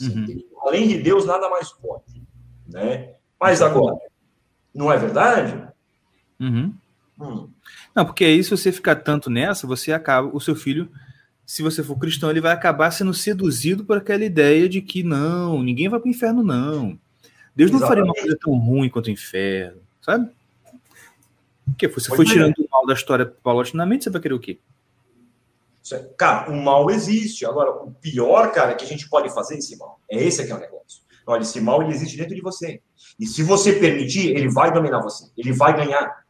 Uhum. 0.00 0.40
Além 0.62 0.86
de 0.86 0.98
Deus, 0.98 1.26
nada 1.26 1.50
mais 1.50 1.72
pode. 1.72 2.24
Né? 2.68 3.16
Mas 3.40 3.60
agora, 3.60 3.98
não 4.72 4.92
é 4.92 4.96
verdade? 4.96 5.60
Uhum. 6.38 6.72
Hum. 7.20 7.48
Não, 7.92 8.04
porque 8.04 8.24
aí 8.24 8.44
se 8.44 8.50
você 8.50 8.70
ficar 8.70 8.94
tanto 8.94 9.28
nessa, 9.28 9.66
você 9.66 9.90
acaba, 9.90 10.30
o 10.32 10.40
seu 10.40 10.54
filho 10.54 10.88
se 11.48 11.62
você 11.62 11.82
for 11.82 11.98
cristão, 11.98 12.28
ele 12.28 12.42
vai 12.42 12.52
acabar 12.52 12.90
sendo 12.90 13.14
seduzido 13.14 13.82
por 13.82 13.96
aquela 13.96 14.22
ideia 14.22 14.68
de 14.68 14.82
que 14.82 15.02
não, 15.02 15.62
ninguém 15.62 15.88
vai 15.88 15.98
para 15.98 16.06
o 16.06 16.10
inferno, 16.10 16.42
não. 16.42 16.98
Deus 17.56 17.70
não 17.70 17.78
faria 17.78 18.04
uma 18.04 18.12
coisa 18.12 18.36
tão 18.38 18.52
ruim 18.58 18.90
quanto 18.90 19.06
o 19.06 19.10
inferno, 19.10 19.80
sabe? 20.02 20.30
Porque 21.64 21.88
você 21.88 22.14
foi 22.14 22.26
é. 22.26 22.28
tirando 22.28 22.58
o 22.58 22.68
mal 22.70 22.86
da 22.86 22.92
história 22.92 23.24
paulatinamente, 23.24 24.04
você 24.04 24.10
vai 24.10 24.20
querer 24.20 24.34
o 24.34 24.38
quê? 24.38 24.58
É, 25.90 25.96
cara, 26.18 26.50
o 26.50 26.62
mal 26.62 26.90
existe. 26.90 27.46
Agora, 27.46 27.70
o 27.70 27.92
pior, 27.92 28.52
cara, 28.52 28.74
que 28.74 28.84
a 28.84 28.88
gente 28.88 29.08
pode 29.08 29.32
fazer 29.32 29.56
esse 29.56 29.74
mal. 29.78 29.98
É 30.06 30.22
esse 30.22 30.44
que 30.44 30.52
é 30.52 30.54
o 30.54 30.60
negócio. 30.60 31.00
Olha, 31.26 31.40
esse 31.40 31.62
mal 31.62 31.80
ele 31.80 31.92
existe 31.92 32.18
dentro 32.18 32.34
de 32.34 32.42
você. 32.42 32.82
E 33.18 33.26
se 33.26 33.42
você 33.42 33.72
permitir, 33.72 34.36
ele 34.36 34.50
vai 34.50 34.70
dominar 34.70 35.00
você. 35.00 35.30
Ele 35.34 35.52
vai 35.52 35.74
ganhar. 35.74 36.26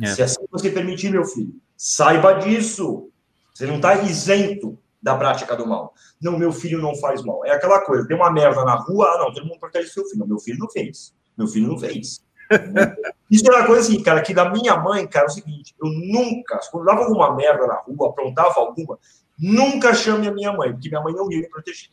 É. 0.00 0.06
Se 0.06 0.22
assim 0.22 0.42
você 0.50 0.70
permitir, 0.70 1.10
meu 1.10 1.26
filho, 1.26 1.54
saiba 1.76 2.32
disso. 2.32 3.10
Você 3.54 3.66
não 3.66 3.76
está 3.76 3.94
isento 4.02 4.76
da 5.00 5.16
prática 5.16 5.54
do 5.54 5.66
mal. 5.66 5.94
Não, 6.20 6.36
meu 6.36 6.50
filho 6.50 6.80
não 6.80 6.96
faz 6.96 7.22
mal. 7.22 7.44
É 7.44 7.52
aquela 7.52 7.80
coisa, 7.84 8.06
tem 8.06 8.16
uma 8.16 8.32
merda 8.32 8.64
na 8.64 8.74
rua, 8.74 9.06
ah, 9.06 9.18
não, 9.18 9.32
todo 9.32 9.46
mundo 9.46 9.60
protege 9.60 9.88
seu 9.88 10.04
filho. 10.06 10.26
Meu 10.26 10.38
filho 10.38 10.58
não 10.58 10.68
fez. 10.68 11.14
Meu 11.36 11.46
filho 11.46 11.68
não 11.68 11.78
fez. 11.78 12.24
Isso 13.30 13.50
é 13.50 13.56
uma 13.56 13.66
coisa 13.66 13.82
assim, 13.82 14.02
cara, 14.02 14.22
que 14.22 14.34
da 14.34 14.50
minha 14.50 14.76
mãe, 14.76 15.06
cara, 15.06 15.26
é 15.26 15.28
o 15.28 15.32
seguinte, 15.32 15.74
eu 15.82 15.88
nunca, 15.88 16.58
quando 16.70 16.84
dava 16.84 17.02
alguma 17.02 17.34
merda 17.34 17.66
na 17.66 17.76
rua, 17.76 18.10
aprontava 18.10 18.60
alguma, 18.60 18.98
nunca 19.38 19.94
chame 19.94 20.28
a 20.28 20.32
minha 20.32 20.52
mãe, 20.52 20.72
porque 20.72 20.88
minha 20.88 21.00
mãe 21.00 21.14
não 21.14 21.30
ia 21.30 21.40
me 21.40 21.48
proteger. 21.48 21.90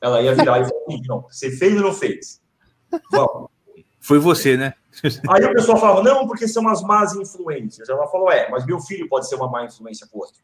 Ela 0.00 0.22
ia 0.22 0.34
virar 0.34 0.60
e 0.60 0.64
falar, 0.64 0.80
não, 1.06 1.22
você 1.22 1.50
fez 1.50 1.74
ou 1.76 1.82
não 1.82 1.92
fez? 1.92 2.40
Vamos. 3.10 3.48
Foi 4.00 4.18
você, 4.18 4.56
né? 4.56 4.74
Aí 5.30 5.44
o 5.44 5.52
pessoal 5.52 5.78
falava, 5.78 6.02
não, 6.02 6.26
porque 6.26 6.48
são 6.48 6.68
as 6.68 6.82
más 6.82 7.14
influências. 7.14 7.88
Ela 7.88 8.06
falou, 8.08 8.30
é, 8.30 8.50
mas 8.50 8.66
meu 8.66 8.80
filho 8.80 9.08
pode 9.08 9.28
ser 9.28 9.36
uma 9.36 9.48
má 9.48 9.64
influência 9.64 10.06
para 10.06 10.18
outro. 10.18 10.42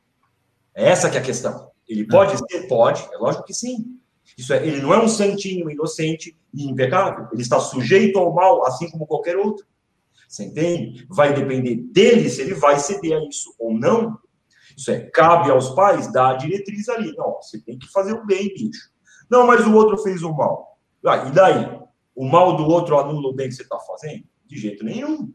É 0.74 0.88
essa 0.90 1.10
que 1.10 1.16
é 1.16 1.20
a 1.20 1.24
questão. 1.24 1.70
Ele 1.88 2.06
pode 2.06 2.36
ser? 2.36 2.68
Pode, 2.68 3.02
é 3.12 3.16
lógico 3.16 3.44
que 3.44 3.54
sim. 3.54 3.98
Isso 4.36 4.52
é, 4.52 4.66
ele 4.66 4.80
não 4.80 4.92
é 4.92 5.02
um 5.02 5.08
santinho 5.08 5.70
inocente 5.70 6.38
e 6.52 6.68
impecável. 6.68 7.26
Ele 7.32 7.42
está 7.42 7.58
sujeito 7.58 8.18
ao 8.18 8.32
mal, 8.32 8.66
assim 8.66 8.90
como 8.90 9.06
qualquer 9.06 9.36
outro. 9.36 9.66
Você 10.28 10.44
entende? 10.44 11.06
Vai 11.08 11.32
depender 11.32 11.76
dele 11.76 12.28
se 12.28 12.42
ele 12.42 12.54
vai 12.54 12.78
ceder 12.78 13.16
a 13.16 13.24
isso 13.24 13.54
ou 13.58 13.72
não. 13.72 14.18
Isso 14.76 14.90
é, 14.90 15.00
cabe 15.00 15.50
aos 15.50 15.70
pais 15.70 16.12
dar 16.12 16.30
a 16.30 16.36
diretriz 16.36 16.88
ali. 16.88 17.14
Não, 17.16 17.36
você 17.40 17.58
tem 17.60 17.78
que 17.78 17.90
fazer 17.90 18.12
o 18.12 18.26
bem, 18.26 18.48
bicho. 18.48 18.90
Não, 19.30 19.46
mas 19.46 19.66
o 19.66 19.74
outro 19.74 19.96
fez 19.98 20.22
o 20.22 20.32
mal. 20.32 20.78
Ah, 21.04 21.28
e 21.28 21.32
daí? 21.32 21.80
O 22.14 22.24
mal 22.24 22.56
do 22.56 22.66
outro 22.66 22.98
anula 22.98 23.28
o 23.28 23.34
bem 23.34 23.48
que 23.48 23.54
você 23.54 23.62
está 23.62 23.78
fazendo? 23.80 24.24
De 24.46 24.58
jeito 24.58 24.84
nenhum. 24.84 25.32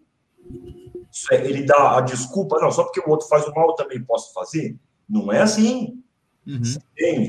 Isso 1.12 1.34
é, 1.34 1.46
ele 1.46 1.64
dá 1.64 1.98
a 1.98 2.02
desculpa, 2.02 2.60
não, 2.60 2.72
só 2.72 2.84
porque 2.84 3.00
o 3.00 3.10
outro 3.10 3.28
faz 3.28 3.46
o 3.48 3.54
mal 3.54 3.70
eu 3.70 3.76
também 3.76 4.04
posso 4.04 4.34
fazer? 4.34 4.78
Não 5.10 5.32
é 5.32 5.42
assim. 5.42 6.02
Uhum. 6.46 6.62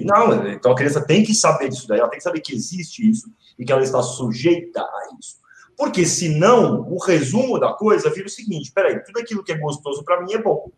Não, 0.04 0.48
então 0.48 0.72
a 0.72 0.74
criança 0.74 1.00
tem 1.00 1.22
que 1.22 1.34
saber 1.34 1.68
disso 1.68 1.86
daí, 1.86 2.00
ela 2.00 2.08
tem 2.08 2.18
que 2.18 2.24
saber 2.24 2.40
que 2.40 2.52
existe 2.52 3.08
isso 3.08 3.30
e 3.58 3.64
que 3.64 3.72
ela 3.72 3.82
está 3.82 4.02
sujeita 4.02 4.80
a 4.80 5.16
isso. 5.20 5.36
Porque 5.76 6.04
senão, 6.04 6.80
o 6.88 6.98
resumo 6.98 7.58
da 7.58 7.72
coisa 7.72 8.10
vira 8.10 8.26
o 8.26 8.30
seguinte: 8.30 8.72
peraí, 8.72 9.02
tudo 9.04 9.20
aquilo 9.20 9.42
que 9.42 9.52
é 9.52 9.58
gostoso 9.58 10.04
para 10.04 10.22
mim 10.22 10.32
é 10.32 10.42
bom. 10.42 10.70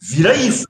Vira 0.00 0.34
isso. 0.34 0.66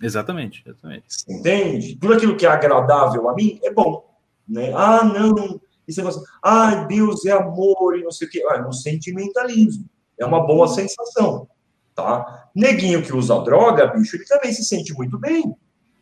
Exatamente, 0.00 0.62
exatamente. 0.66 1.06
Entende? 1.28 1.96
Tudo 1.96 2.14
aquilo 2.14 2.36
que 2.36 2.44
é 2.44 2.48
agradável 2.48 3.28
a 3.28 3.34
mim 3.34 3.60
é 3.62 3.72
bom. 3.72 4.04
Né? 4.48 4.72
Ah, 4.74 5.04
não, 5.04 5.60
isso 5.86 6.00
é 6.00 6.04
ah, 6.42 6.84
Deus 6.84 7.24
é 7.24 7.30
amor 7.30 7.96
e 7.96 8.02
não 8.02 8.10
sei 8.10 8.26
o 8.26 8.30
quê. 8.30 8.44
Ah, 8.50 8.56
é 8.56 8.66
um 8.66 8.72
sentimentalismo. 8.72 9.88
É 10.18 10.26
uma 10.26 10.44
boa 10.46 10.68
sensação. 10.68 11.48
Tá? 11.94 12.48
Neguinho 12.54 13.02
que 13.02 13.14
usa 13.14 13.38
droga, 13.40 13.86
bicho, 13.88 14.16
ele 14.16 14.24
também 14.24 14.52
se 14.52 14.64
sente 14.64 14.94
muito 14.94 15.18
bem. 15.18 15.54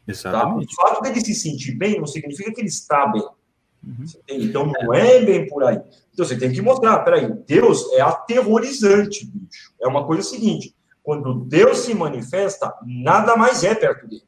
Exatamente. 0.07 0.75
Tá? 0.75 0.83
O 0.83 0.89
fato 0.89 1.03
dele 1.03 1.21
se 1.21 1.35
sentir 1.35 1.73
bem 1.73 1.99
não 1.99 2.07
significa 2.07 2.53
que 2.53 2.61
ele 2.61 2.69
está 2.69 3.07
bem. 3.07 3.27
Uhum. 3.83 4.05
Então 4.29 4.67
não 4.67 4.95
é 4.95 5.25
bem 5.25 5.49
por 5.49 5.65
aí. 5.65 5.81
Então 6.13 6.25
você 6.25 6.37
tem 6.37 6.53
que 6.53 6.61
mostrar, 6.61 6.99
peraí, 7.01 7.33
Deus 7.47 7.91
é 7.93 8.01
aterrorizante, 8.01 9.27
bicho. 9.27 9.73
É 9.81 9.89
uma 9.89 10.07
coisa 10.07 10.23
seguinte: 10.23 10.77
quando 11.03 11.45
Deus 11.47 11.79
se 11.79 11.95
manifesta, 11.95 12.73
nada 12.85 13.37
mais 13.37 13.65
é 13.65 13.75
perto 13.75 14.07
dele. 14.07 14.25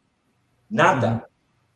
Nada. 0.71 1.27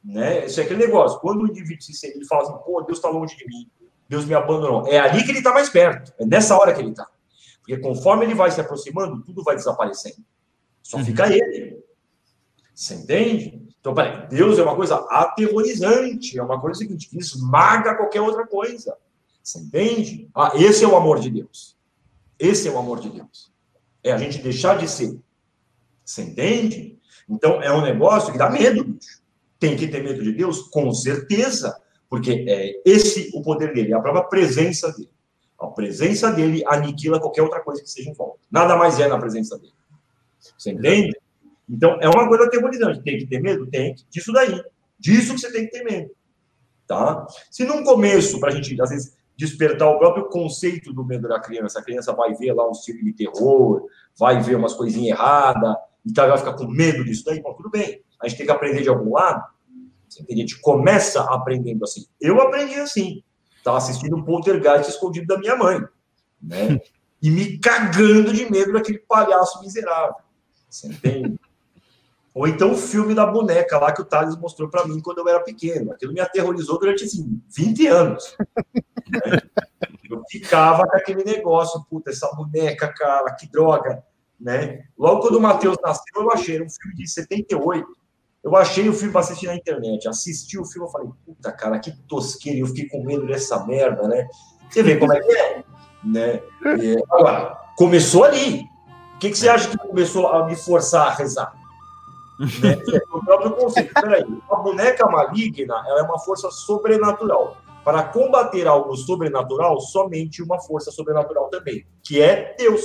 Uhum. 0.05 0.15
Né? 0.15 0.47
Isso 0.47 0.61
é 0.61 0.65
aquele 0.65 0.87
negócio. 0.87 1.21
Quando 1.21 1.43
o 1.43 1.47
indivíduo 1.47 1.83
se 1.83 1.93
sente, 1.93 2.17
ele 2.17 2.27
fala 2.27 2.43
assim, 2.43 2.65
pô, 2.65 2.83
Deus 2.83 2.99
está 2.99 3.11
longe 3.11 3.37
de 3.37 3.47
mim, 3.47 3.69
Deus 4.09 4.25
me 4.25 4.35
abandonou. 4.35 4.87
É 4.87 4.99
ali 4.99 5.23
que 5.23 5.31
ele 5.31 5.39
está 5.39 5.53
mais 5.53 5.69
perto. 5.69 6.13
É 6.19 6.25
nessa 6.25 6.57
hora 6.57 6.73
que 6.73 6.81
ele 6.81 6.91
está. 6.91 7.07
Porque 7.67 7.79
conforme 7.79 8.25
ele 8.25 8.35
vai 8.35 8.49
se 8.53 8.61
aproximando, 8.61 9.25
tudo 9.25 9.43
vai 9.43 9.57
desaparecendo. 9.57 10.25
Só 10.81 10.99
uhum. 10.99 11.05
fica 11.05 11.27
ele. 11.27 11.85
Você 12.73 12.95
entende? 12.95 13.61
Então, 13.81 13.93
peraí, 13.93 14.29
Deus 14.29 14.57
é 14.59 14.63
uma 14.63 14.77
coisa 14.77 14.97
aterrorizante, 15.11 16.39
é 16.39 16.43
uma 16.43 16.61
coisa 16.61 16.79
seguinte, 16.79 17.09
que 17.09 17.19
esmaga 17.19 17.97
qualquer 17.97 18.21
outra 18.21 18.47
coisa. 18.47 18.97
Você 19.43 19.59
entende? 19.59 20.29
Ah, 20.33 20.53
esse 20.55 20.85
é 20.85 20.89
o 20.89 20.97
amor 20.97 21.19
de 21.19 21.29
Deus. 21.29 21.77
Esse 22.39 22.69
é 22.69 22.71
o 22.71 22.79
amor 22.79 23.01
de 23.01 23.11
Deus. 23.11 23.53
É 24.03 24.13
a 24.13 24.19
gente 24.19 24.39
deixar 24.39 24.79
de 24.79 24.89
ser. 24.89 25.19
Você 26.05 26.23
entende? 26.23 26.97
Então, 27.29 27.61
é 27.61 27.73
um 27.73 27.83
negócio 27.83 28.31
que 28.31 28.39
dá 28.39 28.49
medo, 28.49 28.85
bicho. 28.85 29.23
Tem 29.59 29.77
que 29.77 29.89
ter 29.89 30.05
medo 30.05 30.23
de 30.23 30.33
Deus? 30.33 30.63
Com 30.69 30.93
certeza. 30.93 31.77
Porque 32.09 32.45
é 32.49 32.81
esse 32.85 33.31
o 33.35 33.43
poder 33.43 33.75
dele, 33.75 33.93
é 33.93 33.97
a 33.97 34.01
própria 34.01 34.25
presença 34.25 34.93
dele. 34.93 35.16
A 35.59 35.67
presença 35.69 36.31
dele 36.33 36.63
aniquila 36.67 37.21
qualquer 37.21 37.43
outra 37.43 37.61
coisa 37.61 37.83
que 37.83 37.91
seja 37.91 38.11
em 38.11 38.15
volta. 38.15 38.39
Nada 38.51 38.77
mais 38.77 39.01
é 39.01 39.09
na 39.09 39.19
presença 39.19 39.59
dele. 39.59 39.73
Você 40.57 40.71
entende? 40.71 41.19
Então, 41.69 41.99
é 42.01 42.09
uma 42.09 42.29
coisa 42.29 42.45
aterrorizante. 42.45 43.03
Tem 43.03 43.19
que 43.19 43.27
ter 43.27 43.41
medo? 43.41 43.67
Tem. 43.67 43.95
Disso 44.11 44.33
daí. 44.33 44.63
Disso 44.99 45.35
que 45.35 45.41
você 45.41 45.53
tem 45.53 45.65
que 45.65 45.71
ter 45.71 45.85
medo. 45.85 46.11
Tá? 46.87 47.27
Se 47.51 47.65
num 47.65 47.83
começo, 47.83 48.39
para 48.39 48.53
a 48.53 48.55
gente, 48.55 48.81
às 48.81 48.91
vezes, 48.91 49.17
despertar 49.37 49.89
o 49.89 49.99
próprio 49.99 50.29
conceito 50.29 50.93
do 50.93 51.05
medo 51.05 51.29
da 51.29 51.41
criança, 51.41 51.81
a 51.81 51.83
criança 51.83 52.13
vai 52.13 52.35
ver 52.35 52.53
lá 52.53 52.69
um 52.69 52.75
filme 52.75 53.03
de 53.05 53.13
terror, 53.13 53.87
vai 54.17 54.41
ver 54.41 54.57
umas 54.57 54.75
coisinhas 54.75 55.19
erradas, 55.19 55.75
e 56.05 56.13
tal, 56.13 56.29
vai 56.29 56.39
ficar 56.39 56.55
com 56.55 56.69
medo 56.69 57.05
disso 57.05 57.25
daí, 57.25 57.43
bom, 57.43 57.53
tudo 57.55 57.69
bem. 57.69 58.01
A 58.23 58.29
gente 58.29 58.39
tem 58.39 58.47
que 58.47 58.53
aprender 58.53 58.83
de 58.83 58.89
algum 58.89 59.13
lado. 59.13 59.45
A 60.31 60.35
gente 60.35 60.61
começa 60.61 61.21
aprendendo 61.23 61.83
assim. 61.85 62.07
Eu 62.21 62.41
aprendi 62.41 62.77
assim. 62.77 63.23
Estava 63.67 63.79
assistindo 63.79 64.15
um 64.15 64.23
poltergeist 64.23 64.89
escondido 64.89 65.27
da 65.27 65.37
minha 65.39 65.57
mãe. 65.57 65.85
Né? 66.41 66.81
E 67.21 67.29
me 67.29 67.59
cagando 67.59 68.33
de 68.33 68.49
medo 68.49 68.73
daquele 68.73 69.01
palhaço 69.01 69.61
miserável. 69.61 70.15
Você 70.71 70.87
entende? 70.87 71.37
Ou 72.33 72.47
então 72.47 72.71
o 72.71 72.77
filme 72.77 73.13
da 73.13 73.27
boneca 73.27 73.77
lá 73.77 73.91
que 73.91 74.01
o 74.01 74.05
Thales 74.05 74.37
mostrou 74.37 74.69
para 74.69 74.87
mim 74.87 75.01
quando 75.01 75.19
eu 75.19 75.29
era 75.29 75.41
pequeno. 75.41 75.91
Aquilo 75.91 76.13
me 76.13 76.21
aterrorizou 76.21 76.79
durante 76.79 77.03
assim, 77.03 77.43
20 77.57 77.87
anos. 77.89 78.37
Né? 79.09 79.41
Eu 80.09 80.23
ficava 80.31 80.87
com 80.87 80.97
aquele 80.97 81.25
negócio, 81.25 81.85
puta, 81.91 82.11
essa 82.11 82.31
boneca, 82.37 82.87
cara, 82.97 83.35
que 83.35 83.51
droga. 83.51 84.01
Né? 84.39 84.85
Logo 84.97 85.23
quando 85.23 85.37
o 85.37 85.41
Matheus 85.41 85.77
nasceu, 85.83 86.23
eu 86.23 86.31
achei 86.31 86.63
um 86.63 86.71
filme 86.71 86.95
de 86.95 87.09
78. 87.09 87.85
Eu 88.47 88.55
achei 88.55 88.89
o 88.89 88.93
filme 88.93 89.11
para 89.11 89.23
assistir 89.23 89.49
na 89.49 89.57
internet. 89.57 90.07
Assisti 90.07 90.57
o 90.57 90.65
filme, 90.65 90.87
eu 90.87 90.93
falei, 90.93 91.09
puta, 91.25 91.51
cara, 91.51 91.81
que 91.81 91.91
tosqueira. 92.07 92.61
Eu 92.61 92.69
fiquei 92.69 92.89
com 92.89 93.03
medo 93.03 93.27
dessa 93.27 93.67
merda, 93.67 94.07
né? 94.07 94.29
Você 94.71 94.85
vê 94.85 94.97
como 94.97 95.13
é 95.13 95.21
que 95.21 95.33
é? 95.37 95.65
Né? 96.05 96.43
E, 96.81 96.97
agora, 97.11 97.59
começou 97.77 98.23
ali. 98.23 98.61
O 99.17 99.19
que, 99.19 99.31
que 99.31 99.37
você 99.37 99.49
acha 99.49 99.69
que 99.69 99.77
começou 99.77 100.29
a 100.29 100.47
me 100.47 100.55
forçar 100.55 101.09
a 101.09 101.11
rezar? 101.11 101.53
Né? 102.39 102.79
o 103.13 103.25
próprio 103.25 103.53
conceito. 103.53 103.93
Peraí, 103.95 104.25
a 104.49 104.57
boneca 104.57 105.07
maligna 105.07 105.83
ela 105.89 106.01
é 106.01 106.03
uma 106.03 106.19
força 106.21 106.49
sobrenatural. 106.51 107.57
Para 107.83 108.05
combater 108.05 108.69
algo 108.69 108.95
sobrenatural, 108.95 109.81
somente 109.81 110.43
uma 110.43 110.61
força 110.61 110.93
sobrenatural 110.93 111.49
também, 111.49 111.85
que 112.05 112.21
é 112.21 112.55
Deus. 112.57 112.83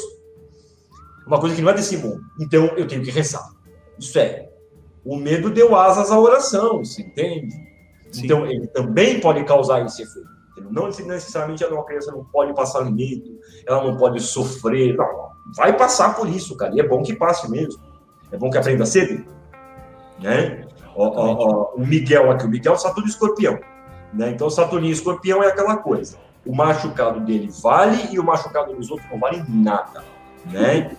Uma 1.27 1.39
coisa 1.39 1.53
que 1.53 1.61
não 1.61 1.69
é 1.69 1.73
desse 1.73 1.97
mundo. 1.97 2.23
Então 2.39 2.65
eu 2.77 2.87
tenho 2.87 3.03
que 3.03 3.11
rezar. 3.11 3.47
Isso 3.99 4.17
é. 4.17 4.50
O 5.03 5.17
medo 5.17 5.49
deu 5.49 5.75
asas 5.75 6.11
à 6.11 6.19
oração, 6.19 6.79
você 6.79 7.01
entende? 7.01 7.53
Sim. 8.11 8.25
Então 8.25 8.45
ele 8.45 8.67
também 8.67 9.19
pode 9.19 9.43
causar 9.43 9.85
esse 9.85 10.03
efeito. 10.03 10.29
Não 10.69 10.87
necessariamente 10.87 11.65
uma 11.65 11.83
criança 11.83 12.11
não 12.11 12.23
pode 12.25 12.53
passar 12.53 12.85
medo, 12.85 13.39
ela 13.65 13.83
não 13.83 13.97
pode 13.97 14.21
sofrer. 14.21 14.95
Não, 14.95 15.31
vai 15.55 15.75
passar 15.75 16.15
por 16.15 16.29
isso, 16.29 16.55
cara. 16.55 16.73
E 16.75 16.79
é 16.79 16.87
bom 16.87 17.01
que 17.01 17.15
passe 17.15 17.49
mesmo. 17.49 17.81
É 18.31 18.37
bom 18.37 18.49
que 18.49 18.57
aprenda 18.57 18.85
cedo 18.85 19.25
né? 20.21 20.65
Ó, 20.95 21.07
ó, 21.07 21.35
ó, 21.39 21.75
o 21.75 21.85
Miguel 21.85 22.31
aqui, 22.31 22.45
o 22.45 22.49
Miguel 22.49 22.73
é 22.73 22.77
Saturno 22.77 23.09
Escorpião, 23.09 23.59
né? 24.13 24.29
Então 24.29 24.49
Saturno 24.49 24.85
e 24.85 24.91
Escorpião 24.91 25.43
é 25.43 25.47
aquela 25.47 25.77
coisa. 25.77 26.17
O 26.45 26.55
machucado 26.55 27.19
dele 27.21 27.49
vale 27.61 28.09
e 28.11 28.19
o 28.19 28.23
machucado 28.23 28.73
dos 28.73 28.89
outros 28.89 29.09
não 29.11 29.19
vale 29.19 29.43
nada, 29.47 30.03
né? 30.45 30.95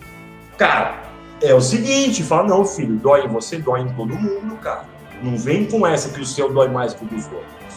Cara, 0.56 1.02
é 1.42 1.54
o 1.54 1.60
seguinte, 1.60 2.22
fala, 2.22 2.48
não, 2.48 2.64
filho, 2.64 2.96
dói 2.96 3.24
em 3.24 3.28
você, 3.28 3.58
dói 3.58 3.80
em 3.80 3.92
todo 3.94 4.14
mundo, 4.14 4.56
cara. 4.56 4.84
Não 5.22 5.36
vem 5.36 5.66
com 5.66 5.86
essa 5.86 6.08
que 6.08 6.20
o 6.20 6.26
seu 6.26 6.52
dói 6.52 6.68
mais 6.68 6.94
que 6.94 7.04
o 7.04 7.08
dos 7.08 7.24
outros, 7.26 7.74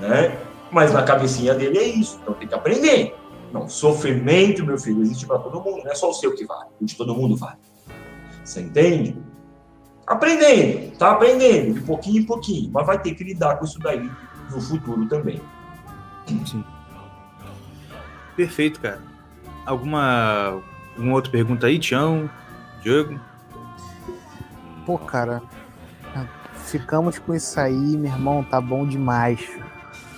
né? 0.00 0.36
Mas 0.70 0.92
na 0.92 1.02
cabecinha 1.02 1.54
dele 1.54 1.78
é 1.78 1.84
isso, 1.84 2.18
então 2.22 2.34
tem 2.34 2.48
que 2.48 2.54
aprender. 2.54 3.14
Não, 3.52 3.68
sofrimento, 3.68 4.64
meu 4.64 4.78
filho, 4.78 5.02
existe 5.02 5.26
para 5.26 5.38
todo 5.38 5.60
mundo, 5.60 5.84
não 5.84 5.90
é 5.90 5.94
só 5.94 6.10
o 6.10 6.14
seu 6.14 6.34
que 6.34 6.44
vale, 6.44 6.70
o 6.80 6.84
de 6.84 6.96
todo 6.96 7.14
mundo 7.14 7.36
vale. 7.36 7.58
Você 8.44 8.60
entende? 8.60 9.16
aprendendo, 10.06 10.96
tá 10.96 11.12
aprendendo, 11.12 11.74
de 11.74 11.80
pouquinho 11.80 12.20
em 12.20 12.26
pouquinho, 12.26 12.70
mas 12.72 12.86
vai 12.86 13.00
ter 13.00 13.14
que 13.14 13.24
lidar 13.24 13.56
com 13.56 13.64
isso 13.64 13.78
daí 13.78 14.10
no 14.50 14.60
futuro 14.60 15.06
também. 15.06 15.40
Sim. 16.46 16.64
Perfeito, 18.36 18.80
cara. 18.80 19.00
Alguma, 19.64 20.62
alguma 20.96 21.14
outra 21.14 21.30
pergunta 21.30 21.66
aí, 21.66 21.78
Tião, 21.78 22.28
Diego? 22.84 23.18
Pô, 24.84 24.98
cara, 24.98 25.42
ficamos 26.66 27.18
com 27.18 27.34
isso 27.34 27.58
aí, 27.58 27.96
meu 27.96 28.12
irmão, 28.12 28.44
tá 28.44 28.60
bom 28.60 28.86
demais. 28.86 29.40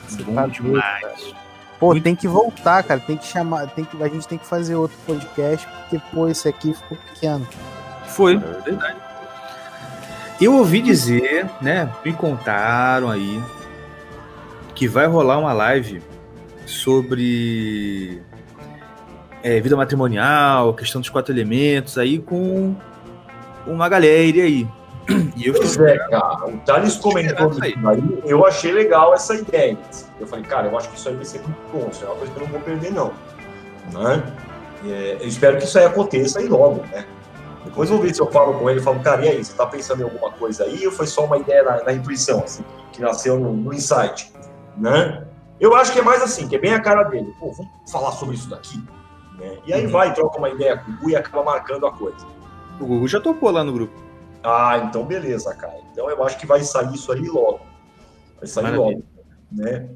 Você 0.08 0.24
bom 0.24 0.34
tá 0.34 0.46
demais. 0.48 1.00
Doido, 1.00 1.36
pô, 1.78 1.86
Muito... 1.88 2.02
tem 2.02 2.16
que 2.16 2.26
voltar, 2.26 2.82
cara, 2.82 2.98
tem 2.98 3.16
que 3.16 3.24
chamar, 3.24 3.68
tem 3.68 3.84
que, 3.84 4.02
a 4.02 4.08
gente 4.08 4.26
tem 4.26 4.36
que 4.36 4.46
fazer 4.46 4.74
outro 4.74 4.96
podcast, 5.06 5.64
porque, 5.66 6.00
pô, 6.12 6.28
esse 6.28 6.48
aqui 6.48 6.74
ficou 6.74 6.98
pequeno. 6.98 7.46
Foi, 8.08 8.34
é 8.34 8.38
verdade. 8.38 8.98
Eu 10.40 10.54
ouvi 10.54 10.82
dizer, 10.82 11.48
né, 11.62 11.88
me 12.04 12.12
contaram 12.12 13.08
aí, 13.08 13.40
que 14.74 14.88
vai 14.88 15.06
rolar 15.06 15.38
uma 15.38 15.52
live 15.52 16.02
sobre 16.66 18.20
é, 19.46 19.60
vida 19.60 19.76
matrimonial, 19.76 20.74
questão 20.74 21.00
dos 21.00 21.08
quatro 21.08 21.32
elementos 21.32 21.96
aí 21.96 22.18
com 22.18 22.74
uma 23.64 23.88
galera 23.88 24.42
aí. 24.42 24.66
E 25.36 25.46
eu 25.46 25.54
pois 25.54 25.78
é, 25.78 25.98
cara, 25.98 26.48
o 26.48 26.58
Thales 26.66 26.96
comentou 26.96 27.52
isso 27.52 27.62
aí. 27.62 27.74
eu 28.24 28.44
achei 28.44 28.72
legal 28.72 29.14
essa 29.14 29.36
ideia. 29.36 29.78
Eu 30.18 30.26
falei, 30.26 30.44
cara, 30.44 30.66
eu 30.66 30.76
acho 30.76 30.90
que 30.90 30.98
isso 30.98 31.08
aí 31.08 31.14
vai 31.14 31.24
ser 31.24 31.42
muito 31.42 31.58
bom, 31.72 31.88
isso 31.92 32.04
é 32.04 32.08
uma 32.08 32.16
coisa 32.16 32.32
que 32.32 32.40
eu 32.40 32.44
não 32.44 32.50
vou 32.50 32.60
perder, 32.60 32.92
não. 32.92 33.12
Né? 33.92 34.32
É, 34.84 35.18
eu 35.20 35.28
espero 35.28 35.58
que 35.58 35.64
isso 35.64 35.78
aí 35.78 35.84
aconteça 35.84 36.40
aí 36.40 36.48
logo, 36.48 36.82
né? 36.90 37.06
Depois 37.64 37.88
eu 37.88 37.98
vou 37.98 38.04
ver 38.04 38.12
se 38.12 38.20
eu 38.20 38.28
falo 38.32 38.54
com 38.54 38.68
ele 38.68 38.80
e 38.80 38.82
falo, 38.82 38.98
cara, 38.98 39.24
e 39.24 39.28
aí, 39.28 39.44
você 39.44 39.52
tá 39.52 39.66
pensando 39.66 40.00
em 40.00 40.04
alguma 40.04 40.32
coisa 40.32 40.64
aí 40.64 40.84
ou 40.84 40.92
foi 40.92 41.06
só 41.06 41.24
uma 41.24 41.38
ideia 41.38 41.62
na, 41.62 41.84
na 41.84 41.92
intuição, 41.92 42.42
assim, 42.42 42.64
que 42.90 43.00
nasceu 43.00 43.38
no, 43.38 43.52
no 43.52 43.72
insight, 43.72 44.32
né? 44.76 45.24
Eu 45.60 45.76
acho 45.76 45.92
que 45.92 46.00
é 46.00 46.02
mais 46.02 46.20
assim, 46.20 46.48
que 46.48 46.56
é 46.56 46.58
bem 46.58 46.74
a 46.74 46.80
cara 46.80 47.04
dele. 47.04 47.32
Pô, 47.38 47.52
vamos 47.52 47.70
falar 47.92 48.10
sobre 48.10 48.34
isso 48.34 48.50
daqui. 48.50 48.82
Né? 49.36 49.58
E 49.66 49.72
aí 49.72 49.86
uhum. 49.86 49.92
vai, 49.92 50.12
troca 50.14 50.38
uma 50.38 50.48
ideia 50.48 50.78
com 50.78 50.90
o 50.90 50.96
Gu 50.96 51.10
e 51.10 51.16
acaba 51.16 51.42
marcando 51.42 51.86
a 51.86 51.92
coisa. 51.92 52.26
O 52.80 52.86
Gugu 52.86 53.08
já 53.08 53.20
topou 53.20 53.50
lá 53.50 53.62
no 53.62 53.72
grupo. 53.72 53.94
Ah, 54.42 54.78
então 54.78 55.04
beleza, 55.04 55.54
cara. 55.54 55.78
Então 55.92 56.08
eu 56.08 56.22
acho 56.24 56.38
que 56.38 56.46
vai 56.46 56.62
sair 56.62 56.94
isso 56.94 57.12
aí 57.12 57.26
logo. 57.26 57.60
Vai 58.38 58.46
sair 58.46 58.64
Maravilha. 58.64 58.84
logo. 58.84 59.04
Né? 59.52 59.88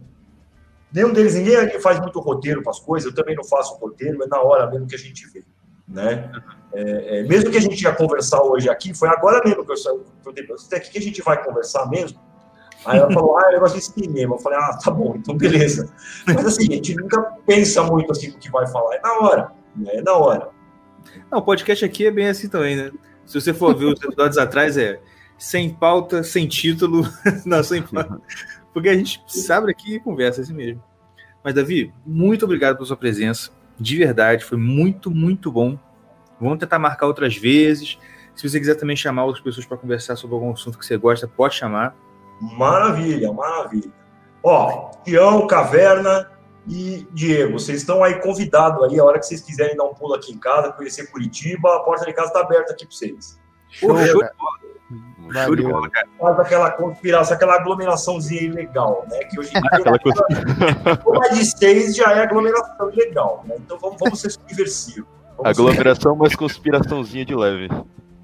Nenhum 0.93 1.13
deles, 1.13 1.35
ninguém 1.35 1.57
aqui 1.57 1.79
faz 1.79 2.01
muito 2.01 2.19
roteiro 2.19 2.63
para 2.63 2.73
as 2.73 2.81
coisas, 2.81 3.09
eu 3.09 3.15
também 3.15 3.37
não 3.37 3.45
faço 3.45 3.77
roteiro, 3.77 4.23
é 4.23 4.27
na 4.27 4.41
hora 4.41 4.69
mesmo 4.69 4.87
que 4.87 4.95
a 4.95 4.99
gente 4.99 5.27
vê. 5.29 5.45
Né? 5.87 6.31
É, 6.73 7.19
é, 7.19 7.23
mesmo 7.25 7.51
que 7.51 7.59
a 7.59 7.61
gente 7.61 7.81
ia 7.83 7.93
conversar 7.93 8.43
hoje 8.43 8.69
aqui, 8.69 8.95
foi 8.95 9.09
agora 9.09 9.41
mesmo 9.45 9.65
que 9.65 9.73
eu 9.73 9.77
saí. 9.77 10.01
Até 10.67 10.81
que 10.81 10.99
a 10.99 11.03
gente 11.03 11.23
vai 11.23 11.43
conversar 11.43 11.89
mesmo. 11.89 12.19
Aí 12.85 12.99
ela 12.99 13.13
falou, 13.13 13.37
ah, 13.37 13.43
eu 13.47 13.53
negócio 13.53 13.79
de 13.79 13.85
cinema. 13.85 14.35
Eu 14.35 14.39
falei, 14.39 14.59
ah, 14.59 14.79
tá 14.83 14.91
bom, 14.91 15.15
então 15.17 15.37
beleza. 15.37 15.93
Mas 16.27 16.47
assim, 16.47 16.67
a 16.71 16.75
gente 16.77 16.95
nunca 16.95 17.21
pensa 17.47 17.83
muito 17.83 18.11
assim 18.11 18.29
no 18.29 18.39
que 18.39 18.51
vai 18.51 18.67
falar, 18.67 18.97
é 18.97 19.01
na 19.01 19.19
hora. 19.19 19.53
Né? 19.77 19.97
É 19.97 20.03
na 20.03 20.15
hora. 20.15 20.49
Não, 21.31 21.39
o 21.39 21.43
podcast 21.43 21.85
aqui 21.85 22.07
é 22.07 22.11
bem 22.11 22.29
assim 22.29 22.49
também, 22.49 22.77
né? 22.77 22.91
Se 23.27 23.41
você 23.41 23.53
for 23.53 23.75
ver 23.77 23.87
os 23.87 24.03
episódios 24.03 24.39
atrás, 24.39 24.77
é 24.77 25.01
sem 25.39 25.71
pauta, 25.71 26.23
sem 26.23 26.47
título, 26.47 27.03
não, 27.45 27.63
sem 27.63 27.83
pauta. 27.83 28.21
Porque 28.73 28.89
a 28.89 28.95
gente 28.95 29.23
sabe 29.27 29.71
aqui 29.71 29.95
e 29.95 30.01
conversa 30.01 30.41
assim 30.41 30.55
mesmo. 30.55 30.83
Mas, 31.43 31.55
Davi, 31.55 31.93
muito 32.05 32.45
obrigado 32.45 32.77
pela 32.77 32.87
sua 32.87 32.97
presença. 32.97 33.51
De 33.79 33.97
verdade, 33.97 34.45
foi 34.45 34.59
muito, 34.59 35.11
muito 35.11 35.51
bom. 35.51 35.79
Vamos 36.41 36.59
tentar 36.59 36.79
marcar 36.79 37.07
outras 37.07 37.37
vezes. 37.37 37.99
Se 38.35 38.49
você 38.49 38.59
quiser 38.59 38.75
também 38.75 38.97
chamar 38.97 39.25
outras 39.25 39.43
pessoas 39.43 39.67
para 39.67 39.77
conversar 39.77 40.17
sobre 40.17 40.35
algum 40.35 40.53
assunto 40.53 40.79
que 40.79 40.85
você 40.85 40.97
gosta, 40.97 41.27
pode 41.27 41.55
chamar. 41.55 41.97
Maravilha, 42.41 43.33
maravilha. 43.33 43.91
Ó, 44.43 44.91
Tião, 45.05 45.47
Caverna 45.47 46.31
e 46.67 47.07
Diego, 47.13 47.59
vocês 47.59 47.81
estão 47.81 48.03
aí 48.03 48.21
convidados 48.21 48.83
aí, 48.85 48.99
a 48.99 49.05
hora 49.05 49.19
que 49.19 49.27
vocês 49.27 49.41
quiserem 49.41 49.77
dar 49.77 49.85
um 49.85 49.95
pulo 49.95 50.15
aqui 50.15 50.33
em 50.33 50.39
casa, 50.39 50.73
conhecer 50.73 51.11
Curitiba, 51.11 51.77
a 51.77 51.81
porta 51.81 52.07
de 52.07 52.13
casa 52.13 52.29
está 52.29 52.41
aberta 52.41 52.73
aqui 52.73 52.87
para 52.87 52.97
vocês. 52.97 53.39
Show, 53.69 53.97
show 53.97 54.07
de 54.07 54.13
bola. 54.13 55.45
Show 55.45 55.57
de 55.57 55.63
bola, 55.63 55.91
cara. 55.91 56.09
Faz 56.19 56.41
aquela 56.41 56.71
conspiração, 56.71 57.37
aquela 57.37 57.55
aglomeraçãozinha 57.55 58.43
ilegal, 58.43 59.07
né? 59.11 59.19
Que 59.25 59.39
hoje 59.39 59.51
em 59.51 59.61
dia, 59.61 61.01
uma 61.07 61.29
de 61.29 61.45
seis 61.45 61.95
já 61.95 62.13
é 62.13 62.23
aglomeração 62.23 62.91
ilegal, 62.91 63.45
né? 63.47 63.57
Então 63.59 63.79
vamos, 63.79 63.97
vamos 63.99 64.21
ser 64.21 64.31
subversivos. 64.31 65.09
Vamos 65.37 65.51
aglomeração, 65.51 66.13
ser... 66.15 66.19
mas 66.19 66.35
conspiraçãozinha 66.35 67.25
de 67.25 67.35
leve. 67.35 67.69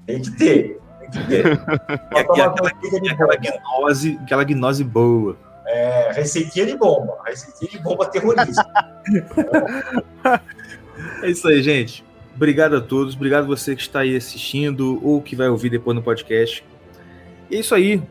Tem 0.05 0.21
que 0.21 0.31
ter. 0.31 0.81
E, 1.29 1.41
aquela, 2.17 2.53
aquela, 2.53 3.35
gnose, 3.35 4.19
aquela 4.23 4.43
gnose 4.43 4.83
boa. 4.83 5.37
É, 5.67 6.11
receitinha 6.13 6.65
de 6.65 6.77
bomba. 6.77 7.17
Receitinha 7.25 7.71
de 7.71 7.79
bomba 7.79 8.05
terrorista. 8.07 8.65
é 11.21 11.29
isso 11.29 11.47
aí, 11.47 11.61
gente. 11.61 12.05
Obrigado 12.35 12.77
a 12.77 12.81
todos. 12.81 13.15
Obrigado 13.15 13.45
você 13.47 13.75
que 13.75 13.81
está 13.81 13.99
aí 14.01 14.15
assistindo 14.15 14.99
ou 15.05 15.21
que 15.21 15.35
vai 15.35 15.49
ouvir 15.49 15.69
depois 15.69 15.95
no 15.95 16.01
podcast. 16.01 16.63
E 17.49 17.55
é 17.57 17.59
isso 17.59 17.75
aí. 17.75 18.01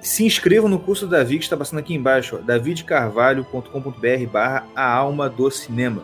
Se 0.00 0.24
inscreva 0.24 0.68
no 0.68 0.78
curso 0.78 1.06
do 1.06 1.12
Davi 1.12 1.38
que 1.38 1.44
está 1.44 1.56
passando 1.56 1.78
aqui 1.78 1.94
embaixo, 1.94 2.38
davidcarvalho.com.br 2.38 4.30
barra 4.30 4.66
a 4.74 4.92
alma 4.92 5.28
do 5.30 5.50
cinema. 5.50 6.02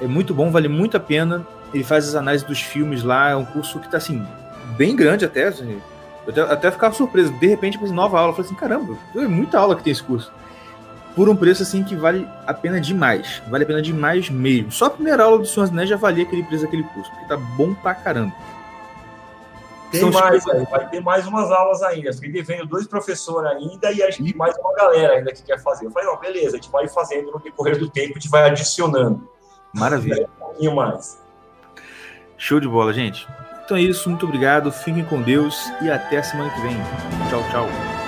É 0.00 0.06
muito 0.06 0.32
bom, 0.32 0.50
vale 0.50 0.68
muito 0.68 0.96
a 0.96 1.00
pena. 1.00 1.46
Ele 1.74 1.84
faz 1.84 2.08
as 2.08 2.14
análises 2.14 2.46
dos 2.46 2.60
filmes 2.60 3.02
lá, 3.02 3.30
é 3.30 3.36
um 3.36 3.44
curso 3.44 3.78
que 3.78 3.86
está 3.86 3.98
assim, 3.98 4.24
bem 4.76 4.96
grande 4.96 5.24
até. 5.24 5.44
Assim, 5.48 5.80
eu 6.26 6.44
até, 6.50 6.70
ficava 6.70 6.94
surpreso. 6.94 7.32
De 7.32 7.46
repente, 7.46 7.74
depois 7.74 7.90
nova 7.90 8.18
aula, 8.18 8.30
eu 8.30 8.36
falei 8.36 8.50
assim: 8.50 8.58
caramba, 8.58 8.96
é 9.14 9.20
muita 9.20 9.58
aula 9.58 9.76
que 9.76 9.82
tem 9.82 9.92
esse 9.92 10.02
curso. 10.02 10.32
Por 11.14 11.28
um 11.28 11.36
preço 11.36 11.62
assim 11.62 11.82
que 11.82 11.96
vale 11.96 12.26
a 12.46 12.54
pena 12.54 12.80
demais. 12.80 13.42
Vale 13.48 13.64
a 13.64 13.66
pena 13.66 13.82
demais 13.82 14.30
mesmo. 14.30 14.70
Só 14.70 14.86
a 14.86 14.90
primeira 14.90 15.24
aula 15.24 15.38
do 15.38 15.46
Senhor 15.46 15.66
dos 15.66 15.72
Anéis 15.72 15.88
já 15.88 15.96
valia 15.96 16.24
aquele 16.24 16.42
preço 16.42 16.64
daquele 16.64 16.84
curso, 16.84 17.10
porque 17.10 17.26
tá 17.26 17.36
bom 17.36 17.74
pra 17.74 17.94
caramba. 17.94 18.32
Tem 19.90 20.00
São 20.00 20.12
mais, 20.12 20.44
vai 20.44 20.88
ter 20.88 21.00
mais 21.00 21.26
umas 21.26 21.50
aulas 21.50 21.82
ainda. 21.82 22.12
Fiquei 22.12 22.30
devendo 22.30 22.64
dois 22.64 22.86
professores 22.86 23.50
ainda 23.50 23.90
e 23.90 24.00
acho 24.04 24.22
que 24.22 24.36
mais 24.36 24.56
uma 24.56 24.72
galera 24.74 25.14
ainda 25.14 25.32
que 25.32 25.42
quer 25.42 25.60
fazer. 25.60 25.86
Eu 25.86 25.90
falei, 25.90 26.08
não, 26.08 26.16
beleza, 26.16 26.50
a 26.56 26.60
gente 26.60 26.70
vai 26.70 26.86
fazendo 26.86 27.32
no 27.32 27.40
decorrer 27.40 27.76
do 27.76 27.90
tempo, 27.90 28.12
a 28.12 28.20
gente 28.20 28.28
vai 28.28 28.48
adicionando. 28.48 29.28
Maravilha. 29.74 30.28
um 30.36 30.44
pouquinho 30.44 30.76
mais. 30.76 31.20
Show 32.36 32.60
de 32.60 32.68
bola, 32.68 32.92
gente. 32.92 33.26
Então 33.70 33.78
é 33.78 33.82
isso, 33.82 34.08
muito 34.10 34.26
obrigado, 34.26 34.72
fiquem 34.72 35.04
com 35.04 35.22
Deus 35.22 35.72
e 35.80 35.88
até 35.88 36.20
semana 36.20 36.50
que 36.50 36.60
vem. 36.60 36.76
Tchau, 37.28 37.40
tchau. 37.52 37.99